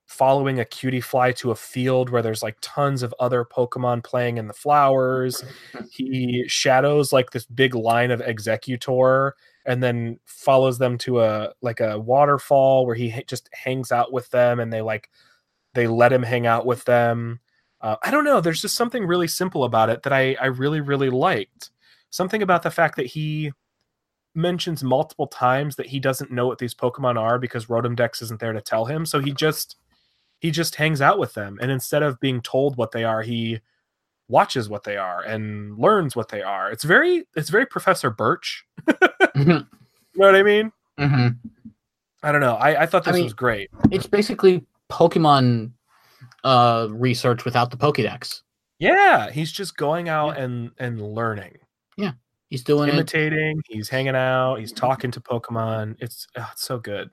following 0.07 0.59
a 0.59 0.65
Cutiefly 0.65 1.37
to 1.37 1.51
a 1.51 1.55
field 1.55 2.09
where 2.09 2.23
there's 2.23 2.43
like 2.43 2.57
tons 2.63 3.03
of 3.03 3.15
other 3.21 3.45
Pokemon 3.45 4.03
playing 4.03 4.39
in 4.39 4.49
the 4.49 4.55
flowers. 4.55 5.45
He 5.91 6.45
shadows 6.47 7.13
like 7.13 7.31
this 7.31 7.45
big 7.45 7.75
line 7.75 8.11
of 8.11 8.21
Exeggutor 8.21 9.33
and 9.67 9.83
then 9.83 10.19
follows 10.25 10.79
them 10.79 10.97
to 10.99 11.21
a 11.21 11.53
like 11.61 11.81
a 11.81 11.99
waterfall 11.99 12.87
where 12.87 12.95
he 12.95 13.23
just 13.27 13.51
hangs 13.53 13.93
out 13.93 14.13
with 14.13 14.31
them 14.31 14.61
and 14.61 14.73
they 14.73 14.81
like 14.81 15.11
they 15.75 15.87
let 15.87 16.13
him 16.13 16.23
hang 16.23 16.47
out 16.47 16.65
with 16.65 16.85
them. 16.85 17.41
Uh, 17.81 17.97
I 18.03 18.11
don't 18.11 18.25
know. 18.25 18.41
There's 18.41 18.61
just 18.63 18.75
something 18.75 19.07
really 19.07 19.29
simple 19.29 19.65
about 19.65 19.89
it 19.91 20.03
that 20.03 20.13
I 20.13 20.37
I 20.41 20.47
really 20.47 20.81
really 20.81 21.11
liked. 21.11 21.71
Something 22.11 22.43
about 22.43 22.63
the 22.63 22.71
fact 22.71 22.97
that 22.97 23.07
he 23.07 23.53
mentions 24.35 24.83
multiple 24.85 25.27
times 25.27 25.77
that 25.77 25.87
he 25.87 25.99
doesn't 26.01 26.31
know 26.31 26.47
what 26.47 26.59
these 26.59 26.75
Pokemon 26.75 27.19
are 27.19 27.39
because 27.39 27.67
Rotom 27.67 27.97
Dex 27.97 28.23
isn't 28.23 28.41
there 28.41 28.53
to 28.53 28.61
tell 28.61 28.85
him. 28.87 29.05
So 29.07 29.21
he 29.21 29.33
just 29.33 29.77
he 30.41 30.51
just 30.51 30.77
hangs 30.77 31.01
out 31.01 31.19
with 31.19 31.35
them, 31.35 31.59
and 31.61 31.71
instead 31.71 32.03
of 32.03 32.21
being 32.21 32.41
told 32.41 32.77
what 32.77 32.93
they 32.93 33.05
are, 33.05 33.23
he 33.23 33.61
watches 34.29 34.69
what 34.69 34.85
they 34.85 34.97
are 34.97 35.23
and 35.23 35.79
learns 35.79 36.15
what 36.15 36.29
they 36.29 36.43
are. 36.43 36.71
It's 36.71 36.85
very 36.85 37.27
it's 37.37 37.49
very 37.51 37.67
Professor 37.67 38.11
Birch. 38.11 38.65
Mhm. 39.37 39.67
You 40.15 40.21
know 40.21 40.27
what 40.27 40.35
I 40.35 40.43
mean? 40.43 40.73
Mhm. 40.99 41.37
I 42.25 42.33
don't 42.33 42.41
know. 42.41 42.55
I, 42.55 42.83
I 42.83 42.87
thought 42.87 43.07
I 43.07 43.11
this 43.13 43.17
mean- 43.19 43.25
was 43.25 43.35
great. 43.35 43.71
It's 43.93 44.07
basically 44.09 44.67
Pokemon 44.91 45.71
uh, 46.49 46.89
research 46.91 47.45
without 47.45 47.71
the 47.71 47.77
Pokédex. 47.77 48.43
Yeah, 48.79 49.31
he's 49.31 49.51
just 49.53 49.77
going 49.77 50.09
out 50.09 50.39
and 50.39 50.71
and 50.79 51.01
learning, 51.03 51.59
Yeah, 51.97 52.13
He's 52.49 52.63
doing 52.63 52.89
it. 52.89 52.95
imitating. 52.95 53.61
He's 53.69 53.89
hanging 53.89 54.15
out. 54.17 54.57
He's 54.57 54.73
talking 54.73 55.11
to 55.11 55.21
Pokemon. 55.21 55.97
It's, 55.99 56.27
oh, 56.37 56.49
it's 56.53 56.63
so 56.63 56.79
good. 56.79 57.11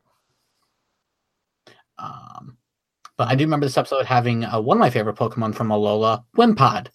Um, 1.97 2.57
but 3.17 3.27
I 3.29 3.35
do 3.35 3.45
remember 3.45 3.65
this 3.65 3.77
episode 3.77 4.05
having 4.05 4.43
uh, 4.45 4.59
one 4.61 4.77
of 4.77 4.79
my 4.81 4.89
favorite 4.89 5.15
Pokemon 5.15 5.55
from 5.55 5.69
Alola, 5.69 6.23
Wimpod. 6.37 6.87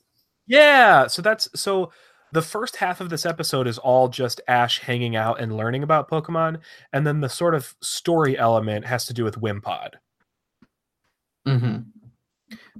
Yeah, 0.46 1.06
so 1.06 1.22
that's 1.22 1.48
so 1.58 1.90
the 2.32 2.42
first 2.42 2.76
half 2.76 3.00
of 3.00 3.10
this 3.10 3.26
episode 3.26 3.66
is 3.66 3.78
all 3.78 4.08
just 4.08 4.40
Ash 4.46 4.78
hanging 4.80 5.16
out 5.16 5.40
and 5.40 5.56
learning 5.56 5.82
about 5.82 6.08
Pokemon, 6.10 6.58
and 6.92 7.06
then 7.06 7.20
the 7.20 7.28
sort 7.28 7.54
of 7.54 7.74
story 7.80 8.38
element 8.38 8.84
has 8.86 9.04
to 9.06 9.14
do 9.14 9.24
with 9.24 9.40
Wimpod. 9.40 9.94
hmm 11.46 11.78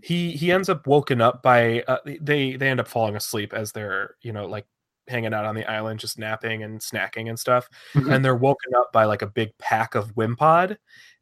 He 0.03 0.33
he 0.33 0.51
ends 0.53 0.69
up 0.69 0.87
woken 0.87 1.21
up 1.21 1.43
by 1.43 1.83
uh, 1.89 1.99
they 2.21 2.57
they 2.57 2.69
end 2.69 2.81
up 2.81 2.89
falling 2.89 3.17
asleep 3.17 3.53
as 3.53 3.73
they're 3.73 4.17
you 4.23 4.33
know 4.33 4.47
like 4.47 4.67
hanging 5.09 5.35
out 5.35 5.45
on 5.45 5.55
the 5.55 5.69
island 5.71 5.99
just 6.01 6.19
napping 6.19 6.63
and 6.63 6.81
snacking 6.81 7.29
and 7.29 7.39
stuff. 7.39 7.69
Mhm. 7.95 8.15
and 8.15 8.25
they're 8.25 8.37
woken 8.37 8.73
up 8.77 8.93
by 8.93 9.05
like 9.05 9.23
a 9.23 9.27
big 9.27 9.51
pack 9.59 9.95
of 9.95 10.15
Wimpod 10.15 10.77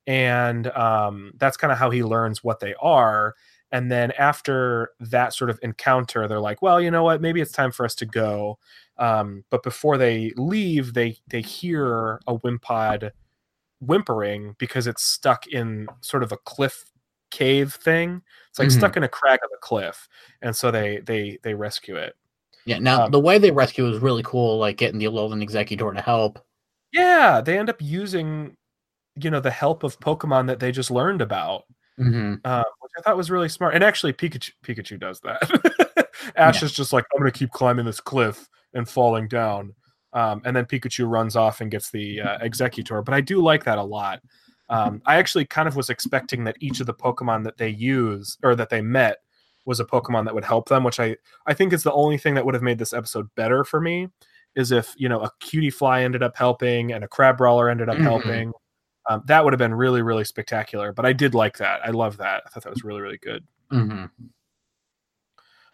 and 0.06 0.66
um 0.72 1.32
that's 1.38 1.56
kind 1.56 1.72
of 1.72 1.78
how 1.78 1.90
he 1.90 2.02
learns 2.04 2.44
what 2.44 2.60
they 2.60 2.74
are. 2.80 3.34
And 3.72 3.90
then 3.92 4.12
after 4.12 4.90
that 5.00 5.34
sort 5.34 5.50
of 5.50 5.58
encounter 5.62 6.28
they're 6.28 6.40
like 6.40 6.60
well 6.62 6.80
you 6.80 6.90
know 6.90 7.02
what? 7.04 7.20
Maybe 7.22 7.40
it's 7.40 7.52
time 7.52 7.72
for 7.72 7.84
us 7.86 7.94
to 7.96 8.06
go. 8.06 8.58
Um 8.98 9.44
but 9.50 9.62
before 9.62 9.96
they 9.98 10.32
leave 10.36 10.94
they 10.94 11.16
they 11.28 11.40
hear 11.42 12.20
a 12.26 12.38
Wimpod 12.38 13.10
whimpering 13.80 14.54
because 14.58 14.86
it's 14.86 15.02
stuck 15.02 15.46
in 15.46 15.86
sort 16.00 16.22
of 16.22 16.32
a 16.32 16.36
cliff 16.38 16.84
cave 17.30 17.74
thing 17.74 18.22
it's 18.48 18.58
like 18.58 18.68
Mhm. 18.68 18.72
stuck 18.78 18.96
in 18.96 19.02
a 19.04 19.08
crack 19.08 19.40
of 19.44 19.50
a 19.54 19.58
cliff 19.58 20.08
and 20.42 20.54
so 20.54 20.70
they 20.70 20.98
they 20.98 21.38
they 21.42 21.54
rescue 21.54 21.96
it 21.96 22.16
Yeah. 22.66 22.78
Now 22.78 23.04
Um, 23.06 23.10
the 23.10 23.20
way 23.20 23.38
they 23.38 23.50
rescue 23.50 23.86
is 23.88 23.98
really 24.00 24.22
cool, 24.22 24.58
like 24.58 24.76
getting 24.76 24.98
the 24.98 25.06
Alolan 25.06 25.42
Exeggutor 25.46 25.94
to 25.94 26.00
help. 26.02 26.44
yeah 26.92 27.40
they 27.40 27.58
end 27.58 27.68
up 27.70 27.80
using 27.82 28.56
you 29.16 29.30
know 29.30 29.40
the 29.40 29.50
help 29.50 29.82
of 29.82 29.98
pokemon 30.00 30.46
that 30.46 30.58
they 30.60 30.72
just 30.72 30.90
learned 30.90 31.20
about 31.22 31.64
hmm 31.98 32.34
uh, 32.44 32.62
which 32.80 32.92
I 32.98 33.02
thought 33.02 33.16
was 33.16 33.30
really 33.30 33.48
smart. 33.48 33.74
And 33.74 33.82
actually, 33.84 34.12
Pikachu 34.12 34.52
Pikachu 34.64 34.98
does 34.98 35.20
that. 35.20 36.08
Ash 36.36 36.62
Yeah. 36.62 36.66
is 36.66 36.72
just 36.72 36.92
like, 36.92 37.04
I'm 37.12 37.20
going 37.20 37.30
to 37.32 37.36
keep 37.38 37.50
climbing 37.50 37.84
this 37.84 38.00
cliff 38.00 38.48
and 38.74 38.88
falling 38.88 39.26
down. 39.28 39.74
Um, 40.12 40.40
and 40.44 40.54
then 40.56 40.64
Pikachu 40.64 41.08
runs 41.10 41.34
off 41.36 41.60
and 41.60 41.70
gets 41.70 41.90
the 41.90 42.20
uh, 42.20 42.38
Exeggutor. 42.38 43.04
But 43.04 43.14
I 43.14 43.20
do 43.20 43.42
like 43.42 43.64
that 43.64 43.78
a 43.78 43.82
lot. 43.82 44.20
Um, 44.70 45.00
I 45.06 45.16
actually 45.16 45.46
kind 45.46 45.66
of 45.68 45.76
was 45.76 45.88
expecting 45.90 46.44
that 46.44 46.56
each 46.60 46.80
of 46.80 46.86
the 46.86 46.94
Pokemon 46.94 47.44
that 47.44 47.56
they 47.56 47.68
use 47.70 48.36
or 48.42 48.54
that 48.56 48.68
they 48.70 48.82
met 48.82 49.18
was 49.64 49.80
a 49.80 49.84
Pokemon 49.84 50.24
that 50.24 50.34
would 50.34 50.44
help 50.44 50.68
them, 50.68 50.84
which 50.84 51.00
I 51.00 51.16
I 51.46 51.54
think 51.54 51.72
is 51.72 51.82
the 51.82 51.92
only 51.92 52.18
thing 52.18 52.34
that 52.34 52.44
would 52.44 52.54
have 52.54 52.62
made 52.62 52.78
this 52.78 52.92
episode 52.92 53.28
better 53.34 53.64
for 53.64 53.80
me. 53.80 54.08
Is 54.54 54.72
if 54.72 54.94
you 54.96 55.08
know 55.08 55.20
a 55.22 55.30
Cutiefly 55.42 56.02
ended 56.02 56.22
up 56.22 56.36
helping 56.36 56.92
and 56.92 57.02
a 57.04 57.08
Crabrawler 57.08 57.70
ended 57.70 57.88
up 57.88 57.96
Mhm. 57.98 58.02
helping. 58.02 58.52
Um, 59.08 59.22
that 59.26 59.42
would 59.44 59.54
have 59.54 59.58
been 59.58 59.72
really, 59.74 60.02
really 60.02 60.24
spectacular. 60.24 60.92
But 60.92 61.06
I 61.06 61.14
did 61.14 61.34
like 61.34 61.56
that. 61.58 61.80
I 61.82 61.90
love 61.90 62.18
that. 62.18 62.42
I 62.44 62.50
thought 62.50 62.62
that 62.64 62.70
was 62.70 62.84
really, 62.84 63.00
really 63.00 63.16
good. 63.18 63.46
hmm 63.70 64.04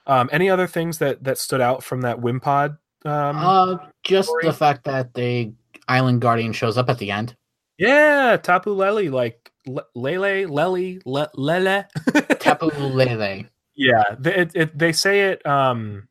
Um, 0.06 0.28
any 0.32 0.50
other 0.50 0.66
things 0.66 0.98
that 0.98 1.24
that 1.24 1.38
stood 1.38 1.60
out 1.60 1.82
from 1.82 2.02
that 2.02 2.18
Wimpod? 2.20 2.78
Um, 3.04 3.36
uh, 3.36 3.76
just 4.02 4.28
story? 4.28 4.44
the 4.46 4.52
fact 4.52 4.84
that 4.84 5.14
the 5.14 5.52
Island 5.88 6.20
Guardian 6.20 6.52
shows 6.52 6.76
up 6.78 6.88
at 6.88 6.98
the 6.98 7.10
end. 7.10 7.36
Yeah, 7.78 8.36
Tapu 8.42 8.70
Lele, 8.72 9.10
like 9.10 9.50
Le- 9.66 9.84
Lele, 9.94 10.46
Lele, 10.48 11.00
Le- 11.04 11.30
Lele. 11.34 11.86
Tapu 12.38 12.66
Lele. 12.78 13.44
yeah, 13.74 14.02
they, 14.18 14.34
it, 14.34 14.52
it, 14.54 14.78
they 14.78 14.92
say 14.92 15.30
it. 15.32 15.44
Um, 15.46 16.08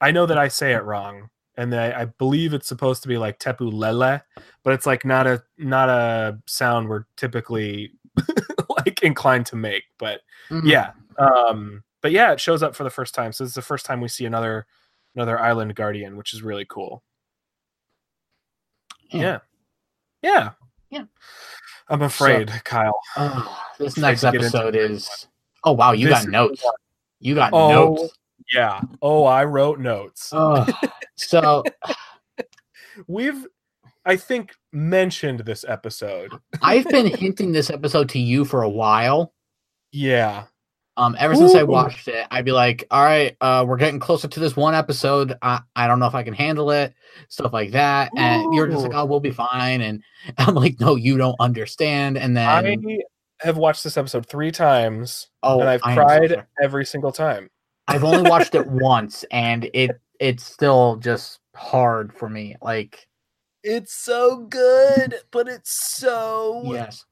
I 0.00 0.10
know 0.10 0.26
that 0.26 0.38
I 0.38 0.48
say 0.48 0.72
it 0.74 0.84
wrong, 0.84 1.30
and 1.56 1.74
I, 1.74 2.02
I 2.02 2.04
believe 2.06 2.52
it's 2.54 2.68
supposed 2.68 3.02
to 3.02 3.08
be 3.08 3.16
like 3.18 3.38
Tapu 3.38 3.68
Lele, 3.70 4.20
but 4.62 4.74
it's 4.74 4.86
like 4.86 5.04
not 5.04 5.26
a 5.26 5.42
not 5.58 5.88
a 5.88 6.38
sound 6.46 6.88
we're 6.88 7.04
typically 7.16 7.92
like 8.68 9.02
inclined 9.02 9.46
to 9.46 9.56
make. 9.56 9.84
But 9.98 10.20
Mhm. 10.50 10.68
yeah 10.68 10.90
um 11.18 11.82
but 12.02 12.12
yeah 12.12 12.30
it 12.32 12.38
shows 12.40 12.62
up 12.62 12.76
for 12.76 12.84
the 12.84 12.90
first 12.90 13.14
time 13.14 13.32
so 13.32 13.42
is 13.42 13.54
the 13.54 13.62
first 13.62 13.86
time 13.86 14.02
we 14.02 14.06
see 14.08 14.26
another 14.26 14.66
another 15.14 15.40
island 15.40 15.74
guardian 15.74 16.16
which 16.18 16.34
is 16.34 16.42
really 16.42 16.66
cool 16.68 17.02
yeah 19.10 19.20
yeah 19.20 19.38
Yeah. 20.22 20.50
I'm 21.88 22.02
afraid 22.02 22.50
kyle 22.64 22.98
Oh, 23.16 23.58
this 23.78 23.96
next 23.96 24.20
to 24.22 24.32
get 24.32 24.34
into 24.42 24.46
episode 24.46 24.76
is. 24.76 25.28
Oh 25.64 25.72
wow, 25.72 25.92
you 25.92 26.08
This 26.08 26.24
got 26.24 26.28
notes. 26.30 26.62
the. 26.62 26.72
You 27.20 27.34
got 27.34 27.50
Oh, 27.52 27.68
notes. 27.94 28.14
yeah 28.52 28.80
oh 29.02 29.24
i 29.24 29.44
wrote 29.44 29.78
notes 29.80 30.30
Oh, 30.32 30.66
so 31.16 31.62
we've 33.06 33.46
i 34.04 34.16
think 34.16 34.54
mentioned 34.72 35.40
this 35.40 35.64
episode 35.66 36.32
I've 36.62 36.86
been 36.88 37.06
hinting 37.16 37.52
this 37.52 37.70
episode 37.70 38.08
to 38.10 38.18
you 38.18 38.44
for 38.44 38.62
a 38.62 38.68
while. 38.68 39.32
yeah 39.92 40.44
Um, 40.96 41.14
ever 41.18 41.34
since 41.34 41.54
I 41.54 41.62
watched 41.62 42.08
it, 42.08 42.26
I'd 42.30 42.44
be 42.44 42.52
like, 42.52 42.86
"All 42.90 43.04
right, 43.04 43.36
uh, 43.40 43.64
we're 43.68 43.76
getting 43.76 44.00
closer 44.00 44.28
to 44.28 44.40
this 44.40 44.56
one 44.56 44.74
episode. 44.74 45.34
I, 45.42 45.60
I 45.74 45.86
don't 45.86 45.98
know 45.98 46.06
if 46.06 46.14
I 46.14 46.22
can 46.22 46.34
handle 46.34 46.70
it, 46.70 46.94
stuff 47.28 47.52
like 47.52 47.72
that." 47.72 48.10
And 48.16 48.54
you're 48.54 48.66
just 48.66 48.82
like, 48.82 48.94
"Oh, 48.94 49.04
we'll 49.04 49.20
be 49.20 49.30
fine." 49.30 49.80
And 49.82 50.02
I'm 50.38 50.54
like, 50.54 50.80
"No, 50.80 50.96
you 50.96 51.18
don't 51.18 51.36
understand." 51.40 52.16
And 52.16 52.36
then, 52.36 52.48
i 52.48 52.98
have 53.40 53.58
watched 53.58 53.84
this 53.84 53.98
episode 53.98 54.24
three 54.24 54.50
times 54.50 55.28
oh, 55.42 55.60
and 55.60 55.68
i've 55.68 55.82
I 55.84 55.90
am 55.90 55.96
so 55.96 56.04
cried 56.04 56.46
every 56.58 56.86
single 56.86 57.12
time 57.12 57.50
I've 57.88 58.04
only 58.04 58.28
watched 58.28 58.54
it 58.54 58.66
once, 58.66 59.24
and 59.30 59.70
it 59.72 60.00
it's 60.18 60.44
still 60.44 60.96
just 60.96 61.40
hard 61.54 62.12
for 62.12 62.28
me. 62.28 62.56
Like, 62.62 63.06
it's 63.62 63.94
so 63.94 64.46
good 64.48 65.16
but 65.30 65.48
it's 65.48 65.96
so 65.96 66.62
yes. 66.66 67.04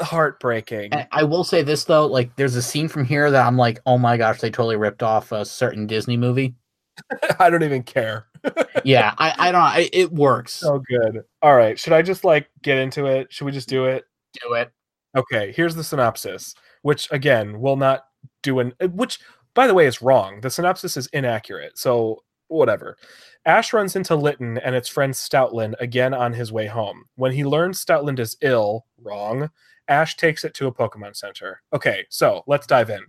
Heartbreaking 0.00 0.92
And 0.92 1.06
I 1.12 1.24
will 1.24 1.44
say 1.44 1.62
this 1.62 1.84
though, 1.84 2.06
like, 2.06 2.34
there's 2.36 2.56
a 2.56 2.62
scene 2.62 2.88
from 2.88 3.04
here 3.04 3.30
that 3.30 3.46
I'm 3.46 3.56
like, 3.56 3.80
"Oh 3.86 3.98
my 3.98 4.16
gosh, 4.16 4.40
they 4.40 4.50
totally 4.50 4.76
ripped 4.76 5.02
off 5.02 5.32
a 5.32 5.44
certain 5.44 5.86
Disney 5.86 6.16
movie." 6.16 6.54
I 7.40 7.50
don't 7.50 7.62
even 7.62 7.82
care. 7.82 8.26
Yeah, 8.84 9.14
I 9.18 9.34
I 9.38 9.52
don't. 9.52 9.60
I, 9.62 9.88
it 9.92 10.10
works. 10.12 10.52
So 10.54 10.80
good. 10.80 11.22
All 11.42 11.54
right. 11.56 11.78
Should 11.78 11.92
I 11.92 12.02
just 12.02 12.24
like 12.24 12.50
get 12.62 12.78
into 12.78 13.06
it? 13.06 13.32
Should 13.32 13.44
we 13.44 13.52
just 13.52 13.68
do 13.68 13.84
it? 13.84 14.04
Do 14.42 14.54
it. 14.54 14.72
Okay. 15.16 15.52
Here's 15.52 15.76
the 15.76 15.84
synopsis, 15.84 16.54
which 16.82 17.06
again 17.12 17.60
will 17.60 17.76
not 17.76 18.06
do 18.42 18.58
an. 18.58 18.72
Which, 18.80 19.20
by 19.54 19.68
the 19.68 19.74
way, 19.74 19.86
is 19.86 20.02
wrong. 20.02 20.40
The 20.40 20.50
synopsis 20.50 20.96
is 20.96 21.06
inaccurate. 21.12 21.78
So 21.78 22.24
whatever. 22.58 22.96
Ash 23.44 23.72
runs 23.72 23.96
into 23.96 24.14
Litten 24.14 24.58
and 24.58 24.74
its 24.74 24.88
friend 24.88 25.12
Stoutland 25.12 25.74
again 25.80 26.14
on 26.14 26.32
his 26.32 26.52
way 26.52 26.66
home. 26.66 27.04
When 27.16 27.32
he 27.32 27.44
learns 27.44 27.84
Stoutland 27.84 28.18
is 28.18 28.36
ill, 28.40 28.86
wrong, 29.00 29.50
Ash 29.88 30.16
takes 30.16 30.44
it 30.44 30.54
to 30.54 30.68
a 30.68 30.74
Pokemon 30.74 31.16
Center. 31.16 31.62
Okay, 31.72 32.06
so 32.08 32.42
let's 32.46 32.66
dive 32.66 32.90
in. 32.90 33.00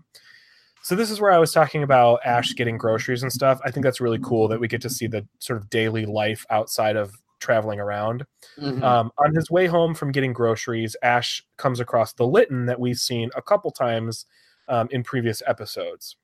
So 0.81 0.95
this 0.95 1.09
is 1.09 1.21
where 1.21 1.31
I 1.31 1.37
was 1.37 1.53
talking 1.53 1.83
about 1.83 2.19
Ash 2.25 2.53
getting 2.55 2.77
groceries 2.77 3.23
and 3.23 3.31
stuff. 3.31 3.61
I 3.63 3.71
think 3.71 3.85
that's 3.85 4.01
really 4.01 4.19
cool 4.21 4.47
that 4.49 4.59
we 4.59 4.67
get 4.67 4.81
to 4.81 4.89
see 4.89 5.07
the 5.07 5.25
sort 5.39 5.57
of 5.57 5.69
daily 5.69 6.05
life 6.05 6.45
outside 6.49 6.97
of 6.97 7.13
traveling 7.39 7.79
around. 7.79 8.25
Mhm. 8.59 8.83
Um, 8.83 9.11
on 9.17 9.33
his 9.35 9.49
way 9.49 9.67
home 9.67 9.93
from 9.93 10.11
getting 10.11 10.33
groceries, 10.33 10.95
Ash 11.01 11.43
comes 11.57 11.79
across 11.79 12.13
the 12.13 12.25
Litten 12.27 12.65
that 12.65 12.79
we've 12.79 12.97
seen 12.97 13.29
a 13.35 13.41
couple 13.41 13.71
times 13.71 14.25
um, 14.67 14.87
in 14.91 15.03
previous 15.03 15.41
episodes. 15.45 16.15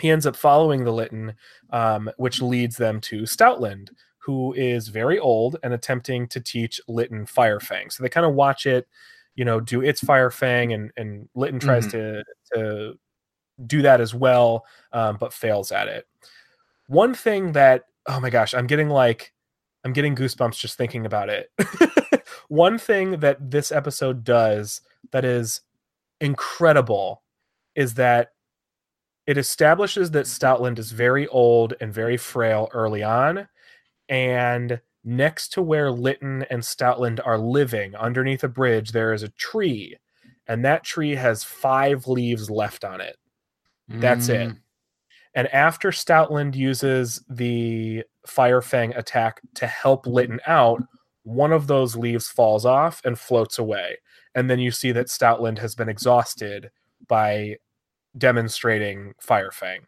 He 0.00 0.10
ends 0.10 0.26
up 0.26 0.36
following 0.36 0.84
the 0.84 0.92
Litten, 0.92 1.34
um, 1.70 2.10
which 2.18 2.42
leads 2.42 2.76
them 2.76 3.00
to 3.02 3.22
Stoutland, 3.22 3.90
who 4.18 4.52
is 4.54 4.88
very 4.88 5.18
old 5.18 5.56
and 5.62 5.72
attempting 5.72 6.26
to 6.28 6.40
teach 6.40 6.80
Litten 6.88 7.24
Firefang. 7.26 7.92
So 7.92 8.02
they 8.02 8.08
kind 8.08 8.26
of 8.26 8.34
watch 8.34 8.66
it, 8.66 8.86
you 9.36 9.44
know, 9.44 9.60
do 9.60 9.82
its 9.82 10.02
Firefang, 10.02 10.74
and 10.74 10.90
and 10.96 11.28
Litten 11.34 11.60
tries 11.60 11.86
Mhm. 11.86 11.90
to 11.92 12.24
to 12.54 12.98
do 13.66 13.82
that 13.82 14.00
as 14.02 14.14
well, 14.14 14.66
um, 14.92 15.16
but 15.18 15.32
fails 15.32 15.72
at 15.72 15.88
it. 15.88 16.06
One 16.88 17.14
thing 17.14 17.52
that 17.52 17.84
oh 18.08 18.20
my 18.20 18.30
gosh, 18.30 18.54
I'm 18.54 18.66
getting 18.66 18.88
like 18.90 19.32
I'm 19.84 19.92
getting 19.92 20.14
goosebumps 20.16 20.58
just 20.58 20.76
thinking 20.76 21.06
about 21.06 21.28
it. 21.30 21.50
One 22.48 22.78
thing 22.78 23.20
that 23.20 23.50
this 23.50 23.70
episode 23.72 24.24
does 24.24 24.80
that 25.12 25.24
is 25.24 25.60
incredible 26.20 27.22
is 27.74 27.94
that 27.94 28.32
it 29.26 29.36
establishes 29.38 30.10
that 30.12 30.26
Stoutland 30.26 30.78
is 30.78 30.92
very 30.92 31.26
old 31.28 31.74
and 31.80 31.92
very 31.92 32.16
frail 32.16 32.68
early 32.72 33.02
on. 33.02 33.48
And 34.08 34.80
next 35.04 35.52
to 35.54 35.62
where 35.62 35.90
Litten 35.90 36.44
and 36.48 36.62
Stoutland 36.62 37.20
are 37.24 37.38
living, 37.38 37.94
underneath 37.96 38.44
a 38.44 38.48
bridge, 38.48 38.92
there 38.92 39.12
is 39.12 39.22
a 39.22 39.28
tree. 39.30 39.96
And 40.46 40.64
that 40.64 40.84
tree 40.84 41.16
has 41.16 41.42
five 41.42 42.06
leaves 42.06 42.50
left 42.50 42.84
on 42.84 43.00
it. 43.00 43.16
That's 43.88 44.28
it. 44.28 44.48
Mm. 44.48 44.58
And 45.34 45.48
after 45.48 45.90
Stoutland 45.90 46.54
uses 46.54 47.22
the 47.28 48.04
Fire 48.26 48.62
Fang 48.62 48.94
attack 48.94 49.40
to 49.54 49.66
help 49.66 50.06
Litten 50.06 50.40
out, 50.46 50.82
one 51.24 51.52
of 51.52 51.66
those 51.66 51.96
leaves 51.96 52.28
falls 52.28 52.64
off 52.64 53.02
and 53.04 53.18
floats 53.18 53.58
away. 53.58 53.98
And 54.34 54.48
then 54.48 54.58
you 54.58 54.70
see 54.70 54.92
that 54.92 55.08
Stoutland 55.08 55.58
has 55.58 55.74
been 55.74 55.88
exhausted 55.88 56.70
by 57.08 57.56
demonstrating 58.16 59.14
Fire 59.20 59.50
Fang. 59.52 59.80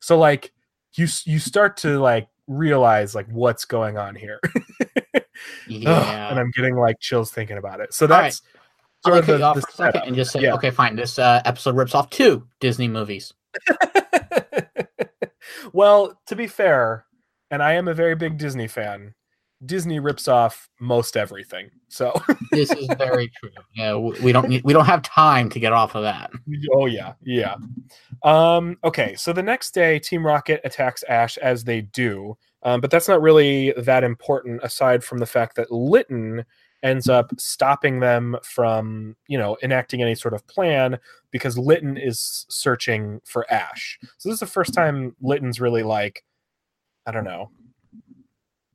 So 0.00 0.18
like 0.18 0.52
you 0.94 1.06
you 1.24 1.38
start 1.38 1.76
to 1.78 1.98
like 2.00 2.28
realize 2.46 3.14
like 3.14 3.26
what's 3.30 3.64
going 3.64 3.98
on 3.98 4.14
here. 4.14 4.40
Ugh, 5.14 5.24
and 5.68 6.38
I'm 6.38 6.50
getting 6.50 6.76
like 6.76 6.98
chills 7.00 7.30
thinking 7.30 7.58
about 7.58 7.80
it. 7.80 7.94
So 7.94 8.06
All 8.06 8.10
right. 8.10 8.22
that's 8.24 8.42
I'm 9.04 9.12
sort 9.12 9.14
gonna 9.14 9.20
of 9.20 9.26
cut 9.26 9.38
you 9.38 9.44
off 9.44 9.54
the, 9.56 9.62
for 9.62 9.68
a 9.68 9.92
second 9.92 10.02
and 10.08 10.16
just 10.16 10.32
say, 10.32 10.40
Yeah. 10.40 10.54
okay, 10.54 10.70
fine. 10.70 10.96
This 10.96 11.18
uh, 11.18 11.40
episode 11.44 11.76
rips 11.76 11.94
off 11.94 12.10
two 12.10 12.46
Disney 12.60 12.88
movies. 12.88 13.32
well, 15.72 16.18
to 16.26 16.36
be 16.36 16.46
fair, 16.46 17.04
and 17.50 17.62
I 17.62 17.74
am 17.74 17.88
a 17.88 17.94
very 17.94 18.14
big 18.14 18.38
Disney 18.38 18.66
fan, 18.66 19.14
Disney 19.66 19.98
rips 19.98 20.28
off 20.28 20.68
most 20.80 21.16
everything. 21.16 21.70
So, 21.88 22.12
This 22.52 22.70
is 22.72 22.86
very 22.98 23.30
true. 23.40 23.50
Yeah, 23.74 23.96
we 23.96 24.32
don't 24.32 24.48
need, 24.48 24.62
we 24.64 24.72
don't 24.72 24.86
have 24.86 25.02
time 25.02 25.48
to 25.50 25.60
get 25.60 25.72
off 25.72 25.94
of 25.94 26.02
that. 26.02 26.30
oh 26.72 26.86
yeah, 26.86 27.14
yeah. 27.22 27.56
Um, 28.22 28.78
okay, 28.84 29.14
so 29.16 29.32
the 29.32 29.42
next 29.42 29.72
day, 29.72 29.98
Team 29.98 30.24
Rocket 30.24 30.60
attacks 30.64 31.02
Ash 31.08 31.36
as 31.38 31.64
they 31.64 31.82
do, 31.82 32.36
um, 32.62 32.80
but 32.80 32.90
that's 32.90 33.08
not 33.08 33.20
really 33.20 33.72
that 33.76 34.04
important 34.04 34.60
aside 34.62 35.02
from 35.04 35.18
the 35.18 35.26
fact 35.26 35.56
that 35.56 35.70
Litten 35.70 36.44
ends 36.82 37.08
up 37.08 37.32
stopping 37.38 38.00
them 38.00 38.36
from, 38.42 39.16
you 39.26 39.36
know, 39.36 39.56
enacting 39.62 40.00
any 40.00 40.14
sort 40.14 40.34
of 40.34 40.46
plan 40.46 40.98
because 41.30 41.58
Litten 41.58 41.96
is 41.96 42.46
searching 42.48 43.20
for 43.24 43.50
Ash. 43.52 43.98
So 44.18 44.28
this 44.28 44.34
is 44.34 44.40
the 44.40 44.46
first 44.46 44.74
time 44.74 45.14
Litten's 45.20 45.60
really 45.60 45.82
like, 45.82 46.24
I 47.06 47.10
don't 47.10 47.24
know, 47.24 47.50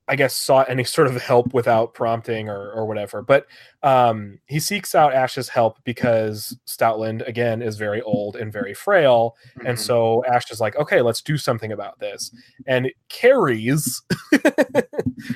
I 0.08 0.18
guess 0.18 0.36
sought 0.36 0.70
any 0.70 0.84
sort 0.84 1.08
of 1.08 1.22
help 1.22 1.54
without 1.54 1.94
prompting 1.94 2.50
or, 2.50 2.72
or 2.74 2.86
whatever. 2.86 3.22
But 3.22 3.48
um, 3.84 4.38
he 4.48 4.60
seeks 4.60 4.96
out 4.96 5.14
Ash's 5.14 5.48
help 5.48 5.80
because 5.86 6.58
Stoutland 6.68 7.26
again 7.28 7.62
is 7.62 7.78
very 7.78 8.02
old 8.02 8.36
and 8.36 8.52
very 8.52 8.74
frail, 8.74 9.38
and 9.66 9.78
Mhm. 9.78 9.80
so 9.80 10.24
Ash 10.26 10.52
is 10.52 10.60
like, 10.60 10.76
okay, 10.76 11.02
let's 11.02 11.22
do 11.22 11.38
something 11.38 11.72
about 11.72 12.00
this, 12.00 12.36
and 12.68 12.92
carries 13.08 14.02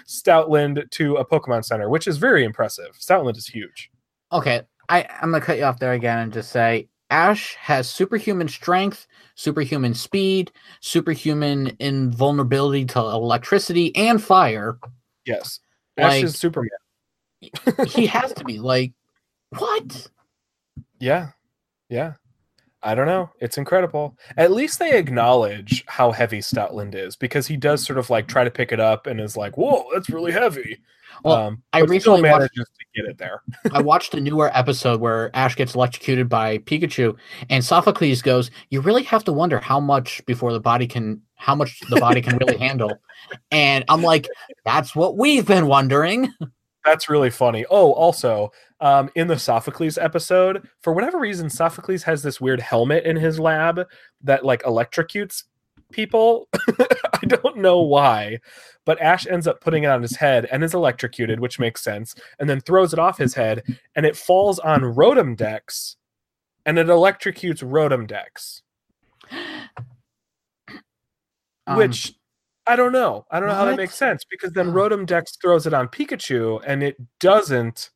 Stoutland 0.07 0.89
to 0.91 1.15
a 1.15 1.25
Pokemon 1.25 1.63
Center, 1.65 1.89
which 1.89 2.07
is 2.07 2.17
very 2.17 2.43
impressive. 2.43 2.91
Stoutland 2.99 3.37
is 3.37 3.47
huge. 3.47 3.89
Okay, 4.31 4.61
I 4.89 5.03
I'm 5.21 5.31
gonna 5.31 5.41
cut 5.43 5.57
you 5.57 5.63
off 5.63 5.79
there 5.79 5.93
again 5.93 6.19
and 6.19 6.33
just 6.33 6.51
say 6.51 6.89
Ash 7.09 7.55
has 7.55 7.89
superhuman 7.89 8.47
strength, 8.47 9.07
superhuman 9.35 9.93
speed, 9.93 10.51
superhuman 10.81 11.75
invulnerability 11.79 12.85
to 12.85 12.99
electricity 12.99 13.95
and 13.95 14.21
fire. 14.21 14.77
Yes, 15.25 15.59
Ash 15.97 16.11
Like- 16.13 16.23
is 16.25 16.37
Superman. 16.37 16.69
he 17.87 18.05
has 18.07 18.33
to 18.33 18.43
be 18.43 18.59
like 18.59 18.93
what? 19.57 20.07
Yeah. 20.99 21.29
Yeah. 21.89 22.13
I 22.87 22.95
don't 22.95 23.05
know. 23.05 23.29
It's 23.41 23.57
incredible. 23.57 24.17
At 24.37 24.51
least 24.51 24.79
they 24.79 24.97
acknowledge 24.97 25.83
how 25.87 26.13
heavy 26.13 26.39
Stoutland 26.39 26.95
is 26.95 27.17
because 27.17 27.45
he 27.45 27.57
does 27.57 27.83
sort 27.83 27.99
of 27.99 28.09
like 28.09 28.29
try 28.29 28.45
to 28.45 28.49
pick 28.49 28.71
it 28.71 28.79
up 28.79 29.07
and 29.07 29.19
is 29.19 29.35
like, 29.35 29.57
whoa, 29.57 29.83
that's 29.93 30.09
really 30.09 30.31
heavy. 30.31 30.79
Well, 31.21 31.35
um, 31.35 31.63
I 31.73 31.79
recently 31.81 32.21
watched- 32.21 32.55
to 32.55 32.65
get 32.95 33.03
it 33.03 33.17
there. 33.17 33.41
I 33.73 33.81
watched 33.81 34.13
a 34.13 34.21
newer 34.21 34.55
episode 34.57 35.01
where 35.01 35.35
Ash 35.35 35.53
gets 35.55 35.75
electrocuted 35.75 36.29
by 36.29 36.59
Pikachu, 36.59 37.17
and 37.49 37.63
Sophocles 37.63 38.21
goes, 38.21 38.51
"You 38.69 38.79
really 38.79 39.03
have 39.03 39.25
to 39.25 39.33
wonder 39.33 39.59
how 39.59 39.81
much 39.81 40.25
before 40.25 40.53
the 40.53 40.59
body 40.61 40.87
can, 40.87 41.21
how 41.35 41.55
much 41.55 41.81
the 41.89 41.99
body 41.99 42.21
can 42.21 42.37
really 42.37 42.57
handle." 42.65 42.93
And 43.51 43.83
I'm 43.89 44.01
like, 44.01 44.29
"That's 44.63 44.95
what 44.95 45.17
we've 45.17 45.45
been 45.45 45.67
wondering." 45.67 46.31
That's 46.87 47.09
really 47.09 47.29
funny. 47.29 47.65
Oh, 47.69 47.91
also, 47.91 48.49
um, 48.79 49.09
in 49.13 49.27
the 49.27 49.37
Sophocles 49.37 49.97
episode, 49.97 50.69
for 50.81 50.93
whatever 50.93 51.19
reason, 51.19 51.49
Sophocles 51.49 52.01
has 52.03 52.23
this 52.23 52.39
weird 52.39 52.61
helmet 52.61 53.03
in 53.03 53.17
his 53.17 53.41
lab 53.41 53.85
that 54.23 54.45
like 54.45 54.63
electrocutes 54.63 55.43
people. 55.91 56.47
I 56.79 57.25
don't 57.25 57.57
know 57.57 57.81
why, 57.81 58.39
but 58.85 59.01
Ash 59.01 59.27
ends 59.27 59.47
up 59.47 59.59
putting 59.59 59.83
it 59.83 59.87
on 59.87 60.01
his 60.01 60.15
head 60.15 60.47
and 60.49 60.63
is 60.63 60.73
electrocuted, 60.73 61.41
which 61.41 61.59
makes 61.59 61.83
sense, 61.83 62.15
and 62.39 62.49
then 62.49 62.61
throws 62.61 62.93
it 62.93 62.99
off 62.99 63.17
his 63.17 63.33
head, 63.33 63.63
and 63.97 64.05
it 64.05 64.15
falls 64.15 64.57
on 64.57 64.79
Rotom 64.79 65.35
Dex, 65.35 65.97
and 66.65 66.79
it 66.79 66.87
electrocutes 66.87 67.61
Rotom 67.61 68.07
Dex, 68.07 68.61
Um, 71.67 71.75
which 71.75 72.13
I 72.67 72.75
don't 72.75 72.91
know. 72.91 73.25
I 73.31 73.39
don't 73.39 73.49
know 73.49 73.55
how 73.55 73.65
that 73.65 73.77
makes 73.77 73.95
sense 73.95 74.23
because 74.29 74.51
then. 74.51 74.71
Rotom 74.71 75.05
Dex 75.05 75.37
throws 75.41 75.65
it 75.65 75.73
on 75.73 75.87
Pikachu, 75.87 76.61
and 76.65 76.83
it 76.83 76.97
doesn't 77.19 77.91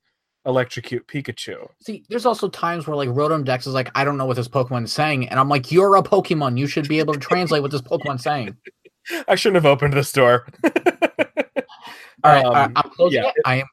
electrocute 0.45 1.07
Pikachu. 1.07 1.69
see, 1.81 2.03
there's 2.09 2.25
also 2.25 2.49
times 2.49 2.87
where 2.87 2.95
like 2.95 3.09
Rotom 3.09 3.43
Dex 3.43 3.67
is 3.67 3.73
like, 3.73 3.91
"I 3.95 4.03
don't 4.03 4.17
know 4.17 4.25
what 4.25 4.37
this 4.37 4.47
Pokemon 4.47 4.85
is 4.85 4.93
saying," 4.93 5.29
and 5.29 5.39
I'm 5.39 5.49
like, 5.49 5.71
"You're 5.71 5.95
a 5.95 6.03
Pokemon. 6.03 6.57
You 6.57 6.67
should 6.67 6.87
be 6.87 6.99
able 6.99 7.13
to 7.13 7.19
translate 7.19 7.61
what 7.61 7.71
this 7.71 7.81
Pokemon's 7.81 8.23
saying." 8.23 8.55
I 9.27 9.35
shouldn't 9.35 9.63
have 9.63 9.65
opened 9.65 9.93
this 9.93 10.11
door. 10.11 10.47
All 12.23 12.31
right, 12.31 12.45
Um, 12.45 12.73
I'm 12.75 12.89
closing 12.91 13.23
yeah. 13.23 13.31
I 13.45 13.55
am 13.55 13.67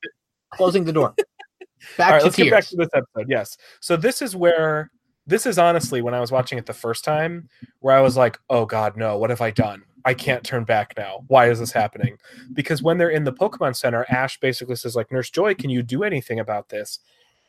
closing 0.53 0.85
the 0.85 0.93
door. 0.93 1.15
Back 1.97 2.07
All 2.07 2.13
right, 2.15 2.19
to 2.21 2.25
let's 2.25 2.37
get 2.37 2.51
back 2.51 2.65
to 2.67 2.77
this 2.77 2.89
episode. 2.93 3.27
Yes. 3.29 3.57
So 3.81 3.97
this 3.97 4.21
is 4.21 4.35
where 4.35 4.91
this 5.27 5.47
is 5.47 5.59
honestly 5.59 6.03
when 6.03 6.13
I 6.13 6.21
was 6.21 6.33
watching 6.33 6.59
it 6.59 6.67
the 6.67 6.75
first 6.75 7.05
time, 7.05 7.49
where 7.81 7.95
I 7.95 8.01
was 8.01 8.17
like, 8.17 8.39
"Oh 8.51 8.67
God, 8.67 8.97
no! 8.97 9.17
What 9.17 9.31
have 9.31 9.41
I 9.41 9.53
done? 9.53 9.85
I 10.05 10.15
can't 10.15 10.45
turn 10.45 10.65
back 10.65 10.95
now. 10.97 11.25
Why 11.29 11.51
is 11.51 11.59
this 11.61 11.73
happening?" 11.73 12.19
Because 12.53 12.83
when 12.83 12.99
they're 12.99 13.11
in 13.11 13.25
the 13.25 13.33
Pokemon 13.33 13.77
Center, 13.77 14.07
Ash 14.09 14.39
basically 14.41 14.77
says, 14.77 14.97
"Like 14.97 15.13
Nurse 15.13 15.31
Joy, 15.31 15.55
can 15.55 15.71
you 15.71 15.83
do 15.83 16.05
anything 16.05 16.41
about 16.41 16.69
this?" 16.69 17.01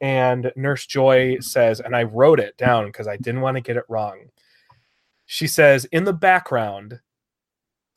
And 0.01 0.51
Nurse 0.55 0.85
Joy 0.85 1.39
says, 1.39 1.79
and 1.79 1.95
I 1.95 2.03
wrote 2.03 2.39
it 2.39 2.57
down 2.57 2.85
because 2.85 3.07
I 3.07 3.17
didn't 3.17 3.41
want 3.41 3.57
to 3.57 3.61
get 3.61 3.77
it 3.77 3.83
wrong. 3.89 4.29
She 5.25 5.45
says, 5.45 5.85
in 5.85 6.05
the 6.05 6.13
background, 6.13 7.01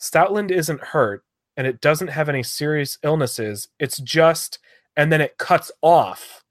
Stoutland 0.01 0.51
isn't 0.51 0.81
hurt 0.81 1.25
and 1.57 1.67
it 1.67 1.81
doesn't 1.81 2.09
have 2.09 2.29
any 2.29 2.43
serious 2.43 2.99
illnesses. 3.03 3.69
It's 3.79 3.99
just, 3.99 4.59
and 4.97 5.13
then 5.13 5.21
it 5.21 5.39
cuts 5.39 5.71
off 5.81 6.45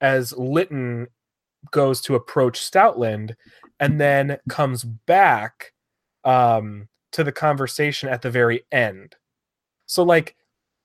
as 0.00 0.32
Lytton 0.32 1.08
goes 1.70 2.00
to 2.02 2.14
approach 2.14 2.58
Stoutland 2.58 3.34
and 3.78 4.00
then 4.00 4.38
comes 4.48 4.84
back 4.84 5.72
um, 6.24 6.88
to 7.14 7.24
the 7.24 7.32
conversation 7.32 8.08
at 8.08 8.22
the 8.22 8.30
very 8.30 8.64
end. 8.70 9.16
So, 9.86 10.02
like, 10.02 10.36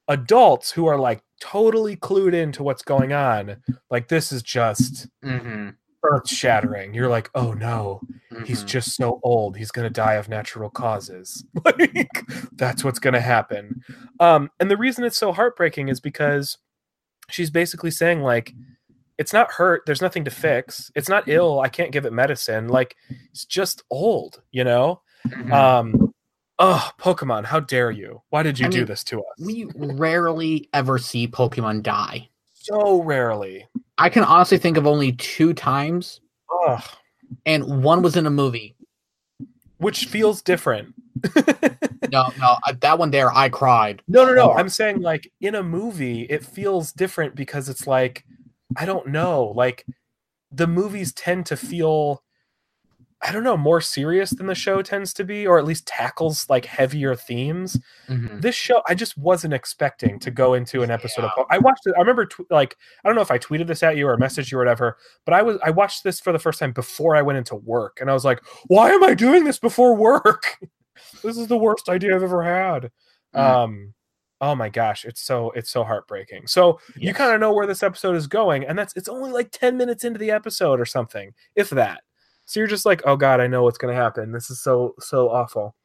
adults 0.07 0.71
who 0.71 0.87
are 0.87 0.97
like 0.97 1.21
totally 1.39 1.95
clued 1.95 2.33
into 2.33 2.63
what's 2.63 2.81
going 2.81 3.13
on, 3.13 3.57
like, 3.89 4.07
this 4.07 4.31
is 4.31 4.41
just 4.43 5.07
Mhm. 5.23 5.75
earth 6.03 6.29
shattering. 6.29 6.93
You're 6.93 7.09
like, 7.09 7.29
oh 7.35 7.53
no, 7.53 8.01
he's 8.45 8.63
Mhm. 8.63 8.67
just 8.67 8.95
so 8.95 9.19
old. 9.23 9.57
He's 9.57 9.71
gonna 9.71 9.89
die 9.89 10.13
of 10.15 10.29
natural 10.29 10.69
causes. 10.69 11.45
like 11.65 12.23
that's 12.53 12.83
what's 12.83 12.99
gonna 12.99 13.19
happen. 13.21 13.81
Um, 14.19 14.49
and 14.59 14.69
the 14.71 14.77
reason 14.77 15.03
it's 15.03 15.17
so 15.17 15.31
heartbreaking 15.31 15.89
is 15.89 15.99
because 15.99 16.57
she's 17.29 17.49
basically 17.51 17.91
saying 17.91 18.21
like, 18.21 18.53
it's 19.17 19.33
not 19.33 19.51
hurt. 19.51 19.83
There's 19.85 20.01
nothing 20.01 20.23
to 20.25 20.31
fix. 20.31 20.89
It's 20.95 21.09
not 21.09 21.27
ill. 21.27 21.59
I 21.59 21.67
can't 21.69 21.91
give 21.91 22.05
it 22.05 22.13
medicine. 22.13 22.69
Like 22.69 22.95
it's 23.31 23.45
just 23.45 23.83
old. 23.89 24.41
You 24.51 24.63
know. 24.63 25.01
Mhm. 25.27 25.51
Um, 25.51 26.13
oh, 26.59 26.91
Pokemon, 26.99 27.45
how 27.45 27.59
dare 27.59 27.89
you? 27.91 28.21
Why 28.29 28.43
did 28.43 28.59
you 28.59 28.67
I 28.67 28.69
do 28.69 28.77
mean, 28.79 28.87
this 28.87 29.03
to 29.05 29.19
us? 29.19 29.25
we 29.39 29.67
rarely 29.75 30.69
ever 30.73 30.97
see 30.97 31.27
Pokemon 31.27 31.83
die. 31.83 32.29
so 32.53 33.01
rarely. 33.01 33.67
I 33.97 34.09
can 34.09 34.23
honestly 34.23 34.57
think 34.57 34.77
of 34.77 34.85
only 34.87 35.13
two 35.13 35.53
times, 35.53 36.21
Ugh. 36.67 36.81
and 37.45 37.83
one 37.83 38.01
was 38.01 38.15
in 38.15 38.25
a 38.25 38.29
movie. 38.29 38.75
Which 39.77 40.05
feels 40.05 40.41
different. 40.41 40.93
No, 42.11 42.29
no, 42.39 42.55
uh, 42.65 42.73
that 42.79 42.97
one 42.97 43.11
there, 43.11 43.31
I 43.31 43.49
cried. 43.49 44.01
No, 44.07 44.25
no, 44.25 44.33
no. 44.33 44.45
Hard. 44.45 44.59
I'm 44.61 44.69
saying 44.69 45.01
like 45.01 45.31
in 45.41 45.53
a 45.53 45.61
movie, 45.61 46.21
it 46.23 46.43
feels 46.43 46.91
different 46.91 47.35
because 47.35 47.69
it's 47.69 47.85
like 47.85 48.25
I 48.77 48.85
don't 48.85 49.07
know, 49.09 49.53
like 49.55 49.85
the 50.51 50.65
movies 50.65 51.13
tend 51.13 51.45
to 51.47 51.57
feel 51.57 52.23
I 53.21 53.33
don't 53.33 53.43
know, 53.43 53.57
more 53.57 53.81
serious 53.81 54.29
than 54.29 54.47
the 54.47 54.55
show 54.55 54.81
tends 54.81 55.13
to 55.15 55.25
be 55.25 55.45
or 55.45 55.59
at 55.59 55.65
least 55.65 55.85
tackles 55.85 56.49
like 56.49 56.65
heavier 56.65 57.15
themes. 57.15 57.77
Mhm. 58.07 58.41
This 58.41 58.55
show 58.55 58.81
I 58.87 58.95
just 58.95 59.17
wasn't 59.17 59.53
expecting 59.53 60.19
to 60.19 60.31
go 60.31 60.53
into 60.53 60.83
an 60.83 60.91
episode 60.91 61.25
of 61.25 61.31
I 61.49 61.57
watched 61.57 61.85
it 61.85 61.93
I 61.97 61.99
remember 61.99 62.25
tw- 62.25 62.49
like 62.49 62.77
I 63.03 63.09
don't 63.09 63.15
know 63.15 63.21
if 63.21 63.31
I 63.31 63.37
tweeted 63.37 63.67
this 63.67 63.83
at 63.83 63.97
you 63.97 64.07
or 64.07 64.17
messaged 64.17 64.51
you 64.51 64.57
or 64.57 64.61
whatever, 64.61 64.97
but 65.25 65.33
I 65.33 65.41
was 65.41 65.57
I 65.63 65.69
watched 65.71 66.03
this 66.05 66.19
for 66.21 66.31
the 66.31 66.39
first 66.39 66.59
time 66.59 66.71
before 66.71 67.15
I 67.15 67.21
went 67.21 67.37
into 67.37 67.55
work 67.55 67.97
and 67.99 68.09
I 68.09 68.13
was 68.13 68.23
like, 68.23 68.41
"Why 68.67 68.91
am 68.91 69.03
I 69.03 69.13
doing 69.15 69.43
this 69.43 69.59
before 69.59 69.95
work?" 69.95 70.57
this 71.23 71.37
is 71.37 71.47
the 71.47 71.57
worst 71.57 71.89
idea 71.89 72.15
I've 72.15 72.23
ever 72.23 72.43
had. 72.43 72.91
Mm. 73.35 73.39
Um 73.39 73.93
oh 74.41 74.55
my 74.55 74.69
gosh, 74.69 75.03
it's 75.03 75.21
so 75.21 75.51
it's 75.51 75.69
so 75.69 75.83
heartbreaking. 75.83 76.47
So 76.47 76.79
you 76.95 77.13
kind 77.13 77.33
of 77.33 77.41
know 77.41 77.51
where 77.53 77.67
this 77.67 77.83
episode 77.83 78.15
is 78.15 78.27
going 78.27 78.65
and 78.65 78.79
that's 78.79 78.93
it's 78.95 79.09
only 79.09 79.31
like 79.31 79.51
10 79.51 79.75
minutes 79.75 80.05
into 80.05 80.19
the 80.19 80.31
episode 80.31 80.79
or 80.79 80.85
something, 80.85 81.33
if 81.55 81.69
that. 81.71 82.01
So 82.49 82.59
you're 82.59 82.67
just 82.67 82.85
like, 82.85 83.03
"Oh 83.05 83.15
god, 83.15 83.39
I 83.39 83.45
know 83.45 83.61
what's 83.61 83.77
going 83.77 83.93
to 83.95 84.01
happen. 84.01 84.31
This 84.31 84.49
is 84.49 84.59
so 84.59 84.95
so 84.99 85.29
awful." 85.29 85.75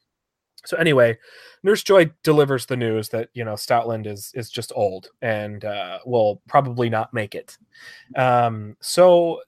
So 0.64 0.78
anyway, 0.78 1.18
Nurse 1.62 1.82
Joy 1.82 2.10
delivers 2.22 2.64
the 2.64 2.76
news 2.76 3.10
that 3.10 3.28
you 3.34 3.44
know 3.44 3.52
Stoutland 3.52 4.06
is 4.06 4.32
is 4.34 4.48
just 4.48 4.72
old 4.74 5.10
and 5.20 5.62
uh, 5.62 5.98
will 6.06 6.40
probably 6.48 6.88
not 6.88 7.12
make 7.12 7.34
it. 7.34 7.58
Um, 8.16 8.78
so 8.80 9.42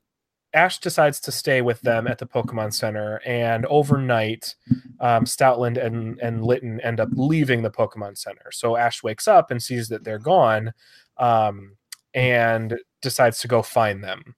Ash 0.52 0.78
decides 0.78 1.18
to 1.20 1.32
stay 1.32 1.62
with 1.62 1.80
them 1.80 2.06
at 2.06 2.18
the 2.18 2.26
Pokemon 2.26 2.74
Center, 2.74 3.22
and 3.24 3.64
overnight, 3.64 4.54
um, 5.00 5.24
Stoutland 5.24 5.82
and 5.82 6.18
and 6.20 6.44
Litten 6.44 6.82
end 6.82 7.00
up 7.00 7.08
leaving 7.12 7.62
the 7.62 7.70
Pokemon 7.70 8.18
Center. 8.18 8.52
So 8.52 8.76
Ash 8.76 9.02
wakes 9.02 9.26
up 9.26 9.50
and 9.50 9.62
sees 9.62 9.88
that 9.88 10.04
they're 10.04 10.18
gone, 10.18 10.74
um, 11.16 11.76
and 12.12 12.78
decides 13.00 13.38
to 13.40 13.48
go 13.48 13.62
find 13.62 14.04
them. 14.04 14.34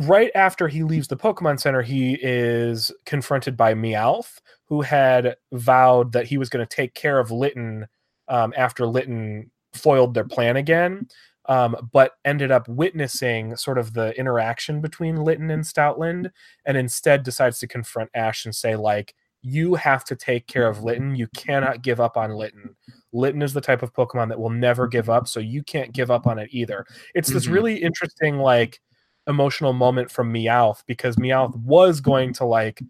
Right 0.00 0.30
after 0.34 0.66
he 0.66 0.82
leaves 0.82 1.08
the 1.08 1.16
Pokemon 1.16 1.60
Center, 1.60 1.82
he 1.82 2.18
is 2.22 2.90
confronted 3.04 3.56
by 3.56 3.74
Meowth, 3.74 4.40
who 4.64 4.80
had 4.80 5.36
vowed 5.52 6.12
that 6.12 6.26
he 6.26 6.38
was 6.38 6.48
going 6.48 6.66
to 6.66 6.76
take 6.76 6.94
care 6.94 7.18
of 7.18 7.30
Litten 7.30 7.86
um, 8.28 8.54
after 8.56 8.86
Litten 8.86 9.50
foiled 9.74 10.14
their 10.14 10.24
plan 10.24 10.56
again, 10.56 11.06
um, 11.46 11.88
but 11.92 12.12
ended 12.24 12.50
up 12.50 12.66
witnessing 12.66 13.56
sort 13.56 13.76
of 13.76 13.92
the 13.92 14.18
interaction 14.18 14.80
between 14.80 15.16
Litten 15.16 15.50
and 15.50 15.64
Stoutland, 15.64 16.30
and 16.64 16.76
instead 16.78 17.22
decides 17.22 17.58
to 17.58 17.66
confront 17.66 18.08
Ash 18.14 18.46
and 18.46 18.54
say, 18.54 18.76
like, 18.76 19.14
you 19.42 19.74
have 19.74 20.04
to 20.04 20.16
take 20.16 20.46
care 20.46 20.66
of 20.68 20.82
Litten. 20.82 21.14
You 21.14 21.26
cannot 21.36 21.82
give 21.82 22.00
up 22.00 22.16
on 22.16 22.30
Litten. 22.32 22.74
Litten 23.12 23.42
is 23.42 23.52
the 23.52 23.60
type 23.60 23.82
of 23.82 23.92
Pokemon 23.92 24.28
that 24.28 24.40
will 24.40 24.50
never 24.50 24.86
give 24.86 25.10
up, 25.10 25.28
so 25.28 25.40
you 25.40 25.62
can't 25.62 25.92
give 25.92 26.10
up 26.10 26.26
on 26.26 26.38
it 26.38 26.48
either. 26.52 26.86
It's 27.14 27.30
this 27.30 27.46
Mhm. 27.46 27.52
really 27.52 27.76
interesting, 27.82 28.36
like, 28.38 28.80
emotional 29.26 29.72
moment 29.72 30.10
from 30.10 30.32
Meowth 30.32 30.82
because 30.86 31.16
Meowth 31.16 31.56
was 31.56 32.00
going 32.00 32.32
to 32.34 32.44
like 32.44 32.80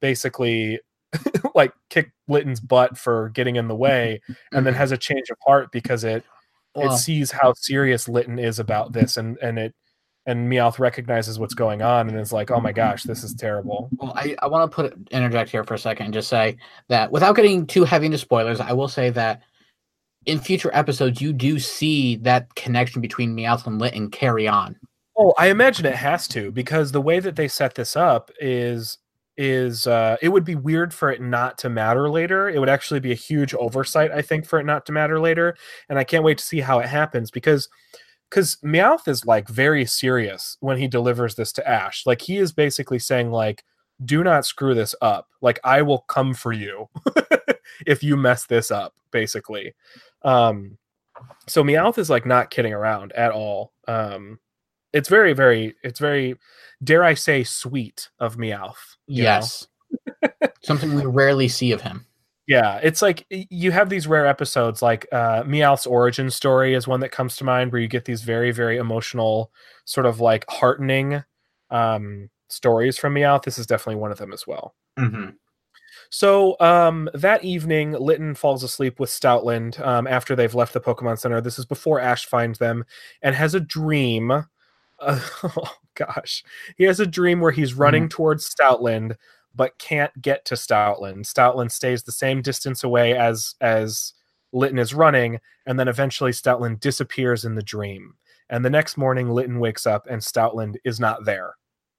basically 0.00 0.80
like 1.54 1.72
kick 1.90 2.10
Litten's 2.28 2.60
butt 2.60 2.98
for 2.98 3.30
getting 3.30 3.56
in 3.56 3.68
the 3.68 3.74
way 3.76 4.20
and 4.52 4.66
then 4.66 4.74
Mhm. 4.74 4.78
has 4.78 4.92
a 4.92 4.98
change 4.98 5.30
of 5.30 5.36
heart 5.46 5.70
because 5.72 6.04
it 6.04 6.24
Well, 6.74 6.94
it 6.94 6.98
sees 6.98 7.30
how 7.30 7.52
serious 7.54 8.08
Litten 8.08 8.38
is 8.38 8.58
about 8.58 8.92
this 8.92 9.16
and 9.16 9.38
and 9.42 9.58
it 9.58 9.74
and 10.26 10.50
Meowth 10.52 10.78
recognizes 10.78 11.38
what's 11.38 11.54
going 11.54 11.80
on 11.80 12.06
and 12.10 12.20
is 12.20 12.34
like, 12.34 12.50
"Oh 12.50 12.60
my 12.60 12.70
gosh, 12.72 13.04
this 13.04 13.24
is 13.24 13.32
terrible." 13.34 13.88
Well, 13.96 14.12
I, 14.14 14.36
I 14.40 14.46
want 14.46 14.70
to 14.70 14.74
put 14.74 15.08
interject 15.10 15.48
here 15.50 15.64
for 15.64 15.72
a 15.72 15.78
second 15.78 16.04
and 16.06 16.12
just 16.14 16.28
say 16.28 16.58
that 16.88 17.10
without 17.10 17.34
getting 17.34 17.66
too 17.66 17.84
heavy 17.84 18.06
into 18.06 18.18
spoilers, 18.18 18.60
I 18.60 18.72
will 18.74 18.88
say 18.88 19.08
that 19.10 19.40
in 20.26 20.38
future 20.38 20.70
episodes 20.74 21.22
you 21.22 21.32
do 21.32 21.58
see 21.58 22.16
that 22.16 22.54
connection 22.56 23.00
between 23.00 23.34
Meowth 23.34 23.66
and 23.66 23.78
Litten 23.80 24.10
carry 24.10 24.46
on. 24.46 24.76
Oh, 25.18 25.34
I 25.36 25.48
imagine 25.48 25.84
it 25.84 25.96
has 25.96 26.28
to 26.28 26.52
because 26.52 26.92
the 26.92 27.00
way 27.00 27.18
that 27.20 27.34
they 27.36 27.48
set 27.48 27.74
this 27.74 27.96
up 27.96 28.30
is 28.40 28.98
is 29.36 29.86
uh 29.86 30.16
it 30.22 30.28
would 30.30 30.44
be 30.44 30.54
weird 30.56 30.92
for 30.94 31.10
it 31.12 31.20
not 31.20 31.58
to 31.58 31.68
matter 31.68 32.08
later. 32.08 32.48
It 32.48 32.58
would 32.60 32.68
actually 32.68 33.00
be 33.00 33.12
a 33.12 33.16
huge 33.16 33.52
oversight, 33.54 34.12
I 34.12 34.22
think, 34.22 34.46
for 34.46 34.60
it 34.60 34.64
not 34.66 34.86
to 34.86 34.92
matter 34.92 35.18
later. 35.20 35.56
And 35.88 35.98
I 35.98 36.04
can't 36.04 36.24
wait 36.24 36.38
to 36.38 36.44
see 36.44 36.60
how 36.60 36.78
it 36.78 36.86
happens 36.88 37.30
because 37.32 37.68
because 38.30 38.56
Meowth 38.64 39.08
is 39.08 39.26
like 39.26 39.48
very 39.48 39.84
serious 39.86 40.56
when 40.60 40.78
he 40.78 40.88
delivers 40.88 41.34
this 41.36 41.52
to 41.54 41.68
Ash. 41.68 42.06
Like 42.06 42.22
he 42.22 42.38
is 42.38 42.52
basically 42.52 42.98
saying, 43.00 43.30
like, 43.32 43.64
do 44.04 44.22
not 44.24 44.46
screw 44.46 44.74
this 44.74 44.94
up. 45.02 45.28
Like 45.42 45.60
I 45.64 45.82
will 45.82 46.00
come 46.08 46.34
for 46.34 46.52
you 46.52 46.88
if 47.86 48.02
you 48.04 48.16
mess 48.16 48.46
this 48.46 48.70
up, 48.70 48.94
basically. 49.12 49.74
Um 50.22 50.78
so 51.48 51.64
Meowth 51.64 51.98
is 51.98 52.10
like 52.10 52.26
not 52.26 52.50
kidding 52.50 52.72
around 52.74 53.12
at 53.14 53.32
all. 53.32 53.72
Um 53.88 54.38
it's 54.98 55.08
very, 55.08 55.32
very, 55.32 55.74
it's 55.84 56.00
very, 56.00 56.34
dare 56.82 57.04
I 57.04 57.14
say, 57.14 57.44
sweet 57.44 58.08
of 58.18 58.36
Meowth. 58.36 58.96
Yes. 59.06 59.68
Something 60.62 60.94
we 60.94 61.06
rarely 61.06 61.48
see 61.48 61.70
of 61.72 61.80
him. 61.80 62.04
Yeah, 62.48 62.80
it's 62.82 63.00
like 63.00 63.26
you 63.30 63.70
have 63.72 63.90
these 63.90 64.06
rare 64.06 64.26
episodes, 64.26 64.82
like 64.82 65.06
uh, 65.12 65.44
Meowth's 65.44 65.86
origin 65.86 66.30
story 66.30 66.74
is 66.74 66.88
one 66.88 67.00
that 67.00 67.12
comes 67.12 67.36
to 67.36 67.44
mind, 67.44 67.70
where 67.70 67.80
you 67.80 67.88
get 67.88 68.06
these 68.06 68.22
very, 68.22 68.50
very 68.50 68.78
emotional, 68.78 69.52
sort 69.84 70.06
of 70.06 70.18
like 70.20 70.46
heartening 70.48 71.22
um, 71.70 72.30
stories 72.48 72.98
from 72.98 73.14
Meowth. 73.14 73.44
This 73.44 73.58
is 73.58 73.66
definitely 73.66 74.00
one 74.00 74.10
of 74.10 74.18
them 74.18 74.32
as 74.32 74.46
well. 74.46 74.74
Mm-hmm. 74.98 75.30
So 76.10 76.56
um, 76.58 77.10
that 77.12 77.44
evening, 77.44 77.92
Litten 77.92 78.34
falls 78.34 78.62
asleep 78.62 78.98
with 78.98 79.10
Stoutland 79.10 79.78
um, 79.86 80.06
after 80.06 80.34
they've 80.34 80.54
left 80.54 80.72
the 80.72 80.80
Pokemon 80.80 81.18
Center. 81.18 81.40
This 81.40 81.58
is 81.58 81.66
before 81.66 82.00
Ash 82.00 82.24
finds 82.24 82.58
them 82.58 82.84
and 83.22 83.34
has 83.34 83.54
a 83.54 83.60
dream. 83.60 84.44
Uh, 85.00 85.20
oh 85.44 85.74
gosh, 85.94 86.42
he 86.76 86.84
has 86.84 87.00
a 87.00 87.06
dream 87.06 87.40
where 87.40 87.52
he's 87.52 87.74
running 87.74 88.08
towards 88.08 88.52
Stoutland 88.52 89.16
but 89.54 89.78
can't 89.78 90.22
get 90.22 90.44
to 90.44 90.54
Stoutland. 90.54 91.26
Stoutland 91.26 91.72
stays 91.72 92.04
the 92.04 92.12
same 92.12 92.42
distance 92.42 92.84
away 92.84 93.16
as 93.16 93.56
as 93.60 94.14
Litten 94.52 94.78
is 94.78 94.94
running, 94.94 95.40
and 95.66 95.78
then 95.78 95.88
eventually 95.88 96.30
Stoutland 96.30 96.80
disappears 96.80 97.44
in 97.44 97.56
the 97.56 97.62
dream. 97.62 98.14
And 98.48 98.64
the 98.64 98.70
next 98.70 98.96
morning, 98.96 99.28
Litten 99.30 99.58
wakes 99.58 99.86
up 99.86 100.06
and 100.08 100.22
Stoutland 100.22 100.76
is 100.84 100.98
not 100.98 101.24
there 101.24 101.56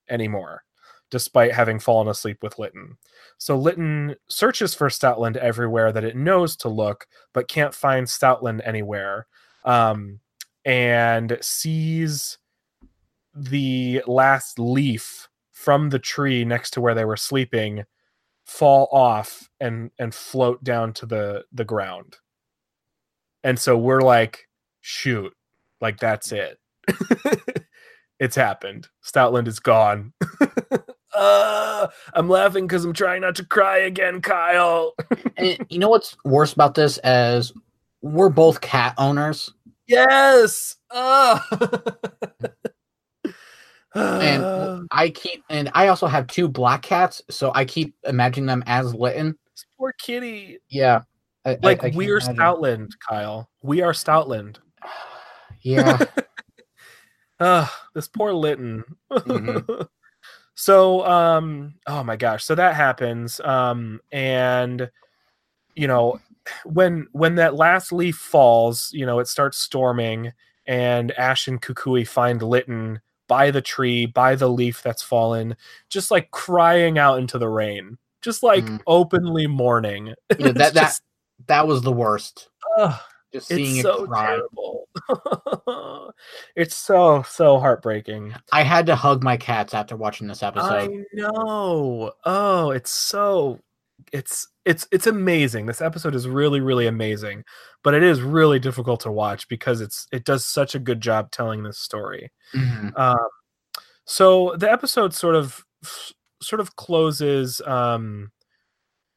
anymore, 0.09 0.63
despite 1.11 1.53
having 1.53 1.80
fallen 1.80 2.07
asleep 2.07 2.41
with 2.41 2.57
Litten. 2.57 2.97
So 3.38 3.55
Litten 3.55 4.15
searches 4.30 4.73
for 4.73 4.88
Stoutland 4.89 5.35
everywhere 5.35 5.91
that 5.91 6.03
it 6.03 6.15
knows 6.15 6.55
to 6.57 6.69
look, 6.69 7.05
but 7.34 7.49
can't 7.49 7.76
find 7.76 8.07
Stoutland 8.07 8.61
anywhere. 8.65 9.27
Um, 9.63 10.21
and 10.65 11.38
sees 11.41 12.38
the 13.40 14.03
last 14.07 14.60
leaf 14.60 15.28
from 15.52 15.90
the 15.90 15.99
tree 15.99 16.45
next 16.45 16.72
to 16.72 16.82
where 16.82 16.95
they 16.95 17.06
were 17.06 17.18
sleeping 17.18 17.84
fall 18.49 18.90
off 18.91 19.48
and 19.60 19.91
and 19.99 20.14
float 20.14 20.64
down 20.64 20.91
to 20.91 21.06
the 21.06 21.44
the 21.53 21.64
ground. 21.64 22.18
And 23.44 23.60
so 23.60 23.78
we're 23.78 24.02
like, 24.02 24.48
shoot, 24.82 25.34
like 25.80 25.99
that's 25.99 26.32
it. 26.32 26.57
it's 28.20 28.36
happened. 28.36 28.88
Stoutland 29.06 29.48
is 29.48 29.60
gone. 29.60 30.14
uh, 31.14 31.88
I'm 32.14 32.28
laughing 32.28 32.66
because 32.66 32.84
I'm 32.84 32.94
trying 32.94 33.22
not 33.22 33.36
to 33.36 33.45
cry 33.45 33.78
again, 33.78 34.22
Kyle. 34.22 34.94
And 35.38 35.66
you 35.70 35.80
know 35.80 35.88
what's 35.88 36.18
worse 36.26 36.52
about 36.52 36.76
this? 36.76 36.98
As 36.98 37.53
we're 38.02 38.28
both 38.28 38.60
cat 38.60 38.94
owners, 38.98 39.53
yes. 39.88 40.76
Uh. 40.91 41.40
And 43.95 44.88
I 44.91 45.10
keep 45.10 45.44
and 45.49 45.70
I 45.74 45.88
also 45.88 46.07
have 46.07 46.28
two 46.28 46.48
black 46.48 46.82
cats, 46.82 47.22
so 47.30 47.52
I 47.56 47.66
keep 47.66 47.95
imagining 48.06 48.45
them 48.48 48.64
as 48.68 48.94
Litten. 48.94 49.38
poor 49.78 49.94
kitty. 49.94 50.60
Yeah, 50.70 51.02
I- 51.45 51.52
I- 51.52 51.60
Like 51.64 51.80
I 51.80 51.90
can't 51.90 51.95
we're 51.95 52.18
imagine. 52.18 52.36
Stoutland, 52.36 52.90
Kyle. 53.07 53.49
We 53.61 53.82
are 53.82 53.94
Stoutland. 53.94 54.57
Yeah, 55.61 55.98
Ugh, 57.41 57.70
this 57.94 58.07
poor 58.07 58.32
Litten. 58.32 58.84
Mhm. 59.11 59.88
so, 60.56 61.06
um, 61.06 61.74
oh 61.86 62.02
my 62.03 62.16
gosh, 62.16 62.45
so 62.45 62.56
that 62.56 62.76
happens, 62.76 63.41
um, 63.41 63.99
and 64.11 64.90
you 65.76 65.88
know, 65.88 66.20
when 66.64 67.07
when 67.11 67.36
that 67.36 67.56
last 67.56 67.91
leaf 67.91 68.16
falls, 68.16 68.90
you 68.94 69.06
know, 69.06 69.20
it 69.20 69.28
starts 69.28 69.57
storming, 69.57 70.32
and 70.66 71.11
Ash 71.11 71.48
and 71.49 71.61
Kukui 71.61 72.07
find 72.07 72.41
Litten 72.41 73.02
by 73.30 73.49
the 73.51 73.61
tree, 73.61 74.06
by 74.07 74.35
the 74.35 74.49
leaf 74.49 74.84
that's 74.84 75.01
fallen, 75.01 75.56
just 75.88 76.11
like 76.11 76.31
crying 76.31 76.97
out 76.99 77.19
into 77.19 77.38
the 77.38 77.47
rain, 77.47 77.97
just 78.22 78.43
like 78.43 78.65
Mhm. 78.65 78.81
openly 78.88 79.47
mourning. 79.47 80.14
Yeah, 80.38 80.51
that 80.51 80.56
that 80.56 80.73
just- 80.73 81.03
that 81.47 81.65
was 81.68 81.81
the 81.84 81.93
worst. 81.93 82.49
ugh, 82.77 82.99
Just 83.31 83.47
seeing 83.47 83.77
it's 83.77 83.80
it 83.80 83.84
so 83.84 84.06
cry. 84.07 84.26
terrible. 84.26 84.89
it's 86.56 86.76
so 86.76 87.23
so 87.23 87.60
heartbreaking. 87.60 88.34
I 88.51 88.64
had 88.64 88.88
to 88.88 88.95
hug 88.97 89.23
my 89.23 89.38
cats 89.38 89.73
after 89.73 89.95
watching 89.95 90.27
this 90.27 90.43
episode. 90.43 90.91
I 90.91 91.03
know. 91.14 92.11
Oh, 92.26 92.72
it's 92.72 92.91
so 92.91 93.60
it's 94.14 94.48
it's 94.65 94.88
it's 94.91 95.07
amazing. 95.07 95.65
This 95.65 95.81
episode 95.81 96.15
is 96.15 96.27
really 96.27 96.61
really 96.61 96.88
amazing, 96.88 97.44
but 97.84 97.94
it 97.94 98.03
is 98.03 98.22
really 98.22 98.60
difficult 98.60 98.99
to 99.02 99.11
watch 99.11 99.48
because 99.48 99.81
it's 99.81 100.07
it 100.11 100.26
does 100.26 100.45
such 100.45 100.76
a 100.76 100.80
good 100.80 101.02
job 101.02 101.31
telling 101.31 101.64
this 101.64 101.80
story. 101.80 102.31
Mhm. 102.53 102.98
Um, 102.99 103.18
so 104.06 104.56
the 104.57 104.72
episode 104.72 105.14
sort 105.14 105.36
of 105.36 105.64
sort 106.41 106.60
of 106.60 106.76
closes. 106.76 107.61
Um, 107.61 108.31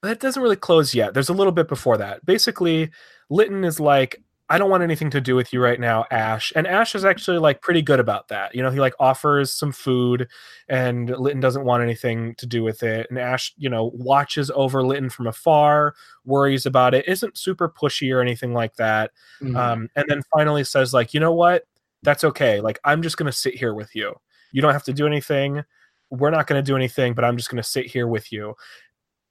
that 0.02 0.20
doesn't 0.20 0.43
really 0.43 0.56
close 0.56 0.94
yet. 0.94 1.14
There's 1.14 1.28
a 1.28 1.32
little 1.35 1.52
bit 1.52 1.69
before 1.69 1.97
that. 1.98 2.24
Basically, 2.27 2.90
Litten 3.31 3.64
is 3.64 3.78
like, 3.78 4.20
I 4.53 4.59
don't 4.59 4.69
want 4.70 4.83
anything 4.83 5.09
to 5.11 5.20
do 5.20 5.35
with 5.35 5.53
you 5.53 5.62
right 5.62 5.81
now, 5.81 6.05
Ash. 6.11 6.53
And 6.55 6.66
Ash 6.66 6.95
is 6.95 7.05
actually 7.05 7.39
like 7.39 7.62
pretty 7.62 7.81
good 7.81 7.99
about 7.99 8.29
that. 8.29 8.55
You 8.55 8.62
know, 8.62 8.70
he 8.70 8.79
like 8.81 8.95
offers 9.01 9.53
some 9.53 9.73
food 9.73 10.29
and 10.69 11.09
Litten 11.09 11.41
doesn't 11.41 11.65
want 11.65 11.83
anything 11.83 12.35
to 12.37 12.47
do 12.47 12.62
with 12.62 12.83
it. 12.83 13.07
And 13.09 13.19
Ash, 13.19 13.53
you 13.57 13.70
know, 13.70 13.91
watches 13.95 14.51
over 14.55 14.85
Litten 14.85 15.09
from 15.09 15.27
afar, 15.27 15.95
worries 16.27 16.66
about 16.66 16.93
it, 16.95 17.09
isn't 17.09 17.39
super 17.39 17.69
pushy 17.69 18.15
or 18.15 18.20
anything 18.20 18.53
like 18.53 18.74
that 18.77 19.11
Mhm. 19.41 19.57
um, 19.57 19.89
and 19.97 20.05
then 20.09 20.20
finally 20.33 20.65
says 20.65 20.93
like 20.93 21.15
you 21.15 21.20
know 21.20 21.33
what 21.33 21.65
that's 22.05 22.24
okay 22.24 22.61
like 22.61 22.79
i'm 22.85 23.01
just 23.03 23.16
going 23.16 23.31
to 23.31 23.37
sit 23.37 23.55
here 23.55 23.74
with 23.74 23.95
you 23.95 24.12
you 24.53 24.61
don't 24.61 24.73
have 24.73 24.83
to 24.85 24.93
do 24.93 25.07
anything 25.07 25.62
we're 26.11 26.31
not 26.31 26.47
going 26.47 26.59
to 26.62 26.66
do 26.69 26.74
anything 26.77 27.15
but 27.15 27.24
i'm 27.24 27.37
just 27.37 27.49
going 27.49 27.62
to 27.62 27.69
sit 27.69 27.87
here 27.87 28.07
with 28.09 28.33
you 28.33 28.55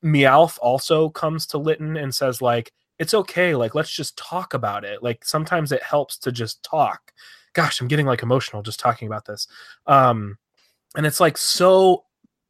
meowth 0.03 0.57
also 0.61 1.09
comes 1.09 1.45
to 1.47 1.57
litten 1.57 1.97
and 1.97 2.13
says 2.15 2.41
like 2.41 2.71
it's 3.01 3.13
okay 3.15 3.55
like 3.55 3.73
let's 3.75 3.91
just 4.01 4.15
talk 4.17 4.53
about 4.53 4.83
it. 4.85 5.01
Like 5.03 5.25
sometimes 5.25 5.71
it 5.71 5.83
helps 5.83 6.17
to 6.19 6.31
just 6.31 6.61
talk. 6.63 7.11
Gosh 7.53 7.81
i'm 7.81 7.87
getting 7.89 8.05
like 8.05 8.23
emotional 8.23 8.61
just 8.61 8.79
talking 8.79 9.07
about 9.07 9.25
this. 9.25 9.47
Um 9.87 10.37
and 10.95 11.05
it's 11.05 11.19
like 11.19 11.37
so 11.37 12.05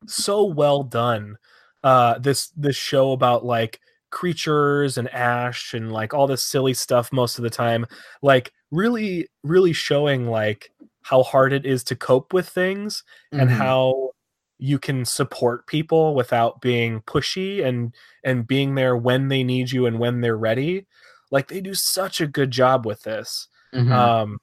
so 0.07 0.43
well 0.45 0.83
done 0.83 1.37
uh 1.83 2.19
this 2.19 2.49
this 2.57 2.75
show 2.75 3.11
about 3.13 3.45
like 3.45 3.79
creatures 4.11 4.97
and 4.97 5.07
ash 5.13 5.73
and 5.73 5.91
like 5.91 6.13
all 6.13 6.27
this 6.27 6.43
silly 6.43 6.73
stuff 6.73 7.13
most 7.13 7.37
of 7.39 7.43
the 7.43 7.49
time 7.49 7.85
like 8.21 8.51
really 8.71 9.27
really 9.43 9.73
showing 9.73 10.27
like 10.27 10.71
how 11.03 11.23
hard 11.23 11.53
it 11.53 11.65
is 11.65 11.83
to 11.85 11.95
cope 11.95 12.33
with 12.33 12.47
things 12.49 13.03
and 13.31 13.49
Mhm. 13.49 13.53
how 13.57 14.10
you 14.61 14.79
can 14.79 15.05
support 15.05 15.67
people 15.67 16.15
without 16.15 16.61
being 16.61 17.01
pushy 17.01 17.65
and 17.65 17.95
and 18.23 18.47
being 18.47 18.75
there 18.75 18.95
when 18.95 19.27
they 19.29 19.43
need 19.43 19.71
you 19.71 19.87
and 19.87 19.99
when 19.99 20.21
they're 20.21 20.37
ready. 20.37 20.87
Like 21.31 21.49
they 21.49 21.61
do 21.61 21.73
such 21.75 22.21
a 22.21 22.27
good 22.27 22.51
job 22.51 22.85
with 22.85 23.03
this. 23.03 23.47
Mhm. 23.75 23.91
um 23.91 24.39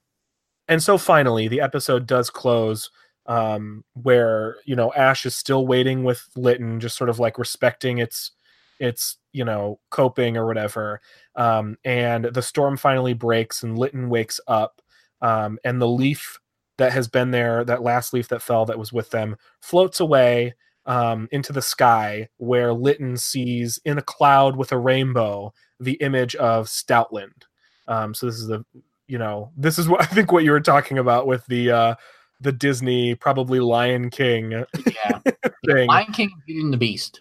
and 0.69 0.82
so 0.82 0.99
finally 0.99 1.49
the 1.49 1.61
episode 1.61 2.07
does 2.07 2.31
close 2.31 2.90
um 3.27 3.85
where 3.95 4.57
you 4.65 4.74
know 4.77 4.93
ash 4.95 5.27
is 5.27 5.36
still 5.36 5.66
waiting 5.66 6.05
with 6.05 6.27
litten 6.36 6.81
just 6.81 6.97
sort 6.97 7.11
of 7.11 7.19
like 7.20 7.39
respecting 7.39 7.99
its 7.99 8.32
its 8.81 9.19
you 9.32 9.45
know 9.45 9.78
coping 9.90 10.36
or 10.36 10.47
whatever. 10.47 11.01
Um 11.36 11.77
and 11.85 12.27
the 12.27 12.43
storm 12.43 12.77
finally 12.77 13.15
breaks 13.15 13.62
and 13.62 13.78
litten 13.78 14.09
wakes 14.11 14.40
up 14.49 14.82
um 15.23 15.59
and 15.65 15.81
the 15.81 15.89
leaf 15.89 16.39
that 16.79 16.93
has 16.93 17.09
been 17.09 17.31
there 17.31 17.65
that 17.65 17.83
last 17.83 18.13
leaf 18.13 18.29
that 18.29 18.43
fell 18.43 18.65
that 18.65 18.79
was 18.79 18.93
with 18.93 19.11
them 19.11 19.37
floats 19.61 20.01
away 20.01 20.55
um, 20.87 21.29
into 21.33 21.53
the 21.53 21.63
sky 21.63 22.29
where 22.39 22.73
litten 22.73 23.17
sees 23.17 23.79
in 23.85 23.99
a 23.99 24.03
cloud 24.03 24.57
with 24.57 24.73
a 24.73 24.79
rainbow 24.79 25.53
the 25.79 25.95
image 25.95 26.35
of 26.37 26.67
stoutland 26.67 27.45
um, 27.89 28.15
so 28.15 28.27
this 28.27 28.37
is 28.37 28.47
the 28.47 28.65
you 29.07 29.19
know 29.19 29.51
this 29.57 29.79
is 29.79 29.89
what 29.89 30.01
i 30.03 30.07
think 30.07 30.33
what 30.33 30.45
you 30.45 30.51
were 30.51 30.61
talking 30.61 30.99
about 30.99 31.27
with 31.27 31.45
the 31.47 31.71
uh 31.71 31.95
the 32.41 32.53
disney 32.53 33.15
probably 33.15 33.61
lion 33.61 34.11
king 34.11 34.53
yeah. 34.87 35.21
thing 35.67 35.89
Lion 35.89 36.13
King 36.13 36.31
Beauty 36.47 36.61
and 36.61 36.73
the 36.73 36.77
Beast. 36.79 37.21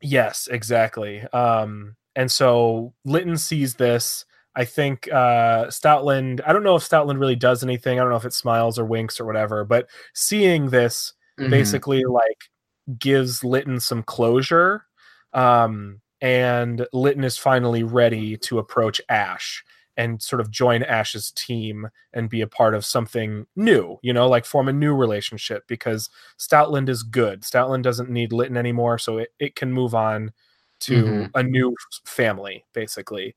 Yes, 0.00 0.48
exactly. 0.50 1.22
Um, 1.32 1.96
and 2.16 2.30
so 2.30 2.92
Litten 3.04 3.38
sees 3.38 3.74
this. 3.74 4.24
I 4.54 4.64
think 4.64 5.08
uh, 5.10 5.66
Stoutland. 5.66 6.40
I 6.46 6.52
don't 6.52 6.62
know 6.64 6.76
if 6.76 6.82
Stoutland 6.88 7.18
really 7.18 7.36
does 7.36 7.62
anything. 7.62 7.98
I 7.98 8.02
don't 8.02 8.10
know 8.10 8.16
if 8.16 8.24
it 8.26 8.34
smiles 8.34 8.78
or 8.78 8.84
winks 8.84 9.18
or 9.20 9.24
whatever. 9.24 9.64
But 9.64 9.88
seeing 10.14 10.68
this 10.70 11.14
Mhm. 11.40 11.50
basically 11.50 12.04
like 12.04 12.50
gives 12.98 13.42
Litten 13.44 13.80
some 13.80 14.02
closure. 14.02 14.84
Um, 15.32 16.00
and 16.20 16.86
Litten 16.92 17.24
is 17.24 17.38
finally 17.38 17.82
ready 17.84 18.36
to 18.38 18.58
approach 18.58 19.00
Ash 19.08 19.64
and 19.96 20.22
sort 20.22 20.40
of 20.40 20.50
join 20.50 20.82
Ash's 20.82 21.30
team 21.32 21.88
and 22.12 22.28
be 22.30 22.40
a 22.42 22.46
part 22.46 22.74
of 22.74 22.84
something 22.84 23.46
new, 23.56 23.98
you 24.02 24.12
know, 24.12 24.28
like 24.28 24.44
form 24.44 24.68
a 24.68 24.72
new 24.72 24.94
relationship 24.94 25.64
because 25.68 26.10
Stoutland 26.38 26.88
is 26.88 27.02
good. 27.02 27.42
Stoutland 27.42 27.82
doesn't 27.82 28.10
need 28.10 28.32
Litten 28.32 28.56
anymore, 28.56 28.98
so 28.98 29.18
it, 29.18 29.30
it 29.38 29.56
can 29.56 29.72
move 29.72 29.94
on 29.94 30.32
to 30.80 31.04
Mhm. 31.04 31.30
a 31.34 31.42
new 31.42 31.74
family, 32.04 32.64
basically. 32.74 33.34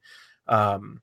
Um, 0.47 1.01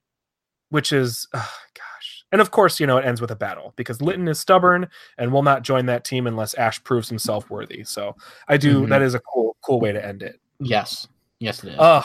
which 0.73 0.91
is, 0.91 1.27
ugh, 1.33 1.41
gosh. 1.75 2.25
And 2.31 2.41
of 2.41 2.49
course, 2.49 2.79
you 2.79 2.87
know, 2.87 2.97
it 2.97 3.05
ends 3.05 3.21
with 3.21 3.29
a 3.29 3.35
battle 3.35 3.73
because 3.75 4.01
Litten 4.01 4.27
is 4.27 4.39
stubborn 4.39 4.87
and 5.19 5.31
will 5.31 5.43
not 5.43 5.61
join 5.61 5.85
that 5.85 6.03
team 6.03 6.25
unless 6.25 6.55
Ash 6.55 6.83
proves 6.83 7.07
himself 7.07 7.47
worthy. 7.51 7.83
So 7.83 8.15
I 8.47 8.57
do, 8.57 8.81
Mhm. 8.81 8.89
that 8.89 9.03
is 9.03 9.13
a 9.13 9.19
cool, 9.19 9.55
cool 9.63 9.79
way 9.79 9.91
to 9.91 10.03
end 10.03 10.23
it. 10.23 10.39
Yes. 10.59 11.07
Yes, 11.39 11.63
it 11.63 11.73
is. 11.73 11.75
Ugh. 11.77 12.03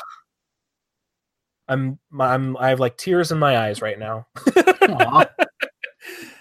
I'm, 1.67 1.99
I'm, 2.21 2.59
I 2.59 2.69
have 2.69 2.79
like 2.81 2.99
tears 2.99 3.33
in 3.33 3.39
my 3.39 3.57
eyes 3.59 3.81
right 3.81 3.99
now. 3.99 4.27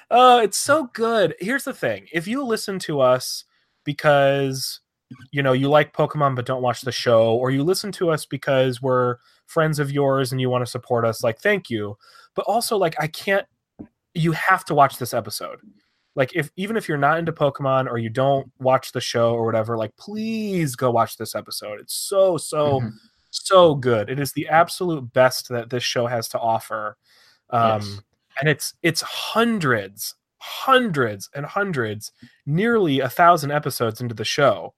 Oh, 0.09 0.39
it's 0.39 0.57
so 0.57 0.85
good. 0.93 1.35
Here's 1.39 1.65
the 1.65 1.73
thing: 1.73 2.07
if 2.13 2.27
you 2.27 2.41
listen 2.41 2.79
to 2.79 3.01
us 3.01 3.43
because 3.83 4.79
you 5.31 5.43
know 5.43 5.51
you 5.51 5.67
like 5.69 5.91
Pokemon 5.91 6.35
but 6.35 6.45
don't 6.45 6.61
watch 6.61 6.81
the 6.81 6.93
show, 6.93 7.35
or 7.35 7.51
you 7.51 7.61
listen 7.61 7.91
to 7.93 8.09
us 8.09 8.25
because 8.25 8.81
we're 8.81 9.17
friends 9.47 9.79
of 9.79 9.91
yours 9.91 10.31
and 10.31 10.39
you 10.39 10.49
want 10.49 10.63
to 10.65 10.69
support 10.71 11.03
us, 11.05 11.23
like 11.23 11.39
thank 11.39 11.69
you. 11.69 11.97
But 12.35 12.45
also, 12.45 12.77
like 12.77 12.95
I 12.99 13.07
can't. 13.07 13.45
You 14.13 14.31
have 14.33 14.63
to 14.65 14.75
watch 14.75 14.97
this 14.97 15.13
episode. 15.13 15.59
Like 16.15 16.35
if 16.35 16.49
even 16.55 16.77
if 16.77 16.87
you're 16.89 16.97
not 16.97 17.19
into 17.19 17.31
Pokemon 17.31 17.87
or 17.89 17.97
you 17.99 18.09
don't 18.09 18.51
watch 18.59 18.91
the 18.91 19.01
show 19.01 19.33
or 19.33 19.45
whatever, 19.45 19.77
like 19.77 19.95
please 19.97 20.75
go 20.75 20.89
watch 20.91 21.17
this 21.17 21.35
episode. 21.35 21.79
It's 21.79 21.93
so 21.93 22.37
so 22.37 22.81
Mhm. 22.81 22.91
so 23.29 23.75
good. 23.75 24.09
It 24.09 24.19
is 24.19 24.33
the 24.33 24.47
absolute 24.47 25.13
best 25.13 25.49
that 25.49 25.69
this 25.69 25.83
show 25.83 26.07
has 26.07 26.27
to 26.29 26.39
offer. 26.39 26.97
Um, 27.51 27.81
Yes. 27.81 28.01
and 28.39 28.49
it's 28.49 28.73
it's 28.81 29.01
hundreds, 29.01 30.15
hundreds 30.39 31.29
and 31.35 31.45
hundreds, 31.45 32.11
nearly 32.47 32.99
a 32.99 33.09
thousand 33.09 33.51
episodes 33.51 34.01
into 34.01 34.15
the 34.15 34.25
show. 34.25 34.73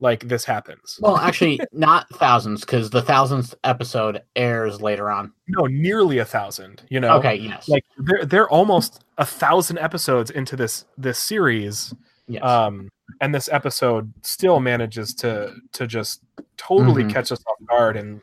Like 0.00 0.28
this 0.28 0.44
happens. 0.44 0.98
Well, 1.00 1.16
actually, 1.28 1.58
not 1.72 2.08
thousands, 2.16 2.60
because 2.60 2.90
the 2.90 3.00
thousandth 3.02 3.54
episode 3.64 4.22
airs 4.36 4.80
later 4.82 5.10
on. 5.10 5.32
No, 5.48 5.64
nearly 5.66 6.18
a 6.18 6.24
thousand. 6.24 6.82
You 6.90 7.00
know, 7.00 7.16
Okay, 7.16 7.36
yes. 7.36 7.68
like 7.68 7.84
they're 7.98 8.24
they're 8.26 8.48
almost 8.50 9.04
a 9.18 9.24
thousand 9.24 9.78
episodes 9.78 10.30
into 10.30 10.54
this 10.56 10.84
this 10.98 11.18
series. 11.18 11.94
yes. 12.28 12.42
um 12.42 12.88
and 13.20 13.34
this 13.34 13.48
episode 13.52 14.12
still 14.22 14.58
manages 14.60 15.14
to 15.14 15.54
to 15.72 15.86
just 15.86 16.20
totally 16.56 17.04
Mhm. 17.04 17.12
catch 17.12 17.30
us 17.32 17.38
off 17.46 17.56
guard 17.68 17.96
and 17.96 18.20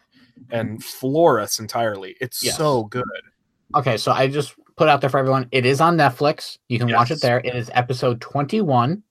and 0.51 0.83
floor 0.83 1.39
us 1.39 1.57
entirely 1.59 2.15
it's 2.19 2.43
Yes. 2.43 2.57
so 2.57 2.83
good 2.83 3.03
okay, 3.75 3.95
so 3.97 4.11
I 4.11 4.27
just 4.27 4.53
put 4.75 4.89
out 4.89 5.01
there 5.01 5.09
for 5.09 5.19
everyone. 5.19 5.47
It 5.51 5.65
is 5.65 5.79
on 5.81 5.97
Netflix. 5.97 6.57
You 6.67 6.77
can 6.79 6.91
watch 6.91 7.09
it 7.11 7.21
there. 7.21 7.39
It 7.43 7.55
is 7.55 7.71
episode 7.73 8.19
21. 8.21 9.01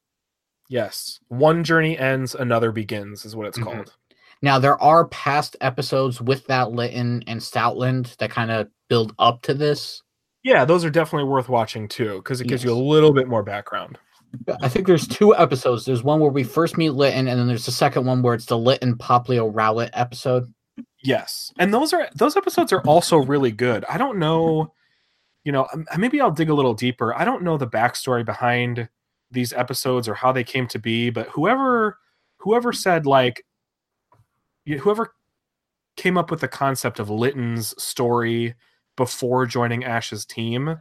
Yes 0.73 1.21
one 1.29 1.63
journey 1.65 1.99
ends 1.99 2.35
another 2.35 2.73
begins 2.73 3.25
is 3.25 3.37
what 3.37 3.47
it's 3.47 3.59
Mhm. 3.59 3.65
called 3.65 3.97
Now, 4.45 4.59
there 4.59 4.81
are 4.83 5.07
past 5.07 5.55
episodes 5.61 6.21
with 6.21 6.47
that 6.49 6.73
Litten 6.73 7.23
and 7.29 7.41
Stoutland 7.41 8.17
that 8.17 8.31
kind 8.31 8.51
of 8.51 8.67
build 8.89 9.15
up 9.19 9.43
to 9.43 9.55
this. 9.55 10.03
yeah 10.43 10.65
those 10.65 10.85
are 10.85 10.91
definitely 10.91 11.29
worth 11.29 11.49
watching 11.49 11.87
too 11.87 12.17
because 12.17 12.41
it 12.41 12.49
gives 12.49 12.65
you 12.65 12.73
a 12.73 12.85
little 12.93 13.13
bit 13.13 13.29
more 13.29 13.43
background 13.45 13.99
I 14.63 14.69
think 14.71 14.87
there's 14.87 15.07
two 15.07 15.37
episodes. 15.37 15.85
There's 15.85 16.03
one 16.03 16.19
where 16.19 16.31
we 16.31 16.43
first 16.43 16.79
meet 16.79 16.95
Litten, 16.95 17.29
and 17.29 17.39
then 17.39 17.47
there's 17.47 17.67
the 17.67 17.71
second 17.71 18.07
one 18.07 18.23
where 18.23 18.33
it's 18.33 18.47
the 18.47 18.57
Litten 18.57 18.95
Poplio 18.97 19.53
Rowlet 19.53 19.91
episode. 19.93 20.53
yes 21.05 21.53
and 21.59 21.73
those 21.75 21.93
are 21.93 22.09
those 22.17 22.35
episodes 22.37 22.73
are 22.73 22.81
also 22.83 23.19
really 23.19 23.51
good 23.53 23.85
i 23.91 23.99
don't 23.99 24.19
know 24.19 24.73
you 25.45 25.51
know, 25.53 25.67
maybe 25.99 26.21
I'll 26.21 26.31
dig 26.31 26.51
a 26.51 26.55
little 26.55 26.73
deeper. 26.73 27.13
I 27.19 27.25
don't 27.25 27.43
know 27.43 27.57
the 27.59 27.67
backstory 27.67 28.25
behind 28.25 28.89
these 29.33 29.53
episodes 29.53 30.09
or 30.09 30.15
how 30.15 30.33
they 30.33 30.45
came 30.45 30.67
to 30.69 30.79
be, 30.79 31.11
but 31.11 31.29
whoever 31.31 31.99
whoever 32.39 32.73
said 32.73 33.07
like 33.07 33.45
whoever 34.81 35.15
came 35.97 36.17
up 36.19 36.31
with 36.31 36.41
the 36.41 36.49
concept 36.49 36.99
of 36.99 37.11
Litten's 37.11 37.75
story 37.83 38.55
before 38.97 39.47
joining 39.47 39.85
Ash's 39.85 40.25
team, 40.25 40.77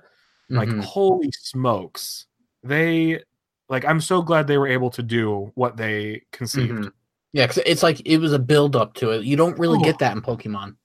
like 0.49 0.69
Mhm. 0.69 0.83
holy 0.83 1.31
smokes. 1.31 2.27
They 2.63 3.21
like 3.69 3.85
I'm 3.85 4.01
so 4.01 4.21
glad 4.21 4.47
they 4.47 4.57
were 4.57 4.67
able 4.67 4.89
to 4.91 5.03
do 5.03 5.51
what 5.55 5.77
they 5.77 6.23
conceived. 6.31 6.71
Mhm. 6.73 6.91
yeah, 7.33 7.47
because 7.47 7.63
it's 7.65 7.83
like 7.83 8.01
it 8.05 8.17
was 8.17 8.33
a 8.33 8.39
build 8.39 8.75
up 8.75 8.93
to 8.95 9.11
it. 9.11 9.23
You 9.25 9.37
don't 9.37 9.57
really 9.59 9.79
Oh. 9.79 9.83
get 9.83 9.99
that 9.99 10.15
in 10.15 10.21
Pokemon. 10.21 10.75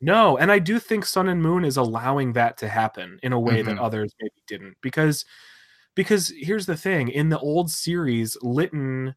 No, 0.00 0.36
and 0.36 0.52
I 0.52 0.58
do 0.58 0.78
think 0.78 1.06
Sun 1.06 1.28
and 1.28 1.42
Moon 1.42 1.64
is 1.64 1.78
allowing 1.78 2.34
that 2.34 2.58
to 2.58 2.68
happen 2.68 3.18
in 3.22 3.32
a 3.32 3.40
way 3.40 3.62
that 3.62 3.76
Mhm. 3.76 3.80
others 3.82 4.12
maybe 4.20 4.34
didn't 4.46 4.76
because 4.82 5.24
because 5.94 6.32
here's 6.36 6.66
the 6.66 6.76
thing 6.76 7.08
in 7.08 7.28
the 7.28 7.38
old 7.38 7.70
series 7.70 8.36
Litten 8.42 9.14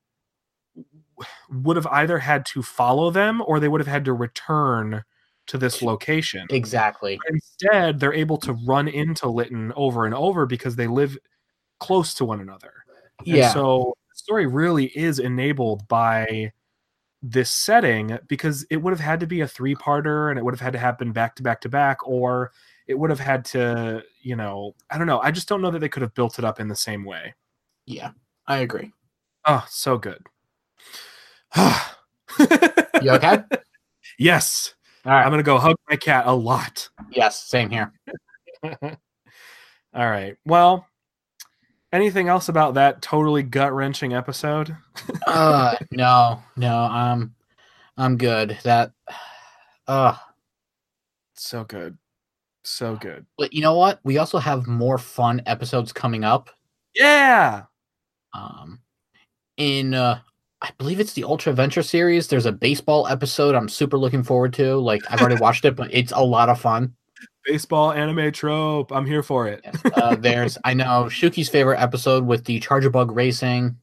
would 1.50 1.76
have 1.76 1.88
either 1.88 2.20
had 2.20 2.46
to 2.46 2.62
follow 2.62 3.10
them 3.10 3.42
or 3.42 3.60
they 3.60 3.68
would 3.68 3.82
have 3.82 3.88
had 3.88 4.06
to 4.06 4.14
return 4.14 5.04
to 5.48 5.58
this 5.58 5.82
location. 5.82 6.46
Exactly. 6.50 7.18
Instead, 7.30 8.00
they're 8.00 8.14
able 8.14 8.38
to 8.38 8.54
run 8.68 8.88
into 8.88 9.28
Litten 9.28 9.72
over 9.76 10.06
and 10.06 10.14
over 10.14 10.46
because 10.46 10.76
they 10.76 10.88
live 10.88 11.18
close 11.80 12.14
to 12.16 12.26
one 12.26 12.42
another. 12.42 12.74
And 13.20 13.28
Yeah. 13.38 13.54
so 13.54 13.96
the 14.12 14.18
story 14.18 14.46
really 14.46 14.86
is 14.98 15.20
enabled 15.20 15.88
by 15.88 16.52
this 17.24 17.50
setting 17.50 18.20
because 18.28 18.66
it 18.70 18.78
would 18.78 18.92
have 18.92 19.00
had 19.00 19.20
to 19.22 19.28
be 19.28 19.42
a 19.42 19.48
three 19.48 19.74
parter 19.74 20.30
and 20.30 20.38
it 20.38 20.46
would 20.46 20.54
have 20.54 20.62
had 20.62 20.74
to 20.74 20.80
happen 20.80 21.12
back 21.14 21.36
to 21.38 21.44
back 21.44 21.62
to 21.62 21.70
back, 21.70 22.08
or 22.08 22.52
it 22.88 22.98
would 22.98 23.10
have 23.10 23.20
had 23.20 23.44
to, 23.46 24.04
you 24.22 24.36
know, 24.36 24.74
I 24.90 24.98
don't 24.98 25.08
know. 25.08 25.20
I 25.20 25.32
just 25.32 25.48
don't 25.50 25.62
know 25.62 25.72
that 25.72 25.80
they 25.80 25.90
could 25.90 26.02
have 26.02 26.14
built 26.14 26.40
it 26.40 26.46
up 26.46 26.60
in 26.60 26.68
the 26.68 26.76
same 26.76 27.04
way. 27.04 27.34
yeah, 27.86 28.12
I 28.48 28.60
agree. 28.60 28.92
Oh, 29.46 29.66
so 29.70 29.98
good. 29.98 30.26
You 33.02 33.12
okay? 33.12 33.44
yes. 34.18 34.74
All 35.06 35.12
right. 35.12 35.22
I'm 35.22 35.30
going 35.30 35.40
to 35.40 35.44
go 35.44 35.60
hug 35.60 35.76
my 35.90 35.96
cat 35.96 36.26
a 36.26 36.34
lot. 36.34 36.90
yes, 37.12 37.44
same 37.48 37.70
here. 37.70 37.94
All 38.64 38.90
right. 39.94 40.36
Well, 40.46 40.88
anything 41.94 42.28
else 42.28 42.50
about 42.50 42.74
that 42.74 43.02
totally 43.02 43.44
gut 43.44 43.72
wrenching 43.74 44.14
episode? 44.14 44.76
uh 45.28 45.76
no, 45.92 46.42
no, 46.56 46.76
I'm 46.76 47.36
I'm 47.98 48.18
good. 48.18 48.58
That 48.64 48.92
uh 49.88 50.16
So 51.36 51.64
good. 51.64 51.98
So 52.70 52.96
good. 52.98 53.26
but 53.38 53.54
you 53.54 53.62
know 53.62 53.78
what? 53.78 54.00
We 54.04 54.18
also 54.18 54.40
have 54.40 54.68
more 54.68 54.98
fun 54.98 55.42
episodes 55.46 55.94
coming 55.94 56.24
up. 56.24 56.50
Yeah. 56.96 57.64
Um 58.34 58.80
in 59.58 59.94
uh 59.94 60.20
I 60.62 60.72
believe 60.78 61.00
it's 61.00 61.14
the 61.14 61.24
Ultra 61.24 61.52
Adventure 61.52 61.84
series. 61.84 62.28
There's 62.28 62.46
a 62.46 62.52
baseball 62.52 63.08
episode 63.08 63.56
I'm 63.56 63.70
super 63.70 63.98
looking 63.98 64.24
forward 64.24 64.54
to. 64.54 64.76
Like 64.76 65.02
I've 65.10 65.22
already 65.22 65.40
watched 65.42 65.66
it, 65.66 65.76
but 65.76 65.94
it's 65.94 66.12
a 66.12 66.24
lot 66.24 66.50
of 66.50 66.60
fun. 66.60 66.94
Baseball 67.46 67.92
anime 67.92 68.32
trope. 68.32 68.92
I'm 68.92 69.06
here 69.06 69.24
for 69.24 69.48
it. 69.48 69.62
Yes. 69.64 69.82
Uh, 69.96 70.16
there's 70.20 70.58
I 70.66 70.74
know 70.74 71.06
Shuki's 71.10 71.50
favorite 71.50 71.80
episode 71.80 72.26
with 72.26 72.44
the 72.46 72.60
Charjabug 72.60 73.16
racing, 73.16 73.78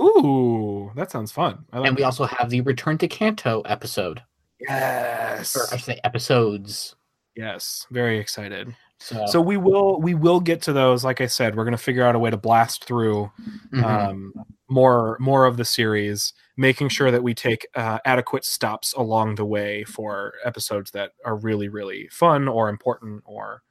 Ooh, 0.00 0.90
that 0.96 1.10
sounds 1.10 1.30
fun. 1.30 1.64
I 1.72 1.78
like 1.78 1.88
and 1.88 1.96
we 1.96 2.02
that. 2.02 2.06
also 2.06 2.24
have 2.24 2.50
the 2.50 2.60
Return 2.62 2.98
to 2.98 3.08
Kanto 3.08 3.60
episode, 3.62 4.22
yes. 4.60 5.56
or 5.56 5.72
I 5.72 5.76
should 5.76 5.84
say 5.84 6.00
episodes. 6.02 6.96
Yes. 7.36 7.86
Very 7.90 8.18
excited. 8.18 8.74
So, 8.98 9.26
So 9.26 9.40
we 9.40 9.56
will 9.56 10.00
we 10.00 10.14
will 10.14 10.40
get 10.40 10.62
to 10.62 10.72
those. 10.72 11.04
Like 11.04 11.20
I 11.20 11.26
said, 11.26 11.56
we're 11.56 11.64
gonna 11.64 11.76
figure 11.76 12.04
out 12.04 12.14
a 12.14 12.18
way 12.18 12.30
to 12.30 12.36
blast 12.36 12.84
through 12.84 13.30
mhm. 13.72 13.84
um, 13.84 14.32
more 14.68 15.16
more 15.20 15.44
of 15.44 15.56
the 15.56 15.64
series, 15.64 16.32
making 16.56 16.88
sure 16.88 17.10
that 17.10 17.22
we 17.22 17.34
take 17.34 17.66
uh, 17.74 17.98
adequate 18.04 18.44
stops 18.44 18.92
along 18.94 19.34
the 19.34 19.44
way 19.44 19.84
for 19.84 20.34
episodes 20.44 20.90
that 20.92 21.12
are 21.24 21.36
really 21.36 21.68
really 21.68 22.08
fun 22.08 22.48
or 22.48 22.68
important 22.68 23.22
or 23.26 23.62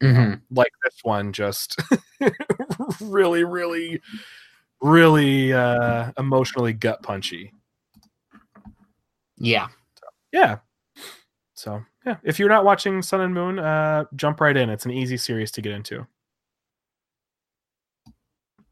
Mhm. 0.00 0.40
like 0.52 0.70
this 0.84 0.94
one 1.02 1.32
just 1.32 1.76
really 3.00 3.42
really 3.42 4.00
really 4.80 5.52
uh, 5.52 6.12
emotionally 6.16 6.72
gut 6.72 7.02
punchy. 7.02 7.52
yeah, 9.36 9.68
Yeah. 10.32 10.58
So 11.54 11.84
yeah, 12.08 12.16
if 12.22 12.38
you're 12.38 12.48
not 12.48 12.64
watching 12.64 13.02
Sun 13.02 13.20
and 13.20 13.34
Moon, 13.34 13.58
uh, 13.58 14.04
jump 14.16 14.40
right 14.40 14.56
in. 14.56 14.70
It's 14.70 14.86
an 14.86 14.90
easy 14.90 15.18
series 15.18 15.50
to 15.52 15.62
get 15.62 15.72
into. 15.72 16.06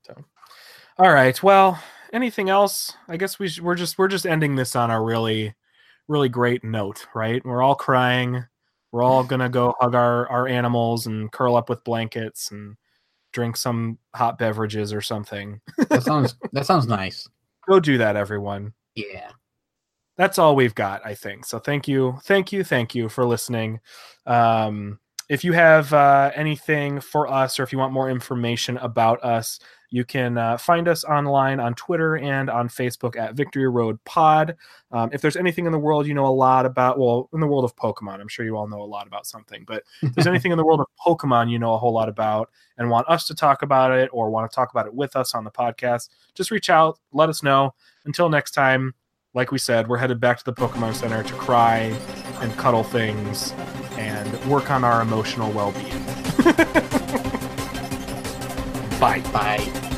So, 0.06 0.14
all 0.98 1.12
right. 1.12 1.40
Well, 1.42 1.82
anything 2.12 2.48
else? 2.48 2.94
I 3.08 3.18
guess 3.18 3.38
we 3.38 3.48
sh- 3.48 3.60
we're 3.60 3.74
just 3.74 3.98
we're 3.98 4.08
just 4.08 4.26
ending 4.26 4.56
this 4.56 4.74
on 4.74 4.90
a 4.90 5.02
really 5.02 5.54
really 6.08 6.30
great 6.30 6.64
note, 6.64 7.06
right? 7.14 7.44
We're 7.44 7.62
all 7.62 7.74
crying. 7.74 8.44
We're 8.90 9.02
all 9.02 9.22
gonna 9.32 9.50
go 9.50 9.74
hug 9.80 9.94
our 9.94 10.28
our 10.30 10.48
animals 10.48 11.06
and 11.06 11.30
curl 11.30 11.56
up 11.56 11.68
with 11.68 11.84
blankets 11.84 12.50
and 12.50 12.76
drink 13.32 13.58
some 13.58 13.98
hot 14.14 14.38
beverages 14.38 14.94
or 14.94 15.02
something. 15.02 15.60
that 15.90 16.02
sounds 16.02 16.36
that 16.52 16.64
sounds 16.64 16.86
nice. 16.86 17.28
Go 17.68 17.80
do 17.80 17.98
that, 17.98 18.16
everyone. 18.16 18.72
Yeah. 18.94 19.30
That's 20.16 20.38
all 20.38 20.56
we've 20.56 20.74
got 20.74 21.04
i 21.04 21.14
think. 21.14 21.44
So 21.44 21.58
thank 21.58 21.88
you 21.88 22.18
thank 22.24 22.52
you 22.52 22.64
thank 22.64 22.94
you 22.94 23.08
for 23.08 23.24
listening. 23.24 23.80
Um, 24.26 24.98
if 25.28 25.42
you 25.42 25.52
have 25.52 25.92
uh, 25.92 26.30
anything 26.36 27.00
for 27.00 27.26
us 27.26 27.58
or 27.58 27.64
if 27.64 27.72
you 27.72 27.78
want 27.78 27.92
more 27.92 28.10
information 28.10 28.76
about 28.78 29.22
us 29.24 29.58
you 29.90 30.04
can 30.04 30.36
uh, 30.36 30.56
find 30.56 30.88
us 30.88 31.04
online 31.04 31.60
on 31.60 31.74
twitter 31.74 32.16
and 32.16 32.50
on 32.50 32.68
facebook 32.68 33.16
at 33.16 33.34
victory 33.34 33.68
road 33.68 33.98
pod. 34.04 34.56
Um, 34.92 35.10
if 35.12 35.20
there's 35.20 35.36
anything 35.36 35.66
in 35.66 35.72
the 35.72 35.78
world 35.78 36.06
you 36.06 36.14
know 36.14 36.26
a 36.26 36.28
lot 36.28 36.66
about 36.66 36.98
well 36.98 37.28
in 37.32 37.40
the 37.40 37.46
world 37.46 37.64
of 37.64 37.74
pokemon 37.76 38.20
i'm 38.20 38.28
sure 38.28 38.44
you 38.44 38.56
all 38.56 38.68
know 38.68 38.82
a 38.82 38.84
lot 38.84 39.06
about 39.06 39.26
something 39.26 39.64
but 39.66 39.82
if 40.02 40.14
there's 40.14 40.26
anything 40.28 40.52
in 40.52 40.58
the 40.58 40.64
world 40.64 40.80
of 40.80 40.86
pokemon 41.04 41.50
you 41.50 41.58
know 41.58 41.74
a 41.74 41.78
whole 41.78 41.92
lot 41.92 42.08
about 42.08 42.50
and 42.78 42.90
want 42.90 43.08
us 43.08 43.26
to 43.26 43.34
talk 43.34 43.62
about 43.62 43.92
it 43.92 44.08
or 44.12 44.30
want 44.30 44.48
to 44.50 44.54
talk 44.54 44.70
about 44.70 44.86
it 44.86 44.94
with 44.94 45.16
us 45.16 45.34
on 45.34 45.44
the 45.44 45.50
podcast 45.50 46.08
just 46.34 46.50
reach 46.50 46.70
out 46.70 46.98
let 47.12 47.28
us 47.28 47.42
know. 47.42 47.74
Until 48.04 48.28
next 48.28 48.52
time 48.52 48.94
like 49.36 49.52
we 49.52 49.58
said, 49.58 49.86
we're 49.86 49.98
headed 49.98 50.18
back 50.18 50.38
to 50.38 50.44
the 50.46 50.52
Pokemon 50.52 50.94
Center 50.94 51.22
to 51.22 51.34
cry 51.34 51.94
and 52.40 52.56
cuddle 52.56 52.82
things 52.82 53.52
and 53.98 54.50
work 54.50 54.70
on 54.70 54.82
our 54.82 55.02
emotional 55.02 55.52
well 55.52 55.72
being. 55.72 56.02
Bye. 58.98 59.20
Bye. 59.30 59.95